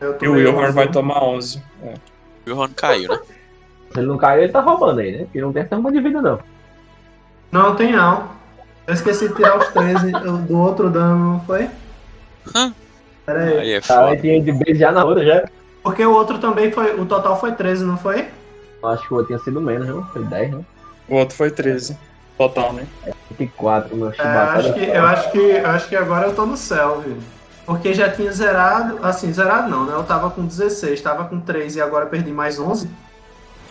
Eu 0.00 0.18
E 0.20 0.28
o 0.28 0.32
Wilhorn 0.32 0.72
vai 0.72 0.90
tomar 0.90 1.22
11. 1.22 1.62
É. 1.82 1.94
O 2.50 2.54
Ron 2.54 2.68
caiu, 2.74 3.08
né? 3.08 3.18
Se 3.92 4.00
ele 4.00 4.08
não 4.08 4.18
caiu, 4.18 4.42
ele 4.42 4.52
tá 4.52 4.60
roubando 4.60 5.00
aí, 5.00 5.12
né? 5.12 5.24
Porque 5.24 5.40
não 5.40 5.52
tem 5.52 5.62
essa 5.62 5.76
de 5.90 6.00
vida, 6.00 6.20
não. 6.20 6.40
Não, 7.50 7.76
tem 7.76 7.92
não. 7.92 8.28
Eu 8.86 8.92
esqueci 8.92 9.28
de 9.28 9.34
tirar 9.36 9.56
os 9.56 9.68
13 9.68 10.12
eu- 10.12 10.38
do 10.38 10.58
outro 10.58 10.90
dano, 10.90 11.34
não 11.34 11.40
foi? 11.46 11.70
Hã? 12.54 12.74
Pera 13.24 13.44
aí. 13.44 13.58
Aí 13.58 13.72
é 13.72 13.80
foda. 13.80 14.16
tinha 14.18 14.42
de 14.42 14.74
já 14.74 14.92
na 14.92 15.04
outra, 15.04 15.24
já. 15.24 15.48
Porque 15.82 16.04
o 16.04 16.12
outro 16.12 16.38
também 16.38 16.70
foi. 16.70 16.98
O 17.00 17.06
total 17.06 17.38
foi 17.40 17.52
13, 17.52 17.84
não 17.84 17.96
foi? 17.96 18.28
Eu 18.82 18.88
acho 18.88 19.06
que 19.06 19.14
o 19.14 19.16
outro 19.16 19.28
tinha 19.28 19.38
sido 19.38 19.60
menos, 19.60 19.86
não? 19.88 20.04
Foi 20.08 20.24
10, 20.24 20.50
não? 20.50 20.66
O 21.08 21.14
outro 21.16 21.36
foi 21.36 21.50
13. 21.50 21.96
Total, 22.36 22.72
né? 22.72 22.86
24, 23.38 23.96
meu 23.96 24.10
É, 24.10 24.22
acho 24.22 24.72
que, 24.74 24.80
eu, 24.80 25.02
acho 25.06 25.30
que, 25.32 25.38
eu 25.38 25.66
acho 25.66 25.88
que 25.88 25.96
agora 25.96 26.26
eu 26.26 26.34
tô 26.34 26.44
no 26.46 26.56
céu, 26.56 27.00
viu? 27.00 27.16
Porque 27.66 27.94
já 27.94 28.08
tinha 28.10 28.30
zerado. 28.32 28.98
Assim, 29.02 29.32
zerado 29.32 29.68
não, 29.70 29.84
né? 29.86 29.92
Eu 29.94 30.04
tava 30.04 30.30
com 30.30 30.44
16, 30.44 31.00
tava 31.00 31.24
com 31.26 31.40
3 31.40 31.76
e 31.76 31.80
agora 31.80 32.06
perdi 32.06 32.30
mais 32.30 32.58
11. 32.58 32.88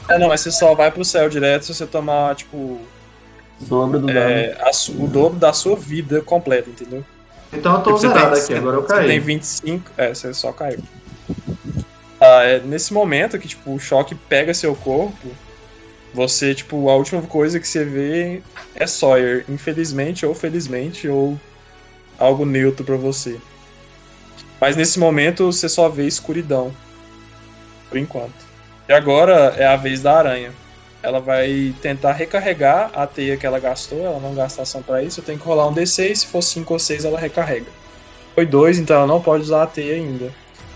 É, 0.10 0.18
não, 0.18 0.30
mas 0.30 0.42
você 0.42 0.52
só 0.52 0.74
vai 0.76 0.92
pro 0.92 1.06
céu 1.06 1.30
direto 1.30 1.66
se 1.66 1.74
você 1.74 1.86
tomar, 1.86 2.36
tipo, 2.36 2.58
O 2.58 3.66
dobro 3.66 4.00
do 4.00 4.08
dano. 4.08 4.20
é, 4.20 4.58
a 4.62 4.72
o 5.02 5.08
dobro 5.08 5.38
da 5.40 5.54
sua 5.54 5.76
vida 5.76 6.22
completa, 6.22 6.70
entendeu? 6.70 7.04
Então 7.52 7.74
eu 7.76 7.82
tô 7.82 7.94
Tipo, 7.96 8.00
zerado 8.00 8.34
tem- 8.34 8.44
aqui, 8.44 8.54
agora 8.56 8.78
eu 8.78 8.82
Você 8.82 8.88
tem 8.96 9.08
caí. 9.08 9.20
25. 9.20 9.92
É, 9.98 10.14
você 10.14 10.34
só 10.34 10.52
caiu. 10.52 10.80
Ah, 12.20 12.44
é 12.44 12.60
nesse 12.60 12.94
momento 12.94 13.38
que, 13.38 13.48
tipo, 13.48 13.74
o 13.76 13.80
choque 13.80 14.16
pega 14.16 14.54
seu 14.54 14.76
corpo, 14.76 15.28
você, 16.14 16.54
tipo, 16.54 16.90
a 16.90 16.96
última 16.96 17.22
coisa 17.24 17.60
que 17.60 17.68
você 17.68 17.84
vê 17.84 18.42
é 18.76 18.86
Sawyer. 18.86 19.46
Infelizmente 19.50 20.26
ou 20.26 20.36
felizmente, 20.36 21.08
ou 21.08 21.40
algo 22.20 22.46
neutro 22.46 22.86
pra 22.86 22.96
você. 22.96 23.40
Mas 24.62 24.76
nesse 24.76 25.00
momento 25.00 25.52
você 25.52 25.68
só 25.68 25.90
vê 25.90 26.06
escuridão. 26.06 26.72
Por 27.90 27.98
enquanto. 27.98 28.46
E 28.88 28.94
agora 28.94 29.56
é 29.58 29.66
a 29.66 29.76
vez 29.76 30.02
da 30.02 30.18
aranha. 30.18 30.52
Ela 31.02 31.20
vai 31.20 31.74
tentar 31.82 32.14
recarregar 32.14 32.92
a 32.94 33.06
teia 33.06 33.36
que 33.36 33.46
ela 33.46 33.60
gastou. 33.60 34.06
Ela 34.06 34.20
não 34.20 34.34
gasta 34.34 34.62
ação 34.62 34.82
pra 34.82 35.04
isso. 35.04 35.20
Eu 35.20 35.24
tenho 35.26 35.40
que 35.40 35.46
rolar 35.46 35.68
um 35.68 35.74
D6. 35.74 36.16
Se 36.16 36.28
for 36.28 36.42
5 36.42 36.74
ou 36.74 36.80
6, 36.80 37.06
ela 37.06 37.20
recarrega. 37.20 37.68
Foi 38.36 38.46
2, 38.46 38.80
então 38.80 38.98
ela 38.98 39.08
não 39.08 39.22
pode 39.22 39.44
usar 39.44 39.64
a 39.64 39.68
teia 39.68 39.96
ainda. 39.96 40.32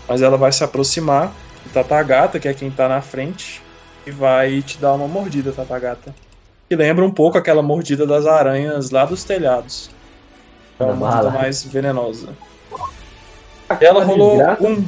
Mas 0.06 0.20
ela 0.20 0.36
vai 0.36 0.52
se 0.52 0.62
aproximar 0.62 1.32
do 1.64 1.70
Tatagata, 1.72 2.38
que 2.38 2.48
é 2.48 2.54
quem 2.54 2.70
tá 2.70 2.88
na 2.88 3.00
frente, 3.00 3.62
e 4.08 4.10
vai 4.10 4.62
te 4.62 4.80
dar 4.80 4.94
uma 4.94 5.06
mordida, 5.06 5.52
Tatagata. 5.52 6.14
Que 6.68 6.74
lembra 6.76 7.04
um 7.04 7.10
pouco 7.12 7.36
aquela 7.38 7.62
mordida 7.62 8.06
das 8.06 8.26
aranhas 8.26 8.90
lá 8.90 9.04
dos 9.04 9.24
telhados. 9.24 9.88
É 10.78 10.84
uma 10.84 10.92
Da 10.92 10.98
mordida 10.98 11.22
bala. 11.24 11.38
mais 11.38 11.62
venenosa. 11.64 12.36
E 13.80 13.84
ela 13.84 14.02
rolou 14.04 14.38
um. 14.60 14.84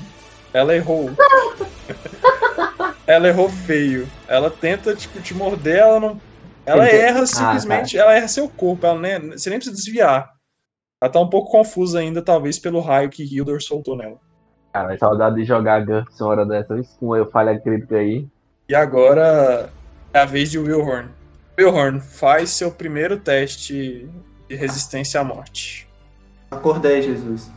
Ela 0.52 0.74
errou. 0.74 1.10
ela 3.06 3.28
errou 3.28 3.48
feio. 3.48 4.08
Ela 4.28 4.50
tenta, 4.50 4.94
tipo, 4.94 5.20
te 5.22 5.34
morder, 5.34 5.78
ela 5.78 6.00
não. 6.00 6.20
Ela 6.66 6.84
Tentou- 6.84 7.00
erra 7.00 7.20
Ah, 7.22 7.26
simplesmente, 7.26 7.98
ela 7.98 8.14
erra 8.14 8.28
seu 8.28 8.48
corpo, 8.48 8.86
ela 8.86 8.98
nem, 8.98 9.30
você 9.30 9.50
nem 9.50 9.58
precisa 9.58 9.76
desviar. 9.76 10.30
Ela 11.02 11.10
tá 11.10 11.18
um 11.20 11.28
pouco 11.28 11.50
confusa 11.50 11.98
ainda, 11.98 12.22
talvez, 12.22 12.58
pelo 12.58 12.80
raio 12.80 13.10
que 13.10 13.22
Hildor 13.24 13.60
soltou 13.62 13.96
nela. 13.96 14.18
Cara, 14.72 14.96
saudade 14.98 15.36
de 15.36 15.44
jogar 15.44 15.84
Guts 15.84 16.20
uma 16.20 16.30
hora 16.30 16.46
dessa. 16.46 16.74
Eu 17.02 17.30
falha 17.30 17.58
crítica 17.58 17.96
aí. 17.96 18.28
E 18.70 18.74
agora 18.76 19.68
é 20.14 20.20
a 20.20 20.24
vez 20.24 20.48
de 20.48 20.56
Wilhorn. 20.56 21.08
Wilhorn, 21.58 21.98
faz 22.00 22.50
seu 22.50 22.70
primeiro 22.70 23.16
teste 23.18 24.08
de 24.48 24.54
resistência 24.54 25.20
à 25.20 25.24
morte. 25.24 25.88
Acordei, 26.52 27.02
Jesus. 27.02 27.50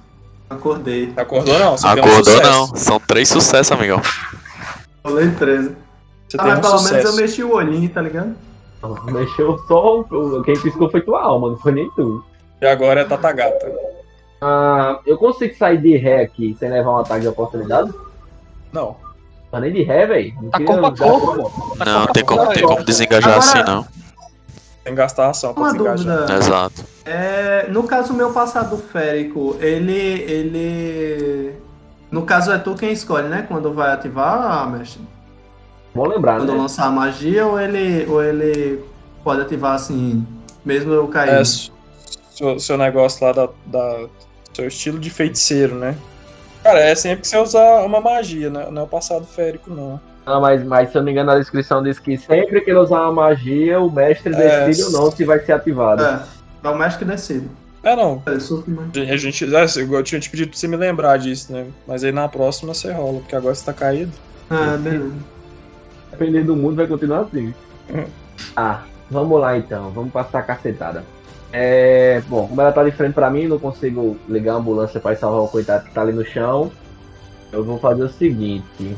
Acordei. 0.50 1.14
Acordou 1.16 1.60
não? 1.60 1.78
Você 1.78 1.86
um 1.86 1.90
Acordou 1.92 2.24
sucesso. 2.26 2.42
não. 2.50 2.76
São 2.76 3.00
três 3.00 3.30
sucessos, 3.30 3.72
amigão. 3.72 4.02
Rolei 5.06 5.30
13. 5.30 5.76
Você 6.28 6.38
Ah, 6.40 6.44
tem 6.46 6.48
mas 6.52 6.58
um 6.58 6.62
pelo 6.64 6.74
menos 6.74 6.92
eu 6.92 6.98
sucesso. 7.02 7.16
mexi 7.22 7.44
o 7.44 7.54
olhinho, 7.54 7.90
tá 7.92 8.02
ligado? 8.02 8.36
Mexeu 9.06 9.60
só. 9.68 10.00
o- 10.02 10.42
Quem 10.44 10.60
piscou 10.60 10.90
foi 10.90 11.02
tua 11.02 11.22
alma, 11.22 11.50
não 11.52 11.58
foi 11.60 11.74
nem 11.74 11.88
tu. 11.92 12.26
E 12.60 12.66
agora 12.66 13.02
é 13.02 13.06
Tatagata. 13.06 13.72
Ah, 14.42 15.00
eu 15.06 15.16
consigo 15.20 15.56
sair 15.58 15.78
de 15.80 15.96
ré 15.96 16.24
aqui 16.24 16.56
sem 16.60 16.72
levar 16.72 16.90
um 16.90 16.98
ataque 16.98 17.22
de 17.22 17.28
oportunidade? 17.28 17.94
Não. 18.72 18.96
Tá 19.54 19.60
nem 19.60 19.72
de 19.72 19.84
ré, 19.84 20.08
velho. 20.08 20.34
Não 20.42 20.50
Tá 20.50 20.60
corpo 20.64 20.86
a 20.88 20.98
corpo. 20.98 21.76
Não, 21.86 22.08
tem 22.08 22.26
como, 22.26 22.48
tem 22.48 22.64
como 22.64 22.84
desengajar 22.84 23.34
Agora- 23.34 23.46
assim, 23.46 23.62
não. 23.72 23.84
Tem 24.84 24.94
que 24.94 24.96
gastar 24.96 25.30
ação 25.30 25.54
pra 25.54 25.62
Uma 25.62 25.72
desengajar. 25.74 26.16
dúvida. 26.18 26.34
Exato. 26.40 26.84
É, 27.06 27.68
no 27.70 27.84
caso, 27.84 28.14
o 28.14 28.16
meu 28.16 28.34
passado 28.34 28.76
férico, 28.80 29.56
ele. 29.60 29.94
ele. 29.94 31.54
No 32.10 32.24
caso, 32.24 32.52
é 32.52 32.58
tu 32.58 32.74
quem 32.74 32.92
escolhe, 32.92 33.28
né? 33.28 33.46
Quando 33.48 33.72
vai 33.72 33.92
ativar, 33.92 34.68
mestre? 34.72 35.02
Bom 35.94 36.08
lembrar, 36.08 36.40
Quando 36.40 36.54
né? 36.54 36.58
lançar 36.58 36.88
a 36.88 36.92
magia, 36.92 37.46
ou 37.46 37.60
ele, 37.62 38.08
ou 38.10 38.24
ele 38.24 38.84
pode 39.24 39.42
ativar 39.42 39.76
assim, 39.76 40.26
mesmo 40.66 40.92
eu 40.92 41.08
cair? 41.10 41.30
É, 41.42 41.44
seu, 41.46 42.60
seu 42.60 42.76
negócio 42.76 43.24
lá 43.24 43.32
da, 43.34 43.50
da- 43.68 44.08
Seu 44.56 44.68
estilo 44.68 44.98
de 45.00 45.12
feiticeiro, 45.12 45.76
né? 45.76 45.96
Cara, 46.64 46.80
é 46.80 46.96
sempre 46.96 47.22
que 47.22 47.28
você 47.28 47.38
usar 47.38 47.84
uma 47.84 48.00
magia, 48.00 48.50
né? 48.50 48.68
Não 48.72 48.84
é 48.84 48.86
o 48.86 48.88
passado 48.88 49.26
férico, 49.26 49.70
não. 49.70 50.00
Ah, 50.26 50.40
mas, 50.40 50.64
mas 50.64 50.90
se 50.90 50.98
eu 50.98 51.02
não 51.02 51.06
me 51.08 51.12
engano, 51.12 51.32
na 51.34 51.38
descrição 51.38 51.84
diz 51.84 52.00
que 52.00 52.18
sempre 52.18 52.62
que 52.62 52.72
ele 52.72 52.80
usar 52.80 53.02
uma 53.02 53.12
magia, 53.12 53.80
o 53.80 53.92
mestre 53.92 54.34
É, 54.34 54.66
decide 54.66 54.84
ou 54.86 54.92
não 54.92 55.12
se 55.12 55.26
vai 55.26 55.40
ser 55.40 55.52
ativado. 55.52 56.02
É, 56.04 56.24
é 56.64 56.70
o 56.70 56.78
mestre 56.78 57.06
que 57.06 57.12
decide. 57.12 57.50
É, 57.84 57.96
não. 57.98 58.24
É, 58.26 58.32
mais. 58.32 59.12
A 59.12 59.18
gente. 59.18 59.44
é, 59.44 59.66
Eu 59.82 60.04
tinha 60.04 60.22
te 60.22 60.30
pedido 60.30 60.50
pra 60.50 60.58
você 60.58 60.68
me 60.70 60.78
lembrar 60.78 61.18
disso, 61.18 61.52
né? 61.52 61.66
Mas 61.86 62.04
aí 62.04 62.14
na 62.14 62.30
próxima 62.30 62.74
você 62.74 62.90
rola, 62.94 63.20
porque 63.20 63.36
agora 63.36 63.54
você 63.54 63.66
tá 63.66 63.74
caído. 63.74 64.14
Ah, 64.50 64.78
beleza. 64.80 65.12
Dependendo 66.12 66.48
do 66.48 66.56
mundo, 66.56 66.78
vai 66.78 66.88
continuar 66.88 67.22
assim. 67.22 67.54
Hum. 67.94 68.06
Ah, 68.56 68.84
vamos 69.12 69.40
lá 69.42 69.58
então. 69.58 69.90
Vamos 69.90 70.14
passar 70.14 70.40
a 70.40 70.44
cacetada. 70.44 71.04
É, 71.56 72.20
bom, 72.22 72.48
como 72.48 72.60
ela 72.62 72.72
tá 72.72 72.84
de 72.84 72.92
frente 72.92 73.14
pra 73.14 73.30
mim, 73.30 73.48
não 73.48 73.60
consigo 73.60 74.18
ligar 74.28 74.54
a 74.54 74.58
ambulância 74.58 75.00
pra 75.00 75.16
salvar 75.16 75.42
o 75.42 75.48
coitado 75.48 75.84
que 75.86 75.94
tá 75.94 76.02
ali 76.02 76.12
no 76.12 76.26
chão. 76.26 76.72
Eu 77.52 77.64
vou 77.64 77.78
fazer 77.78 78.04
o 78.04 78.10
seguinte. 78.10 78.98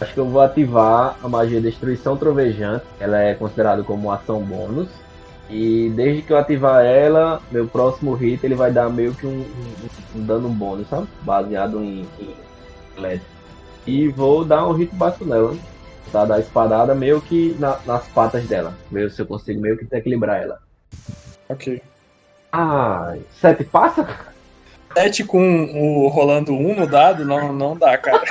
Acho 0.00 0.12
que 0.12 0.18
eu 0.18 0.28
vou 0.28 0.40
ativar 0.42 1.16
a 1.22 1.28
magia 1.28 1.60
Destruição 1.60 2.16
Trovejante. 2.16 2.84
Ela 2.98 3.22
é 3.22 3.34
considerada 3.34 3.84
como 3.84 4.10
ação 4.10 4.42
bônus. 4.42 4.88
E 5.48 5.88
desde 5.94 6.22
que 6.22 6.32
eu 6.32 6.36
ativar 6.36 6.84
ela, 6.84 7.40
meu 7.52 7.68
próximo 7.68 8.14
hit 8.14 8.44
ele 8.44 8.56
vai 8.56 8.72
dar 8.72 8.90
meio 8.90 9.14
que 9.14 9.24
um, 9.26 9.42
um- 9.42 9.88
um 10.18 10.26
dano 10.26 10.48
bônus, 10.48 10.88
sabe? 10.88 11.06
Baseado 11.22 11.80
em, 11.80 12.08
em 12.18 12.34
elétrico. 12.96 13.30
E 13.86 14.08
vou 14.08 14.44
dar 14.44 14.66
um 14.66 14.72
hit 14.72 14.92
básico 14.96 15.24
nela. 15.24 15.56
Tá? 16.10 16.24
Dar 16.24 16.40
espadada 16.40 16.92
meio 16.94 17.20
que 17.20 17.54
na- 17.58 17.78
nas 17.86 18.08
patas 18.08 18.44
dela. 18.48 18.76
Ver 18.90 19.10
se 19.12 19.22
eu 19.22 19.26
consigo 19.26 19.60
meio 19.60 19.76
que 19.78 19.84
desequilibrar 19.84 20.42
ela. 20.42 20.63
Ok. 21.48 21.80
Ah, 22.52 23.16
sete 23.40 23.64
passa? 23.64 24.06
7 24.96 25.24
com 25.24 25.64
o 25.74 26.08
rolando 26.08 26.52
1 26.52 26.70
um 26.70 26.74
no 26.76 26.86
dado, 26.86 27.24
não, 27.24 27.52
não 27.52 27.76
dá, 27.76 27.98
cara. 27.98 28.22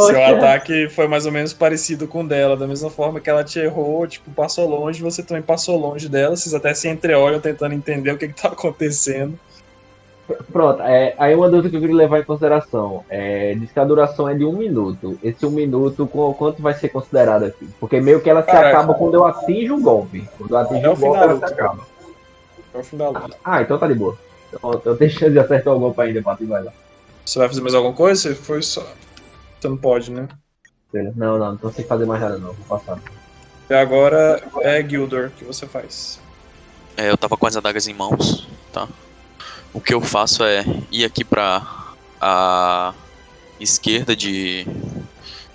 Seu 0.00 0.24
ataque 0.24 0.88
foi 0.88 1.06
mais 1.06 1.26
ou 1.26 1.32
menos 1.32 1.52
parecido 1.52 2.08
com 2.08 2.22
o 2.22 2.26
dela, 2.26 2.56
da 2.56 2.66
mesma 2.66 2.90
forma 2.90 3.20
que 3.20 3.28
ela 3.28 3.44
te 3.44 3.58
errou, 3.58 4.06
tipo, 4.06 4.30
passou 4.30 4.68
longe, 4.68 5.02
você 5.02 5.22
também 5.22 5.42
passou 5.42 5.78
longe 5.78 6.08
dela, 6.08 6.36
vocês 6.36 6.54
até 6.54 6.74
se 6.74 6.88
entreolham 6.88 7.40
tentando 7.40 7.74
entender 7.74 8.10
o 8.10 8.18
que, 8.18 8.28
que 8.28 8.42
tá 8.42 8.48
acontecendo. 8.48 9.38
Pronto, 10.50 10.80
é, 10.82 11.14
aí 11.18 11.34
uma 11.34 11.50
dúvida 11.50 11.68
que 11.68 11.76
eu 11.76 11.80
queria 11.80 11.96
levar 11.96 12.20
em 12.20 12.24
consideração. 12.24 13.04
É, 13.10 13.54
diz 13.54 13.70
que 13.70 13.78
a 13.78 13.84
duração 13.84 14.28
é 14.28 14.34
de 14.34 14.44
um 14.44 14.52
minuto. 14.52 15.18
Esse 15.22 15.44
um 15.44 15.50
minuto, 15.50 16.06
com 16.06 16.32
quanto 16.32 16.62
vai 16.62 16.72
ser 16.74 16.88
considerado 16.88 17.44
aqui? 17.44 17.68
Porque 17.78 18.00
meio 18.00 18.22
que 18.22 18.30
ela 18.30 18.42
se 18.42 18.50
acaba 18.50 18.94
quando 18.94 19.14
eu 19.14 19.26
atinjo 19.26 19.76
o 19.76 19.80
golpe. 19.82 20.26
Quando 20.38 20.50
eu 20.52 20.58
atinjo 20.58 20.86
É 20.86 20.90
o 20.90 20.96
golpe, 20.96 21.18
ela 21.18 21.36
se 21.38 21.44
acaba. 21.44 21.86
É 22.72 22.78
o 22.78 22.82
fim 22.82 22.96
da 22.96 23.08
luta. 23.08 23.36
Ah, 23.44 23.60
então 23.60 23.78
tá 23.78 23.86
de 23.86 23.94
boa. 23.94 24.16
Então, 24.52 24.80
eu 24.84 24.96
tenho 24.96 25.10
chance 25.10 25.32
de 25.32 25.38
acertar 25.38 25.74
o 25.74 25.78
golpe 25.78 26.00
ainda 26.00 26.22
pra 26.22 26.32
ativar 26.32 26.60
ela. 26.60 26.72
Você 27.24 27.38
vai 27.38 27.48
fazer 27.48 27.60
mais 27.60 27.74
alguma 27.74 27.94
coisa? 27.94 28.22
Você 28.22 28.34
foi 28.34 28.62
só. 28.62 28.86
Você 29.60 29.68
não 29.68 29.76
pode, 29.76 30.10
né? 30.10 30.28
Não, 30.92 31.38
não, 31.38 31.38
não 31.38 31.56
consigo 31.56 31.88
fazer 31.88 32.06
mais 32.06 32.20
nada 32.20 32.38
não. 32.38 32.52
Vou 32.52 32.78
passar. 32.78 32.98
E 33.68 33.74
agora 33.74 34.42
é 34.60 34.82
Gildor 34.82 35.30
que 35.36 35.44
você 35.44 35.66
faz. 35.66 36.20
É, 36.96 37.10
eu 37.10 37.16
tava 37.16 37.36
com 37.36 37.46
as 37.46 37.56
adagas 37.56 37.88
em 37.88 37.94
mãos, 37.94 38.46
tá? 38.72 38.86
O 39.74 39.80
que 39.80 39.92
eu 39.92 40.00
faço 40.00 40.42
é 40.44 40.64
ir 40.90 41.04
aqui 41.04 41.24
pra 41.24 41.92
a 42.20 42.94
esquerda 43.60 44.14
de 44.16 44.66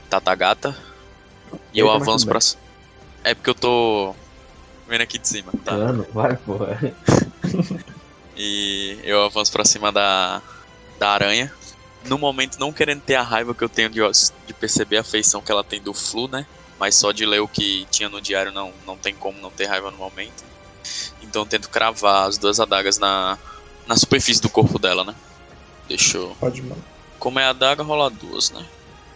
Tatagata 0.10 0.76
e 1.74 1.80
eu 1.80 1.88
Eita, 1.88 2.00
mas 2.00 2.08
avanço 2.08 2.28
pra. 2.28 2.40
c- 2.42 2.58
É 3.24 3.34
porque 3.34 3.50
eu 3.50 3.56
tô 3.56 4.14
vendo 4.88 5.02
aqui 5.02 5.18
de 5.18 5.28
cima, 5.28 5.52
tá? 5.64 5.72
Mano, 5.72 6.06
vai, 6.14 6.36
porra. 6.38 6.78
E 8.42 8.98
eu 9.04 9.26
avanço 9.26 9.52
pra 9.52 9.66
cima 9.66 9.92
da, 9.92 10.42
da 10.98 11.10
aranha. 11.10 11.52
No 12.06 12.18
momento, 12.18 12.58
não 12.58 12.72
querendo 12.72 13.02
ter 13.02 13.16
a 13.16 13.22
raiva 13.22 13.54
que 13.54 13.62
eu 13.62 13.68
tenho 13.68 13.90
de, 13.90 14.00
de 14.48 14.54
perceber 14.54 14.96
a 14.96 15.04
feição 15.04 15.42
que 15.42 15.52
ela 15.52 15.62
tem 15.62 15.82
do 15.82 15.94
Flu, 15.94 16.30
né? 16.30 16.46
Mas 16.80 16.96
só 16.96 17.12
de 17.12 17.26
ler 17.26 17.42
o 17.42 17.50
que 17.50 17.86
tinha 17.92 18.08
no 18.08 18.22
diário 18.22 18.54
não, 18.54 18.72
não 18.88 18.96
tem 18.96 19.14
como 19.14 19.42
não 19.42 19.52
ter 19.52 19.66
raiva 19.66 19.92
no 19.92 19.98
momento. 19.98 20.42
Então 21.22 21.42
eu 21.42 21.46
tento 21.46 21.70
cravar 21.70 22.30
as 22.30 22.38
duas 22.38 22.62
adagas 22.62 22.98
na, 22.98 23.38
na 23.90 23.98
superfície 23.98 24.40
do 24.42 24.50
corpo 24.50 24.78
dela, 24.78 25.04
né? 25.04 25.16
Deixa 25.88 26.18
eu. 26.18 26.36
Pode, 26.40 26.62
mano. 26.62 26.82
Como 27.18 27.40
é 27.40 27.46
a 27.46 27.50
adaga, 27.50 27.82
rola 27.84 28.10
duas, 28.10 28.52
né? 28.52 28.64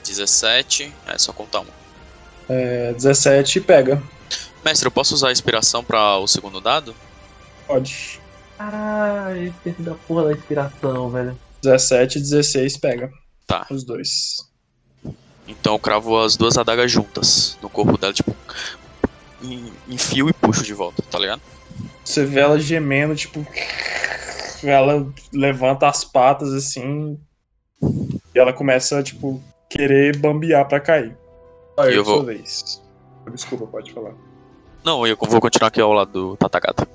17. 0.03 0.91
É 1.07 1.17
só 1.17 1.31
contar 1.31 1.59
uma. 1.59 1.69
É, 2.49 2.91
17 2.93 3.61
pega. 3.61 4.01
Mestre, 4.65 4.87
eu 4.87 4.91
posso 4.91 5.13
usar 5.13 5.29
a 5.29 5.31
inspiração 5.31 5.83
para 5.83 6.17
o 6.17 6.27
segundo 6.27 6.59
dado? 6.59 6.95
Pode. 7.67 8.19
Caralho, 8.57 9.47
esqueci 9.47 9.81
da 9.83 9.93
porra 9.93 10.25
da 10.25 10.31
inspiração, 10.33 11.09
velho. 11.09 11.39
17 11.61 12.17
e 12.17 12.21
16 12.21 12.77
pega. 12.77 13.11
Tá. 13.45 13.65
Os 13.69 13.83
dois. 13.83 14.49
Então 15.47 15.73
eu 15.73 15.79
cravo 15.79 16.17
as 16.19 16.35
duas 16.35 16.57
adagas 16.57 16.91
juntas 16.91 17.57
no 17.61 17.69
corpo 17.69 17.97
dela, 17.97 18.11
tipo. 18.13 18.35
en- 19.41 19.71
Enfio 19.87 20.29
e 20.29 20.33
puxo 20.33 20.63
de 20.63 20.73
volta, 20.73 21.03
tá 21.11 21.19
ligado? 21.19 21.41
Você 22.03 22.25
vê 22.25 22.39
ela 22.41 22.59
gemendo, 22.59 23.15
tipo. 23.15 23.45
Ela 24.69 25.05
levanta 25.31 25.87
as 25.87 26.03
patas 26.03 26.53
assim. 26.53 27.19
E 28.33 28.39
ela 28.39 28.53
começa, 28.53 29.01
tipo, 29.03 29.41
querer 29.69 30.17
bambear 30.17 30.67
pra 30.67 30.79
cair. 30.79 31.17
Aí, 31.77 31.95
Eu 31.95 32.03
vou- 32.03 32.23
vez. 32.23 32.81
Desculpa, 33.31 33.65
pode 33.67 33.91
falar. 33.91 34.13
Não, 34.83 35.07
eu 35.07 35.15
vou 35.17 35.39
continuar 35.39 35.67
aqui 35.69 35.79
ao 35.81 35.93
lado 35.93 36.11
do 36.11 36.37
Tatagata. 36.37 36.87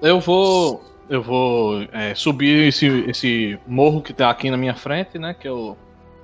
Eu 0.00 0.20
vou. 0.20 0.82
Eu 1.08 1.22
vou 1.22 1.82
é, 1.92 2.14
subir 2.14 2.68
esse, 2.68 2.86
esse 3.08 3.58
morro 3.66 4.00
que 4.00 4.14
tá 4.14 4.30
aqui 4.30 4.50
na 4.50 4.56
minha 4.56 4.74
frente, 4.74 5.18
né? 5.18 5.34
Que 5.34 5.46
eu. 5.48 5.76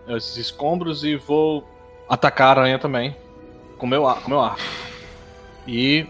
Esses 0.08 0.36
escombros 0.38 1.04
e 1.04 1.16
vou 1.16 1.62
atacar 2.08 2.48
a 2.56 2.60
aranha 2.62 2.78
também. 2.78 3.14
Com 3.76 3.86
meu, 3.86 4.06
ar- 4.08 4.22
com 4.22 4.30
meu 4.30 4.40
arco. 4.40 4.60
E. 5.66 6.06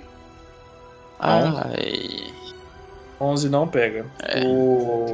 Ai. 1.18 2.32
11 3.20 3.48
não 3.48 3.68
pega. 3.68 4.06
É. 4.20 4.42
O... 4.44 5.12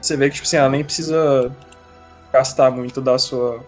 Você 0.00 0.16
vê 0.16 0.28
que, 0.28 0.36
tipo 0.36 0.46
assim, 0.46 0.56
ela 0.56 0.68
nem 0.68 0.84
precisa 0.84 1.52
gastar 2.32 2.70
muito 2.70 3.00
da 3.00 3.18
sua 3.18 3.60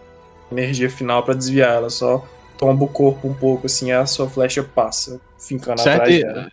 energia 0.50 0.90
final 0.90 1.22
pra 1.22 1.34
desviar. 1.34 1.74
Ela 1.76 1.90
só 1.90 2.24
tomba 2.58 2.84
o 2.84 2.88
corpo 2.88 3.28
um 3.28 3.34
pouco, 3.34 3.66
assim, 3.66 3.88
e 3.88 3.92
a 3.92 4.04
sua 4.06 4.28
flecha 4.28 4.62
passa, 4.62 5.20
fincando 5.38 5.80
atrás 5.80 6.08
Sete. 6.08 6.22
dela. 6.24 6.50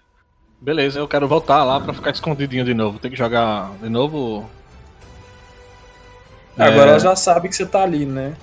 Beleza, 0.59 0.99
eu 0.99 1.07
quero 1.07 1.27
voltar 1.27 1.63
lá 1.63 1.79
pra 1.79 1.93
ficar 1.93 2.11
escondidinho 2.11 2.65
de 2.65 2.73
novo. 2.73 2.97
Tem 2.97 3.11
que 3.11 3.17
jogar 3.17 3.71
de 3.81 3.89
novo. 3.89 4.49
Agora 6.57 6.87
É. 6.87 6.89
ela 6.89 6.99
já 6.99 7.15
sabe 7.15 7.47
que 7.49 7.55
você 7.55 7.65
tá 7.65 7.83
ali, 7.83 8.05
né? 8.05 8.35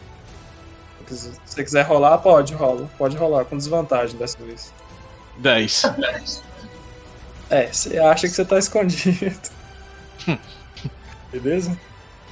Se 1.08 1.32
você 1.44 1.64
quiser 1.64 1.82
rolar, 1.82 2.18
pode, 2.18 2.54
rola. 2.54 2.88
Pode 2.96 3.16
rolar, 3.16 3.44
com 3.44 3.56
desvantagem 3.56 4.16
dessa 4.16 4.38
vez. 4.38 4.72
10. 5.38 5.82
É, 7.50 7.66
você 7.66 7.98
acha 7.98 8.28
que 8.28 8.34
você 8.34 8.44
tá 8.44 8.58
escondido. 8.58 9.50
Beleza? 11.30 11.76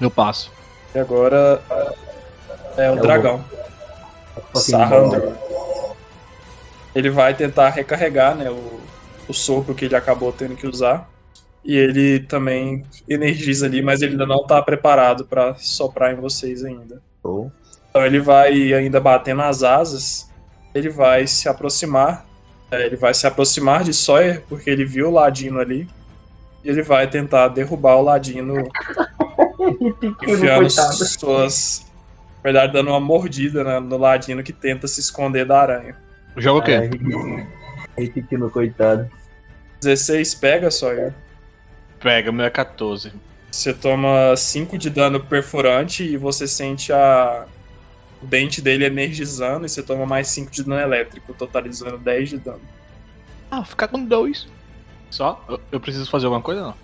Eu 0.01 0.10
passo. 0.10 0.51
E 0.94 0.98
agora 0.98 1.62
é 2.76 2.90
o 2.90 2.97
Eu 2.97 3.02
dragão. 3.02 3.44
Sarandor. 4.55 5.34
Ele 6.94 7.10
vai 7.10 7.34
tentar 7.34 7.70
recarregar, 7.70 8.34
né, 8.34 8.51
o, 8.51 8.80
o 9.28 9.32
sopro 9.32 9.74
que 9.74 9.86
ele 9.86 9.97
acabou 9.97 10.32
tendo 10.32 10.56
que 10.56 10.66
usar. 10.66 11.09
E 11.64 11.76
ele 11.76 12.20
também 12.20 12.84
energiza 13.09 13.66
ali, 13.66 13.80
mas 13.80 14.02
ele 14.02 14.12
ainda 14.12 14.26
não 14.26 14.44
tá 14.44 14.60
preparado 14.60 15.24
pra 15.24 15.55
soprar 15.55 16.12
em 16.12 16.16
vocês 16.16 16.64
ainda. 16.64 17.01
Show. 17.22 17.52
Então 17.89 18.05
ele 18.05 18.18
vai 18.20 18.72
ainda 18.72 19.01
bater 19.01 19.34
nas 19.34 19.62
asas. 19.62 20.28
Ele 20.74 20.89
vai 20.89 21.26
se 21.26 21.48
aproximar. 21.48 22.26
É, 22.73 22.86
ele 22.86 22.97
vai 22.97 23.12
se 23.12 23.27
aproximar 23.27 23.85
de 23.85 23.93
Sawyer, 23.93 24.43
porque 24.49 24.70
ele 24.70 24.85
viu 24.85 25.09
o 25.09 25.12
Ladino 25.12 25.61
ali. 25.61 25.86
E 26.65 26.70
ele 26.70 26.82
vai 26.82 27.07
tentar 27.07 27.49
derrubar 27.49 27.97
o 27.97 28.03
Ladino 28.03 28.55
enfiando 30.27 30.70
suas. 30.70 31.85
Na 32.36 32.43
verdade, 32.51 32.73
dando 32.73 32.89
uma 32.89 33.01
mordida 33.01 33.62
né, 33.62 33.78
no 33.78 33.99
Ladino 33.99 34.43
que 34.43 34.53
tenta 34.53 34.89
se 34.89 35.01
esconder 35.01 35.44
da 35.44 35.61
aranha. 35.61 35.97
Joga 36.36 36.61
o 36.61 36.62
quê? 36.65 36.73
Ai, 36.74 37.47
Repetindo, 37.97 38.49
coitado. 38.51 39.09
16 39.82 40.35
pega, 40.36 40.70
Sawyer. 40.70 41.12
Pega, 42.01 42.32
meu 42.32 42.47
é 42.47 42.51
14. 42.51 43.12
Você 43.51 43.74
toma 43.74 44.35
5 44.35 44.78
de 44.78 44.89
dano 44.89 45.20
perfurante 45.20 46.05
e 46.05 46.16
você 46.16 46.49
sente 46.49 46.90
a... 46.93 47.44
o 48.23 48.27
dente 48.27 48.61
dele 48.62 48.85
energizando 48.85 49.66
e 49.66 49.69
você 49.69 49.82
toma 49.82 50.07
mais 50.07 50.28
5 50.28 50.51
de 50.51 50.62
dano 50.62 50.81
elétrico, 50.81 51.35
totalizando 51.35 51.99
10 51.99 52.28
de 52.31 52.39
dano. 52.39 52.61
Ah, 53.51 53.57
vou 53.57 53.65
ficar 53.65 53.89
com 53.89 54.05
dois. 54.05 54.47
Só? 55.11 55.44
Eu, 55.49 55.61
eu 55.73 55.81
preciso 55.81 56.09
fazer 56.11 56.27
alguma 56.27 56.43
coisa 56.43 56.62
não? 56.62 56.74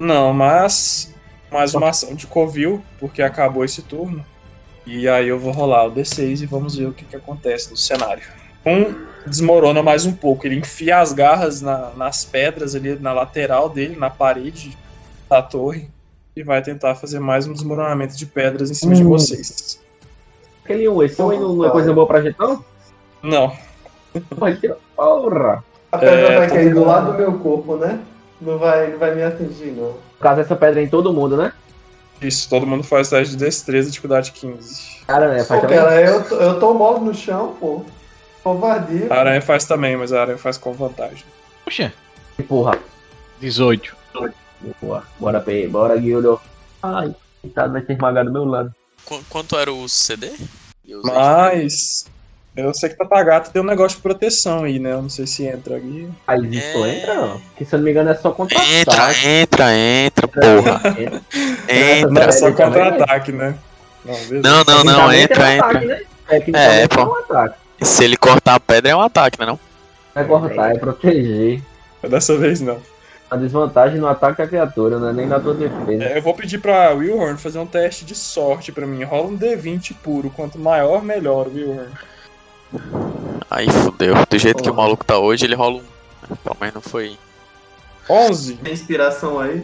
Não, 0.00 0.32
mas 0.32 1.12
mais 1.50 1.74
uma 1.74 1.88
ação 1.88 2.14
de 2.14 2.26
Covil, 2.26 2.82
porque 2.98 3.20
acabou 3.22 3.64
esse 3.64 3.82
turno. 3.82 4.24
E 4.86 5.08
aí 5.08 5.28
eu 5.28 5.38
vou 5.38 5.52
rolar 5.52 5.84
o 5.86 5.90
D6 5.90 6.40
e 6.42 6.46
vamos 6.46 6.76
ver 6.76 6.86
o 6.86 6.92
que, 6.94 7.04
que 7.04 7.16
acontece 7.16 7.70
no 7.70 7.76
cenário. 7.76 8.22
Um 8.64 8.94
desmorona 9.26 9.82
mais 9.82 10.06
um 10.06 10.12
pouco, 10.12 10.46
ele 10.46 10.56
enfia 10.56 10.98
as 11.00 11.12
garras 11.12 11.60
na- 11.60 11.90
nas 11.94 12.24
pedras 12.24 12.74
ali 12.74 12.98
na 12.98 13.12
lateral 13.12 13.68
dele, 13.68 13.96
na 13.96 14.08
parede 14.08 14.76
da 15.28 15.42
torre, 15.42 15.90
e 16.36 16.42
vai 16.42 16.62
tentar 16.62 16.94
fazer 16.94 17.18
mais 17.18 17.46
um 17.46 17.52
desmoronamento 17.52 18.16
de 18.16 18.24
pedras 18.24 18.70
em 18.70 18.74
cima 18.74 18.94
de 18.94 19.02
Hum. 19.02 19.08
vocês. 19.08 19.78
Aquele 20.68 20.86
um, 20.86 21.02
esse 21.02 21.20
um 21.22 21.30
aí 21.30 21.38
não 21.38 21.64
é 21.64 21.70
coisa 21.70 21.94
boa 21.94 22.06
pra 22.06 22.20
gente, 22.20 22.38
não? 22.38 22.62
Não, 23.22 23.56
Porra, 24.36 24.54
tira- 24.54 24.76
Porra! 24.94 25.64
A 25.90 25.96
pedra 25.96 26.14
É, 26.32 26.38
vai 26.40 26.48
cair 26.48 26.74
do 26.74 26.84
lado 26.84 27.12
do 27.12 27.18
meu 27.18 27.32
corpo, 27.38 27.76
né? 27.76 27.98
Não 28.38 28.58
vai, 28.58 28.88
não 28.90 28.98
vai 28.98 29.14
me 29.14 29.22
atingir, 29.22 29.70
não. 29.72 29.86
No 29.92 29.98
caso, 30.20 30.42
essa 30.42 30.54
pedra 30.54 30.80
é 30.80 30.84
em 30.84 30.88
todo 30.88 31.10
mundo, 31.12 31.36
né? 31.38 31.52
isso, 32.20 32.50
todo 32.50 32.66
mundo 32.66 32.82
faz 32.82 33.08
teste 33.08 33.34
de 33.36 33.44
destreza, 33.44 33.88
dificuldade 33.88 34.32
15. 34.32 35.04
Cara, 35.06 35.28
né? 35.32 35.42
Faz 35.44 35.60
também. 35.62 35.78
cara, 35.78 36.00
eu 36.02 36.28
tô, 36.28 36.34
eu 36.34 36.60
tô 36.60 36.74
mole 36.74 37.00
no 37.04 37.14
chão, 37.14 37.56
pô. 37.58 37.82
Covardia. 38.44 39.06
A 39.08 39.20
aranha 39.20 39.40
faz 39.40 39.64
também, 39.64 39.96
mas 39.96 40.12
a 40.12 40.20
aranha 40.20 40.36
faz 40.38 40.58
com 40.58 40.72
vantagem. 40.74 41.24
Puxa, 41.64 41.92
Porra. 42.46 42.78
18. 43.40 43.96
Boa. 44.82 45.02
Bora, 45.18 45.40
P. 45.40 45.66
Bora, 45.68 45.96
Guildo. 45.96 46.38
Ai, 46.82 47.14
coitado, 47.40 47.72
vai 47.72 47.82
ser 47.84 47.92
esmagado 47.94 48.28
do 48.28 48.32
meu 48.32 48.44
lado. 48.44 48.74
Qu- 49.08 49.24
quanto 49.30 49.56
era 49.58 49.72
o 49.72 49.88
CD? 49.88 50.30
Mas 51.02 52.04
eu 52.56 52.72
sei 52.74 52.88
que 52.90 52.96
Tatagata 52.96 53.50
tem 53.50 53.62
um 53.62 53.64
negócio 53.64 53.96
de 53.96 54.02
proteção 54.02 54.64
aí, 54.64 54.78
né? 54.78 54.92
Eu 54.92 55.02
não 55.02 55.08
sei 55.08 55.26
se 55.26 55.46
entra 55.46 55.76
aqui. 55.76 56.08
Mas 56.26 56.42
isso 56.52 56.84
É. 56.84 56.98
entra, 56.98 57.14
não? 57.14 57.40
Que 57.56 57.64
se 57.64 57.74
eu 57.74 57.78
não 57.78 57.84
me 57.84 57.90
engano 57.90 58.10
é 58.10 58.14
só 58.16 58.30
contra 58.32 58.58
Entra, 58.64 58.94
ataque. 59.04 59.26
entra, 59.26 59.74
entra, 59.76 60.28
porra. 60.28 60.80
Entra. 60.98 61.22
Entra. 61.68 62.24
É 62.24 62.32
só 62.32 62.50
também, 62.52 62.82
contra-ataque, 62.82 63.32
né? 63.32 63.54
Não. 64.04 64.14
Não, 64.42 64.64
não, 64.64 64.84
não, 64.84 65.12
entra, 65.12 65.52
é 65.52 65.56
um 65.56 65.58
ataque, 65.60 65.76
entra. 65.84 65.86
né? 65.96 66.02
Tecnicamente 66.28 66.82
É, 66.82 66.88
pô. 66.88 67.00
é 67.00 67.04
um 67.06 67.16
ataque. 67.16 67.54
Se 67.82 68.04
ele 68.04 68.16
cortar 68.16 68.54
a 68.56 68.60
pedra 68.60 68.90
é 68.92 68.96
um 68.96 69.00
ataque, 69.00 69.38
né 69.38 69.46
não? 69.46 69.58
Não 70.14 70.22
é 70.22 70.24
cortar, 70.26 70.74
é 70.74 70.78
proteger. 70.78 71.62
Dessa 72.08 72.36
vez 72.36 72.60
não. 72.60 72.80
A 73.30 73.36
desvantagem 73.36 73.98
no 73.98 74.06
ataque 74.06 74.38
da 74.38 74.48
criatura, 74.48 74.98
não 74.98 75.08
é 75.08 75.12
nem 75.12 75.26
na 75.26 75.38
tua 75.38 75.52
defesa. 75.52 76.04
É, 76.04 76.18
eu 76.18 76.22
vou 76.22 76.32
pedir 76.32 76.58
pra 76.58 76.94
Wilhorn 76.94 77.36
fazer 77.36 77.58
um 77.58 77.66
teste 77.66 78.04
de 78.04 78.14
sorte 78.14 78.72
pra 78.72 78.86
mim. 78.86 79.02
Rola 79.04 79.28
um 79.28 79.38
D20 79.38 79.94
puro. 80.02 80.30
Quanto 80.30 80.58
maior, 80.58 81.02
melhor, 81.02 81.46
Wilhorn. 81.48 81.90
Aí 83.50 83.70
fudeu. 83.70 84.14
Do 84.28 84.38
jeito 84.38 84.62
que 84.62 84.70
o 84.70 84.74
maluco 84.74 85.04
tá 85.04 85.18
hoje, 85.18 85.44
ele 85.44 85.54
rola 85.54 85.76
um. 85.76 86.36
Pelo 86.42 86.56
menos 86.58 86.74
não 86.76 86.82
foi. 86.82 87.18
11. 88.08 88.54
Tem 88.56 88.72
inspiração 88.72 89.38
aí. 89.38 89.62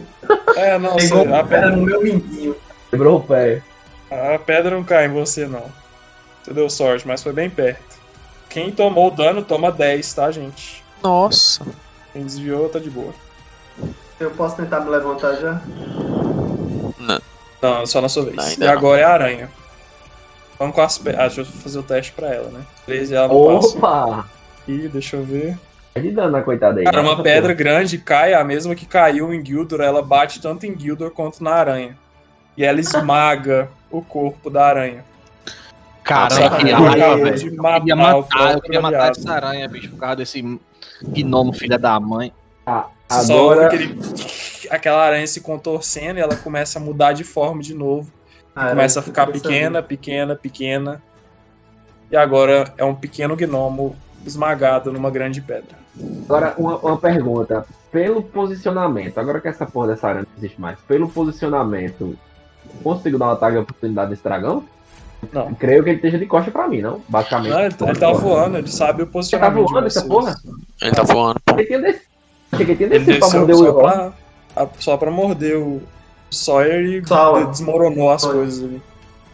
É, 0.55 0.77
não, 0.77 0.95
Pegou 0.95 1.23
sei. 1.23 1.33
A 1.33 1.43
pedra 1.43 1.75
no 1.75 1.81
meu 1.81 2.01
mindinho. 2.03 2.55
Quebrou 2.91 3.17
o 3.17 3.23
pé. 3.23 3.63
a 4.11 4.37
pedra 4.37 4.75
não 4.75 4.83
cai 4.83 5.05
em 5.05 5.13
você, 5.13 5.47
não. 5.47 5.65
Você 6.43 6.53
deu 6.53 6.69
sorte, 6.69 7.07
mas 7.07 7.23
foi 7.23 7.33
bem 7.33 7.49
perto. 7.49 7.95
Quem 8.47 8.71
tomou 8.71 9.07
o 9.07 9.11
dano 9.11 9.43
toma 9.43 9.71
10, 9.71 10.13
tá, 10.13 10.29
gente? 10.29 10.83
Nossa. 11.01 11.65
Quem 12.13 12.23
desviou 12.23 12.69
tá 12.69 12.77
de 12.77 12.89
boa. 12.89 13.13
Eu 14.19 14.31
posso 14.31 14.55
tentar 14.55 14.79
me 14.81 14.89
levantar 14.89 15.35
já? 15.35 15.61
Não, 17.61 17.85
só 17.85 17.99
na 17.99 18.09
sua 18.09 18.25
vez. 18.25 18.35
Não, 18.35 18.43
e 18.43 18.47
ainda 18.49 18.65
não. 18.65 18.73
agora 18.73 19.01
é 19.01 19.03
a 19.03 19.13
aranha. 19.13 19.49
Vamos 20.59 20.75
com 20.75 20.81
as 20.81 20.97
pedras. 20.97 21.19
Ah, 21.19 21.27
deixa 21.27 21.41
eu 21.41 21.45
fazer 21.45 21.79
o 21.79 21.83
teste 21.83 22.11
pra 22.11 22.27
ela, 22.27 22.49
né? 22.49 22.61
13 22.85 23.15
ela 23.15 23.27
não 23.27 23.55
passa. 23.55 23.77
Opa! 23.77 24.25
Ih, 24.67 24.87
deixa 24.87 25.17
eu 25.17 25.23
ver. 25.23 25.57
É 25.95 25.99
de 25.99 26.11
dano 26.11 26.31
na 26.31 26.41
coitada 26.41 26.79
aí. 26.79 26.85
Cara, 26.85 27.01
uma 27.01 27.11
Nossa, 27.11 27.23
pedra 27.23 27.53
grande 27.53 27.97
cai, 27.97 28.33
a 28.33 28.43
mesma 28.43 28.75
que 28.75 28.85
caiu 28.85 29.33
em 29.33 29.45
Gildor, 29.45 29.81
ela 29.81 30.01
bate 30.01 30.41
tanto 30.41 30.65
em 30.65 30.77
Gildor 30.77 31.11
quanto 31.11 31.43
na 31.43 31.51
aranha. 31.51 31.97
E 32.57 32.63
ela 32.63 32.79
esmaga 32.79 33.69
o 33.89 34.01
corpo 34.01 34.49
da 34.49 34.65
aranha. 34.65 35.03
Caramba, 36.03 36.49
velho. 37.17 37.37
de 37.37 37.45
Eu 37.47 37.61
queria 37.79 37.95
matar 37.95 38.53
eu 38.53 38.61
queria 38.61 38.81
matar 38.81 39.11
essa 39.11 39.31
aranha, 39.31 39.67
bicho, 39.67 39.89
por 39.89 39.99
causa 39.99 40.17
desse 40.17 40.59
gnomo 41.01 41.51
filha 41.51 41.79
da 41.79 41.99
mãe. 41.99 42.31
Ah, 42.65 42.87
Você 43.09 43.33
agora, 43.33 43.67
aquele... 43.67 43.99
aquela 44.69 45.03
aranha 45.05 45.27
se 45.27 45.41
contorcendo 45.41 46.19
e 46.19 46.21
ela 46.21 46.35
começa 46.35 46.79
a 46.79 46.81
mudar 46.81 47.13
de 47.13 47.23
forma 47.23 47.61
de 47.61 47.73
novo. 47.73 48.11
Ah, 48.55 48.69
começa 48.69 48.99
a 48.99 49.03
ficar 49.03 49.27
pequena, 49.27 49.83
pequena, 49.83 50.35
pequena. 50.35 51.03
E 52.11 52.15
agora 52.15 52.73
é 52.77 52.85
um 52.85 52.95
pequeno 52.95 53.35
gnomo 53.35 53.95
esmagado 54.25 54.91
numa 54.91 55.11
grande 55.11 55.41
pedra. 55.41 55.75
agora 56.25 56.53
uma, 56.57 56.77
uma 56.77 56.97
pergunta. 56.97 57.65
Pelo 57.91 58.21
posicionamento, 58.23 59.17
agora 59.17 59.39
que 59.39 59.47
essa 59.47 59.65
porra 59.65 59.87
dessa 59.87 60.07
aranha 60.07 60.25
não 60.29 60.37
existe 60.37 60.59
mais, 60.59 60.77
pelo 60.87 61.07
posicionamento, 61.09 62.17
consigo 62.83 63.17
dar 63.17 63.27
um 63.27 63.31
ataque 63.31 63.53
de 63.53 63.59
oportunidade 63.61 64.09
desse 64.09 64.23
dragão? 64.23 64.63
Não. 65.31 65.53
Creio 65.55 65.83
que 65.83 65.89
ele 65.89 65.95
esteja 65.97 66.17
de 66.19 66.25
costa 66.25 66.51
pra 66.51 66.67
mim, 66.67 66.81
não? 66.81 67.01
Basicamente. 67.07 67.51
Não, 67.51 67.59
ele, 67.61 67.73
tá- 67.73 67.89
ele 67.89 67.99
tá 67.99 68.11
voando, 68.11 68.57
ele 68.57 68.67
sabe 68.67 69.03
o 69.03 69.07
posicionamento 69.07 69.67
voando 69.67 69.81
de 69.81 69.87
essa 69.87 70.01
vocês. 70.01 70.11
porra? 70.13 70.35
Ele 70.81 70.91
tá 70.91 71.03
voando, 71.03 71.39
pô. 71.45 71.55
Que 71.55 71.65
tinha 71.65 71.81
descido. 71.81 72.14
Achei 72.55 72.65
que 72.65 72.75
tinha 72.75 72.89
Ele 72.89 72.99
descido 73.05 73.19
pra 73.29 73.37
morder 73.39 73.55
o 73.55 73.59
só 73.59 73.63
Will. 73.65 73.73
pra, 73.75 74.13
a- 74.55 74.67
só 74.79 74.97
pra 74.97 75.11
morder 75.11 75.57
o 75.57 75.81
Sawyer 76.31 76.85
e 76.85 77.07
Sawyer. 77.07 77.47
desmoronou 77.47 78.11
as 78.11 78.21
Sawyer. 78.21 78.37
coisas 78.37 78.63
ali. 78.63 78.81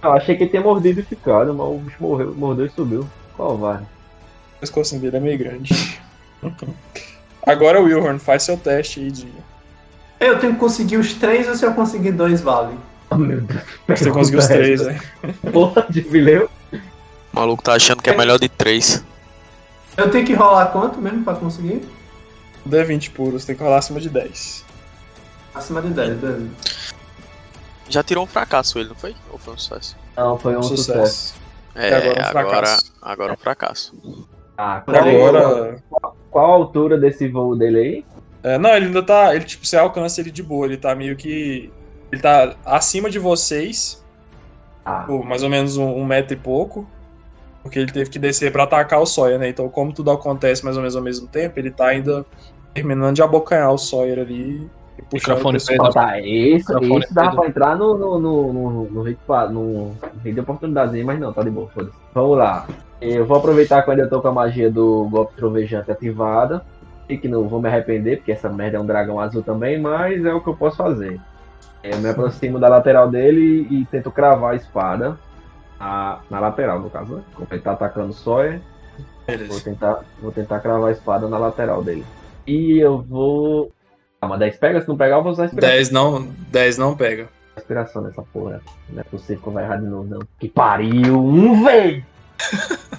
Eu 0.03 0.11
achei 0.13 0.35
que 0.35 0.43
ele 0.43 0.49
tinha 0.49 0.61
mordido 0.61 0.99
e 0.99 1.03
ficado, 1.03 1.53
mas 1.53 1.67
o 1.67 1.77
bicho 1.77 1.97
morreu, 1.99 2.33
mordeu 2.35 2.65
e 2.65 2.69
subiu. 2.69 3.07
Qual 3.37 3.57
vai? 3.57 3.77
O 3.77 4.59
pescocinho 4.59 4.99
dele 5.01 5.17
é 5.17 5.19
meio 5.19 5.37
grande. 5.37 5.99
Agora, 7.45 7.81
Wilhorn, 7.81 8.19
faz 8.19 8.43
seu 8.43 8.57
teste 8.57 8.99
aí 8.99 9.11
de. 9.11 9.27
Eu 10.19 10.37
tenho 10.39 10.53
que 10.53 10.59
conseguir 10.59 10.97
os 10.97 11.13
três 11.13 11.47
ou 11.47 11.55
se 11.55 11.65
eu 11.65 11.73
conseguir 11.73 12.11
dois, 12.11 12.41
vale? 12.41 12.75
Oh, 13.09 13.15
meu 13.15 13.41
Deus. 13.41 13.61
Você 13.87 14.11
conseguiu 14.11 14.39
os 14.39 14.47
três, 14.47 14.81
né? 14.85 14.99
Porra 15.51 15.85
de 15.89 16.01
fileu. 16.03 16.49
O 16.73 16.79
maluco 17.33 17.63
tá 17.63 17.73
achando 17.73 18.01
que 18.03 18.09
é 18.09 18.15
melhor 18.17 18.37
de 18.37 18.47
três. 18.47 19.03
Eu 19.97 20.09
tenho 20.11 20.25
que 20.25 20.33
rolar 20.33 20.67
quanto 20.67 21.01
mesmo 21.01 21.23
pra 21.23 21.33
conseguir? 21.33 21.81
D20 22.67 23.11
puros, 23.11 23.45
tem 23.45 23.55
que 23.55 23.63
rolar 23.63 23.77
acima 23.77 23.99
de 23.99 24.09
10. 24.09 24.65
Acima 25.53 25.81
de 25.81 25.89
10, 25.89 26.17
beleza. 26.17 26.49
Já 27.89 28.01
tirou 28.03 28.23
um 28.23 28.27
fracasso 28.27 28.79
ele, 28.79 28.89
não 28.89 28.95
foi? 28.95 29.15
Ou 29.31 29.37
foi 29.37 29.53
um 29.53 29.57
sucesso? 29.57 29.97
Não, 30.15 30.37
foi 30.37 30.55
um 30.55 30.63
Sucesso. 30.63 30.93
sucesso. 30.93 31.41
É, 31.75 31.87
agora 31.93 32.07
um 32.07 32.21
agora, 32.23 32.43
fracasso. 32.67 32.93
agora 33.01 33.33
um 33.33 33.37
fracasso. 33.37 33.93
Ah, 34.57 34.81
qual, 34.85 34.97
agora. 34.97 35.83
qual 36.29 36.51
a 36.51 36.53
altura 36.55 36.97
desse 36.97 37.27
voo 37.27 37.55
dele 37.55 37.79
aí? 37.79 38.05
É, 38.43 38.57
não, 38.57 38.69
ele 38.75 38.87
ainda 38.87 39.03
tá. 39.03 39.35
Ele, 39.35 39.43
tipo, 39.45 39.65
você 39.65 39.77
alcança 39.77 40.21
ele 40.21 40.31
de 40.31 40.43
boa, 40.43 40.65
ele 40.65 40.77
tá 40.77 40.93
meio 40.95 41.15
que. 41.15 41.71
Ele 42.11 42.21
tá 42.21 42.55
acima 42.65 43.09
de 43.09 43.17
vocês, 43.19 44.03
Ah, 44.85 45.03
por 45.07 45.23
mais 45.25 45.43
ou 45.43 45.49
menos 45.49 45.77
um, 45.77 45.85
um 45.89 46.05
metro 46.05 46.33
e 46.33 46.37
pouco. 46.37 46.87
Porque 47.63 47.77
ele 47.79 47.91
teve 47.91 48.09
que 48.09 48.17
descer 48.19 48.51
pra 48.51 48.63
atacar 48.63 48.99
o 48.99 49.05
Sawyer, 49.05 49.37
né? 49.37 49.47
Então, 49.47 49.69
como 49.69 49.93
tudo 49.93 50.09
acontece 50.11 50.63
mais 50.65 50.75
ou 50.75 50.81
menos 50.81 50.95
ao 50.95 51.01
mesmo 51.03 51.27
tempo, 51.27 51.59
ele 51.59 51.69
tá 51.71 51.87
ainda 51.87 52.25
terminando 52.73 53.15
de 53.15 53.21
abocanhar 53.21 53.71
o 53.71 53.77
Sawyer 53.77 54.19
ali 54.19 54.69
e 54.97 55.01
puxando 55.03 55.35
o 55.35 55.37
Microfone 55.37 55.57
pessoal. 55.59 55.91
tá, 55.91 56.19
isso, 56.19 56.73
Microfone 56.73 57.03
isso 57.03 57.13
dava 57.13 57.35
pra 57.37 57.47
entrar 57.47 57.77
no, 57.77 57.97
no, 57.97 58.19
no, 58.19 58.53
no, 58.53 59.03
no, 59.03 59.15
pa- 59.27 59.47
no, 59.47 59.91
hit 60.23 60.33
de 60.33 60.39
oportunidade, 60.39 61.03
mas 61.03 61.19
não, 61.19 61.33
tá 61.33 61.43
de 61.43 61.49
boa, 61.49 61.67
foda-se. 61.69 61.95
Vamos 62.13 62.37
lá. 62.37 62.67
Eu 62.99 63.25
vou 63.25 63.37
aproveitar 63.37 63.81
que 63.81 63.89
eu 63.89 63.93
ainda 63.93 64.07
tô 64.07 64.21
com 64.21 64.27
a 64.27 64.31
magia 64.31 64.69
do 64.69 65.07
golpe 65.09 65.35
trovejante 65.35 65.91
ativada. 65.91 66.63
E 67.09 67.17
que 67.17 67.27
não 67.27 67.45
vou 67.45 67.59
me 67.61 67.67
arrepender, 67.67 68.17
porque 68.17 68.31
essa 68.31 68.47
merda 68.47 68.77
é 68.77 68.79
um 68.79 68.85
dragão 68.85 69.19
azul 69.19 69.43
também, 69.43 69.77
mas 69.77 70.23
é 70.23 70.33
o 70.33 70.39
que 70.39 70.47
eu 70.47 70.55
posso 70.55 70.77
fazer. 70.77 71.19
Eu 71.83 71.97
me 71.97 72.07
aproximo 72.07 72.57
da 72.57 72.69
lateral 72.69 73.09
dele 73.09 73.67
e 73.69 73.85
tento 73.91 74.09
cravar 74.09 74.53
a 74.53 74.55
espada 74.55 75.19
na, 75.77 76.19
na 76.29 76.39
lateral, 76.39 76.79
no 76.79 76.89
caso, 76.89 77.15
né? 77.15 77.23
Como 77.35 77.47
ele 77.51 77.59
tá 77.59 77.71
atacando 77.73 78.11
o 78.11 78.13
Sawyer, 78.13 78.61
Vou 79.47 79.59
tentar, 79.59 79.99
vou 80.21 80.31
tentar 80.31 80.59
cravar 80.59 80.89
a 80.89 80.91
espada 80.91 81.27
na 81.27 81.37
lateral 81.37 81.83
dele. 81.83 82.05
E 82.45 82.79
eu 82.79 83.01
vou. 83.01 83.71
Ah, 84.21 84.27
mas 84.27 84.39
10 84.39 84.57
pega? 84.57 84.81
Se 84.81 84.87
não 84.87 84.97
pegar, 84.97 85.17
eu 85.17 85.23
vou 85.23 85.31
usar 85.31 85.43
a 85.43 85.45
inspiração, 85.47 85.75
10 85.75 85.89
não, 85.91 86.21
10 86.49 86.77
não 86.77 86.95
pega. 86.95 87.29
inspiração 87.57 88.01
nessa 88.01 88.21
porra. 88.21 88.61
Não 88.89 89.01
é 89.01 89.03
possível 89.03 89.41
que 89.41 89.47
eu 89.47 89.53
vou 89.53 89.61
errar 89.61 89.77
de 89.77 89.87
novo, 89.87 90.07
não. 90.07 90.19
Que 90.39 90.47
pariu! 90.47 91.19
Um, 91.19 91.63
véi! 91.63 92.03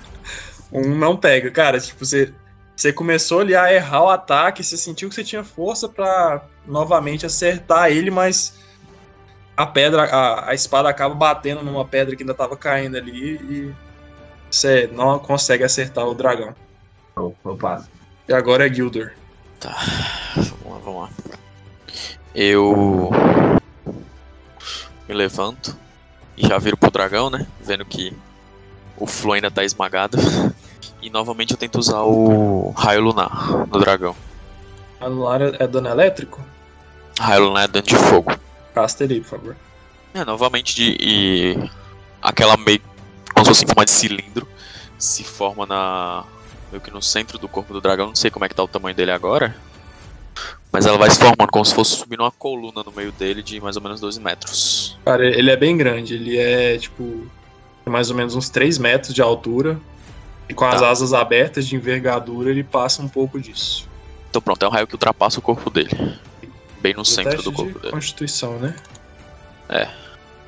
Um 0.73 0.97
não 0.97 1.17
pega. 1.17 1.51
Cara, 1.51 1.79
tipo, 1.79 2.03
você, 2.03 2.33
você 2.75 2.93
começou 2.95 3.41
ali 3.41 3.55
a 3.55 3.71
errar 3.71 4.05
o 4.05 4.09
ataque, 4.09 4.65
você 4.65 4.77
sentiu 4.79 5.11
que 5.11 5.15
você 5.15 5.23
tinha 5.23 5.45
força 5.45 5.87
pra 5.87 6.43
novamente 6.67 7.27
acertar 7.27 7.91
ele, 7.91 8.11
mas 8.11 8.59
a 9.55 9.67
pedra, 9.67 10.05
a, 10.05 10.49
a 10.49 10.55
espada 10.55 10.89
acaba 10.89 11.15
batendo 11.15 11.63
numa 11.63 11.85
pedra 11.85 12.17
que 12.17 12.23
ainda 12.23 12.33
tava 12.33 12.57
caindo 12.57 12.97
ali 12.97 13.35
e 13.35 13.75
você 14.51 14.89
não 14.93 15.19
consegue 15.19 15.63
acertar 15.63 16.07
o 16.07 16.15
dragão. 16.15 16.55
Eu, 17.15 17.37
eu 17.45 17.57
passo. 17.57 17.91
E 18.27 18.33
agora 18.33 18.67
é 18.67 18.73
Gildor. 18.73 19.13
Tá. 19.63 19.77
Vamos 20.35 20.65
lá, 20.65 20.79
vamos 20.85 21.03
lá. 21.03 21.11
Eu. 22.35 23.11
Me 25.09 25.15
levanto 25.15 25.77
e 26.37 26.49
já 26.49 26.59
viro 26.59 26.77
pro 26.77 26.91
dragão, 26.91 27.31
né? 27.31 27.47
Vendo 27.61 27.85
que 27.85 28.13
o 28.97 29.07
Flo 29.07 29.33
ainda 29.33 29.51
tá 29.51 29.63
esmagado. 29.63 30.19
E 31.01 31.11
novamente 31.11 31.53
eu 31.53 31.57
tento 31.57 31.81
usar 31.81 32.03
o 32.03 32.71
raio 32.77 33.01
lunar 33.01 33.67
no 33.67 33.81
dragão. 33.81 34.15
Anular 35.01 35.43
é 35.43 35.67
dano 35.67 35.89
elétrico? 35.89 36.41
Raio 37.19 37.47
lunar 37.47 37.65
é 37.65 37.69
dano 37.69 37.87
de 37.87 37.97
fogo. 37.97 38.33
Casta 38.73 39.03
ele, 39.03 39.21
por 39.21 39.31
favor. 39.31 39.57
É, 40.15 40.25
novamente 40.25 40.75
de. 40.75 40.97
E 41.01 41.71
aquela 42.21 42.57
meio. 42.57 42.81
como 43.35 43.45
se 43.45 43.51
fosse 43.51 43.65
em 43.65 43.67
forma 43.67 43.85
de 43.85 43.91
cilindro. 43.91 44.47
Se 44.99 45.25
forma 45.25 45.67
na. 45.67 46.25
Meio 46.73 46.81
que 46.81 46.91
no 46.91 47.03
centro 47.03 47.39
do 47.39 47.47
corpo 47.49 47.73
do 47.73 47.81
dragão. 47.81 48.09
Não 48.09 48.15
sei 48.17 48.31
como 48.31 48.45
é 48.45 48.49
que 48.49 48.55
tá 48.55 48.63
o 48.65 48.69
tamanho 48.69 48.97
dele 48.97 49.13
agora. 49.13 49.55
Mas 50.73 50.87
ela 50.87 50.97
vai 50.97 51.11
se 51.11 51.19
formando 51.19 51.51
como 51.53 51.65
se 51.65 51.75
fosse 51.75 51.97
subindo 51.97 52.21
uma 52.23 52.31
coluna 52.31 52.83
no 52.83 52.91
meio 52.91 53.13
dele 53.13 53.43
de 53.43 53.61
mais 53.61 53.77
ou 53.77 53.83
menos 53.83 54.01
12 54.01 54.19
metros. 54.21 54.99
Cara, 55.05 55.25
ele 55.27 55.51
é 55.51 55.57
bem 55.57 55.77
grande. 55.77 56.15
Ele 56.15 56.39
é, 56.39 56.79
tipo, 56.79 57.27
mais 57.85 58.09
ou 58.11 58.17
menos 58.17 58.35
uns 58.35 58.49
3 58.49 58.79
metros 58.79 59.13
de 59.15 59.21
altura. 59.21 59.79
E 60.49 60.55
com 60.55 60.65
as 60.65 60.81
Tá. 60.81 60.91
asas 60.91 61.13
abertas 61.13 61.67
de 61.67 61.77
envergadura, 61.77 62.51
ele 62.51 62.65
passa 62.65 63.03
um 63.03 63.09
pouco 63.09 63.39
disso. 63.39 63.87
Então 64.31 64.41
pronto, 64.41 64.65
é 64.65 64.69
um 64.69 64.71
raio 64.73 64.87
que 64.87 64.95
ultrapassa 64.95 65.39
o 65.39 65.43
corpo 65.43 65.69
dele. 65.69 65.91
Bem 66.81 66.95
no 66.95 67.03
O 67.03 67.05
centro 67.05 67.43
do 67.43 67.53
corpo 67.53 67.73
de 67.75 67.79
dele. 67.79 67.93
Constituição, 67.93 68.59
né? 68.59 68.75
É. 69.69 69.89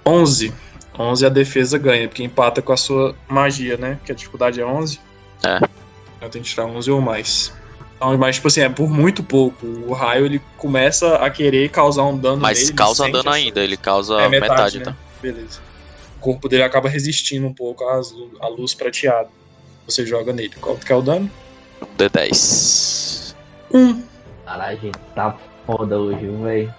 11. 0.07 0.53
11 0.99 1.27
a 1.27 1.29
defesa 1.29 1.77
ganha, 1.79 2.09
porque 2.09 2.25
empata 2.25 2.63
com 2.63 2.73
a 2.73 2.77
sua 2.77 3.15
magia, 3.29 3.77
né? 3.77 3.99
Que 4.05 4.11
a 4.11 4.15
dificuldade 4.15 4.61
é 4.61 4.65
11. 4.67 5.01
É. 5.43 5.61
Eu 6.25 6.31
tenho 6.31 6.45
que 6.45 6.51
tirar 6.51 6.67
11 6.67 6.91
ou 6.91 7.01
mais. 7.01 7.53
Então, 7.97 8.17
mas, 8.19 8.37
tipo 8.37 8.49
assim, 8.49 8.61
é 8.61 8.69
por 8.69 8.91
muito 8.91 9.23
pouco. 9.23 9.67
O 9.67 9.93
raio, 9.93 10.27
ele 10.27 10.41
começa 10.59 11.17
a 11.17 11.31
querer 11.31 11.69
causar 11.71 12.05
um 12.05 12.17
dano 12.19 12.39
Mas 12.43 12.59
nele. 12.59 12.71
ele 12.71 12.77
causa 12.77 13.05
dano 13.05 13.19
essa- 13.21 13.31
ainda, 13.31 13.61
ele 13.61 13.77
causa 13.77 14.15
É 14.21 14.29
metade, 14.29 14.51
metade, 14.51 14.79
né? 14.81 14.85
tá? 14.87 14.97
Beleza. 15.23 15.61
O 16.17 16.21
corpo 16.21 16.49
dele 16.49 16.63
acaba 16.63 16.89
resistindo 16.89 17.47
um 17.47 17.53
pouco 17.55 17.85
à 17.85 18.49
luz 18.49 18.75
prateada. 18.75 19.29
Você 19.87 20.05
joga 20.07 20.33
nele. 20.33 20.55
Qual 20.61 20.77
que 20.77 20.93
é 20.93 20.97
o 20.97 21.03
dano? 21.03 21.31
Um 21.83 21.87
D10. 21.97 23.35
Um. 23.73 24.03
Caralho, 24.45 24.77
a 24.79 24.81
gente 24.81 24.99
tá 25.15 25.37
foda 25.67 25.99
hoje, 25.99 26.27
véi? 26.43 26.71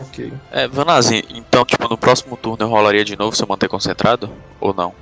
Ok. 0.00 0.32
É, 0.52 0.68
Vanazzi, 0.68 1.24
então, 1.30 1.64
tipo, 1.64 1.88
no 1.88 1.98
próximo 1.98 2.36
turno 2.36 2.64
eu 2.64 2.68
rolaria 2.68 3.04
de 3.04 3.16
novo 3.16 3.34
se 3.36 3.42
eu 3.42 3.48
manter 3.48 3.68
concentrado? 3.68 4.30
Ou 4.60 4.72
não? 4.72 4.94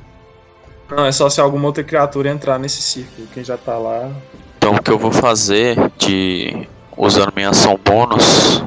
Não, 0.88 1.04
é 1.04 1.12
só 1.12 1.28
se 1.28 1.40
alguma 1.40 1.66
outra 1.66 1.82
criatura 1.82 2.30
entrar 2.30 2.58
nesse 2.58 2.80
círculo. 2.80 3.26
Quem 3.34 3.42
já 3.42 3.56
tá 3.56 3.76
lá. 3.76 4.10
Então 4.56 4.74
o 4.74 4.82
que 4.82 4.90
eu 4.90 4.98
vou 4.98 5.12
fazer 5.12 5.76
de. 5.98 6.68
usando 6.96 7.32
minha 7.34 7.50
ação 7.50 7.78
bônus. 7.82 8.62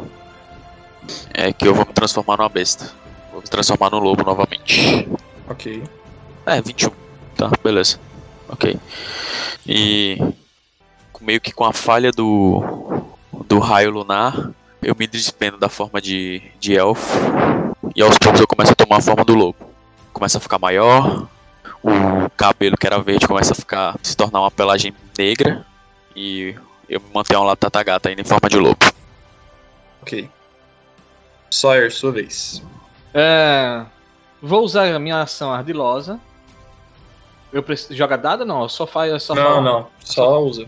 É 1.33 1.53
que 1.53 1.67
eu 1.67 1.73
vou 1.73 1.85
me 1.85 1.93
transformar 1.93 2.37
numa 2.37 2.49
besta. 2.49 2.91
Vou 3.31 3.41
me 3.41 3.47
transformar 3.47 3.89
no 3.89 3.99
lobo 3.99 4.23
novamente. 4.23 5.07
Ok. 5.49 5.83
É, 6.45 6.61
21. 6.61 6.91
Tá, 7.35 7.51
beleza. 7.63 7.99
Ok. 8.49 8.77
E. 9.67 10.17
Meio 11.21 11.41
que 11.41 11.51
com 11.51 11.65
a 11.65 11.73
falha 11.73 12.11
do. 12.11 12.63
do 13.45 13.59
raio 13.59 13.91
lunar, 13.91 14.51
eu 14.81 14.95
me 14.97 15.05
despendo 15.05 15.57
da 15.57 15.69
forma 15.69 16.01
de, 16.01 16.41
de 16.59 16.75
elfo. 16.75 17.17
E 17.95 18.01
aos 18.01 18.17
poucos 18.17 18.39
eu 18.39 18.47
começo 18.47 18.71
a 18.71 18.75
tomar 18.75 18.97
a 18.97 19.01
forma 19.01 19.23
do 19.25 19.35
lobo. 19.35 19.57
Começa 20.13 20.37
a 20.37 20.41
ficar 20.41 20.59
maior. 20.59 21.27
O 21.83 22.29
cabelo 22.35 22.75
que 22.77 22.85
era 22.85 22.99
verde 23.01 23.27
começa 23.27 23.53
a 23.53 23.55
ficar. 23.55 23.95
se 24.03 24.15
tornar 24.15 24.41
uma 24.41 24.51
pelagem 24.51 24.93
negra. 25.17 25.65
E 26.15 26.55
eu 26.89 26.99
me 26.99 27.07
mantenho 27.13 27.43
lá 27.43 27.55
tatagata 27.55 28.09
ainda 28.09 28.21
em 28.21 28.25
forma 28.25 28.49
de 28.49 28.57
lobo. 28.57 28.77
Ok. 30.01 30.29
Sawyer, 31.49 31.91
sua 31.91 32.11
vez. 32.11 32.61
É, 33.13 33.83
vou 34.41 34.63
usar 34.63 34.93
a 34.93 34.99
minha 34.99 35.21
ação 35.21 35.51
ardilosa. 35.53 36.19
Eu 37.51 37.63
preciso. 37.63 37.95
Joga 37.95 38.17
dado 38.17 38.45
não? 38.45 38.61
Eu 38.63 38.69
só 38.69 38.85
faz. 38.85 39.23
Só 39.23 39.33
não, 39.33 39.43
falo- 39.43 39.61
não. 39.61 39.87
Só 39.99 40.39
usa. 40.41 40.65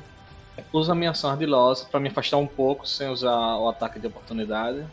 Usa 0.73 0.91
a 0.93 0.95
minha 0.95 1.11
ação 1.11 1.29
ardilosa 1.29 1.85
pra 1.91 1.99
me 1.99 2.09
afastar 2.09 2.37
um 2.37 2.47
pouco 2.47 2.87
sem 2.87 3.09
usar 3.09 3.35
o 3.57 3.67
ataque 3.69 3.99
de 3.99 4.07
oportunidade 4.07 4.85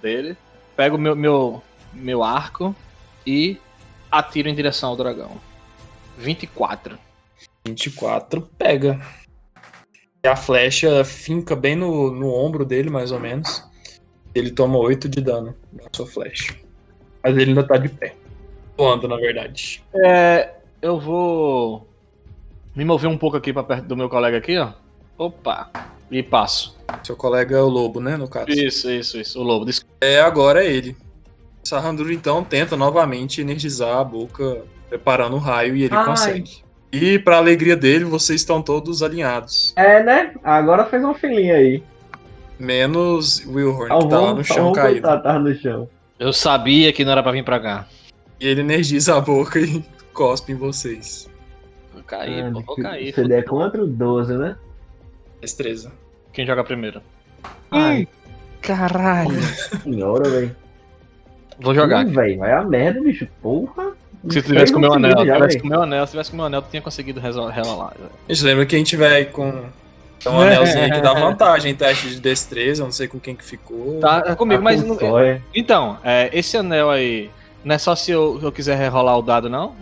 dele. 0.00 0.36
Pego 0.76 0.96
meu, 0.96 1.14
meu, 1.14 1.62
meu 1.92 2.22
arco 2.24 2.74
e 3.26 3.58
atiro 4.10 4.48
em 4.48 4.54
direção 4.54 4.90
ao 4.90 4.96
dragão. 4.96 5.32
24. 6.20 6.98
24 7.66 8.42
pega. 8.58 9.00
E 10.22 10.28
a 10.28 10.36
flecha 10.36 11.02
finca 11.04 11.56
bem 11.56 11.74
no, 11.74 12.10
no 12.10 12.32
ombro 12.32 12.64
dele, 12.64 12.90
mais 12.90 13.10
ou 13.10 13.18
menos. 13.18 13.64
Ele 14.34 14.50
toma 14.50 14.78
8 14.78 15.08
de 15.08 15.20
dano 15.20 15.56
na 15.72 15.84
sua 15.92 16.06
flecha. 16.06 16.54
Mas 17.22 17.36
ele 17.36 17.50
ainda 17.50 17.66
tá 17.66 17.76
de 17.76 17.88
pé. 17.88 18.14
Voando, 18.76 19.08
na 19.08 19.16
verdade. 19.16 19.82
É, 19.94 20.54
eu 20.80 21.00
vou 21.00 21.88
me 22.76 22.84
mover 22.84 23.08
um 23.08 23.18
pouco 23.18 23.36
aqui 23.36 23.52
pra 23.52 23.62
perto 23.62 23.86
do 23.86 23.96
meu 23.96 24.08
colega 24.08 24.36
aqui, 24.36 24.58
ó. 24.58 24.72
Opa. 25.18 25.70
E 26.10 26.22
passo. 26.22 26.76
Seu 27.04 27.16
colega 27.16 27.56
é 27.56 27.60
o 27.60 27.68
lobo, 27.68 28.00
né, 28.00 28.16
no 28.16 28.28
caso. 28.28 28.50
Isso, 28.50 28.90
isso, 28.90 29.18
isso. 29.18 29.40
O 29.40 29.42
lobo. 29.42 29.64
Desculpa. 29.64 29.94
É, 30.00 30.20
agora 30.20 30.64
é 30.64 30.70
ele. 30.70 30.96
Sahandru 31.62 32.12
então 32.12 32.42
tenta 32.42 32.76
novamente 32.76 33.40
energizar 33.40 33.98
a 33.98 34.04
boca, 34.04 34.64
preparando 34.90 35.36
o 35.36 35.38
raio, 35.38 35.74
e 35.76 35.84
ele 35.84 35.94
Ai. 35.94 36.04
consegue. 36.04 36.50
E 36.92 37.18
pra 37.20 37.36
alegria 37.36 37.76
dele, 37.76 38.04
vocês 38.04 38.40
estão 38.40 38.60
todos 38.60 39.02
alinhados. 39.02 39.72
É, 39.76 40.02
né? 40.02 40.34
Agora 40.42 40.84
fez 40.84 41.02
uma 41.02 41.14
filinha 41.14 41.54
aí. 41.54 41.82
Menos 42.58 43.46
Wilhorn, 43.46 44.00
que 44.00 44.08
tá 44.08 44.20
lá 44.20 44.34
no 44.34 44.44
chão 44.44 44.72
caído. 44.72 45.02
Tá, 45.02 45.16
tá 45.18 45.38
no 45.38 45.54
chão. 45.54 45.88
Eu 46.18 46.32
sabia 46.32 46.92
que 46.92 47.04
não 47.04 47.12
era 47.12 47.22
pra 47.22 47.32
vir 47.32 47.44
pra 47.44 47.58
cá. 47.60 47.86
E 48.38 48.46
ele 48.46 48.60
energiza 48.60 49.16
a 49.16 49.20
boca 49.20 49.58
e 49.60 49.82
cospe 50.12 50.52
em 50.52 50.56
vocês. 50.56 51.30
Vou 51.94 52.02
cair, 52.02 52.44
Ah, 52.44 52.50
pô, 52.52 52.60
vou 52.62 52.76
cair. 52.76 53.14
CD 53.14 53.34
é 53.34 53.42
contra 53.42 53.82
o 53.82 53.86
12, 53.86 54.36
né? 54.36 54.56
Destreza. 55.40 55.92
Quem 56.32 56.44
joga 56.44 56.62
primeiro? 56.64 57.00
Ai, 57.70 58.06
Caralho. 58.60 59.40
senhora, 59.82 60.28
velho. 60.28 60.56
Vou 61.60 61.74
jogar. 61.74 62.04
Hum, 62.04 62.12
velho, 62.12 62.38
vai 62.38 62.52
a 62.52 62.62
merda, 62.64 63.00
bicho. 63.00 63.26
Porra. 63.40 63.92
Se 64.28 64.42
tu 64.42 64.48
tivesse 64.48 64.72
com 64.72 64.80
o 64.80 64.92
anel, 64.92 65.18
se 65.18 65.24
tivesse 65.24 65.58
com 65.60 65.66
o 65.66 65.70
meu 65.70 65.82
anel, 65.82 66.06
se 66.06 66.10
tivesse 66.10 66.30
com 66.30 66.36
o 66.36 66.38
meu 66.38 66.46
anel, 66.46 66.62
tu 66.62 66.68
tinha 66.70 66.82
conseguido 66.82 67.20
rerolar. 67.20 67.94
velho. 67.96 68.10
Gente, 68.28 68.44
lembra 68.44 68.66
que 68.66 68.76
quem 68.76 68.84
tiver 68.84 69.24
com 69.26 69.48
um 70.26 70.40
anelzinho 70.40 70.84
aí 70.84 70.90
que 70.92 71.00
dá 71.00 71.14
vantagem 71.14 71.72
em 71.72 71.74
teste 71.74 72.10
de 72.10 72.20
destreza, 72.20 72.82
eu 72.82 72.86
não 72.86 72.92
sei 72.92 73.08
com 73.08 73.18
quem 73.18 73.34
que 73.34 73.44
ficou. 73.44 73.98
Tá 74.00 74.22
é 74.26 74.34
comigo, 74.34 74.58
Tá 74.60 74.64
mas. 74.64 74.82
com 74.82 74.88
não-. 74.94 75.40
Então, 75.54 75.98
é, 76.04 76.28
esse 76.32 76.56
anel 76.56 76.90
aí. 76.90 77.30
Não 77.64 77.74
é 77.74 77.78
só 77.78 77.94
se 77.94 78.10
eu, 78.10 78.38
eu 78.42 78.50
quiser 78.52 78.76
rerolar 78.76 79.18
o 79.18 79.22
dado, 79.22 79.48
não? 79.48 79.74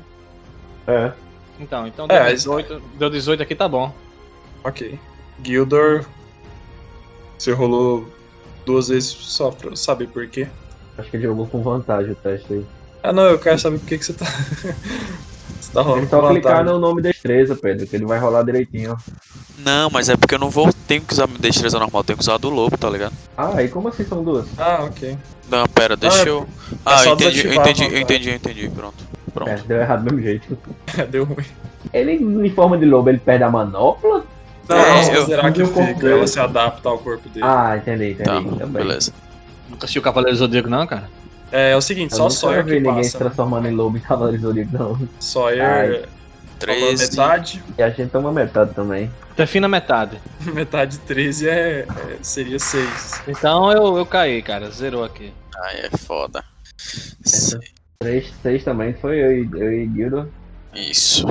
É. 0.87 1.13
Então, 1.61 1.87
então 1.87 2.07
É, 2.07 2.09
deu, 2.09 2.19
mas- 2.23 2.33
18, 2.35 2.83
deu 2.99 3.11
18 3.11 3.43
aqui, 3.43 3.55
tá 3.55 3.69
bom. 3.69 3.93
Ok. 4.65 4.99
Gildor. 5.45 6.05
Você 7.37 7.53
rolou 7.53 8.09
duas 8.67 8.89
vezes 8.89 9.11
só 9.11 9.51
pra 9.51 9.75
saber 9.77 10.09
por 10.09 10.27
quê. 10.29 10.49
Acho 10.97 11.09
que 11.11 11.17
ele 11.17 11.25
jogou 11.25 11.47
com 11.47 11.63
vantagem 11.63 12.13
o 12.13 12.17
teste 12.17 12.53
aí. 12.53 12.67
Ah 13.09 13.13
não, 13.13 13.23
eu 13.23 13.39
quero 13.39 13.59
saber 13.59 13.79
por 13.79 13.87
que, 13.89 13.97
que 13.97 14.05
você 14.05 14.13
tá. 14.13 14.27
você 15.59 15.73
tá 15.73 15.81
rolando 15.81 16.01
Tem 16.01 16.11
que 16.11 16.11
só 16.11 16.29
clicar 16.29 16.53
vantagem. 16.59 16.73
no 16.75 16.79
nome 16.79 17.01
destreza, 17.01 17.57
Pedro, 17.57 17.87
que 17.87 17.97
ele 17.97 18.05
vai 18.05 18.19
rolar 18.19 18.43
direitinho. 18.43 18.99
Não, 19.59 19.89
mas 19.89 20.11
é 20.11 20.17
porque 20.17 20.35
eu 20.35 20.39
não 20.39 20.51
vou. 20.51 20.71
Tenho 20.87 21.01
que 21.01 21.15
usar 21.15 21.27
destreza 21.27 21.79
normal, 21.79 22.05
tenho 22.05 22.19
que 22.19 22.23
usar 22.23 22.35
a 22.35 22.39
do 22.39 22.51
lobo, 22.51 22.77
tá 22.77 22.91
ligado? 22.91 23.15
Ah, 23.35 23.53
aí 23.57 23.69
como 23.71 23.89
assim 23.89 24.05
são 24.05 24.23
duas? 24.23 24.47
Ah, 24.59 24.81
ok. 24.85 25.17
Não, 25.51 25.67
pera, 25.69 25.97
deixa 25.97 26.23
é- 26.23 26.29
eu. 26.29 26.47
Ah, 26.85 26.99
só 26.99 27.11
eu 27.11 27.15
entendi, 27.15 27.47
eu 27.47 27.55
entendi, 27.55 27.83
eu 27.83 27.89
vantagem. 27.89 28.03
entendi, 28.03 28.29
eu 28.29 28.35
entendi, 28.35 28.69
pronto. 28.69 29.09
Pronto. 29.33 29.49
É, 29.51 29.57
deu 29.67 29.81
errado 29.81 30.05
do 30.05 30.15
mesmo 30.15 30.23
jeito. 30.29 30.59
Deu 31.11 31.25
ruim. 31.25 31.45
Ele, 31.95 32.13
em 32.13 32.51
forma 32.51 32.77
de 32.77 32.85
lobo, 32.85 33.09
ele 33.09 33.19
perde 33.19 33.43
a 33.45 33.51
manopla? 33.51 34.23
Não, 34.69 34.77
É, 34.77 35.03
eu- 35.15 35.21
considerar 35.21 35.51
que 35.53 35.63
eu 35.63 35.67
fica, 35.69 35.87
comprei. 35.87 36.13
ela 36.13 36.27
se 36.27 36.39
adapta 36.39 36.89
ao 36.91 36.99
corpo 36.99 37.27
dele. 37.31 37.43
Ah, 37.47 37.75
entendi, 37.79 38.11
entendi. 38.13 38.25
Tá, 38.25 38.35
Também. 38.43 38.83
beleza. 38.83 39.13
Nunca 39.71 39.85
assistiu 39.87 40.01
o 40.01 40.05
Cavaleiro 40.05 40.37
do 40.37 40.39
Zodíaco, 40.41 40.69
não, 40.69 40.87
cara? 40.87 41.09
É, 41.51 41.71
é 41.73 41.77
o 41.77 41.81
seguinte, 41.81 42.13
Eu 42.13 42.17
só 42.19 42.23
nunca 42.25 42.35
Sawyer 42.35 42.65
vi 42.65 42.71
que 42.75 42.81
ninguém 42.81 43.05
se 43.05 43.13
passa. 43.13 43.25
transformando 43.25 43.69
em 43.69 43.73
lobo 43.75 43.97
em 43.97 44.01
Cavaleiro 44.01 44.43
Zodíaco, 44.43 44.71
não. 44.77 45.09
Sawyer 45.19 45.65
Ai. 45.65 45.89
toma 45.93 46.07
13. 46.59 47.11
metade. 47.11 47.65
E 47.79 47.83
a 47.83 47.91
gente 47.91 48.11
toma 48.11 48.33
metade 48.33 48.75
também. 48.75 49.11
Defina 49.37 49.69
metade. 49.69 50.21
Metade 50.53 50.93
de 50.93 50.99
13 51.05 51.49
é, 51.49 51.53
é- 51.81 51.87
seria 52.23 52.59
6. 52.59 53.23
Então 53.29 53.71
eu, 53.73 53.97
eu 53.97 54.05
caí, 54.05 54.43
cara. 54.43 54.69
Zerou 54.71 55.05
aqui. 55.05 55.33
Ai, 55.63 55.81
é 55.93 55.97
foda. 55.97 56.45
Essa. 57.25 57.61
3, 58.01 58.33
6 58.43 58.65
também 58.65 58.95
foi 58.95 59.19
eu 59.19 59.33
e, 59.45 59.49
eu 59.55 59.73
e 59.73 59.87
Guildo. 59.87 60.33
Isso. 60.75 61.25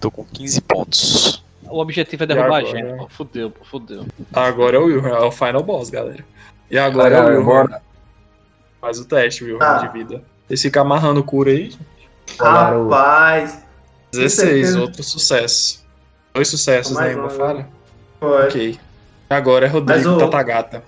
Tô 0.00 0.10
com 0.10 0.24
15 0.24 0.60
pontos. 0.62 1.44
O 1.64 1.78
objetivo 1.80 2.24
é 2.24 2.26
derrubar 2.26 2.56
a 2.56 2.58
agora? 2.58 2.66
gente. 2.78 2.98
Pô, 2.98 3.08
fudeu, 3.08 3.50
pô, 3.50 3.64
fudeu. 3.64 4.06
Agora 4.32 4.76
é 4.76 4.80
o 4.80 4.84
Wilhorn, 4.86 5.10
é 5.10 5.26
o 5.26 5.30
final 5.30 5.62
boss, 5.62 5.88
galera. 5.90 6.24
E 6.70 6.76
agora 6.78 7.14
é 7.14 7.18
o 7.18 7.20
Agora, 7.20 7.38
Wilhorn. 7.38 7.68
bora. 7.68 7.82
Faz 8.82 8.98
o 8.98 9.04
teste, 9.04 9.44
Wilhorn, 9.44 9.64
Ah. 9.64 9.78
de 9.78 9.88
vida. 9.92 10.22
Vocês 10.48 10.60
ficam 10.60 10.82
amarrando 10.82 11.22
cura 11.22 11.50
aí. 11.52 11.72
Rapaz, 12.38 13.62
16, 14.12 14.34
certeza. 14.34 14.80
outro 14.80 15.02
sucesso. 15.04 15.86
Dois 16.34 16.48
sucessos, 16.48 16.96
né? 16.96 17.14
Uma 17.14 17.26
um, 17.26 17.30
falha. 17.30 17.68
Foi. 18.18 18.42
Ok. 18.48 18.80
Agora 19.30 19.66
é 19.66 19.68
Rodrigo 19.68 20.10
o- 20.10 20.18
Tatagata. 20.18 20.82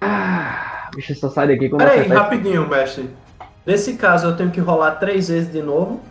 Ah, 0.00 0.90
bicho, 0.94 1.14
só 1.14 1.30
sai 1.30 1.48
daqui 1.48 1.68
quando 1.70 1.80
Peraí, 1.82 2.00
esse- 2.00 2.12
rapidinho, 2.14 2.68
mestre. 2.68 3.08
Nesse 3.64 3.94
caso, 3.94 4.26
eu 4.26 4.36
tenho 4.36 4.50
que 4.50 4.60
rolar 4.60 4.92
três 4.96 5.28
vezes 5.28 5.50
de 5.50 5.62
novo? 5.62 6.02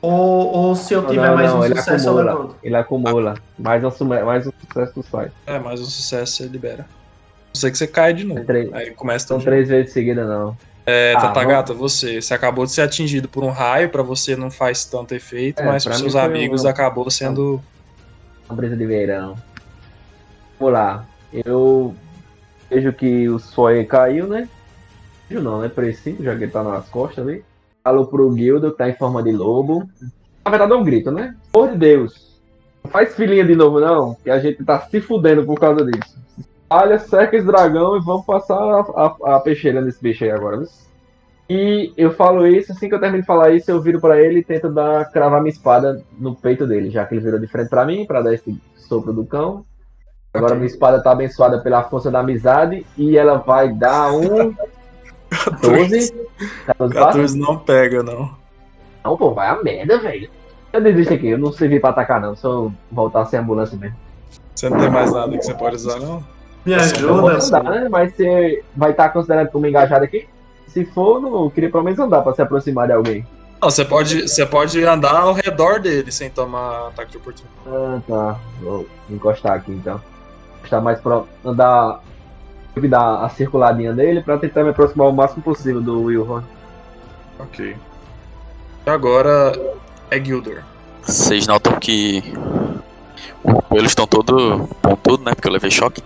Ou, 0.00 0.50
ou 0.52 0.74
se 0.74 0.94
eu 0.94 1.02
Não, 1.02 1.10
tiver 1.10 1.28
não, 1.28 1.34
mais 1.34 1.50
não, 1.50 1.60
um 1.60 1.64
ele 1.64 1.76
sucesso, 1.76 2.06
eu 2.08 2.12
acumula. 2.18 2.32
levanto? 2.34 2.56
Ele 2.62 2.76
acumula. 2.76 3.34
Mais 3.58 3.84
um, 3.84 4.04
mais 4.24 4.46
um 4.46 4.52
sucesso 4.66 4.92
tu 4.94 5.02
sai. 5.08 5.30
É, 5.46 5.58
mais 5.58 5.80
um 5.80 5.84
sucesso 5.84 6.32
você 6.38 6.44
libera. 6.46 6.86
Não 7.54 7.60
sei 7.60 7.70
que 7.70 7.78
você 7.78 7.86
cai 7.86 8.12
de 8.14 8.24
novo. 8.24 8.40
É 8.40 8.44
três. 8.44 8.72
Aí 8.72 8.90
começa 8.92 9.26
São 9.26 9.38
três 9.40 9.68
vezes 9.68 9.92
seguida, 9.92 10.24
não. 10.24 10.56
É, 10.86 11.14
Ah, 11.16 11.20
Tatagata, 11.20 11.72
você. 11.74 12.20
Você 12.20 12.34
acabou 12.34 12.64
de 12.64 12.72
ser 12.72 12.82
atingido 12.82 13.28
por 13.28 13.44
um 13.44 13.50
raio, 13.50 13.88
pra 13.90 14.02
você 14.02 14.34
não 14.34 14.50
faz 14.50 14.84
tanto 14.84 15.14
efeito, 15.14 15.60
É, 15.62 15.66
mas 15.66 15.86
mim 15.86 15.92
seus 15.94 16.16
amigos 16.16 16.64
um- 16.64 16.68
acabou 16.68 17.08
sendo. 17.10 17.62
Uma 18.48 18.56
brisa 18.56 18.76
de 18.76 18.84
verão. 18.86 19.36
Vamos 20.58 20.74
lá. 20.74 21.06
Eu 21.32 21.94
vejo 22.70 22.92
que 22.92 23.28
o 23.28 23.38
Sawyer 23.38 23.86
caiu, 23.86 24.26
né? 24.26 24.48
Vejo 25.28 25.42
não, 25.42 25.60
né? 25.60 25.68
Preciso, 25.68 26.22
já 26.22 26.36
que 26.36 26.44
ele 26.44 26.52
tá 26.52 26.62
nas 26.64 26.88
costas 26.88 27.26
ali. 27.26 27.44
Falo 27.84 28.06
pro 28.06 28.30
Guildo, 28.30 28.70
que 28.72 28.78
tá 28.78 28.88
em 28.88 28.94
forma 28.96 29.22
de 29.22 29.32
lobo. 29.32 29.88
Na 30.44 30.50
verdade 30.50 30.72
é 30.72 30.76
um 30.76 30.84
grito, 30.84 31.10
né? 31.10 31.36
Por 31.52 31.70
de 31.70 31.78
Deus. 31.78 32.32
Não 32.82 32.90
faz 32.90 33.14
filhinha 33.14 33.44
de 33.44 33.54
novo, 33.54 33.78
não. 33.80 34.14
Que 34.22 34.30
a 34.30 34.38
gente 34.40 34.64
tá 34.64 34.80
se 34.80 35.00
fudendo 35.00 35.44
por 35.44 35.58
causa 35.60 35.84
disso. 35.84 36.16
Olha, 36.74 36.98
cerca 36.98 37.36
esse 37.36 37.46
dragão 37.46 37.96
e 37.96 38.00
vamos 38.00 38.24
passar 38.24 38.56
a, 38.56 38.80
a- 38.80 39.36
a 39.36 39.40
peixeira 39.40 39.80
nesse 39.80 40.02
bicho 40.02 40.24
aí 40.24 40.30
agora, 40.30 40.58
viu? 40.58 40.68
E 41.50 41.92
eu 41.96 42.12
falo 42.12 42.46
isso, 42.46 42.72
assim 42.72 42.88
que 42.88 42.94
eu 42.94 43.00
termino 43.00 43.20
de 43.22 43.26
falar 43.26 43.50
isso, 43.50 43.70
eu 43.70 43.80
viro 43.80 44.00
pra 44.00 44.18
ele 44.20 44.38
e 44.40 44.44
tento 44.44 44.70
dar, 44.70 45.10
cravar 45.10 45.40
minha 45.42 45.52
espada 45.52 46.02
no 46.18 46.34
peito 46.34 46.66
dele, 46.66 46.88
já 46.88 47.04
que 47.04 47.14
ele 47.14 47.20
virou 47.22 47.38
de 47.38 47.46
frente 47.46 47.68
pra 47.68 47.84
mim, 47.84 48.06
pra 48.06 48.22
dar 48.22 48.32
esse 48.32 48.58
sopro 48.76 49.12
do 49.12 49.26
cão. 49.26 49.64
Agora 50.32 50.54
minha 50.54 50.66
espada 50.66 51.02
tá 51.02 51.10
abençoada 51.12 51.60
pela 51.60 51.82
força 51.82 52.10
da 52.10 52.20
amizade 52.20 52.86
e 52.96 53.18
ela 53.18 53.36
vai 53.38 53.70
dar 53.70 54.10
um 54.14 54.54
12. 55.60 56.12
14 56.66 56.94
passos? 56.94 56.94
14 56.94 57.38
não 57.38 57.58
pega, 57.58 58.02
não. 58.02 58.30
Não, 59.04 59.16
pô, 59.16 59.34
vai 59.34 59.48
a 59.48 59.62
merda, 59.62 59.98
velho. 59.98 60.30
Eu 60.72 60.80
desisto 60.80 61.12
aqui, 61.12 61.28
eu 61.28 61.38
não 61.38 61.52
servi 61.52 61.78
pra 61.78 61.90
atacar 61.90 62.18
não, 62.20 62.34
só 62.34 62.70
voltar 62.90 63.26
sem 63.26 63.38
ambulância 63.38 63.76
mesmo. 63.76 63.96
Você 64.54 64.70
não 64.70 64.78
tem 64.78 64.88
mais 64.90 65.12
nada 65.12 65.36
que 65.36 65.44
você 65.44 65.52
pode 65.52 65.76
usar, 65.76 66.00
não? 66.00 66.24
Me 66.64 66.72
Eu 66.72 67.16
vou 67.16 67.28
ajuda, 67.28 67.58
andar, 67.58 67.70
né? 67.70 67.88
Mas 67.88 68.14
você 68.14 68.62
vai 68.76 68.92
estar 68.92 69.08
considerado 69.08 69.50
como 69.50 69.66
engajado 69.66 70.04
aqui? 70.04 70.28
Se 70.68 70.84
for, 70.84 71.20
não, 71.20 71.44
eu 71.44 71.50
queria 71.50 71.70
pelo 71.70 71.82
menos 71.82 71.98
andar 71.98 72.22
pra 72.22 72.32
se 72.34 72.40
aproximar 72.40 72.86
de 72.86 72.92
alguém. 72.92 73.26
Não, 73.60 73.70
você 73.70 73.84
pode, 73.84 74.22
você 74.22 74.46
pode 74.46 74.82
andar 74.84 75.14
ao 75.14 75.32
redor 75.32 75.78
dele 75.78 76.10
sem 76.10 76.30
tomar 76.30 76.88
ataque 76.88 77.12
de 77.12 77.16
oportunidade. 77.18 77.60
Ah, 77.68 78.00
tá. 78.08 78.40
Vou 78.60 78.86
encostar 79.10 79.52
aqui 79.54 79.70
então. 79.70 80.00
Encostar 80.58 80.82
mais 80.82 81.00
pra 81.00 81.22
andar. 81.44 82.00
dar 82.88 83.24
a 83.24 83.28
circuladinha 83.28 83.92
dele 83.92 84.22
pra 84.22 84.38
tentar 84.38 84.64
me 84.64 84.70
aproximar 84.70 85.08
o 85.08 85.12
máximo 85.12 85.42
possível 85.42 85.80
do 85.80 86.02
Wilhorn. 86.02 86.44
Ok. 87.38 87.76
E 88.86 88.90
agora 88.90 89.52
é 90.10 90.18
Gildor. 90.18 90.62
Vocês 91.02 91.46
notam 91.46 91.78
que 91.78 92.32
pelos 93.68 93.90
estão 93.90 94.06
todo 94.06 94.68
pontudo, 94.80 95.24
né? 95.24 95.34
Porque 95.34 95.48
eu 95.48 95.52
levei 95.52 95.70
choque. 95.70 96.02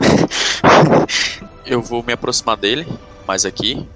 eu 1.66 1.82
vou 1.82 2.02
me 2.02 2.12
aproximar 2.12 2.56
dele, 2.56 2.86
mais 3.26 3.44
aqui, 3.44 3.86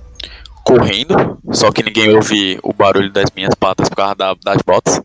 correndo. 0.64 1.38
Só 1.52 1.70
que 1.70 1.82
ninguém 1.82 2.14
ouve 2.14 2.58
o 2.62 2.72
barulho 2.72 3.12
das 3.12 3.30
minhas 3.34 3.54
patas 3.54 3.88
por 3.88 3.96
causa 3.96 4.14
da- 4.14 4.34
das 4.42 4.62
botas. 4.62 5.00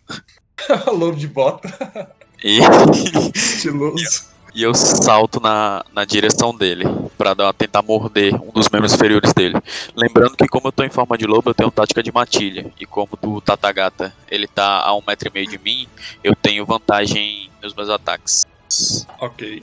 Louro 0.88 1.16
de 1.16 1.28
bota, 1.28 2.10
E, 2.44 2.60
estiloso. 3.36 4.35
E 4.56 4.64
eu 4.64 4.74
salto 4.74 5.42
na, 5.42 5.84
na 5.94 6.06
direção 6.06 6.56
dele, 6.56 6.86
pra 7.18 7.34
dar, 7.34 7.52
tentar 7.52 7.82
morder 7.82 8.34
um 8.36 8.52
dos 8.52 8.70
membros 8.70 8.94
inferiores 8.94 9.34
dele. 9.34 9.62
Lembrando 9.94 10.38
que, 10.38 10.48
como 10.48 10.70
eu 10.70 10.72
tô 10.72 10.84
em 10.84 10.90
forma 10.90 11.18
de 11.18 11.28
lobo, 11.28 11.50
eu 11.50 11.54
tenho 11.54 11.70
tática 11.70 12.02
de 12.02 12.10
matilha. 12.10 12.72
E 12.80 12.86
como 12.86 13.10
do 13.22 13.42
Tatagata 13.42 14.14
ele 14.32 14.48
tá 14.48 14.82
a 14.82 14.96
um 14.96 15.02
metro 15.06 15.28
e 15.28 15.34
meio 15.34 15.48
de 15.48 15.58
mim, 15.58 15.86
eu 16.24 16.34
tenho 16.34 16.66
vantagem 16.66 17.50
nos 17.62 17.74
meus 17.74 17.90
ataques. 17.90 18.48
Ok. 19.20 19.62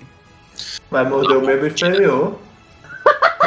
Vai 0.91 1.09
morder 1.09 1.39
o 1.39 1.41
membro 1.45 1.67
inferior. 1.67 2.39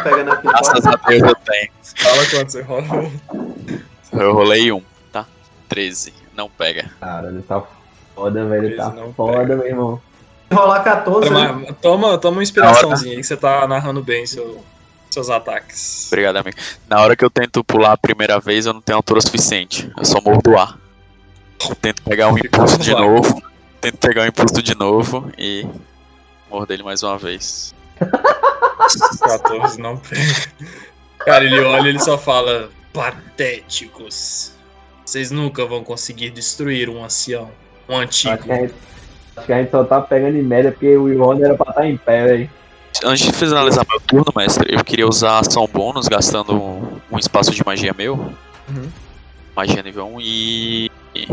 Pega 0.03 0.23
na 0.23 0.35
Graças 0.35 0.83
pipoca. 0.83 0.99
a 1.03 1.09
Deus 1.09 1.21
eu 1.21 1.35
tenho. 1.35 1.71
Fala 1.97 2.25
quanto 2.29 2.51
você 2.51 2.61
rola. 2.63 3.11
Eu 4.11 4.33
rolei 4.33 4.71
um, 4.71 4.81
tá? 5.11 5.27
13. 5.69 6.11
Não 6.35 6.49
pega. 6.49 6.89
Cara, 6.99 7.27
ele 7.27 7.43
tá 7.43 7.63
foda, 8.15 8.45
velho. 8.45 8.65
Ele 8.65 8.75
tá 8.75 8.91
foda, 9.15 9.37
pega. 9.37 9.55
meu 9.55 9.67
irmão. 9.67 10.01
Rolar 10.51 10.83
14, 10.83 11.29
né? 11.29 11.51
Mas 11.51 11.75
Toma, 11.81 12.17
toma 12.17 12.37
uma 12.37 12.43
inspiraçãozinha 12.43 13.13
aí 13.15 13.17
que 13.21 13.27
você 13.27 13.35
tá 13.37 13.67
narrando 13.67 14.01
bem 14.03 14.25
seu- 14.25 14.63
seus 15.09 15.29
ataques. 15.29 16.07
Obrigado, 16.07 16.37
amigo. 16.37 16.57
Na 16.87 17.01
hora 17.01 17.15
que 17.15 17.23
eu 17.25 17.29
tento 17.29 17.63
pular 17.63 17.93
a 17.93 17.97
primeira 17.97 18.39
vez, 18.39 18.65
eu 18.65 18.73
não 18.73 18.81
tenho 18.81 18.97
altura 18.97 19.21
suficiente. 19.21 19.91
Eu 19.97 20.05
só 20.05 20.19
morro 20.21 20.41
do 20.41 20.57
ar. 20.57 20.77
Eu 21.69 21.75
tento 21.75 22.01
pegar 22.03 22.29
um 22.29 22.37
impulso 22.37 22.77
de 22.79 22.91
novo. 22.91 23.41
Tento 23.81 23.97
pegar 23.97 24.23
um 24.23 24.25
impulso 24.27 24.61
de 24.61 24.75
novo 24.75 25.31
e 25.37 25.65
morder 26.49 26.75
ele 26.75 26.83
mais 26.83 27.01
uma 27.03 27.17
vez. 27.17 27.73
14 29.19 29.79
não 29.79 29.97
pega. 29.97 30.21
Cara, 31.19 31.43
ele 31.45 31.59
olha 31.61 31.85
e 31.87 31.89
ele 31.89 31.99
só 31.99 32.17
fala: 32.17 32.69
Patéticos. 32.93 34.51
Vocês 35.05 35.31
nunca 35.31 35.65
vão 35.65 35.83
conseguir 35.83 36.29
destruir 36.31 36.89
um 36.89 37.03
ancião. 37.03 37.51
Um 37.87 37.97
antigo. 37.97 38.43
gente, 38.43 38.73
acho 39.37 39.45
que 39.45 39.53
a 39.53 39.57
gente 39.61 39.71
só 39.71 39.83
tá 39.83 40.01
pegando 40.01 40.37
em 40.37 40.41
média 40.43 40.71
porque 40.71 40.95
o 40.97 41.03
Wilhorn 41.03 41.43
era 41.43 41.55
pra 41.55 41.69
estar 41.71 41.85
em 41.87 41.97
pé, 41.97 42.25
velho. 42.25 42.49
Antes 43.03 43.25
de 43.25 43.33
finalizar 43.33 43.85
meu 43.89 43.99
turno, 43.99 44.31
mestre, 44.35 44.73
eu 44.73 44.83
queria 44.83 45.07
usar 45.07 45.39
ação 45.39 45.67
bônus, 45.67 46.07
gastando 46.07 46.53
um, 46.55 46.99
um 47.11 47.19
espaço 47.19 47.51
de 47.51 47.61
magia 47.65 47.93
meu. 47.95 48.13
Uhum. 48.69 48.89
Magia 49.55 49.83
nível 49.83 50.07
1 50.07 50.21
e. 50.21 50.91
e 51.13 51.27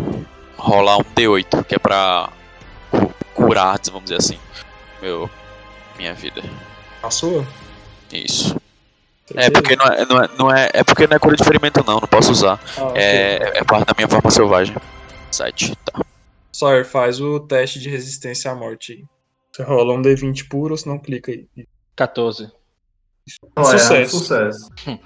rolar 0.57 0.99
um 0.99 1.03
D8, 1.17 1.65
que 1.65 1.75
é 1.75 1.79
pra 1.79 2.29
cu- 2.91 3.13
curar, 3.35 3.79
vamos 3.87 4.05
dizer 4.05 4.17
assim, 4.17 4.39
meu, 5.01 5.29
minha 5.97 6.15
vida. 6.15 6.43
A 7.03 7.11
sua? 7.11 7.45
Isso. 8.13 8.55
É 9.35 9.49
porque 9.51 9.75
não 9.77 9.87
é, 9.87 10.05
não 10.05 10.23
é, 10.23 10.29
não 10.39 10.55
é, 10.55 10.71
é 10.75 10.85
porque 10.85 11.07
não 11.07 11.17
é 11.17 11.19
cura 11.19 11.35
de 11.37 11.43
ferimento 11.45 11.83
não, 11.87 11.95
não 11.95 12.09
posso 12.09 12.31
usar. 12.33 12.61
Ah, 12.77 12.83
ok. 12.85 13.01
É, 13.03 13.53
é 13.59 13.65
parte 13.65 13.87
da 13.87 13.95
minha 13.97 14.09
forma 14.09 14.31
selvagem. 14.31 14.77
7, 15.31 15.75
tá. 15.85 16.01
Sawyer, 16.63 16.85
faz 16.87 17.21
o 17.21 17.41
teste 17.41 17.81
de 17.81 17.91
resistência 17.91 18.51
à 18.51 18.55
morte 18.55 18.93
aí. 18.93 19.05
Você 19.53 19.63
rola 19.65 19.95
um 19.95 20.01
D20 20.03 20.49
puro, 20.49 20.77
senão 20.79 20.99
clica 20.99 21.33
aí. 21.33 21.47
14. 21.97 22.51
Não, 23.57 23.63
é, 23.73 23.79
Sucesso. 23.79 24.19
sucesso. 24.19 24.71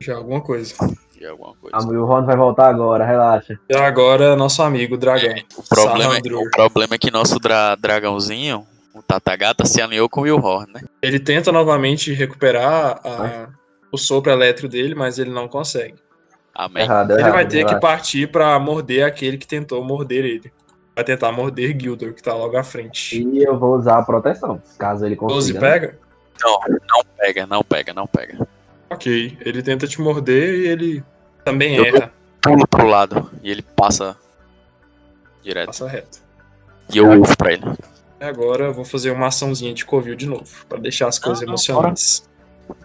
Já 0.00 0.12
é 0.14 0.16
alguma 0.16 0.40
coisa. 0.40 0.74
E 1.20 1.26
alguma 1.26 1.54
coisa. 1.56 1.76
Ah, 1.76 1.82
o 1.84 1.88
Wilhorn 1.88 2.26
vai 2.26 2.36
voltar 2.36 2.68
agora, 2.68 3.04
relaxa. 3.04 3.58
E 3.68 3.76
agora, 3.76 4.34
nosso 4.36 4.62
amigo 4.62 4.96
dragão. 4.96 5.34
O 5.56 5.62
problema, 5.68 6.16
é, 6.16 6.20
o 6.34 6.50
problema 6.50 6.94
é 6.94 6.98
que 6.98 7.10
nosso 7.10 7.38
dra- 7.38 7.74
dragãozinho, 7.74 8.66
o 8.94 9.02
Tatagata, 9.02 9.64
se 9.66 9.80
alinhou 9.82 10.08
com 10.08 10.20
o 10.20 10.24
Wilhorn, 10.24 10.72
né? 10.72 10.80
Ele 11.02 11.18
tenta 11.18 11.50
novamente 11.52 12.12
recuperar 12.12 13.00
a- 13.04 13.48
o 13.92 13.98
sopro 13.98 14.30
elétrico 14.32 14.68
dele, 14.68 14.94
mas 14.94 15.18
ele 15.18 15.30
não 15.30 15.48
consegue. 15.48 15.96
Amém. 16.54 16.84
Errado, 16.84 17.10
Ele 17.12 17.20
errado. 17.20 17.32
vai 17.32 17.46
ter 17.46 17.64
que 17.66 17.78
partir 17.80 18.30
pra 18.30 18.58
morder 18.58 19.04
aquele 19.04 19.38
que 19.38 19.46
tentou 19.46 19.82
morder 19.84 20.24
ele. 20.24 20.52
Vai 20.98 21.04
tentar 21.04 21.30
morder 21.30 21.78
Gildor, 21.80 22.12
que 22.12 22.20
tá 22.20 22.34
logo 22.34 22.56
à 22.56 22.64
frente. 22.64 23.22
E 23.22 23.44
eu 23.44 23.56
vou 23.56 23.76
usar 23.76 23.98
a 23.98 24.02
proteção, 24.02 24.60
caso 24.76 25.06
ele 25.06 25.14
12 25.14 25.52
consiga. 25.52 25.60
né? 25.60 25.70
pega? 25.70 25.98
Não 26.42 27.04
pega, 27.16 27.46
não 27.46 27.62
pega, 27.62 27.94
não 27.94 28.06
pega. 28.08 28.48
Ok. 28.90 29.38
Ele 29.40 29.62
tenta 29.62 29.86
te 29.86 30.00
morder 30.00 30.54
e 30.56 30.66
ele 30.66 31.04
também 31.44 31.76
Eu 31.76 31.84
erra. 31.84 32.12
Pulo 32.42 32.66
pro 32.66 32.84
lado 32.88 33.30
e 33.44 33.48
ele 33.48 33.62
passa 33.62 34.16
direto. 35.40 35.66
Passa 35.66 35.86
reto. 35.86 36.18
E 36.92 36.98
eu 36.98 37.08
uso 37.22 37.36
pra 37.36 37.52
ele. 37.52 37.62
E 38.20 38.24
agora 38.24 38.64
eu 38.64 38.74
vou 38.74 38.84
fazer 38.84 39.12
uma 39.12 39.28
açãozinha 39.28 39.72
de 39.72 39.84
Covil 39.84 40.16
de 40.16 40.26
novo, 40.26 40.48
pra 40.68 40.78
deixar 40.80 41.06
as 41.06 41.16
coisas 41.20 41.42
Ah, 41.42 41.46
não, 41.46 41.52
emocionantes. 41.52 42.28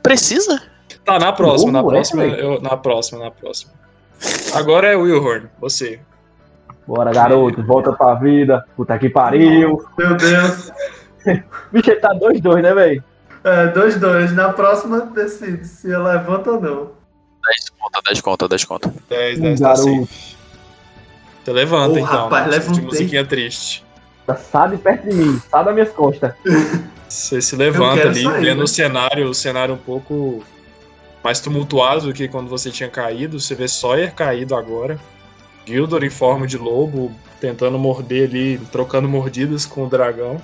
Precisa? 0.03 0.61
Tá, 1.03 1.18
na 1.18 1.34
próxima, 1.34 1.72
na 1.72 1.81
Novo, 1.81 1.90
é, 1.91 1.95
próxima, 1.95 2.22
velho? 2.22 2.35
eu, 2.38 2.61
na 2.61 2.77
próxima, 2.77 3.18
na 3.23 3.31
próxima. 3.31 3.73
Agora 4.53 4.88
é 4.90 4.95
o 4.95 5.02
Wilhorn, 5.02 5.49
você. 5.60 5.99
Bora, 6.88 7.11
garoto, 7.11 7.64
volta 7.64 7.93
pra 7.93 8.15
vida. 8.15 8.65
Puta 8.76 8.97
que 8.97 9.10
pariu. 9.10 9.84
Meu 9.97 10.15
Deus. 10.15 10.72
Bicho, 11.72 11.91
ele 11.91 11.99
tá 11.99 12.10
2-2, 12.10 12.61
né, 12.61 12.73
velho? 12.73 13.03
É, 13.43 13.68
2-2. 13.73 14.31
Na 14.31 14.51
próxima 14.51 15.01
decide 15.01 15.65
se 15.65 15.89
eu 15.89 16.03
levanto 16.03 16.49
ou 16.51 16.61
não. 16.61 16.91
10 17.45 17.69
conta, 17.80 18.01
10 18.05 18.22
conta, 18.22 18.47
10 18.47 18.65
conta. 18.65 18.93
10, 19.10 19.39
Hum, 19.39 19.41
10 19.41 19.60
tá 19.60 19.76
safe. 19.76 20.35
Você 21.43 21.51
levanta 21.51 21.95
Ô, 21.95 21.97
então, 21.99 22.23
rapaz, 22.23 22.45
né? 22.45 22.51
De 22.51 22.60
levantei. 22.60 22.85
musiquinha 22.85 23.26
triste. 23.26 23.85
Tá 24.26 24.35
sai 24.35 24.69
de 24.72 24.77
perto 24.77 25.10
de 25.10 25.15
mim, 25.15 25.41
sai 25.51 25.65
das 25.65 25.73
minhas 25.73 25.89
costas. 25.91 26.34
Você 27.10 27.41
se 27.41 27.55
levanta 27.57 28.07
ali, 28.07 28.23
sair, 28.23 28.41
vendo 28.45 28.60
né? 28.60 28.64
o 28.64 28.68
cenário, 28.68 29.30
o 29.30 29.34
cenário 29.34 29.73
um 29.76 29.77
pouco 29.77 30.41
mais 31.22 31.41
tumultuado 31.41 32.07
do 32.07 32.14
que 32.14 32.30
quando 32.30 32.47
você 32.49 32.72
tinha 32.72 32.89
caído. 32.89 33.39
Você 33.39 33.53
vê 33.55 33.68
Sawyer 33.68 34.14
caído 34.15 34.55
agora. 34.55 34.97
Gildor 35.65 36.03
em 36.03 36.10
forma 36.10 36.45
de 36.45 36.57
lobo, 36.57 37.11
tentando 37.40 37.77
morder 37.80 38.27
ali, 38.30 38.57
trocando 38.72 39.07
mordidas 39.07 39.65
com 39.65 39.85
o 39.85 39.90
dragão. 39.90 40.41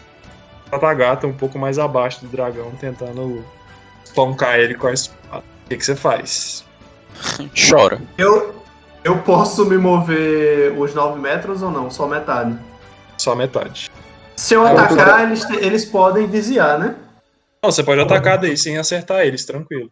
Tatagata 0.71 1.25
um 1.27 1.33
pouco 1.33 1.57
mais 1.57 1.79
abaixo 1.79 2.21
do 2.21 2.27
dragão, 2.27 2.71
tentando 2.79 3.43
espancar 4.03 4.59
ele 4.59 4.75
com 4.75 4.87
a 4.87 4.93
espada. 4.93 5.43
O 5.65 5.69
que, 5.69 5.77
que 5.77 5.85
você 5.85 5.95
faz? 5.95 6.63
Chora. 7.69 8.01
Eu, 8.17 8.55
eu 9.03 9.17
posso 9.19 9.65
me 9.65 9.77
mover 9.77 10.71
os 10.79 10.93
9 10.93 11.19
metros 11.19 11.61
ou 11.61 11.71
não? 11.71 11.89
Só 11.89 12.07
metade. 12.07 12.57
Só 13.17 13.35
metade. 13.35 13.89
Se 14.35 14.53
eu 14.53 14.63
eu 14.65 14.73
tô- 14.75 14.81
atacar, 14.81 15.23
eles, 15.23 15.43
te- 15.43 15.57
eles 15.57 15.83
podem 15.85 16.27
desviar, 16.27 16.79
né? 16.79 16.95
Não, 17.61 17.69
você 17.71 17.83
pode 17.83 17.99
atacar 17.99 18.37
daí 18.37 18.55
sem 18.57 18.77
acertar 18.77 19.21
eles, 19.25 19.43
tranquilo. 19.43 19.91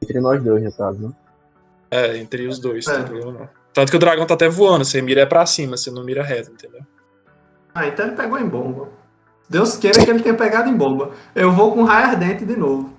Entre 0.00 0.20
nós 0.20 0.40
dois, 0.42 0.62
no 0.62 0.72
caso, 0.72 1.08
né? 1.08 1.12
É, 1.90 2.16
entre 2.18 2.46
os 2.46 2.60
dois, 2.60 2.86
É. 2.86 3.02
problema 3.02 3.32
não. 3.32 3.48
Tanto 3.78 3.92
que 3.92 3.96
o 3.96 4.00
dragão 4.00 4.26
tá 4.26 4.34
até 4.34 4.48
voando, 4.48 4.84
você 4.84 5.00
mira 5.00 5.20
é 5.20 5.26
pra 5.26 5.46
cima, 5.46 5.76
você 5.76 5.88
não 5.88 6.02
mira 6.02 6.20
reto, 6.20 6.50
entendeu? 6.50 6.80
Ah, 7.72 7.86
então 7.86 8.06
ele 8.06 8.16
pegou 8.16 8.36
em 8.36 8.48
bomba. 8.48 8.88
Deus 9.48 9.76
queira 9.76 10.04
que 10.04 10.10
ele 10.10 10.20
tenha 10.20 10.34
pegado 10.34 10.68
em 10.68 10.76
bomba. 10.76 11.12
Eu 11.32 11.52
vou 11.52 11.72
com 11.72 11.84
raio 11.84 12.08
ardente 12.08 12.44
de 12.44 12.56
novo. 12.56 12.92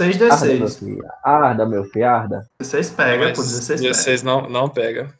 Arda, 0.00 0.46
meu 0.46 0.68
6d6. 0.68 0.78
filho. 0.78 1.04
Arda, 1.22 1.66
meu 1.66 1.84
filho, 1.84 2.08
arda. 2.08 2.46
16 2.58 2.90
pega, 2.92 3.24
Mas 3.26 3.36
pô, 3.36 3.42
16 3.42 3.80
pega. 3.82 3.92
16 3.92 4.22
não, 4.22 4.48
não 4.48 4.70
pega. 4.70 5.12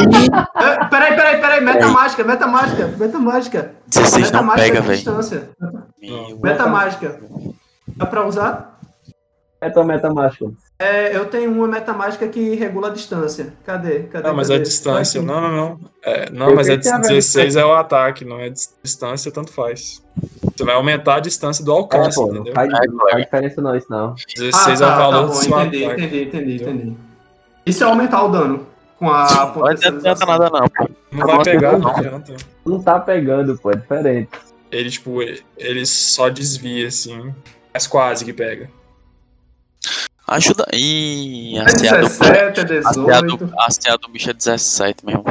É, 0.00 0.84
peraí, 0.88 1.14
peraí, 1.14 1.38
peraí, 1.38 1.60
meta 1.60 1.88
mágica, 1.88 2.24
meta 2.24 2.46
mágica, 2.46 2.86
meta 2.86 3.18
mágica. 3.18 3.74
16 3.86 4.24
meta 4.24 4.36
não 4.38 4.44
mágica 4.44 4.66
pega, 4.66 4.80
de 4.80 4.88
velho. 4.88 6.40
Meta 6.42 6.66
mágica. 6.66 7.20
Dá 7.86 8.06
pra 8.06 8.26
usar? 8.26 8.71
Meta, 9.62 9.84
meta 9.84 10.12
mágica. 10.12 10.50
É, 10.76 11.16
eu 11.16 11.26
tenho 11.26 11.52
uma 11.52 11.68
meta 11.68 11.92
mágica 11.92 12.26
que 12.26 12.56
regula 12.56 12.88
a 12.88 12.90
distância. 12.90 13.52
Cadê? 13.64 14.00
Cadê? 14.00 14.26
Não, 14.26 14.34
mas 14.34 14.48
cadê? 14.48 14.58
a 14.60 14.62
distância. 14.64 15.22
Não, 15.22 15.40
não, 15.40 15.50
não. 15.52 15.80
É, 16.02 16.28
não, 16.30 16.48
Eu 16.50 16.56
mas 16.56 16.66
ver 16.66 16.78
16 16.78 17.54
é 17.54 17.64
o 17.64 17.72
ataque, 17.72 18.24
não 18.24 18.40
é 18.40 18.50
dis- 18.50 18.74
distância, 18.82 19.30
tanto 19.30 19.52
faz. 19.52 20.02
Você 20.56 20.64
vai 20.64 20.74
aumentar 20.74 21.14
a 21.16 21.20
distância 21.20 21.64
do 21.64 21.70
É, 21.70 21.74
alcance, 21.76 22.16
pô, 22.16 22.26
não 22.26 22.34
entendeu? 22.40 22.54
faz, 22.54 22.72
É, 22.72 22.86
não 22.88 22.98
faz 23.08 23.24
diferença 23.24 23.62
não, 23.62 23.76
isso 23.76 23.86
não. 23.88 24.14
16 24.36 24.82
ah, 24.82 24.84
é 24.84 24.88
tá, 24.88 24.94
o 24.94 24.98
valor 24.98 25.12
tá 25.12 25.20
do 25.20 25.26
bom, 25.28 25.32
seu 25.34 25.60
entendi, 25.60 25.84
ataque. 25.84 26.02
entendi, 26.02 26.22
entendi, 26.24 26.54
entendi. 26.56 26.96
E 27.64 27.72
se 27.72 27.84
eu 27.84 27.88
aumentar 27.88 28.24
o 28.24 28.28
dano 28.28 28.66
com 28.98 29.08
a 29.08 29.52
Não 29.54 29.66
adianta 29.66 30.26
nada 30.26 30.50
não, 30.50 30.68
pô. 30.68 30.88
Não 31.12 31.26
vai 31.28 31.44
pegar, 31.44 31.78
não 31.78 31.88
adianta. 31.88 32.34
Não 32.66 32.82
tá 32.82 32.98
pegando, 32.98 33.56
pô, 33.58 33.70
é 33.70 33.76
diferente. 33.76 34.28
Ele, 34.72 34.90
tipo, 34.90 35.22
ele 35.56 35.86
só 35.86 36.28
desvia, 36.28 36.88
assim. 36.88 37.32
Mas 37.72 37.86
quase 37.86 38.24
que 38.24 38.32
pega. 38.32 38.68
Ajuda. 40.34 40.66
Ih, 40.72 41.56
É 41.58 41.60
hasteado. 41.62 42.02
17, 42.02 42.60
é 42.60 42.64
18. 42.64 42.86
Hasteado, 42.88 43.52
hasteado 43.58 43.98
do 44.02 44.08
bicho 44.08 44.30
é 44.30 44.32
17 44.32 45.04
mesmo. 45.06 45.24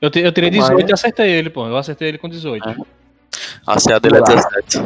Eu, 0.00 0.10
te- 0.10 0.20
eu 0.20 0.32
tirei 0.32 0.50
Mas- 0.50 0.68
18 0.68 0.90
e 0.90 0.92
acertei 0.92 1.30
ele, 1.30 1.50
pô. 1.50 1.66
Eu 1.66 1.76
acertei 1.76 2.08
ele 2.08 2.18
com 2.18 2.28
18. 2.28 2.68
É. 2.68 2.76
Hasteado 3.66 4.06
ele 4.08 4.16
é 4.16 4.20
Vamos 4.20 4.34
lá. 4.44 4.50
17. 4.50 4.78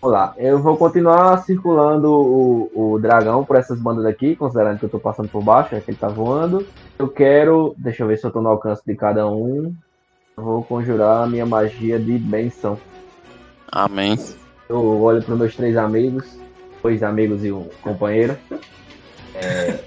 Vamos 0.00 0.18
lá, 0.18 0.34
eu 0.36 0.58
vou 0.58 0.76
continuar 0.76 1.42
circulando 1.44 2.12
o, 2.12 2.92
o 2.94 2.98
dragão 2.98 3.42
por 3.42 3.56
essas 3.56 3.78
bandas 3.80 4.04
aqui, 4.04 4.36
considerando 4.36 4.78
que 4.78 4.84
eu 4.84 4.88
tô 4.90 4.98
passando 4.98 5.30
por 5.30 5.42
baixo, 5.42 5.74
é 5.74 5.80
que 5.80 5.90
ele 5.90 5.96
tá 5.96 6.08
voando. 6.08 6.66
Eu 6.98 7.08
quero, 7.08 7.74
deixa 7.78 8.02
eu 8.02 8.06
ver 8.08 8.18
se 8.18 8.26
eu 8.26 8.30
tô 8.30 8.42
no 8.42 8.50
alcance 8.50 8.82
de 8.86 8.94
cada 8.94 9.26
um. 9.26 9.74
Eu 10.36 10.44
vou 10.44 10.62
conjurar 10.62 11.22
a 11.22 11.26
minha 11.26 11.46
magia 11.46 11.98
de 11.98 12.18
benção. 12.18 12.78
Amém. 13.72 14.18
Eu 14.68 15.00
olho 15.02 15.22
para 15.22 15.36
meus 15.36 15.56
três 15.56 15.74
amigos, 15.74 16.26
dois 16.84 17.02
amigos 17.02 17.42
e 17.42 17.50
um 17.50 17.66
companheiro. 17.80 18.36
É, 19.34 19.78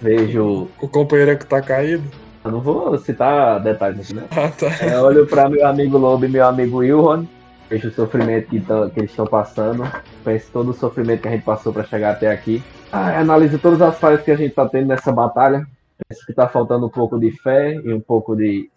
vejo. 0.00 0.68
O 0.80 0.88
companheiro 0.88 1.36
que 1.36 1.44
tá 1.44 1.60
caído. 1.60 2.04
Eu 2.44 2.52
não 2.52 2.60
vou 2.60 2.96
citar 2.98 3.60
detalhes 3.60 4.12
né? 4.12 4.24
Ah, 4.30 4.48
tá. 4.48 4.84
É, 4.84 4.98
olho 5.00 5.26
para 5.26 5.48
meu 5.50 5.66
amigo 5.66 5.98
Lobo 5.98 6.24
e 6.24 6.28
meu 6.28 6.46
amigo 6.46 6.78
Wilron. 6.78 7.24
Vejo 7.68 7.88
o 7.88 7.92
sofrimento 7.92 8.48
que, 8.48 8.60
tão- 8.60 8.88
que 8.90 9.00
eles 9.00 9.10
estão 9.10 9.26
passando. 9.26 9.82
Penso 10.24 10.50
todo 10.52 10.70
o 10.70 10.74
sofrimento 10.74 11.22
que 11.22 11.28
a 11.28 11.30
gente 11.32 11.44
passou 11.44 11.72
para 11.72 11.84
chegar 11.84 12.12
até 12.12 12.30
aqui. 12.30 12.62
Ah, 12.92 13.18
analiso 13.18 13.58
todas 13.58 13.80
as 13.82 13.98
falhas 13.98 14.22
que 14.22 14.30
a 14.30 14.36
gente 14.36 14.50
está 14.50 14.68
tendo 14.68 14.86
nessa 14.88 15.10
batalha. 15.12 15.66
Penso 16.08 16.24
que 16.24 16.32
está 16.32 16.48
faltando 16.48 16.86
um 16.86 16.90
pouco 16.90 17.18
de 17.18 17.30
fé 17.42 17.74
e 17.74 17.92
um 17.92 18.00
pouco 18.00 18.36
de 18.36 18.68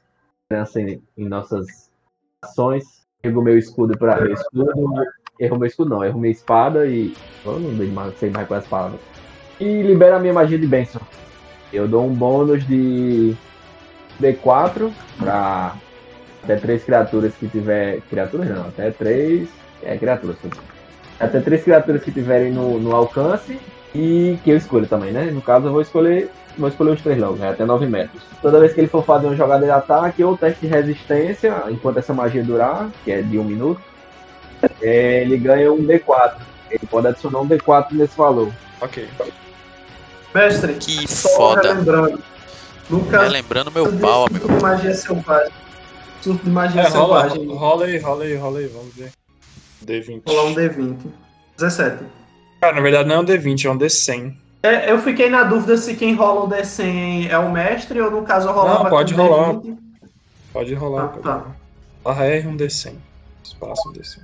esperança 0.43 0.81
em, 0.81 1.01
em 1.17 1.27
nossas 1.27 1.91
ações. 2.43 2.83
Erro 3.23 3.41
meu 3.43 3.57
escudo 3.57 3.97
para 3.97 4.21
meu 4.21 4.33
escudo. 4.33 4.71
Erro 5.39 5.57
meu 5.57 5.67
escudo, 5.67 5.89
não. 5.89 6.03
Erro 6.03 6.19
minha 6.19 6.31
espada 6.31 6.85
e. 6.85 7.13
Eu 7.45 7.59
não 7.59 8.13
sei 8.17 8.29
mais, 8.29 8.47
quais 8.47 8.63
as 8.63 8.67
palavras. 8.67 8.99
E 9.59 9.81
libera 9.81 10.15
a 10.15 10.19
minha 10.19 10.33
magia 10.33 10.57
de 10.57 10.67
bênção. 10.67 11.01
Eu 11.71 11.87
dou 11.87 12.05
um 12.05 12.13
bônus 12.13 12.65
de 12.65 13.35
D4 14.21 14.91
para 15.17 15.75
até 16.43 16.55
três 16.55 16.83
criaturas 16.83 17.33
que 17.35 17.47
tiver. 17.47 18.01
Criaturas 18.09 18.49
não, 18.49 18.67
até 18.67 18.91
três. 18.91 19.49
É, 19.83 19.97
criaturas. 19.97 20.37
Até 21.19 21.39
três 21.39 21.63
criaturas 21.63 22.03
que 22.03 22.11
tiverem 22.11 22.51
no, 22.51 22.79
no 22.79 22.95
alcance 22.95 23.59
e 23.93 24.37
que 24.43 24.49
eu 24.49 24.57
escolho 24.57 24.87
também, 24.87 25.11
né? 25.11 25.25
No 25.31 25.41
caso, 25.41 25.67
eu 25.67 25.71
vou 25.71 25.81
escolher. 25.81 26.29
Vou 26.57 26.69
escolher 26.69 26.91
os 26.91 27.01
três 27.01 27.19
logo, 27.19 27.35
né? 27.35 27.49
Até 27.49 27.65
9 27.65 27.85
metros. 27.85 28.23
Toda 28.41 28.59
vez 28.59 28.73
que 28.73 28.79
ele 28.79 28.87
for 28.87 29.03
fazer 29.03 29.27
uma 29.27 29.35
jogada 29.35 29.65
de 29.65 29.71
ataque 29.71 30.23
ou 30.23 30.37
teste 30.37 30.61
de 30.61 30.67
resistência, 30.67 31.63
enquanto 31.69 31.97
essa 31.97 32.13
magia 32.13 32.41
durar, 32.41 32.89
que 33.03 33.11
é 33.11 33.21
de 33.21 33.37
um 33.37 33.43
minuto, 33.43 33.81
é, 34.81 35.21
ele 35.21 35.37
ganha 35.37 35.71
um 35.71 35.85
D4. 35.85 36.35
Ele 36.71 36.85
pode 36.89 37.07
adicionar 37.07 37.39
um 37.41 37.47
D4 37.47 37.87
nesse 37.91 38.17
valor. 38.17 38.51
Ok. 38.81 39.07
Mestre, 40.33 40.73
Que 40.75 41.07
só 41.07 41.29
foda. 41.29 41.61
relembrando. 41.61 42.23
No 42.89 43.03
caso 43.05 43.23
Relembrando 43.23 43.71
meu 43.71 43.85
pau, 43.97 44.27
surto 44.27 44.35
amigo. 44.45 44.57
de 44.57 44.61
magia 44.63 44.93
selvagem. 44.93 45.51
Surto 46.21 46.43
de 46.43 46.49
magia 46.51 46.81
É, 46.81 46.87
rola, 46.87 47.29
selvagem. 47.29 47.55
rola 47.55 47.85
aí, 47.85 47.97
rola 47.97 48.23
aí, 48.25 48.35
rola 48.35 48.59
aí, 48.59 48.67
vamos 48.67 48.93
ver. 48.95 49.11
D20. 49.85 50.21
Rolar 50.27 50.43
um 50.45 50.53
D20. 50.55 50.97
17. 51.57 52.03
Cara, 52.61 52.75
na 52.75 52.81
verdade 52.81 53.07
não 53.09 53.15
é 53.15 53.19
um 53.19 53.25
D20, 53.25 53.65
é 53.65 53.69
um 53.71 53.77
D100. 53.77 54.35
É, 54.63 54.91
eu 54.91 54.99
fiquei 54.99 55.29
na 55.29 55.43
dúvida 55.43 55.77
se 55.77 55.95
quem 55.95 56.15
rola 56.15 56.41
o 56.41 56.49
D100 56.49 57.29
é 57.29 57.37
o 57.37 57.51
mestre 57.51 58.01
ou 58.01 58.11
no 58.11 58.23
caso 58.23 58.47
eu 58.49 58.53
rolava 58.53 58.83
Não, 58.83 58.89
pode 58.89 59.13
rolar. 59.13 59.53
D20. 59.55 59.77
Pode 60.51 60.73
rolar. 60.73 61.03
Ah, 61.03 61.07
pode 61.07 61.23
tá. 61.23 61.33
rolar. 61.33 61.55
Barra 62.03 62.25
R 62.25 62.47
um 62.47 62.57
D100. 62.57 62.95
Espaço 63.43 63.89
um 63.89 63.93
D100. 63.93 64.19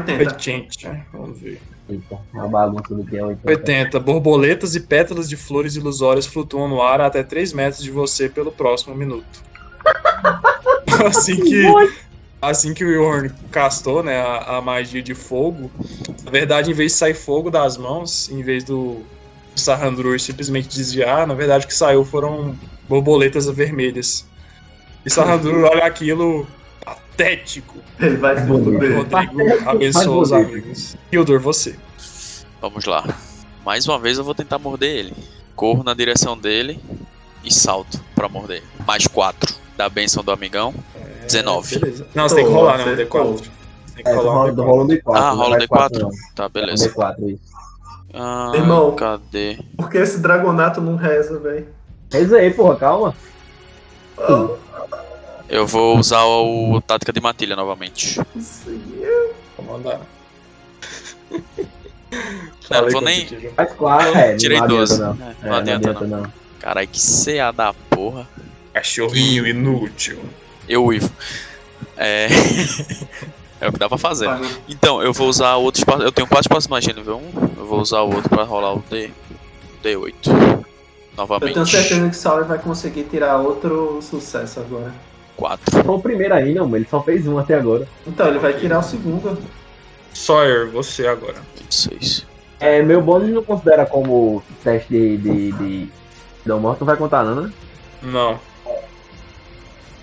80. 0.00 0.30
80, 0.30 0.88
né? 0.88 1.06
vamos 1.12 1.40
ver. 1.40 1.60
Eita, 1.88 2.18
uma 2.32 2.48
bagunça 2.48 2.94
do 2.94 3.04
que 3.04 3.16
é 3.16 3.24
80. 3.24 3.48
80. 3.48 4.00
Borboletas 4.00 4.74
e 4.74 4.80
pétalas 4.80 5.28
de 5.28 5.36
flores 5.36 5.76
ilusórias 5.76 6.26
flutuam 6.26 6.68
no 6.68 6.82
ar 6.82 7.00
até 7.00 7.22
3 7.22 7.52
metros 7.52 7.82
de 7.82 7.90
você 7.90 8.28
pelo 8.28 8.50
próximo 8.50 8.94
minuto. 8.94 9.42
assim 11.06 11.36
que. 11.36 11.64
Assim 12.40 12.74
que 12.74 12.84
o 12.84 12.90
Yorn 12.90 13.30
castou, 13.50 14.02
né, 14.02 14.20
a, 14.20 14.58
a 14.58 14.60
magia 14.60 15.02
de 15.02 15.14
fogo, 15.14 15.70
na 16.22 16.30
verdade, 16.30 16.70
em 16.70 16.74
vez 16.74 16.92
de 16.92 16.98
sair 16.98 17.14
fogo 17.14 17.50
das 17.50 17.78
mãos, 17.78 18.30
em 18.30 18.42
vez 18.42 18.62
do 18.62 19.00
Sahandrur 19.56 20.20
simplesmente 20.20 20.68
desviar, 20.68 21.26
na 21.26 21.34
verdade 21.34 21.64
o 21.64 21.68
que 21.68 21.74
saiu 21.74 22.04
foram 22.04 22.54
borboletas 22.88 23.48
vermelhas. 23.48 24.26
E 25.04 25.10
Sahandrur 25.10 25.64
olha 25.64 25.84
aquilo 25.84 26.46
patético. 27.16 27.78
Ele 27.98 28.16
vai 28.16 28.38
se 28.38 28.46
fuder. 28.46 28.96
Rodrigo 28.96 29.68
abençoa 29.70 30.18
os 30.22 30.32
amigos. 30.32 30.96
Hildur, 31.10 31.40
você. 31.40 31.76
Vamos 32.60 32.84
lá. 32.84 33.04
Mais 33.64 33.86
uma 33.88 33.98
vez 33.98 34.18
eu 34.18 34.24
vou 34.24 34.34
tentar 34.34 34.58
morder 34.58 34.90
ele. 34.96 35.14
Corro 35.54 35.82
na 35.82 35.94
direção 35.94 36.36
dele 36.36 36.78
e 37.42 37.52
salto 37.52 38.00
pra 38.14 38.28
morder. 38.28 38.62
Mais 38.86 39.06
4 39.06 39.54
da 39.76 39.88
benção 39.88 40.22
do 40.22 40.30
amigão. 40.30 40.74
19. 41.26 41.78
Beleza. 41.78 42.06
Não, 42.14 42.28
você 42.28 42.34
tem 42.36 42.44
que 42.46 42.52
rolar, 42.52 42.78
né? 42.78 42.92
Acertou. 42.92 43.34
D4. 43.34 43.36
Você 43.38 43.94
tem 43.96 44.04
que 44.04 44.10
É, 44.10 44.14
rolar 44.14 44.30
um 44.30 44.36
rola, 44.54 44.64
rola 44.64 44.84
um 44.84 44.86
D4. 44.86 45.02
D4. 45.02 45.16
Ah, 45.16 45.20
não 45.30 45.36
rola 45.36 45.50
vai 45.50 45.66
D4? 45.66 45.68
quatro, 45.68 46.02
não. 46.02 46.10
Tá, 46.34 46.44
É 46.44 46.46
um 46.46 46.50
beleza. 46.50 46.90
D4, 46.90 47.28
isso. 47.30 47.56
Ah, 48.14 48.52
Irmão. 48.54 48.94
cadê? 48.94 49.58
Porque 49.76 49.98
esse 49.98 50.20
dragonato 50.20 50.80
não 50.80 50.96
reza, 50.96 51.38
velho. 51.38 51.66
Reza 52.12 52.36
aí, 52.36 52.52
porra, 52.52 52.76
calma. 52.76 53.14
Eu 55.48 55.66
vou 55.66 55.98
usar 55.98 56.24
o 56.24 56.80
tática 56.80 57.12
de 57.12 57.20
matilha 57.20 57.54
novamente. 57.54 58.20
Vou 59.56 59.64
mandar. 59.66 60.00
Não, 62.70 62.82
não 62.82 62.90
vou 62.90 63.00
nem-. 63.00 63.26
Faz 63.54 63.72
quatro, 63.74 64.18
é, 64.18 64.30
não 64.32 64.36
Tirei 64.36 64.58
adianta 64.58 64.76
12. 64.76 65.00
não. 65.00 65.10
É, 65.10 65.48
não 65.48 65.54
adianta 65.54 65.92
não. 65.92 66.06
não. 66.06 66.32
Caralho, 66.60 66.88
que 66.88 66.98
CA 67.00 67.52
da 67.52 67.72
porra. 67.90 68.26
Cachorrinho 68.72 69.46
inútil. 69.46 70.18
Eu 70.68 70.84
uivo. 70.84 71.10
É. 71.96 72.26
é 73.60 73.68
o 73.68 73.72
que 73.72 73.78
dá 73.78 73.88
pra 73.88 73.98
fazer. 73.98 74.28
Então, 74.68 75.02
eu 75.02 75.12
vou 75.12 75.28
usar 75.28 75.56
outro 75.56 75.80
espaço. 75.80 76.02
Eu 76.02 76.12
tenho 76.12 76.26
quatro 76.26 76.44
espaços 76.44 76.64
de 76.64 76.70
magia 76.70 76.92
nível 76.92 77.18
1. 77.34 77.60
Eu 77.60 77.66
vou 77.66 77.80
usar 77.80 78.02
o 78.02 78.12
outro 78.14 78.28
pra 78.28 78.42
rolar 78.42 78.74
o 78.74 78.84
D. 78.90 79.10
D8. 79.82 80.14
Eu 80.26 80.64
Novamente. 81.16 81.54
tenho 81.54 81.66
certeza 81.66 82.08
que 82.10 82.16
Sauer 82.16 82.44
vai 82.44 82.58
conseguir 82.58 83.04
tirar 83.04 83.38
outro 83.38 84.00
sucesso 84.02 84.60
agora. 84.60 84.92
4. 85.36 85.84
Foi 85.84 85.94
o 85.94 86.00
primeiro 86.00 86.34
ainda, 86.34 86.62
mano. 86.62 86.76
Ele 86.76 86.86
só 86.88 87.02
fez 87.02 87.26
um 87.26 87.38
até 87.38 87.54
agora. 87.54 87.86
Então, 88.06 88.28
ele 88.28 88.38
vai 88.38 88.54
tirar 88.54 88.80
o 88.80 88.82
segundo. 88.82 89.38
Sawyer, 90.12 90.68
você 90.70 91.06
agora. 91.06 91.36
26. 91.60 92.26
É, 92.58 92.82
meu 92.82 93.02
bônus 93.02 93.28
não 93.28 93.42
considera 93.42 93.84
como 93.84 94.42
teste 94.64 94.88
de. 94.88 95.16
de, 95.18 95.52
de... 95.52 95.88
Não 96.44 96.58
morto, 96.58 96.80
não 96.80 96.86
vai 96.86 96.96
contar, 96.96 97.24
não, 97.24 97.42
né? 97.42 97.52
Não. 98.02 98.40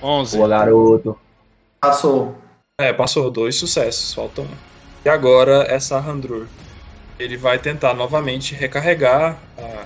11. 0.01 0.37
Boa, 0.37 0.49
garoto. 0.49 1.17
Passou. 1.81 2.35
É, 2.79 2.91
passou 2.91 3.31
dois 3.31 3.55
sucessos, 3.55 4.13
falta 4.13 4.41
um. 4.41 4.47
E 5.05 5.09
agora 5.09 5.65
é 5.69 5.79
Sahandrur. 5.79 6.45
Ele 7.19 7.37
vai 7.37 7.57
tentar 7.57 7.93
novamente 7.93 8.53
recarregar 8.55 9.37
a 9.57 9.85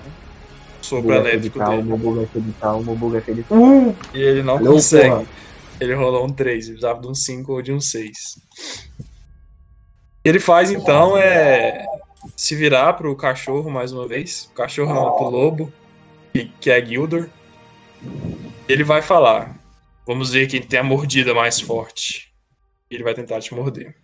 sopro 0.80 1.12
elétrico 1.12 1.58
Calma, 1.58 1.82
dele. 1.82 1.96
buga 1.96 2.28
de 2.34 2.52
calma, 2.52 2.94
buga 2.94 3.20
de 3.20 3.42
calma. 3.42 3.94
E 4.14 4.20
ele 4.20 4.42
não 4.42 4.56
Alô, 4.58 4.72
consegue. 4.72 5.08
porra. 5.08 5.26
Ele 5.80 5.94
rolou 5.94 6.26
um 6.26 6.32
3, 6.32 6.64
ele 6.64 6.72
precisava 6.72 7.00
de 7.00 7.06
um 7.06 7.14
5 7.14 7.52
ou 7.52 7.62
de 7.62 7.72
um 7.72 7.80
6. 7.80 8.38
Ele 10.24 10.40
faz 10.40 10.70
então 10.70 11.16
é 11.16 11.86
se 12.36 12.54
virar 12.56 12.94
pro 12.94 13.14
cachorro 13.16 13.70
mais 13.70 13.92
uma 13.92 14.06
vez. 14.06 14.48
O 14.50 14.54
cachorro 14.54 14.92
não, 14.92 15.12
pro 15.12 15.28
lobo, 15.30 15.72
que, 16.32 16.50
que 16.60 16.70
é 16.70 16.84
Gildor. 16.84 17.28
Ele 18.68 18.82
vai 18.84 19.00
falar: 19.02 19.56
Vamos 20.06 20.30
ver 20.30 20.46
quem 20.48 20.60
tem 20.60 20.80
a 20.80 20.82
mordida 20.82 21.34
mais 21.34 21.60
forte. 21.60 22.32
Ele 22.90 23.04
vai 23.04 23.14
tentar 23.14 23.40
te 23.40 23.54
morder. 23.54 23.94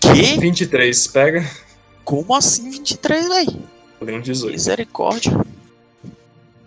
Que? 0.00 0.38
23, 0.38 1.06
pega. 1.08 1.44
Como 2.04 2.34
assim 2.34 2.70
23, 2.70 3.28
véi? 3.28 3.46
Um 4.14 4.20
18. 4.20 4.52
Misericórdia. 4.52 5.32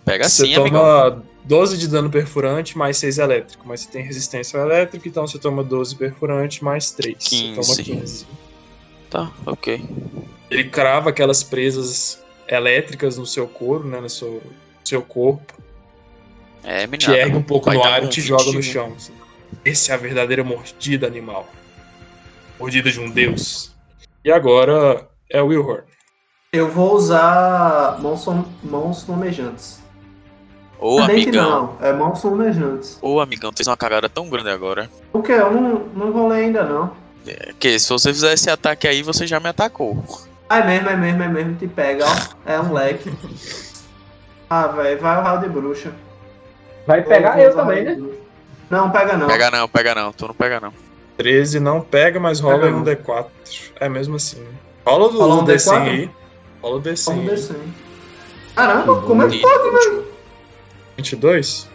Pega 0.05 0.27
Você 0.27 0.43
assim, 0.43 0.53
toma 0.55 1.01
amigão. 1.07 1.23
12 1.45 1.77
de 1.77 1.87
dano 1.87 2.09
perfurante 2.09 2.77
mais 2.77 2.97
6 2.97 3.17
elétrico, 3.17 3.63
mas 3.67 3.81
você 3.81 3.89
tem 3.91 4.03
resistência 4.03 4.59
ao 4.59 4.65
elétrico, 4.65 5.07
então 5.07 5.25
você 5.25 5.39
toma 5.39 5.63
12 5.63 5.95
perfurante 5.95 6.63
mais 6.63 6.91
3. 6.91 7.15
Você 7.19 7.29
15. 7.29 7.55
toma 7.55 7.75
15. 7.99 8.27
Tá, 9.09 9.31
ok. 9.45 9.83
Ele 10.51 10.63
crava 10.65 11.09
aquelas 11.09 11.43
presas 11.43 12.21
elétricas 12.47 13.17
no 13.17 13.25
seu 13.25 13.47
couro, 13.47 13.87
né, 13.87 13.99
no 13.99 14.09
seu, 14.09 14.41
seu 14.83 15.01
corpo, 15.01 15.53
É, 16.63 16.85
menino. 16.87 16.97
te 16.97 17.11
ergue 17.11 17.35
um 17.37 17.43
pouco 17.43 17.71
no 17.71 17.83
ar 17.83 18.03
e 18.03 18.07
te 18.09 18.21
joga 18.21 18.45
no 18.45 18.53
21. 18.53 18.63
chão. 18.71 18.95
Essa 19.65 19.91
é 19.91 19.95
a 19.95 19.97
verdadeira 19.97 20.43
mordida 20.43 21.07
animal. 21.07 21.47
Mordida 22.59 22.91
de 22.91 22.99
um 22.99 23.09
deus. 23.09 23.71
E 24.23 24.31
agora 24.31 25.07
é 25.29 25.41
o 25.41 25.47
Wilhorn. 25.47 25.83
Eu 26.51 26.67
vou 26.67 26.95
usar 26.95 27.99
mãos, 28.01 28.25
mãos 28.63 29.03
flamejantes. 29.03 29.79
Ô, 30.79 30.97
Não 30.97 31.03
é 31.03 31.07
dente 31.07 31.23
amigão. 31.29 31.77
não, 31.79 31.87
é 31.87 31.93
mãos 31.93 32.19
flamejantes. 32.21 32.97
Ô, 33.03 33.19
amigão, 33.19 33.51
tu 33.51 33.57
fez 33.57 33.67
uma 33.67 33.77
cagada 33.77 34.09
tão 34.09 34.27
grande 34.27 34.49
agora. 34.49 34.89
O 35.13 35.21
que? 35.21 35.31
Eu 35.31 35.51
não, 35.51 35.79
não 35.93 36.11
rolei 36.11 36.45
ainda 36.45 36.63
não. 36.63 36.91
É 37.27 37.53
Que 37.59 37.77
se 37.77 37.87
você 37.89 38.11
fizer 38.11 38.33
esse 38.33 38.49
ataque 38.49 38.87
aí, 38.87 39.03
você 39.03 39.27
já 39.27 39.39
me 39.39 39.47
atacou. 39.47 40.03
Ah, 40.49 40.57
é 40.59 40.63
mesmo, 40.65 40.89
é 40.89 40.95
mesmo, 40.97 41.21
é 41.21 41.27
mesmo. 41.27 41.53
Te 41.55 41.67
pega, 41.67 42.05
ó. 42.07 42.51
É 42.51 42.59
um 42.59 42.73
leque. 42.73 43.11
Ah, 44.51 44.65
velho, 44.65 44.99
vai 44.99 45.15
o 45.19 45.21
raio 45.21 45.41
de 45.41 45.47
bruxa. 45.47 45.91
Vai 46.87 47.03
pegar 47.03 47.33
vou 47.33 47.41
eu 47.43 47.51
usar 47.51 47.61
também, 47.61 47.83
né? 47.83 47.95
Não, 48.67 48.89
pega 48.89 49.15
não. 49.15 49.27
Pega 49.27 49.51
não, 49.51 49.69
pega 49.69 49.93
não, 49.93 50.11
tu 50.11 50.27
não 50.27 50.33
pega 50.33 50.59
não. 50.59 50.73
13 51.17 51.59
não 51.59 51.81
pega, 51.81 52.19
mas 52.19 52.39
rola 52.39 52.57
Pega 52.61 52.75
um 52.75 52.79
não. 52.79 52.83
D4. 52.83 53.25
É 53.79 53.87
mesmo 53.87 54.15
assim. 54.15 54.43
Rola 54.83 55.05
o 55.05 55.11
Rola 55.15 55.35
um 55.35 55.39
um 55.41 55.45
D100 55.45 55.55
D4? 55.55 55.81
aí. 55.83 56.09
Rola 56.61 56.77
o 56.77 56.81
D100 56.81 57.05
Vamos 57.05 57.21
aí. 57.21 57.35
descer. 57.35 57.59
Caramba, 58.55 59.01
como 59.01 59.23
é 59.23 59.29
que 59.29 59.39
pode, 59.39 59.69
velho? 59.71 60.05
22. 60.97 61.69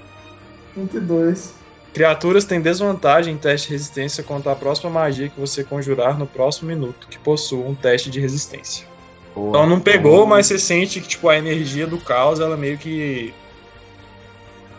22. 0.77 1.55
Criaturas 1.95 2.45
têm 2.45 2.61
desvantagem 2.61 3.35
em 3.35 3.39
teste 3.39 3.69
de 3.69 3.75
resistência 3.75 4.23
contra 4.25 4.53
a 4.53 4.57
próxima 4.57 4.91
magia 4.91 5.29
que 5.29 5.41
você 5.41 5.63
conjurar 5.63 6.19
no 6.19 6.27
próximo 6.27 6.69
minuto, 6.69 7.07
que 7.09 7.19
possua 7.19 7.65
um 7.65 7.75
teste 7.75 8.11
de 8.11 8.21
resistência. 8.21 8.87
Boa. 9.35 9.51
Então 9.51 9.67
não 9.67 9.81
pegou, 9.81 10.27
mas 10.27 10.47
você 10.47 10.59
sente 10.59 11.01
que 11.01 11.09
tipo, 11.09 11.29
a 11.29 11.37
energia 11.39 11.87
do 11.87 11.99
caos 11.99 12.41
ela 12.41 12.57
meio 12.57 12.77
que 12.77 13.33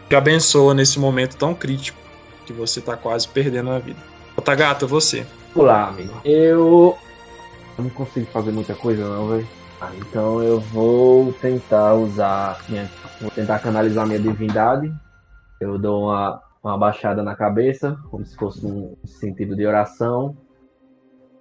te 0.09 0.15
abençoa 0.15 0.73
nesse 0.73 0.99
momento 0.99 1.37
tão 1.37 1.53
crítico 1.53 1.97
que 2.45 2.53
você 2.53 2.79
tá 2.79 2.95
quase 2.95 3.27
perdendo 3.27 3.71
a 3.71 3.79
vida. 3.79 3.99
Otagata, 4.35 4.85
você. 4.85 5.25
Vamos 5.55 5.71
lá, 5.71 5.87
amigo. 5.87 6.13
Eu 6.23 6.97
não 7.77 7.89
consigo 7.89 8.27
fazer 8.27 8.51
muita 8.51 8.75
coisa 8.75 9.07
não, 9.07 9.29
velho. 9.29 9.47
Ah, 9.79 9.91
então 9.95 10.41
eu 10.41 10.59
vou 10.59 11.33
tentar 11.33 11.95
usar 11.95 12.57
minha... 12.69 12.89
Vou 13.19 13.31
tentar 13.31 13.59
canalizar 13.59 14.07
minha 14.07 14.19
divindade. 14.19 14.93
Eu 15.59 15.77
dou 15.77 16.05
uma, 16.05 16.41
uma 16.63 16.77
baixada 16.77 17.21
na 17.23 17.35
cabeça, 17.35 17.97
como 18.09 18.25
se 18.25 18.35
fosse 18.35 18.65
um 18.65 18.95
sentido 19.05 19.55
de 19.55 19.65
oração. 19.65 20.35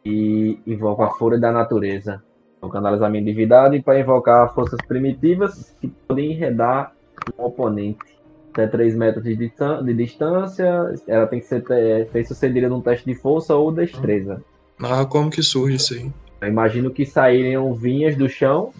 E 0.05 0.59
invoco 0.67 1.03
a 1.03 1.11
fúria 1.15 1.39
da 1.39 1.51
natureza. 1.51 2.23
Vou 2.61 2.71
canalizar 2.71 3.11
minha 3.11 3.25
divindade 3.25 3.81
para 3.83 4.01
invocar 4.01 4.53
forças 4.55 4.81
primitivas 4.87 5.75
que 5.81 5.89
podem 5.89 6.33
enredar 6.33 6.93
um 7.39 7.45
oponente. 7.45 8.15
Até 8.53 8.67
3 8.67 8.95
metros 8.97 9.25
de, 9.25 9.37
de 9.37 9.95
distância. 9.95 10.95
Ela 11.07 11.27
tem 11.27 11.41
que 11.41 11.47
ser 11.47 11.65
é, 11.71 12.05
bem 12.05 12.25
sucedida 12.25 12.69
num 12.69 12.81
teste 12.81 13.05
de 13.05 13.15
força 13.15 13.55
ou 13.55 13.73
destreza. 13.73 14.43
Narra 14.79 15.07
como 15.07 15.31
que 15.31 15.43
surge 15.43 15.77
isso 15.77 15.95
aí. 15.95 16.13
Eu 16.45 16.51
imagino 16.51 16.91
que 16.91 17.05
saíram 17.07 17.73
vinhas 17.75 18.17
do 18.17 18.29
chão. 18.29 18.73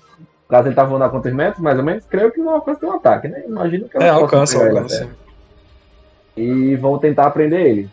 Caso 0.49 0.69
ele 0.69 0.75
tá 0.75 0.85
voando 0.85 1.05
a 1.05 1.09
quantos 1.09 1.33
metros, 1.33 1.63
mais 1.63 1.79
ou 1.79 1.85
menos, 1.85 2.05
creio 2.05 2.31
que 2.31 2.39
não 2.41 2.51
alcança 2.55 2.87
um 2.87 2.93
ataque, 2.93 3.29
né? 3.29 3.43
Imagino 3.47 3.89
que 3.89 3.97
eu 3.97 4.03
É, 4.03 4.09
alcança, 4.11 4.63
alcança. 4.63 5.05
até. 5.05 5.13
E 6.37 6.77
vão 6.77 6.99
tentar 6.99 7.31
prender 7.31 7.67
ele. 7.67 7.91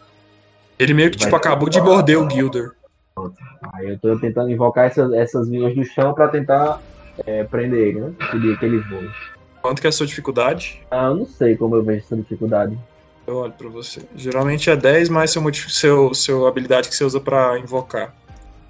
Ele 0.78 0.94
meio 0.94 1.12
que 1.12 1.18
tipo 1.18 1.32
Vai. 1.32 1.40
acabou 1.40 1.70
de 1.70 1.80
morder 1.80 2.20
o 2.20 2.30
Gilder. 2.30 2.72
Aí 3.74 3.90
eu 3.90 4.00
tô 4.00 4.18
tentando 4.20 4.50
invocar 4.50 4.86
essas, 4.86 5.12
essas 5.14 5.48
vinhas 5.48 5.76
do 5.76 5.84
chão 5.86 6.14
pra 6.14 6.28
tentar 6.28 6.82
é, 7.26 7.44
prender 7.44 7.88
ele, 7.88 8.02
né? 8.02 8.14
Pedir 8.32 8.58
que 8.58 8.66
ele 8.66 8.80
voe. 8.80 9.10
Quanto 9.62 9.80
que 9.80 9.88
é 9.88 9.90
a 9.90 9.94
sua 9.94 10.08
dificuldade? 10.08 10.82
Ah, 10.90 11.06
eu 11.06 11.16
não 11.16 11.26
sei 11.26 11.56
como 11.56 11.76
eu 11.76 11.84
vejo 11.84 12.00
essa 12.00 12.16
dificuldade. 12.16 12.78
Eu 13.28 13.36
olho 13.38 13.54
pra 13.54 13.70
você. 13.70 14.02
Geralmente 14.16 14.70
é 14.70 14.76
10 14.76 15.08
mais 15.10 15.32
seu, 15.32 15.54
seu, 15.54 16.14
seu 16.14 16.48
habilidade 16.48 16.90
que 16.90 16.96
você 16.96 17.04
usa 17.04 17.20
pra 17.20 17.60
invocar. 17.60 18.14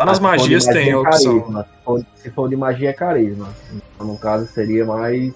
Lá 0.02 0.06
nas 0.06 0.20
magias 0.20 0.66
magia, 0.66 0.82
tem 0.82 0.92
a 0.92 0.96
é 0.96 0.98
opção. 0.98 1.40
carisma. 1.40 1.64
Se 1.64 1.84
for, 1.86 2.06
se 2.16 2.30
for 2.32 2.50
de 2.50 2.56
magia 2.56 2.90
é 2.90 2.94
carisma. 2.94 3.50
Então, 3.96 4.08
no 4.08 4.18
caso 4.18 4.48
seria 4.48 4.84
mais. 4.86 5.32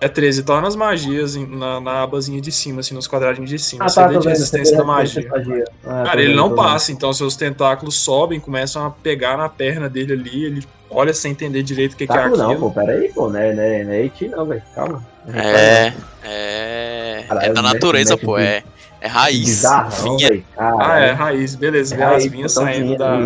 É 0.00 0.08
13, 0.08 0.42
tá 0.44 0.54
lá 0.54 0.60
nas 0.62 0.74
magias, 0.74 1.36
na, 1.36 1.78
na 1.78 2.02
abazinha 2.02 2.40
de 2.40 2.50
cima, 2.50 2.80
assim, 2.80 2.94
nos 2.94 3.06
quadradinhos 3.06 3.50
de 3.50 3.58
cima. 3.58 3.84
Ah, 3.84 3.90
tá, 3.90 4.06
de 4.06 4.26
resistência 4.26 4.74
da 4.74 4.82
magia. 4.82 5.28
magia. 5.28 5.64
Ah, 5.84 6.04
Cara, 6.06 6.20
ele 6.20 6.30
vendo, 6.30 6.36
não 6.38 6.48
vendo. 6.48 6.56
passa, 6.56 6.90
então 6.90 7.12
seus 7.12 7.36
tentáculos 7.36 7.96
sobem, 7.96 8.40
começam 8.40 8.86
a 8.86 8.90
pegar 8.90 9.36
na 9.36 9.46
perna 9.50 9.90
dele 9.90 10.14
ali, 10.14 10.44
ele 10.46 10.66
olha 10.88 11.12
sem 11.12 11.32
entender 11.32 11.62
direito 11.62 11.92
o 11.92 11.96
que, 11.96 12.06
que 12.06 12.12
é 12.12 12.16
Taco 12.16 12.34
não, 12.34 12.50
aquilo. 12.52 12.70
pô, 12.70 12.80
pera 12.80 12.92
aí, 12.92 13.12
pô, 13.12 13.28
né, 13.28 13.52
né, 13.52 13.84
né, 13.84 14.04
Iti 14.06 14.26
não, 14.28 14.46
velho, 14.46 14.62
calma. 14.74 15.06
É. 15.34 15.92
É. 16.24 17.24
É 17.28 17.52
da 17.52 17.60
natureza, 17.60 18.14
mexe 18.14 18.24
pô. 18.24 18.38
É, 18.38 18.64
é 19.00 19.06
raiz. 19.08 19.44
Bizarrão, 19.46 20.16
Vinha. 20.16 20.44
Ah, 20.56 20.98
é, 20.98 21.12
raiz, 21.12 21.54
beleza, 21.54 21.94
É 21.94 22.02
as 22.02 22.10
raiz, 22.10 22.26
vinhas 22.26 22.54
pô, 22.54 22.60
saindo 22.60 22.96
da, 22.96 23.16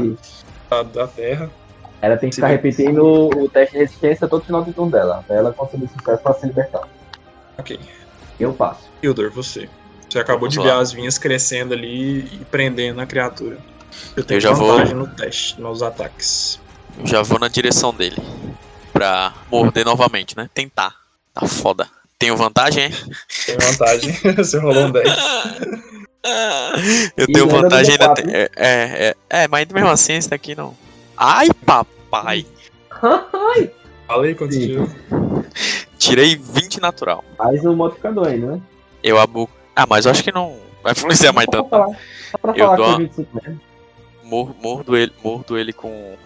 da, 0.70 0.82
da 0.82 1.06
terra. 1.06 1.50
Ela 2.00 2.16
tem 2.16 2.28
que 2.28 2.34
Se 2.34 2.40
ficar 2.40 2.48
repetindo 2.48 3.02
o, 3.34 3.48
teste 3.48 3.72
de 3.72 3.78
resistência 3.80 4.28
todo 4.28 4.44
final 4.44 4.62
de 4.62 4.72
turno 4.72 4.90
dela, 4.92 5.20
até 5.20 5.36
ela 5.36 5.52
conseguir 5.52 5.88
sucesso 5.88 6.22
pra 6.22 6.34
se 6.34 6.46
libertar. 6.46 6.82
Ok. 7.56 7.80
Eu 8.38 8.52
passo. 8.52 8.90
Hildur, 9.02 9.30
você. 9.30 9.68
Você 10.08 10.18
acabou 10.18 10.40
Vamos 10.50 10.54
de 10.54 10.58
lá. 10.60 10.64
ver 10.76 10.82
as 10.82 10.92
vinhas 10.92 11.16
crescendo 11.18 11.72
ali 11.72 12.20
e 12.20 12.44
prendendo 12.50 13.00
a 13.00 13.06
criatura. 13.06 13.58
Eu 14.16 14.22
tenho 14.24 14.36
Eu 14.36 14.40
já 14.42 14.52
vou- 14.52 14.72
vantagem 14.72 14.94
no 14.94 15.06
teste, 15.06 15.60
nos 15.60 15.82
ataques. 15.82 16.60
Eu 16.98 17.06
já 17.06 17.22
vou 17.22 17.38
na 17.38 17.48
direção 17.48 17.92
dele. 17.94 18.16
Pra 18.92 19.32
morder 19.50 19.84
novamente, 19.84 20.36
né? 20.36 20.48
Tentar. 20.52 20.94
Tá 21.32 21.46
foda. 21.48 21.88
Tenho 22.24 22.36
vantagem, 22.38 22.84
hein? 22.84 22.90
Tem 23.44 23.56
vantagem. 23.58 24.12
você 24.36 24.58
rolou 24.58 24.84
um 24.86 24.90
10. 24.90 25.08
Eu 27.18 27.24
E 27.28 27.32
tenho 27.32 27.48
vantagem 27.48 27.92
ainda. 27.92 28.14
D4, 28.14 28.14
tem- 28.14 28.34
É, 28.34 28.50
é, 28.56 29.14
é, 29.30 29.42
é, 29.44 29.48
mas 29.48 29.66
mesmo 29.68 29.90
assim, 29.90 30.14
esse 30.14 30.30
daqui 30.30 30.54
não. 30.54 30.74
Ai, 31.16 31.48
papai! 31.66 32.46
Falei 34.06 34.34
quanto 34.34 34.52
tirou. 34.58 34.88
Tirei 35.98 36.34
20 36.36 36.80
natural. 36.80 37.22
Mais 37.38 37.62
um 37.66 37.74
modificador 37.76 38.26
ainda, 38.28 38.52
né? 38.52 38.60
Eu 39.02 39.18
abu. 39.18 39.46
Ah, 39.76 39.84
mas 39.86 40.06
eu 40.06 40.10
acho 40.12 40.24
que 40.24 40.32
não 40.32 40.56
vai 40.82 40.92
influenciar 40.92 41.32
mais 41.34 41.44
Só 41.46 41.50
tanto. 41.52 41.68
pra 41.68 41.78
não. 41.78 41.84
falar, 41.84 41.98
só 42.30 42.38
pra 42.38 42.52
Eu 42.52 42.56
falar 42.64 42.76
dou 42.76 42.86
uma- 42.86 42.94
foi 42.96 43.04
25 43.04 43.40
mesmo. 43.44 43.60
Mor- 44.22 44.54
Mordo 44.62 44.96
ele, 44.96 45.12
mordo 45.22 45.58
ele 45.58 45.72
com 45.74 46.16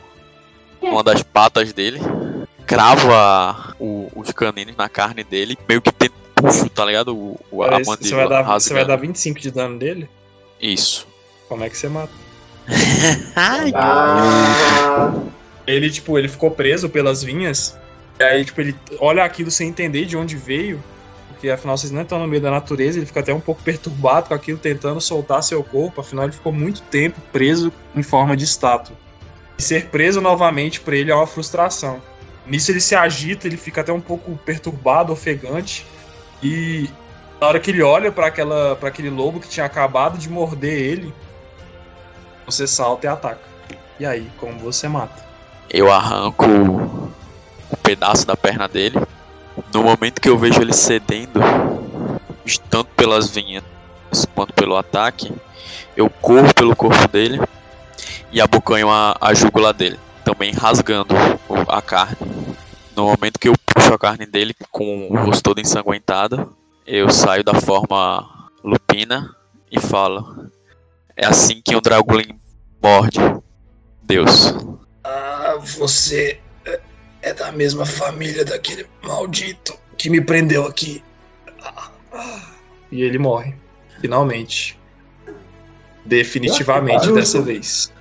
uma 0.81 1.03
das 1.03 1.25
patas 1.25 1.73
dele. 1.73 2.01
Cravo 2.69 3.13
a, 3.13 3.75
o- 3.81 4.09
os 4.15 4.31
caninos 4.33 4.77
na 4.77 4.89
carne 4.89 5.25
dele. 5.25 5.59
Meio 5.69 5.81
que 5.81 5.91
tem 5.91 6.11
puxo, 6.35 6.69
tá 6.69 6.85
ligado? 6.85 7.17
O, 7.17 7.41
o, 7.51 7.63
a 7.63 7.79
Você 7.79 8.15
vai, 8.15 8.29
dar, 8.29 8.43
você 8.43 8.73
vai 8.75 8.85
dar 8.85 8.97
25 8.97 9.41
de 9.41 9.51
dano 9.51 9.79
dele? 9.79 10.09
Isso. 10.61 11.07
Como 11.49 11.65
é 11.65 11.71
que 11.71 11.77
você 11.77 11.89
mata? 11.89 12.13
Ai, 13.35 13.73
Ah, 13.75 15.13
Ele, 15.67 15.91
tipo, 15.91 16.19
ele 16.19 16.29
ficou 16.29 16.51
preso 16.51 16.89
pelas 16.89 17.23
vinhas. 17.23 17.77
E 18.21 18.23
aí, 18.23 18.45
tipo, 18.45 18.61
ele 18.61 18.75
olha 19.01 19.25
aquilo 19.25 19.51
sem 19.51 19.69
entender 19.69 20.05
de 20.05 20.17
onde 20.17 20.37
veio. 20.37 20.83
Porque 21.31 21.49
afinal 21.51 21.79
vocês 21.79 21.93
não 21.93 22.03
estão 22.03 22.19
no 22.19 22.27
meio 22.27 22.43
da 22.43 22.51
natureza, 22.51 22.99
ele 22.99 23.07
fica 23.07 23.21
até 23.21 23.33
um 23.33 23.39
pouco 23.41 23.63
perturbado 23.63 24.27
com 24.29 24.35
aquilo, 24.35 24.59
tentando 24.59 25.01
soltar 25.01 25.43
seu 25.43 25.63
corpo. 25.63 26.01
Afinal, 26.01 26.25
ele 26.25 26.33
ficou 26.33 26.53
muito 26.53 26.83
tempo 26.83 27.21
preso 27.33 27.73
em 27.95 28.03
forma 28.03 28.37
de 28.37 28.45
estátua. 28.45 28.97
E 29.57 29.63
ser 29.63 29.87
preso 29.87 30.21
novamente 30.21 30.81
pra 30.81 30.97
ele 30.97 31.11
é 31.11 31.15
uma 31.15 31.27
frustração. 31.29 32.03
Nisso 32.49 32.71
ele 32.71 32.81
se 32.81 32.95
agita, 32.95 33.47
ele 33.47 33.57
fica 33.57 33.83
até 33.83 33.93
um 33.93 34.01
pouco 34.01 34.37
perturbado, 34.45 35.13
ofegante. 35.13 35.87
E 36.43 36.89
na 37.41 37.47
hora 37.47 37.61
que 37.61 37.71
ele 37.71 37.83
olha 37.83 38.11
para 38.11 38.27
aquela 38.27 38.75
para 38.77 38.89
aquele 38.89 39.11
lobo 39.11 39.39
que 39.39 39.49
tinha 39.49 39.67
acabado 39.67 40.17
de 40.19 40.29
morder 40.29 40.73
ele, 40.73 41.15
você 42.47 42.67
salta 42.67 43.07
e 43.07 43.09
ataca. 43.09 43.41
E 44.01 44.07
aí, 44.07 44.31
como 44.39 44.59
você 44.59 44.89
mata? 44.89 45.27
Eu 45.69 45.93
arranco 45.93 46.47
um 46.47 47.77
pedaço 47.83 48.27
da 48.27 48.37
perna 48.37 48.67
dele. 48.67 48.99
No 49.75 49.83
momento 49.83 50.21
que 50.21 50.29
eu 50.29 50.39
vejo 50.39 50.63
ele 50.63 50.73
cedendo, 50.73 51.41
tanto 52.71 52.91
pelas 52.95 53.29
vinhas 53.29 53.65
quanto 54.35 54.55
pelo 54.55 54.77
ataque, 54.77 55.33
eu 55.97 56.09
corro 56.09 56.55
pelo 56.55 56.75
corpo 56.75 57.07
dele 57.09 57.41
e 58.31 58.41
abocanho 58.41 58.89
a, 58.89 59.17
a 59.21 59.35
jugular 59.35 59.75
dele, 59.75 59.99
também 60.29 60.53
rasgando 60.53 61.15
a 61.67 61.81
carne. 61.81 62.17
No 62.95 63.05
momento 63.05 63.39
que 63.39 63.49
eu 63.49 63.55
puxo 63.65 63.95
a 63.95 63.99
carne 63.99 64.27
dele 64.27 64.55
com 64.71 65.09
o 65.09 65.17
rosto 65.25 65.43
todo 65.43 65.59
ensanguentado, 65.61 66.55
eu 66.87 67.09
saio 67.09 67.43
da 67.43 67.55
forma 67.55 68.51
lupina 68.63 69.35
e 69.73 69.81
falo: 69.81 70.51
É 71.17 71.25
assim 71.25 71.63
que 71.65 71.75
um 71.75 71.81
Dragulin 71.81 72.39
morde. 72.83 73.19
Deus. 74.03 74.55
Ah, 75.03 75.57
você 75.79 76.39
é- 76.65 76.81
é 77.23 77.33
da 77.35 77.51
mesma 77.51 77.87
família 77.87 78.45
daquele 78.45 78.87
maldito 79.03 79.75
que 79.97 80.11
me 80.11 80.21
prendeu 80.21 80.67
aqui. 80.67 81.03
E 82.91 83.03
ele 83.03 83.19
morre. 83.19 83.55
Finalmente. 84.01 84.79
Definitivamente 86.05 87.11
dessa 87.13 87.41
vez. 87.41 87.93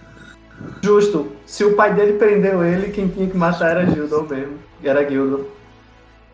Justo. 0.83 1.31
Se 1.45 1.63
o 1.63 1.75
pai 1.75 1.93
dele 1.93 2.13
prendeu 2.13 2.63
ele, 2.63 2.91
quem 2.91 3.07
tinha 3.07 3.27
que 3.27 3.37
matar 3.37 3.71
era 3.71 3.85
Gildor 3.85 4.27
mesmo. 4.29 4.57
E 4.81 4.87
era 4.87 5.07
Gildor. 5.07 5.45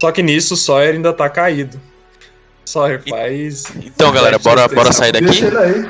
Só 0.02 0.12
que 0.12 0.22
nisso 0.24 0.54
o 0.54 0.58
Sawyer 0.58 0.96
ainda 0.96 1.14
tá 1.14 1.30
caído. 1.30 1.80
Sawyer 2.66 3.02
faz. 3.08 3.66
Então, 3.84 4.12
galera, 4.12 4.38
bora, 4.40 4.68
bora 4.68 4.92
sair 4.92 5.12
daqui? 5.12 5.26
Deixa 5.26 5.48
ele 5.48 5.58
aí. 5.58 5.90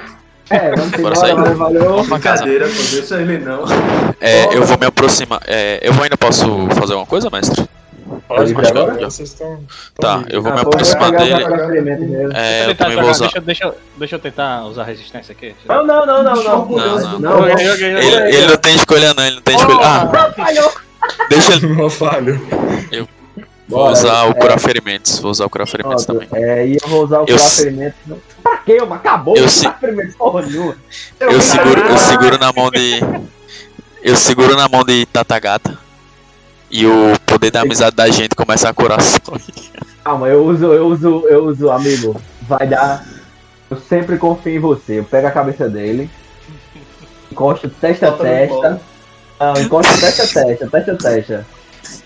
É, 0.49 0.71
vamos 0.75 0.91
Bora 0.91 0.99
embora, 0.99 1.15
sair. 1.15 1.35
valeu, 1.35 1.55
valeu. 1.55 1.83
Vamos 1.89 2.07
pra 2.09 2.19
casa. 2.19 2.43
Brincadeira, 2.43 2.75
pô. 2.75 2.83
Deixa 2.91 3.21
ele 3.21 3.37
não. 3.39 3.63
É, 4.19 4.55
eu 4.55 4.63
vou 4.65 4.77
me 4.77 4.85
aproximar. 4.85 5.41
É, 5.47 5.79
eu 5.81 5.93
ainda 6.03 6.17
posso 6.17 6.67
fazer 6.71 6.93
alguma 6.93 7.05
coisa, 7.07 7.29
mestre? 7.29 7.65
Pode, 8.27 8.53
Pode 8.53 8.67
agora? 8.67 8.99
já. 8.99 9.09
Vocês 9.09 9.29
estão. 9.29 9.59
Tá, 9.99 10.23
eu 10.29 10.41
vou 10.41 10.51
me 10.51 10.59
Ah, 10.59 10.63
vou 10.63 10.71
aproximar 10.73 11.11
dele. 11.11 11.33
É, 11.33 11.37
Deixa 11.37 11.47
eu 11.47 12.63
eu 12.63 12.67
tentar 12.67 12.83
também 12.85 12.95
vou 12.97 13.03
jogar, 13.05 13.11
usar. 13.11 13.25
deixa, 13.25 13.41
deixa, 13.41 13.75
deixa 13.97 14.15
eu 14.15 14.19
tentar 14.19 14.63
usar 14.65 14.83
resistência 14.83 15.31
aqui. 15.31 15.55
Não, 15.67 15.85
não, 15.85 16.05
não, 16.05 16.23
não, 16.23 16.35
não. 16.35 16.65
Não, 16.67 16.99
não. 16.99 17.19
Não. 17.19 17.47
Ele, 17.47 18.35
ele 18.35 18.47
não 18.47 18.57
tem 18.57 18.75
escolha, 18.75 19.13
não, 19.13 19.25
ele 19.25 19.35
não 19.35 19.41
tem 19.41 19.55
escolha. 19.55 19.79
Ah, 19.81 20.31
falhou. 20.35 20.71
deixa 21.29 21.53
ele. 21.53 21.65
Uma 21.67 21.89
falha. 21.89 22.39
Vou 23.67 23.89
usar 23.89 24.25
o 24.25 24.31
é. 24.31 24.33
curar 24.33 24.59
ferimentos. 24.59 25.19
Vou 25.19 25.31
usar 25.31 25.45
o 25.45 25.49
curar 25.49 25.65
ferimentos 25.67 26.05
também. 26.05 26.27
É, 26.33 26.67
e 26.67 26.77
eu 26.83 26.87
vou 26.89 27.05
usar 27.05 27.19
o 27.19 27.21
Eu 27.21 27.25
curar 27.27 27.39
se- 27.39 27.63
ferimento. 27.63 27.95
Pra 28.43 28.57
quê? 28.57 28.77
Acabou 28.91 29.37
Eu 29.37 29.45
o 29.45 29.49
se- 29.49 29.63
curar 29.65 29.79
ferimento 29.79 30.17
porra 30.17 30.41
nenhuma. 30.41 30.75
Eu 31.19 31.41
seguro, 31.41 31.81
eu 31.81 31.97
seguro 31.97 32.37
na 32.37 32.51
mão 32.51 32.69
de. 32.69 32.99
Eu 34.03 34.17
seguro 34.17 34.55
na 34.57 34.67
mão 34.67 34.83
de 34.83 35.05
Tatagata. 35.05 35.77
E 36.75 36.87
o 36.87 37.13
poder 37.27 37.51
da 37.51 37.61
amizade 37.61 37.95
da 37.95 38.09
gente 38.09 38.35
começa 38.35 38.67
a 38.67 38.73
curar 38.73 38.99
só. 38.99 39.19
Calma, 40.03 40.27
eu 40.27 40.43
uso, 40.43 40.65
eu 40.73 40.87
uso, 40.87 41.23
eu 41.27 41.45
uso, 41.45 41.69
amigo. 41.69 42.19
Vai 42.41 42.65
dar. 42.67 43.05
Eu 43.69 43.77
sempre 43.79 44.17
confio 44.17 44.55
em 44.55 44.59
você. 44.59 44.97
Eu 44.99 45.03
pego 45.03 45.27
a 45.27 45.31
cabeça 45.31 45.69
dele. 45.69 46.09
Encosto 47.31 47.69
testa 47.69 48.09
a 48.09 48.11
testa. 48.13 48.81
Não, 49.39 49.53
encosto 49.61 49.99
testa 49.99 50.23
a 50.23 50.45
testa, 50.45 50.67
testa 50.67 50.91
a 50.93 50.97
testa. 50.97 51.47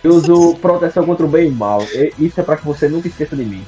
Eu 0.03 0.15
uso 0.15 0.55
proteção 0.57 1.05
contra 1.05 1.25
o 1.25 1.29
bem 1.29 1.45
e 1.47 1.49
o 1.49 1.53
mal. 1.53 1.81
E- 1.93 2.13
Isso 2.19 2.39
é 2.41 2.43
pra 2.43 2.57
que 2.57 2.65
você 2.65 2.89
nunca 2.89 3.07
esqueça 3.07 3.35
de 3.37 3.45
mim. 3.45 3.65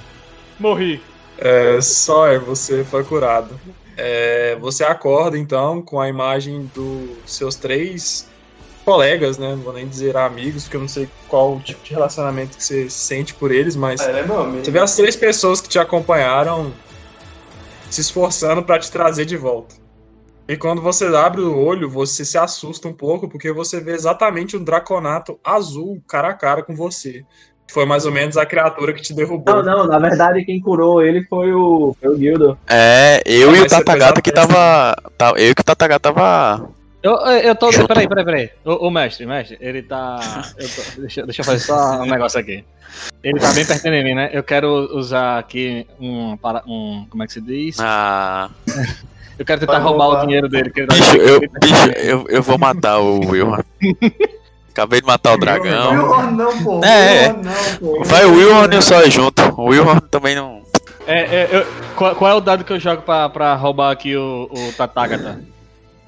Morri. 0.60 1.02
É, 1.38 1.80
Sawyer, 1.80 2.42
você 2.42 2.84
foi 2.84 3.06
curado. 3.06 3.58
É, 3.96 4.58
você 4.60 4.84
acorda 4.84 5.38
então 5.38 5.82
com 5.82 6.00
a 6.00 6.10
imagem 6.10 6.70
dos 6.76 7.10
seus 7.26 7.56
três 7.56 8.28
colegas, 8.86 9.38
né? 9.38 9.50
Não 9.56 9.64
vou 9.64 9.74
nem 9.74 9.88
dizer 9.88 10.16
amigos, 10.18 10.64
porque 10.64 10.78
eu 10.78 10.82
não 10.82 10.88
sei 10.88 11.08
qual 11.28 11.56
o 11.56 11.60
tipo 11.60 11.84
de 11.84 11.94
relacionamento 11.94 12.58
que 12.58 12.64
você 12.64 12.90
sente 12.90 13.34
por 13.34 13.52
eles, 13.52 13.76
mas 13.76 14.02
Ele 14.08 14.20
é 14.20 14.26
meu 14.26 14.40
amigo. 14.42 14.64
você 14.66 14.72
vê 14.72 14.80
as 14.80 14.96
três 14.96 15.16
pessoas 15.16 15.62
que 15.62 15.70
te 15.70 15.78
acompanharam 15.80 16.72
se 17.90 18.02
esforçando 18.02 18.64
pra 18.64 18.78
te 18.80 18.92
trazer 18.92 19.26
de 19.26 19.36
volta. 19.38 19.76
E 20.48 20.58
quando 20.58 20.82
você 20.82 21.06
abre 21.16 21.42
o 21.42 21.56
olho, 21.58 21.88
você 21.90 22.26
se 22.26 22.38
assusta 22.38 22.88
um 22.88 22.94
pouco, 22.94 23.30
porque 23.30 23.52
você 23.52 23.80
vê 23.80 23.92
exatamente 23.94 24.58
um 24.58 24.64
draconato 24.64 25.40
azul 25.44 26.02
cara 26.08 26.30
a 26.30 26.34
cara 26.34 26.64
com 26.64 26.76
você. 26.76 27.24
Foi 27.72 27.86
mais 27.86 28.04
ou 28.08 28.12
menos 28.12 28.36
a 28.36 28.48
criatura 28.48 28.92
que 28.94 29.02
te 29.04 29.14
derrubou. 29.14 29.62
Não, 29.64 29.78
não, 29.80 29.88
na 29.88 30.00
verdade 30.00 30.44
quem 30.44 30.60
curou 30.60 31.04
ele 31.04 31.24
foi 31.26 31.54
o, 31.54 31.96
foi 32.02 32.10
o 32.10 32.18
Guildo. 32.18 32.58
É, 32.68 33.22
eu 33.28 33.52
Ah, 33.52 33.58
e 33.58 33.62
o 33.62 33.68
Tatagata 33.68 34.22
que 34.24 34.32
tava. 34.32 34.96
tá- 35.16 35.34
Eu 35.38 35.50
e 35.50 35.52
o 35.52 35.56
Tatagata 35.64 36.12
tava. 36.12 36.68
Eu, 37.02 37.14
eu 37.16 37.56
tô. 37.56 37.72
Junto. 37.72 37.88
Peraí, 37.88 38.08
peraí, 38.08 38.26
peraí. 38.26 38.50
Ô, 38.66 38.88
ô, 38.88 38.92
mestre, 38.92 39.26
mestre, 39.26 39.58
ele 39.62 39.82
tá. 39.82 40.20
eu 40.58 40.68
tô- 40.68 40.82
deixa, 41.02 41.24
deixa 41.24 41.42
eu 41.42 41.46
fazer 41.46 41.60
só 41.60 42.02
um 42.02 42.06
negócio 42.06 42.40
aqui. 42.40 42.64
Ele 43.24 43.40
tá 43.40 43.54
bem 43.54 43.66
perto 43.66 43.84
de 43.84 44.04
mim, 44.04 44.14
né? 44.14 44.30
Eu 44.34 44.44
quero 44.44 44.68
usar 44.98 45.38
aqui 45.40 45.88
um. 46.00 46.36
para- 46.38 46.64
um 46.68 47.06
como 47.10 47.24
é 47.24 47.28
que 47.28 47.34
se 47.34 47.42
diz? 47.42 47.78
Ah. 47.80 48.50
Eu 49.38 49.46
quero 49.46 49.62
tentar 49.62 49.78
roubar, 49.78 50.06
roubar. 50.06 50.24
o 50.24 50.26
dinheiro 50.26 50.50
dele. 50.50 50.70
Que 50.70 50.82
ele 50.82 50.88
tá 50.88 50.96
Bicho, 50.96 51.16
eu, 51.18 51.40
bicho, 51.40 51.92
eu, 51.96 52.26
eu 52.28 52.44
vou 52.44 52.58
matar 52.58 53.00
o 53.00 53.20
Wilhorn. 53.30 53.64
Acabei 54.72 55.00
de 55.00 55.08
matar 55.08 55.34
o 55.34 55.38
dragão. 55.38 55.92
Wilhorn 55.92 56.36
não, 56.36 56.64
pô. 56.64 56.84
É, 56.84 57.28
Wilhorn 57.30 57.44
não, 57.46 57.78
pô. 57.80 58.04
Vai 58.04 58.26
o 58.26 58.34
Wilhorn 58.36 58.76
e 58.76 58.78
o 58.78 58.82
Sói 58.82 59.10
junto. 59.10 59.42
O 59.58 59.70
Wilhorn 59.70 60.02
também 60.12 60.36
não. 60.36 60.62
É, 61.08 61.20
é, 61.22 61.50
eu- 61.52 61.66
qual, 61.96 62.14
qual 62.16 62.32
é 62.32 62.36
o 62.36 62.42
dado 62.42 62.66
que 62.66 62.74
eu 62.74 62.80
jogo 62.80 63.02
pra, 63.04 63.30
pra 63.30 63.56
roubar 63.56 63.92
aqui 63.92 64.16
o, 64.18 64.50
o 64.52 64.74
Tatagata? 64.74 65.40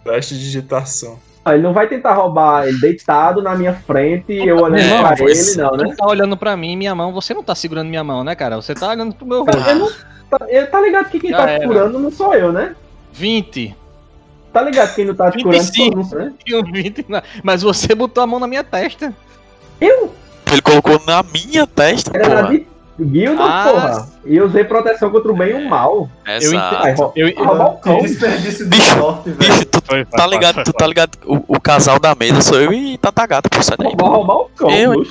Teste 0.04 0.34
de 0.36 0.40
digitação. 0.42 1.20
Ah, 1.44 1.54
Ele 1.56 1.64
não 1.64 1.74
vai 1.74 1.88
tentar 1.88 2.14
roubar 2.14 2.68
ele 2.68 2.80
deitado 2.80 3.42
na 3.42 3.56
minha 3.56 3.74
frente 3.74 4.32
e 4.32 4.48
eu 4.48 4.58
olhando 4.58 4.78
É, 4.80 5.16
pra 5.16 5.26
ele, 5.30 5.56
não, 5.56 5.72
né? 5.76 5.86
Você 5.88 5.96
tá 5.96 6.06
olhando 6.08 6.38
pra 6.38 6.56
mim, 6.56 6.76
minha 6.76 6.94
mão, 6.94 7.12
você 7.12 7.34
não 7.34 7.44
tá 7.44 7.56
segurando 7.56 7.88
minha 7.90 8.04
mão, 8.04 8.24
né, 8.24 8.36
cara? 8.36 8.56
Você 8.58 8.76
tá 8.76 8.90
olhando 8.90 9.16
pro 9.16 9.26
meu 9.26 9.44
rosto. 9.44 9.70
Ele, 9.70 9.80
não, 9.80 9.90
tá- 10.30 10.46
ele 10.48 10.68
tá 10.68 10.80
ligado 10.82 11.10
que 11.10 11.20
quem 11.20 11.32
Já 11.32 11.38
tá 11.38 11.50
era. 11.50 11.60
te 11.62 11.68
curando 11.68 11.98
não 12.00 12.12
sou 12.12 12.34
eu, 12.36 12.52
né? 12.52 12.76
20. 13.14 13.76
Tá 14.54 14.62
ligado 14.62 14.90
que 14.90 14.96
quem 14.98 15.06
não 15.06 15.16
tá 15.16 15.32
te 15.32 15.42
curando 15.44 15.64
25. 15.64 15.96
não 15.96 16.04
sou 16.04 16.20
eu, 16.20 16.26
né? 16.26 16.34
Tinha 16.46 16.64
20 16.64 17.06
na- 17.10 17.24
Mas 17.44 17.64
você 17.64 17.96
botou 17.96 18.24
a 18.24 18.28
mão 18.28 18.40
na 18.40 18.48
minha 18.48 18.64
testa. 18.64 19.12
Eu? 19.80 20.14
Ele 20.52 20.62
colocou 20.62 21.02
na 21.08 21.24
minha 21.24 21.66
testa, 21.66 22.12
Era 22.14 22.30
na 22.30 22.42
porra. 22.44 22.52
de 22.54 22.68
Guildo, 23.00 23.42
Ah, 23.42 23.70
porra. 23.72 24.08
E 24.26 24.36
eu 24.38 24.46
usei 24.46 24.64
proteção 24.64 25.10
contra 25.10 25.32
o 25.32 25.36
bem 25.36 25.50
e 25.50 25.54
o 25.66 25.70
mal. 25.70 26.10
eu 26.28 26.34
Exato. 26.36 27.12
Eu, 27.16 27.34
Ah, 27.38 27.44
roubar 27.46 27.68
o 27.72 27.78
cão. 27.78 27.98
desperdício 28.02 28.66
de 28.70 28.78
Bicho, 28.78 28.98
sorte, 29.00 29.30
velho. 29.32 29.38
Bicho, 29.54 29.66
tu 29.66 29.82
Foi, 29.86 30.06
tá 30.06 30.28
ligado, 30.28 30.64
tu 30.64 30.74
tá 30.74 30.86
ligado? 30.88 31.12
O, 31.26 31.56
o 31.56 31.60
casal 31.60 32.00
da 32.00 32.14
mesa 32.14 32.42
sou 32.42 32.60
eu 32.62 32.72
e 32.72 32.98
Tatagata, 32.98 33.50
pô, 33.50 33.62
sai 33.64 33.76
daí. 33.78 33.88
Roubar, 33.88 34.10
roubar 34.10 34.36
o 34.38 34.46
cão, 34.50 34.70
Eu-. 34.72 35.04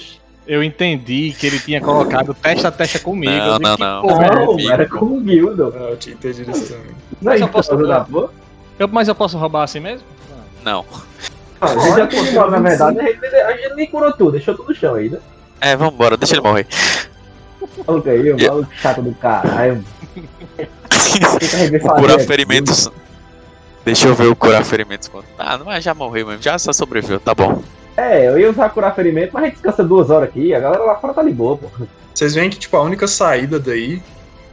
Eu 0.46 0.64
entendi 0.64 1.32
que 1.38 1.46
ele 1.46 1.60
tinha 1.60 1.80
colocado 1.80 2.34
testa 2.34 2.68
a 2.68 2.72
testa 2.72 2.98
comigo. 2.98 3.30
Não, 3.32 3.58
não, 3.60 3.76
que 3.76 3.80
não. 3.82 4.02
porra 4.02 4.26
é 4.26 4.30
Não, 4.34 4.70
era 4.72 4.88
com 4.88 5.04
o 5.04 5.20
Guildo. 5.20 5.62
Eu 5.78 5.96
tinha 5.96 6.14
entendido 6.14 6.50
isso 6.50 6.66
também. 6.72 6.90
Não 7.22 7.32
é 7.32 7.38
Mas 7.38 7.40
eu 7.40 7.46
isso 7.46 7.52
posso- 7.52 7.70
que 7.70 7.76
tá 7.76 7.82
fazendo, 8.04 8.06
pô? 8.10 8.30
Eu, 8.78 8.88
mas 8.88 9.06
eu 9.08 9.14
posso 9.14 9.38
roubar 9.38 9.62
assim 9.62 9.78
mesmo? 9.78 10.04
Não. 10.64 10.84
Ah, 11.60 11.66
a 11.66 11.78
gente 11.78 12.16
já 12.16 12.30
embora, 12.30 12.50
na 12.50 12.58
verdade, 12.58 12.98
a 12.98 13.02
gente, 13.04 13.24
a 13.26 13.52
gente 13.56 13.74
nem 13.74 13.86
curou 13.86 14.12
tudo, 14.12 14.32
deixou 14.32 14.54
tudo 14.56 14.70
no 14.70 14.74
chão 14.74 14.94
né? 14.94 15.18
É, 15.60 15.76
vambora, 15.76 16.16
deixa 16.16 16.34
ele 16.34 16.40
morrer. 16.42 16.66
Maluco 17.86 18.08
aí, 18.08 18.32
o 18.32 18.36
maluco 18.48 18.72
chato 18.74 19.02
do 19.02 19.14
caralho. 19.14 19.84
Fazer 21.50 21.80
curar 21.80 22.16
aqui. 22.16 22.26
ferimentos. 22.26 22.90
Deixa 23.84 24.06
eu 24.08 24.14
ver 24.14 24.26
o 24.26 24.36
curar 24.36 24.64
ferimentos. 24.64 25.08
quanto- 25.08 25.26
Ah, 25.38 25.56
não, 25.58 25.66
mas 25.66 25.82
já 25.82 25.94
morreu 25.94 26.26
mesmo, 26.26 26.42
já 26.42 26.58
só 26.58 26.72
sobreviveu, 26.72 27.18
tá 27.20 27.34
bom. 27.34 27.62
É, 27.96 28.28
eu 28.28 28.38
ia 28.38 28.50
usar 28.50 28.70
curar 28.70 28.94
ferimento, 28.94 29.32
mas 29.32 29.42
a 29.42 29.46
gente 29.46 29.54
descansa 29.56 29.82
duas 29.84 30.10
horas 30.10 30.28
aqui, 30.28 30.54
a 30.54 30.60
galera 30.60 30.84
lá 30.84 30.96
fora 30.96 31.12
tá 31.14 31.22
de 31.22 31.30
boa, 31.32 31.56
pô. 31.56 31.66
Vocês 32.14 32.34
veem 32.34 32.50
que 32.50 32.58
tipo 32.58 32.76
a 32.76 32.82
única 32.82 33.06
saída 33.06 33.58
daí 33.58 34.02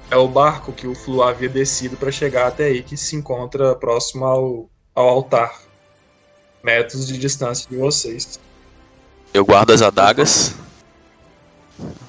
é 0.09 0.15
o 0.17 0.27
barco 0.27 0.71
que 0.71 0.87
o 0.87 0.95
Flu 0.95 1.21
havia 1.21 1.49
descido 1.49 1.95
pra 1.97 2.11
chegar 2.11 2.47
até 2.47 2.65
aí, 2.65 2.81
que 2.81 2.95
se 2.97 3.15
encontra 3.15 3.75
próximo 3.75 4.25
ao, 4.25 4.69
ao 4.95 5.07
altar. 5.07 5.51
Metros 6.63 7.07
de 7.07 7.17
distância 7.17 7.67
de 7.69 7.77
vocês. 7.77 8.39
Eu 9.33 9.45
guardo 9.45 9.71
as 9.71 9.81
adagas. 9.81 10.53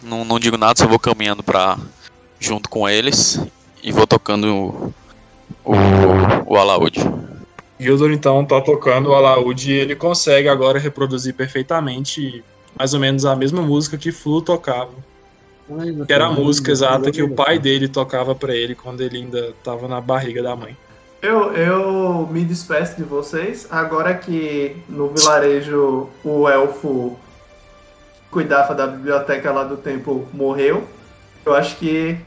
Não, 0.03 0.25
não 0.25 0.39
digo 0.39 0.57
nada, 0.57 0.79
só 0.79 0.87
vou 0.87 0.99
caminhando 0.99 1.43
pra. 1.43 1.79
junto 2.39 2.69
com 2.69 2.89
eles. 2.89 3.41
E 3.83 3.93
vou 3.93 4.07
tocando 4.07 4.47
o. 4.55 4.95
o, 5.65 5.75
o 6.47 6.57
alaúde. 6.57 7.01
Gildor 7.79 8.11
então 8.11 8.45
tá 8.45 8.61
tocando 8.61 9.11
o 9.11 9.15
alaúde 9.15 9.71
e 9.71 9.75
ele 9.75 9.95
consegue 9.95 10.49
agora 10.49 10.81
reproduzir 10.81 11.35
perfeitamente 11.35 12.43
mais 12.77 12.93
ou 12.93 13.01
menos 13.01 13.25
a 13.25 13.37
mesma 13.37 13.63
música 13.63 13.97
que 13.97 14.11
Flu 14.11 14.43
tocava. 14.43 14.91
Que 16.07 16.13
era 16.13 16.27
a 16.27 16.31
música 16.31 16.73
exata 16.73 17.11
que 17.11 17.23
o 17.23 17.35
pai 17.35 17.59
dele 17.59 17.89
tocava 17.89 18.35
pra 18.35 18.55
ele 18.55 18.75
quando 18.75 19.03
ele 19.03 19.19
ainda 19.19 19.53
tava 19.63 19.87
na 19.87 20.01
barriga 20.01 20.43
da 20.43 20.57
mãe. 20.57 20.77
Eu, 21.21 21.53
eu 21.53 22.29
me 22.31 22.45
despeço 22.45 22.97
de 22.97 23.03
vocês. 23.03 23.67
Agora 23.71 24.15
que 24.15 24.77
no 24.89 25.09
vilarejo 25.09 26.09
o 26.25 26.49
elfo 26.49 27.19
cuidava 28.31 28.75
da 28.75 28.87
biblioteca 28.87 29.53
lá 29.53 29.65
do 29.65 29.77
tempo 29.77 30.27
morreu, 30.33 30.87
eu 31.45 31.55
acho 31.55 31.77
que 31.77 32.19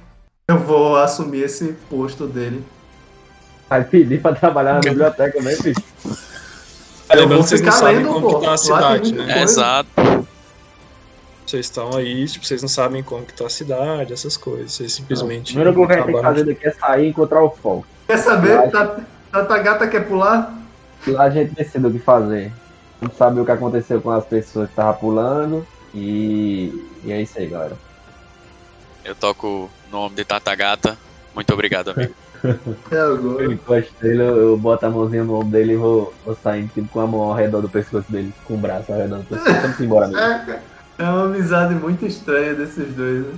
Eu 0.48 0.58
vou 0.58 0.98
assumir 0.98 1.44
esse 1.44 1.74
posto 1.90 2.28
dele. 2.28 2.64
Vai 3.70 3.86
pedir 3.86 4.22
pra 4.22 4.34
trabalhar 4.34 4.74
na 4.74 4.80
biblioteca, 4.82 5.42
né, 5.42 5.56
bicho? 5.56 5.82
Eu 7.10 7.28
vou 7.28 7.38
vocês 7.38 7.62
não 7.62 7.72
ficar 7.72 7.86
sabem 7.86 7.98
lendo, 7.98 8.08
como 8.10 8.30
pô. 8.30 8.40
que 8.40 8.46
tá 8.46 8.54
a 8.54 8.58
cidade, 8.58 9.14
né? 9.14 9.24
coisa. 9.26 9.40
Exato. 9.42 10.28
Vocês 11.46 11.66
estão 11.66 11.96
aí, 11.96 12.28
tipo, 12.28 12.46
vocês 12.46 12.62
não 12.62 12.70
sabem 12.70 13.04
como 13.04 13.26
que 13.26 13.34
tá 13.34 13.46
a 13.46 13.50
cidade, 13.50 14.14
essas 14.14 14.36
coisas. 14.38 14.74
Vocês 14.74 14.94
simplesmente. 14.94 15.54
coisa 15.54 15.74
que 15.74 15.82
a 15.82 15.96
gente 15.96 16.06
tem 16.06 16.16
que 16.16 16.22
fazer 16.22 16.44
daqui 16.46 16.68
é 16.68 16.72
sair 16.72 17.06
e 17.06 17.10
encontrar 17.10 17.44
o 17.44 17.50
foco. 17.50 17.86
Quer 18.08 18.18
saber? 18.18 18.72
Tata, 18.72 19.06
Tata 19.32 19.58
Gata 19.60 19.88
quer 19.88 20.08
pular? 20.08 20.54
Lá 21.08 21.24
a 21.24 21.30
gente 21.30 21.54
decide 21.54 21.86
o 21.86 21.92
que 21.92 22.00
fazer. 22.00 22.52
Não 23.02 23.10
sabe 23.10 23.40
o 23.40 23.46
que 23.46 23.52
aconteceu 23.52 24.02
com 24.02 24.12
as 24.12 24.26
pessoas 24.26 24.68
que 24.68 24.74
estavam 24.74 24.94
pulando. 24.96 25.68
E, 25.94 26.88
e 27.04 27.12
é 27.12 27.22
isso 27.22 27.38
aí, 27.38 27.48
galera. 27.48 27.78
Eu 29.04 29.16
toco 29.16 29.48
o 29.48 29.70
nome 29.92 30.16
de 30.16 30.24
Tatagata. 30.24 30.98
Muito 31.34 31.54
obrigado, 31.54 31.92
amigo. 31.92 32.14
É 32.92 33.00
agora. 33.00 33.44
Eu 33.44 33.52
encosto 33.52 33.94
ele, 34.02 34.22
eu, 34.22 34.58
boto 34.58 34.84
a 34.86 34.90
mãozinha 34.90 35.24
no 35.24 35.36
ombro 35.36 35.50
dele 35.50 35.74
e 35.74 35.76
vou, 35.76 36.12
vou 36.26 36.36
saindo 36.36 36.74
tipo, 36.74 36.88
com 36.88 37.00
a 37.00 37.06
mão 37.06 37.22
ao 37.22 37.36
redor 37.36 37.62
do 37.62 37.70
pescoço 37.70 38.12
dele, 38.12 38.34
com 38.46 38.56
o 38.56 38.58
braço 38.58 38.92
ao 38.92 38.98
redor 38.98 39.20
do 39.20 39.26
pescoço. 39.26 39.62
Vamos 39.62 39.80
embora, 39.80 40.06
amigo. 40.06 40.52
É, 40.52 40.60
é 40.98 41.04
uma 41.04 41.26
amizade 41.26 41.76
muito 41.76 42.04
estranha 42.04 42.56
desses 42.56 42.96
dois, 42.96 43.28
né? 43.28 43.34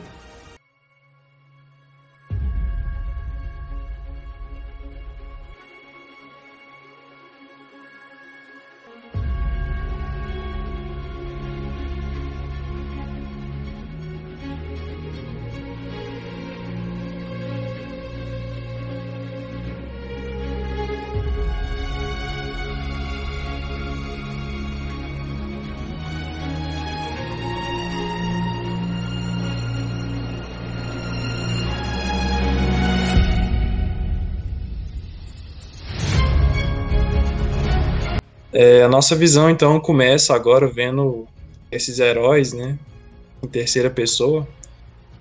É, 38.54 38.84
a 38.84 38.88
nossa 38.88 39.16
visão, 39.16 39.50
então, 39.50 39.80
começa 39.80 40.36
agora 40.36 40.68
vendo 40.68 41.28
esses 41.72 41.98
heróis, 41.98 42.54
né? 42.54 42.78
Em 43.42 43.48
terceira 43.48 43.90
pessoa. 43.90 44.48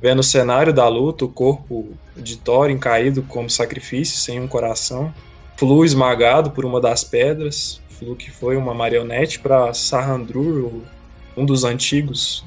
Vendo 0.02 0.18
o 0.18 0.24
cenário 0.24 0.72
da 0.72 0.86
luta, 0.86 1.24
o 1.24 1.28
corpo 1.28 1.94
de 2.14 2.36
Thorin 2.36 2.76
caído 2.76 3.22
como 3.22 3.48
sacrifício, 3.48 4.18
sem 4.18 4.38
um 4.38 4.46
coração. 4.46 5.14
Flu 5.56 5.82
esmagado 5.82 6.50
por 6.50 6.64
uma 6.66 6.78
das 6.78 7.04
pedras. 7.04 7.80
Flu 7.88 8.14
que 8.14 8.30
foi 8.30 8.56
uma 8.56 8.74
marionete 8.74 9.38
para 9.38 9.72
Sahandrur, 9.72 10.82
um 11.34 11.46
dos 11.46 11.64
antigos. 11.64 12.44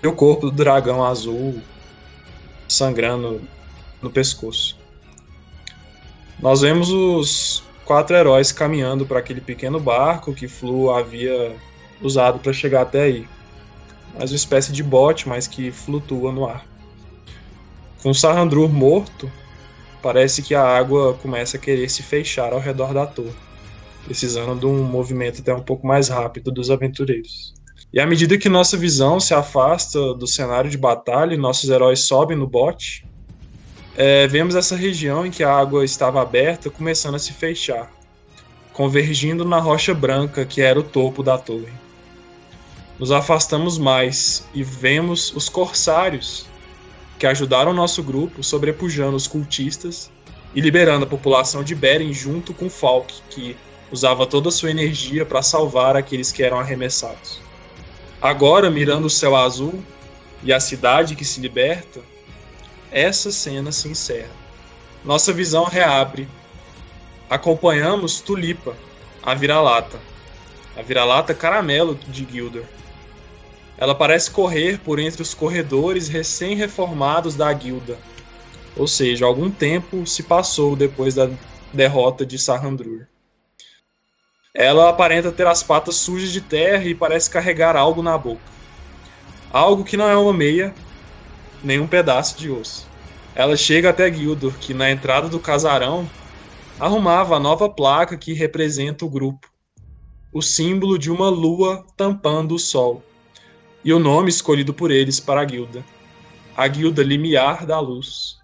E 0.00 0.06
o 0.06 0.12
corpo 0.12 0.48
do 0.48 0.52
dragão 0.52 1.04
azul 1.04 1.60
sangrando 2.68 3.40
no 4.00 4.10
pescoço. 4.10 4.78
Nós 6.40 6.60
vemos 6.60 6.90
os 6.90 7.64
quatro 7.88 8.14
heróis 8.14 8.52
caminhando 8.52 9.06
para 9.06 9.18
aquele 9.18 9.40
pequeno 9.40 9.80
barco 9.80 10.34
que 10.34 10.46
Flu 10.46 10.90
havia 10.90 11.56
usado 12.02 12.38
para 12.38 12.52
chegar 12.52 12.82
até 12.82 13.04
aí. 13.04 13.26
Mais 14.14 14.30
uma 14.30 14.36
espécie 14.36 14.72
de 14.72 14.82
bote, 14.82 15.26
mas 15.26 15.46
que 15.46 15.72
flutua 15.72 16.30
no 16.30 16.46
ar. 16.46 16.66
Com 18.02 18.12
Sahandrur 18.12 18.68
morto, 18.68 19.32
parece 20.02 20.42
que 20.42 20.54
a 20.54 20.62
água 20.62 21.14
começa 21.14 21.56
a 21.56 21.60
querer 21.60 21.88
se 21.88 22.02
fechar 22.02 22.52
ao 22.52 22.60
redor 22.60 22.92
da 22.92 23.06
torre, 23.06 23.32
precisando 24.04 24.60
de 24.60 24.66
um 24.66 24.82
movimento 24.82 25.40
até 25.40 25.54
um 25.54 25.62
pouco 25.62 25.86
mais 25.86 26.10
rápido 26.10 26.52
dos 26.52 26.70
aventureiros. 26.70 27.54
E 27.90 27.98
à 27.98 28.06
medida 28.06 28.36
que 28.36 28.50
nossa 28.50 28.76
visão 28.76 29.18
se 29.18 29.32
afasta 29.32 30.12
do 30.12 30.26
cenário 30.26 30.70
de 30.70 30.76
batalha 30.76 31.32
e 31.32 31.38
nossos 31.38 31.70
heróis 31.70 32.06
sobem 32.06 32.36
no 32.36 32.46
bote, 32.46 33.08
é, 34.00 34.28
vemos 34.28 34.54
essa 34.54 34.76
região 34.76 35.26
em 35.26 35.30
que 35.32 35.42
a 35.42 35.52
água 35.52 35.84
estava 35.84 36.22
aberta 36.22 36.70
começando 36.70 37.16
a 37.16 37.18
se 37.18 37.32
fechar, 37.32 37.90
convergindo 38.72 39.44
na 39.44 39.58
rocha 39.58 39.92
branca 39.92 40.46
que 40.46 40.62
era 40.62 40.78
o 40.78 40.84
topo 40.84 41.20
da 41.20 41.36
torre. 41.36 41.72
Nos 42.96 43.10
afastamos 43.10 43.76
mais 43.76 44.46
e 44.54 44.62
vemos 44.62 45.34
os 45.34 45.48
corsários 45.48 46.46
que 47.18 47.26
ajudaram 47.26 47.74
nosso 47.74 48.00
grupo 48.00 48.40
sobrepujando 48.40 49.16
os 49.16 49.26
cultistas 49.26 50.12
e 50.54 50.60
liberando 50.60 51.04
a 51.04 51.08
população 51.08 51.64
de 51.64 51.74
Beren 51.74 52.12
junto 52.12 52.54
com 52.54 52.70
Falk, 52.70 53.12
que 53.28 53.56
usava 53.90 54.26
toda 54.26 54.48
a 54.48 54.52
sua 54.52 54.70
energia 54.70 55.26
para 55.26 55.42
salvar 55.42 55.96
aqueles 55.96 56.30
que 56.30 56.44
eram 56.44 56.60
arremessados. 56.60 57.40
Agora, 58.22 58.70
mirando 58.70 59.06
o 59.06 59.10
céu 59.10 59.34
azul 59.34 59.82
e 60.44 60.52
a 60.52 60.60
cidade 60.60 61.16
que 61.16 61.24
se 61.24 61.40
liberta, 61.40 62.00
essa 62.90 63.30
cena 63.30 63.72
se 63.72 63.88
encerra. 63.88 64.30
Nossa 65.04 65.32
visão 65.32 65.64
reabre. 65.64 66.28
Acompanhamos 67.28 68.20
Tulipa, 68.20 68.76
a 69.22 69.34
vira-lata. 69.34 70.00
A 70.76 70.82
vira-lata 70.82 71.34
caramelo 71.34 71.94
de 71.94 72.26
Gilder. 72.30 72.64
Ela 73.76 73.94
parece 73.94 74.30
correr 74.30 74.78
por 74.80 74.98
entre 74.98 75.22
os 75.22 75.34
corredores 75.34 76.08
recém-reformados 76.08 77.36
da 77.36 77.52
guilda. 77.52 77.98
Ou 78.76 78.88
seja, 78.88 79.24
algum 79.24 79.50
tempo 79.50 80.06
se 80.06 80.22
passou 80.22 80.74
depois 80.74 81.14
da 81.14 81.28
derrota 81.72 82.24
de 82.24 82.38
Sahandrur. 82.38 83.06
Ela 84.54 84.88
aparenta 84.88 85.30
ter 85.30 85.46
as 85.46 85.62
patas 85.62 85.96
sujas 85.96 86.32
de 86.32 86.40
terra 86.40 86.84
e 86.84 86.94
parece 86.94 87.30
carregar 87.30 87.76
algo 87.76 88.02
na 88.02 88.16
boca. 88.18 88.40
Algo 89.52 89.84
que 89.84 89.96
não 89.96 90.08
é 90.08 90.16
uma 90.16 90.32
meia, 90.32 90.74
nem 91.62 91.80
um 91.80 91.86
pedaço 91.86 92.38
de 92.38 92.50
osso. 92.50 92.86
Ela 93.34 93.56
chega 93.56 93.90
até 93.90 94.12
Gildor, 94.12 94.52
que 94.58 94.74
na 94.74 94.90
entrada 94.90 95.28
do 95.28 95.38
casarão 95.38 96.08
arrumava 96.78 97.36
a 97.36 97.40
nova 97.40 97.68
placa 97.68 98.16
que 98.16 98.32
representa 98.32 99.04
o 99.04 99.10
grupo. 99.10 99.48
O 100.32 100.42
símbolo 100.42 100.98
de 100.98 101.10
uma 101.10 101.28
lua 101.28 101.84
tampando 101.96 102.54
o 102.54 102.58
sol. 102.58 103.02
E 103.84 103.92
o 103.92 103.98
nome 103.98 104.28
escolhido 104.28 104.74
por 104.74 104.90
eles 104.90 105.20
para 105.20 105.40
a 105.40 105.44
guilda. 105.44 105.84
A 106.56 106.66
guilda 106.66 107.02
Limiar 107.02 107.64
da 107.64 107.80
Luz. 107.80 108.36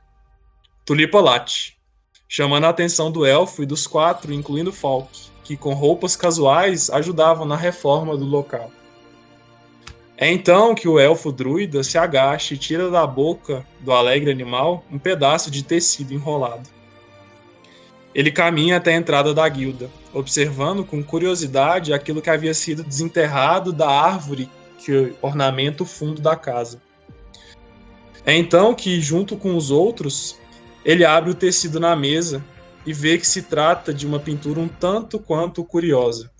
Tulipa 0.84 1.20
late, 1.20 1.76
chamando 2.28 2.64
a 2.64 2.68
atenção 2.68 3.10
do 3.10 3.24
elfo 3.24 3.62
e 3.62 3.66
dos 3.66 3.86
quatro, 3.86 4.32
incluindo 4.32 4.72
Falk, 4.72 5.08
que 5.42 5.56
com 5.56 5.74
roupas 5.74 6.14
casuais 6.14 6.90
ajudavam 6.90 7.46
na 7.46 7.56
reforma 7.56 8.16
do 8.16 8.24
local. 8.24 8.70
É 10.16 10.30
então 10.30 10.74
que 10.74 10.86
o 10.86 10.98
elfo 10.98 11.32
druida 11.32 11.82
se 11.82 11.98
agacha 11.98 12.54
e 12.54 12.58
tira 12.58 12.88
da 12.88 13.06
boca 13.06 13.66
do 13.80 13.92
alegre 13.92 14.30
animal 14.30 14.84
um 14.90 14.98
pedaço 14.98 15.50
de 15.50 15.64
tecido 15.64 16.14
enrolado. 16.14 16.68
Ele 18.14 18.30
caminha 18.30 18.76
até 18.76 18.94
a 18.94 18.96
entrada 18.96 19.34
da 19.34 19.48
guilda, 19.48 19.90
observando 20.12 20.84
com 20.84 21.02
curiosidade 21.02 21.92
aquilo 21.92 22.22
que 22.22 22.30
havia 22.30 22.54
sido 22.54 22.84
desenterrado 22.84 23.72
da 23.72 23.90
árvore 23.90 24.48
que 24.78 25.14
ornamenta 25.20 25.82
o 25.82 25.86
fundo 25.86 26.22
da 26.22 26.36
casa. 26.36 26.80
É 28.24 28.34
então 28.34 28.72
que, 28.72 29.00
junto 29.00 29.36
com 29.36 29.56
os 29.56 29.70
outros, 29.70 30.38
ele 30.84 31.04
abre 31.04 31.30
o 31.30 31.34
tecido 31.34 31.80
na 31.80 31.96
mesa 31.96 32.44
e 32.86 32.92
vê 32.92 33.18
que 33.18 33.26
se 33.26 33.42
trata 33.42 33.92
de 33.92 34.06
uma 34.06 34.20
pintura 34.20 34.60
um 34.60 34.68
tanto 34.68 35.18
quanto 35.18 35.64
curiosa. 35.64 36.30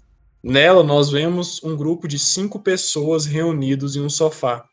Nela, 0.47 0.83
nós 0.83 1.09
vemos 1.09 1.65
um 1.65 1.75
grupo 1.75 2.07
de 2.07 2.19
cinco 2.19 2.59
pessoas 2.59 3.25
reunidos 3.25 3.97
em 3.97 4.03
um 4.03 4.11
sofá. 4.11 4.67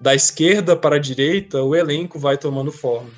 Da 0.00 0.12
esquerda 0.12 0.74
para 0.74 0.96
a 0.96 0.98
direita, 0.98 1.62
o 1.62 1.72
elenco 1.72 2.18
vai 2.18 2.36
tomando 2.36 2.72
forma. 2.72 3.10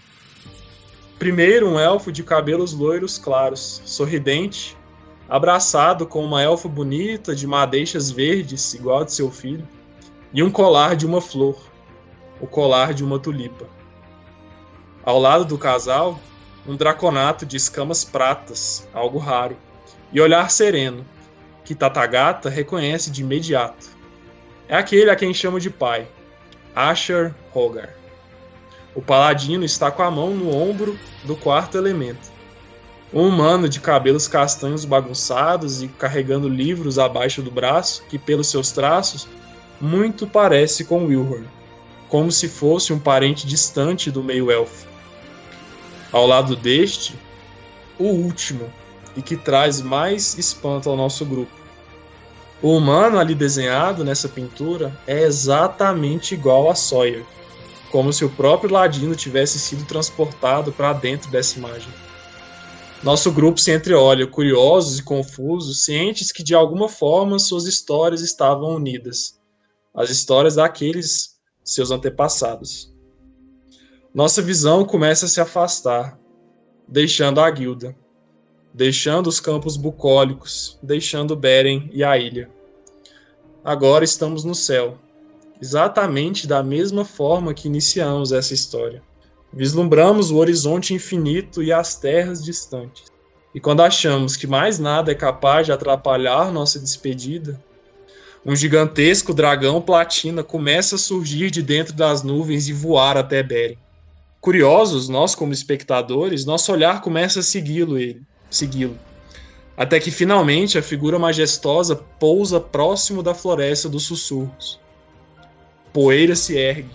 Primeiro, 1.18 1.70
um 1.70 1.80
elfo 1.80 2.12
de 2.12 2.22
cabelos 2.22 2.74
loiros 2.74 3.16
claros, 3.16 3.80
sorridente, 3.86 4.76
abraçado 5.26 6.06
com 6.06 6.22
uma 6.22 6.42
elfa 6.42 6.68
bonita 6.68 7.34
de 7.34 7.46
madeixas 7.46 8.10
verdes, 8.10 8.74
igual 8.74 9.00
a 9.00 9.04
de 9.04 9.14
seu 9.14 9.30
filho, 9.30 9.66
e 10.34 10.42
um 10.42 10.50
colar 10.50 10.96
de 10.96 11.06
uma 11.06 11.22
flor, 11.22 11.56
o 12.42 12.46
colar 12.46 12.92
de 12.92 13.02
uma 13.02 13.18
tulipa. 13.18 13.66
Ao 15.02 15.18
lado 15.18 15.46
do 15.46 15.56
casal, 15.56 16.20
um 16.66 16.76
draconato 16.76 17.46
de 17.46 17.56
escamas 17.56 18.04
pratas, 18.04 18.86
algo 18.92 19.16
raro, 19.16 19.56
e 20.12 20.20
olhar 20.20 20.50
sereno, 20.50 21.04
que 21.64 21.74
Tatagata 21.74 22.48
reconhece 22.48 23.10
de 23.10 23.22
imediato. 23.22 23.88
É 24.68 24.76
aquele 24.76 25.10
a 25.10 25.16
quem 25.16 25.34
chama 25.34 25.60
de 25.60 25.70
pai, 25.70 26.06
Asher 26.74 27.34
Hogar. 27.54 27.94
O 28.94 29.02
paladino 29.02 29.64
está 29.64 29.90
com 29.90 30.02
a 30.02 30.10
mão 30.10 30.30
no 30.30 30.54
ombro 30.54 30.98
do 31.24 31.36
quarto 31.36 31.76
elemento. 31.76 32.34
Um 33.12 33.28
humano 33.28 33.68
de 33.68 33.78
cabelos 33.78 34.26
castanhos 34.26 34.84
bagunçados 34.84 35.82
e 35.82 35.88
carregando 35.88 36.48
livros 36.48 36.98
abaixo 36.98 37.42
do 37.42 37.50
braço, 37.50 38.04
que 38.08 38.18
pelos 38.18 38.48
seus 38.48 38.72
traços 38.72 39.28
muito 39.80 40.26
parece 40.26 40.84
com 40.84 41.04
Wilhorn. 41.04 41.46
como 42.08 42.30
se 42.30 42.48
fosse 42.48 42.92
um 42.92 42.98
parente 42.98 43.46
distante 43.46 44.10
do 44.10 44.22
meio-elfo. 44.22 44.86
Ao 46.12 46.26
lado 46.26 46.54
deste, 46.54 47.14
o 47.98 48.04
último, 48.04 48.72
e 49.16 49.22
que 49.22 49.36
traz 49.36 49.80
mais 49.80 50.36
espanto 50.36 50.90
ao 50.90 50.96
nosso 50.96 51.24
grupo. 51.24 51.52
O 52.62 52.76
humano 52.76 53.18
ali 53.18 53.34
desenhado 53.34 54.04
nessa 54.04 54.28
pintura 54.28 54.96
é 55.06 55.22
exatamente 55.22 56.34
igual 56.34 56.70
a 56.70 56.74
Sawyer, 56.74 57.24
como 57.90 58.12
se 58.12 58.24
o 58.24 58.30
próprio 58.30 58.72
Ladino 58.72 59.14
tivesse 59.14 59.58
sido 59.58 59.84
transportado 59.84 60.72
para 60.72 60.92
dentro 60.92 61.30
dessa 61.30 61.58
imagem. 61.58 61.92
Nosso 63.02 63.30
grupo 63.30 63.60
se 63.60 63.70
entreolha, 63.70 64.26
curiosos 64.26 64.98
e 64.98 65.02
confusos, 65.02 65.84
cientes 65.84 66.32
que 66.32 66.42
de 66.42 66.54
alguma 66.54 66.88
forma 66.88 67.38
suas 67.38 67.64
histórias 67.64 68.20
estavam 68.20 68.74
unidas, 68.74 69.38
as 69.94 70.10
histórias 70.10 70.56
daqueles 70.56 71.36
seus 71.62 71.90
antepassados. 71.90 72.92
Nossa 74.14 74.40
visão 74.40 74.84
começa 74.84 75.26
a 75.26 75.28
se 75.28 75.40
afastar, 75.40 76.18
deixando 76.88 77.40
a 77.40 77.50
guilda, 77.50 77.94
deixando 78.76 79.28
os 79.28 79.40
campos 79.40 79.74
bucólicos, 79.74 80.78
deixando 80.82 81.34
Beren 81.34 81.88
e 81.94 82.04
a 82.04 82.18
ilha. 82.18 82.50
Agora 83.64 84.04
estamos 84.04 84.44
no 84.44 84.54
céu, 84.54 84.98
exatamente 85.62 86.46
da 86.46 86.62
mesma 86.62 87.02
forma 87.02 87.54
que 87.54 87.68
iniciamos 87.68 88.32
essa 88.32 88.52
história. 88.52 89.02
Vislumbramos 89.50 90.30
o 90.30 90.36
horizonte 90.36 90.92
infinito 90.92 91.62
e 91.62 91.72
as 91.72 91.94
terras 91.94 92.44
distantes. 92.44 93.04
E 93.54 93.58
quando 93.58 93.80
achamos 93.80 94.36
que 94.36 94.46
mais 94.46 94.78
nada 94.78 95.10
é 95.10 95.14
capaz 95.14 95.64
de 95.64 95.72
atrapalhar 95.72 96.52
nossa 96.52 96.78
despedida, 96.78 97.58
um 98.44 98.54
gigantesco 98.54 99.32
dragão 99.32 99.80
platina 99.80 100.44
começa 100.44 100.96
a 100.96 100.98
surgir 100.98 101.50
de 101.50 101.62
dentro 101.62 101.94
das 101.94 102.22
nuvens 102.22 102.68
e 102.68 102.74
voar 102.74 103.16
até 103.16 103.42
Beren. 103.42 103.78
Curiosos, 104.38 105.08
nós 105.08 105.34
como 105.34 105.54
espectadores, 105.54 106.44
nosso 106.44 106.70
olhar 106.70 107.00
começa 107.00 107.40
a 107.40 107.42
segui-lo 107.42 107.96
ele, 107.96 108.22
segui-lo. 108.50 108.98
Até 109.76 110.00
que 110.00 110.10
finalmente 110.10 110.78
a 110.78 110.82
figura 110.82 111.18
majestosa 111.18 111.96
pousa 111.96 112.60
próximo 112.60 113.22
da 113.22 113.34
floresta 113.34 113.88
dos 113.88 114.04
sussurros. 114.04 114.80
Poeira 115.92 116.34
se 116.34 116.56
ergue, 116.56 116.90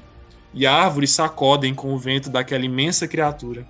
e 0.53 0.65
árvores 0.65 1.11
sacodem 1.11 1.73
com 1.73 1.93
o 1.93 1.97
vento 1.97 2.29
daquela 2.29 2.65
imensa 2.65 3.07
criatura. 3.07 3.65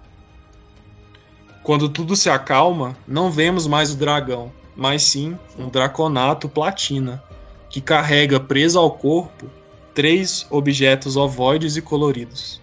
Quando 1.63 1.89
tudo 1.89 2.15
se 2.15 2.29
acalma, 2.29 2.97
não 3.07 3.29
vemos 3.29 3.67
mais 3.67 3.91
o 3.91 3.97
dragão, 3.97 4.51
mas 4.75 5.03
sim 5.03 5.37
um 5.57 5.69
draconato 5.69 6.49
platina, 6.49 7.23
que 7.69 7.79
carrega 7.79 8.39
preso 8.39 8.79
ao 8.79 8.91
corpo 8.91 9.47
três 9.93 10.47
objetos 10.49 11.15
ovoides 11.15 11.75
e 11.75 11.81
coloridos. 11.81 12.61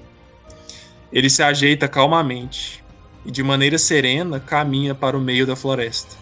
Ele 1.12 1.30
se 1.30 1.42
ajeita 1.42 1.86
calmamente 1.86 2.82
e, 3.28 3.30
de 3.30 3.42
maneira 3.42 3.76
serena, 3.76 4.40
caminha 4.40 4.94
para 4.94 5.14
o 5.14 5.20
meio 5.20 5.46
da 5.46 5.54
floresta. 5.54 6.16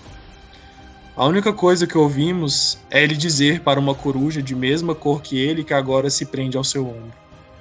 A 1.17 1.25
única 1.25 1.53
coisa 1.53 1.87
que 1.87 1.97
ouvimos 1.97 2.79
é 2.91 3.01
ele 3.01 3.15
dizer 3.15 3.61
para 3.61 3.79
uma 3.79 3.95
coruja 3.95 4.43
de 4.43 4.57
mesma 4.57 4.93
cor 4.93 5.23
que 5.23 5.39
ele 5.39 5.63
que 5.63 5.73
agora 5.73 6.11
se 6.11 6.27
prende 6.27 6.57
ao 6.57 6.65
seu 6.65 6.85
ombro. 6.85 7.15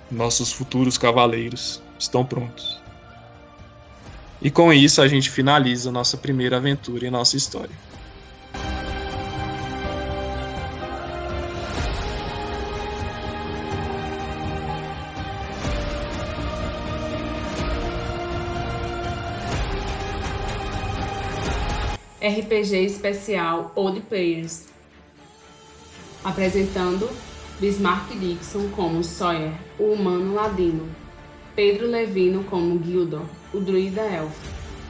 Nossos 0.09 0.51
futuros 0.51 0.97
cavaleiros 0.97 1.80
estão 1.99 2.26
prontos. 2.26 2.81
E 4.41 4.49
com 4.49 4.73
isso 4.73 4.99
a 4.99 5.07
gente 5.07 5.30
finaliza 5.30 5.91
nossa 5.91 6.17
primeira 6.17 6.57
aventura 6.57 7.05
em 7.05 7.11
nossa 7.11 7.38
história. 7.38 7.76
RPG 22.27 22.85
especial 22.85 23.72
Old 23.76 24.02
Players, 24.02 24.65
apresentando 26.23 27.07
Bismarck 27.60 28.18
Dixon 28.18 28.68
como 28.69 29.03
Sawyer, 29.03 29.53
o 29.77 29.93
humano 29.93 30.34
ladino, 30.34 30.89
Pedro 31.56 31.85
Levino 31.85 32.43
como 32.45 32.84
Gildor, 32.84 33.27
o 33.53 33.60
druida 33.60 34.02
elfo, 34.02 34.41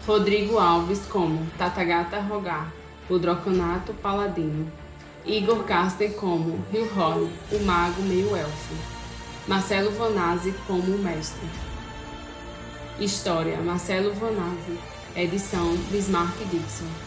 Rodrigo 0.08 0.58
Alves 0.58 1.00
como 1.08 1.46
Tatagata 1.58 2.22
Rogar, 2.22 2.72
o 3.10 3.20
droconato 3.20 3.94
paladino, 3.96 4.72
Igor 5.26 5.66
Carsten 5.66 6.14
como 6.14 6.64
Hilhorn, 6.72 7.30
o 7.52 7.60
mago 7.66 8.02
meio-elfo, 8.04 8.76
Marcelo 9.46 9.92
Vanazzi 9.92 10.54
como 10.66 10.96
o 10.96 11.00
mestre. 11.00 11.50
História 12.98 13.58
Marcelo 13.58 14.14
Vanazzi, 14.14 14.80
edição 15.18 15.76
Bismarck 15.92 16.38
Dixon. 16.50 17.05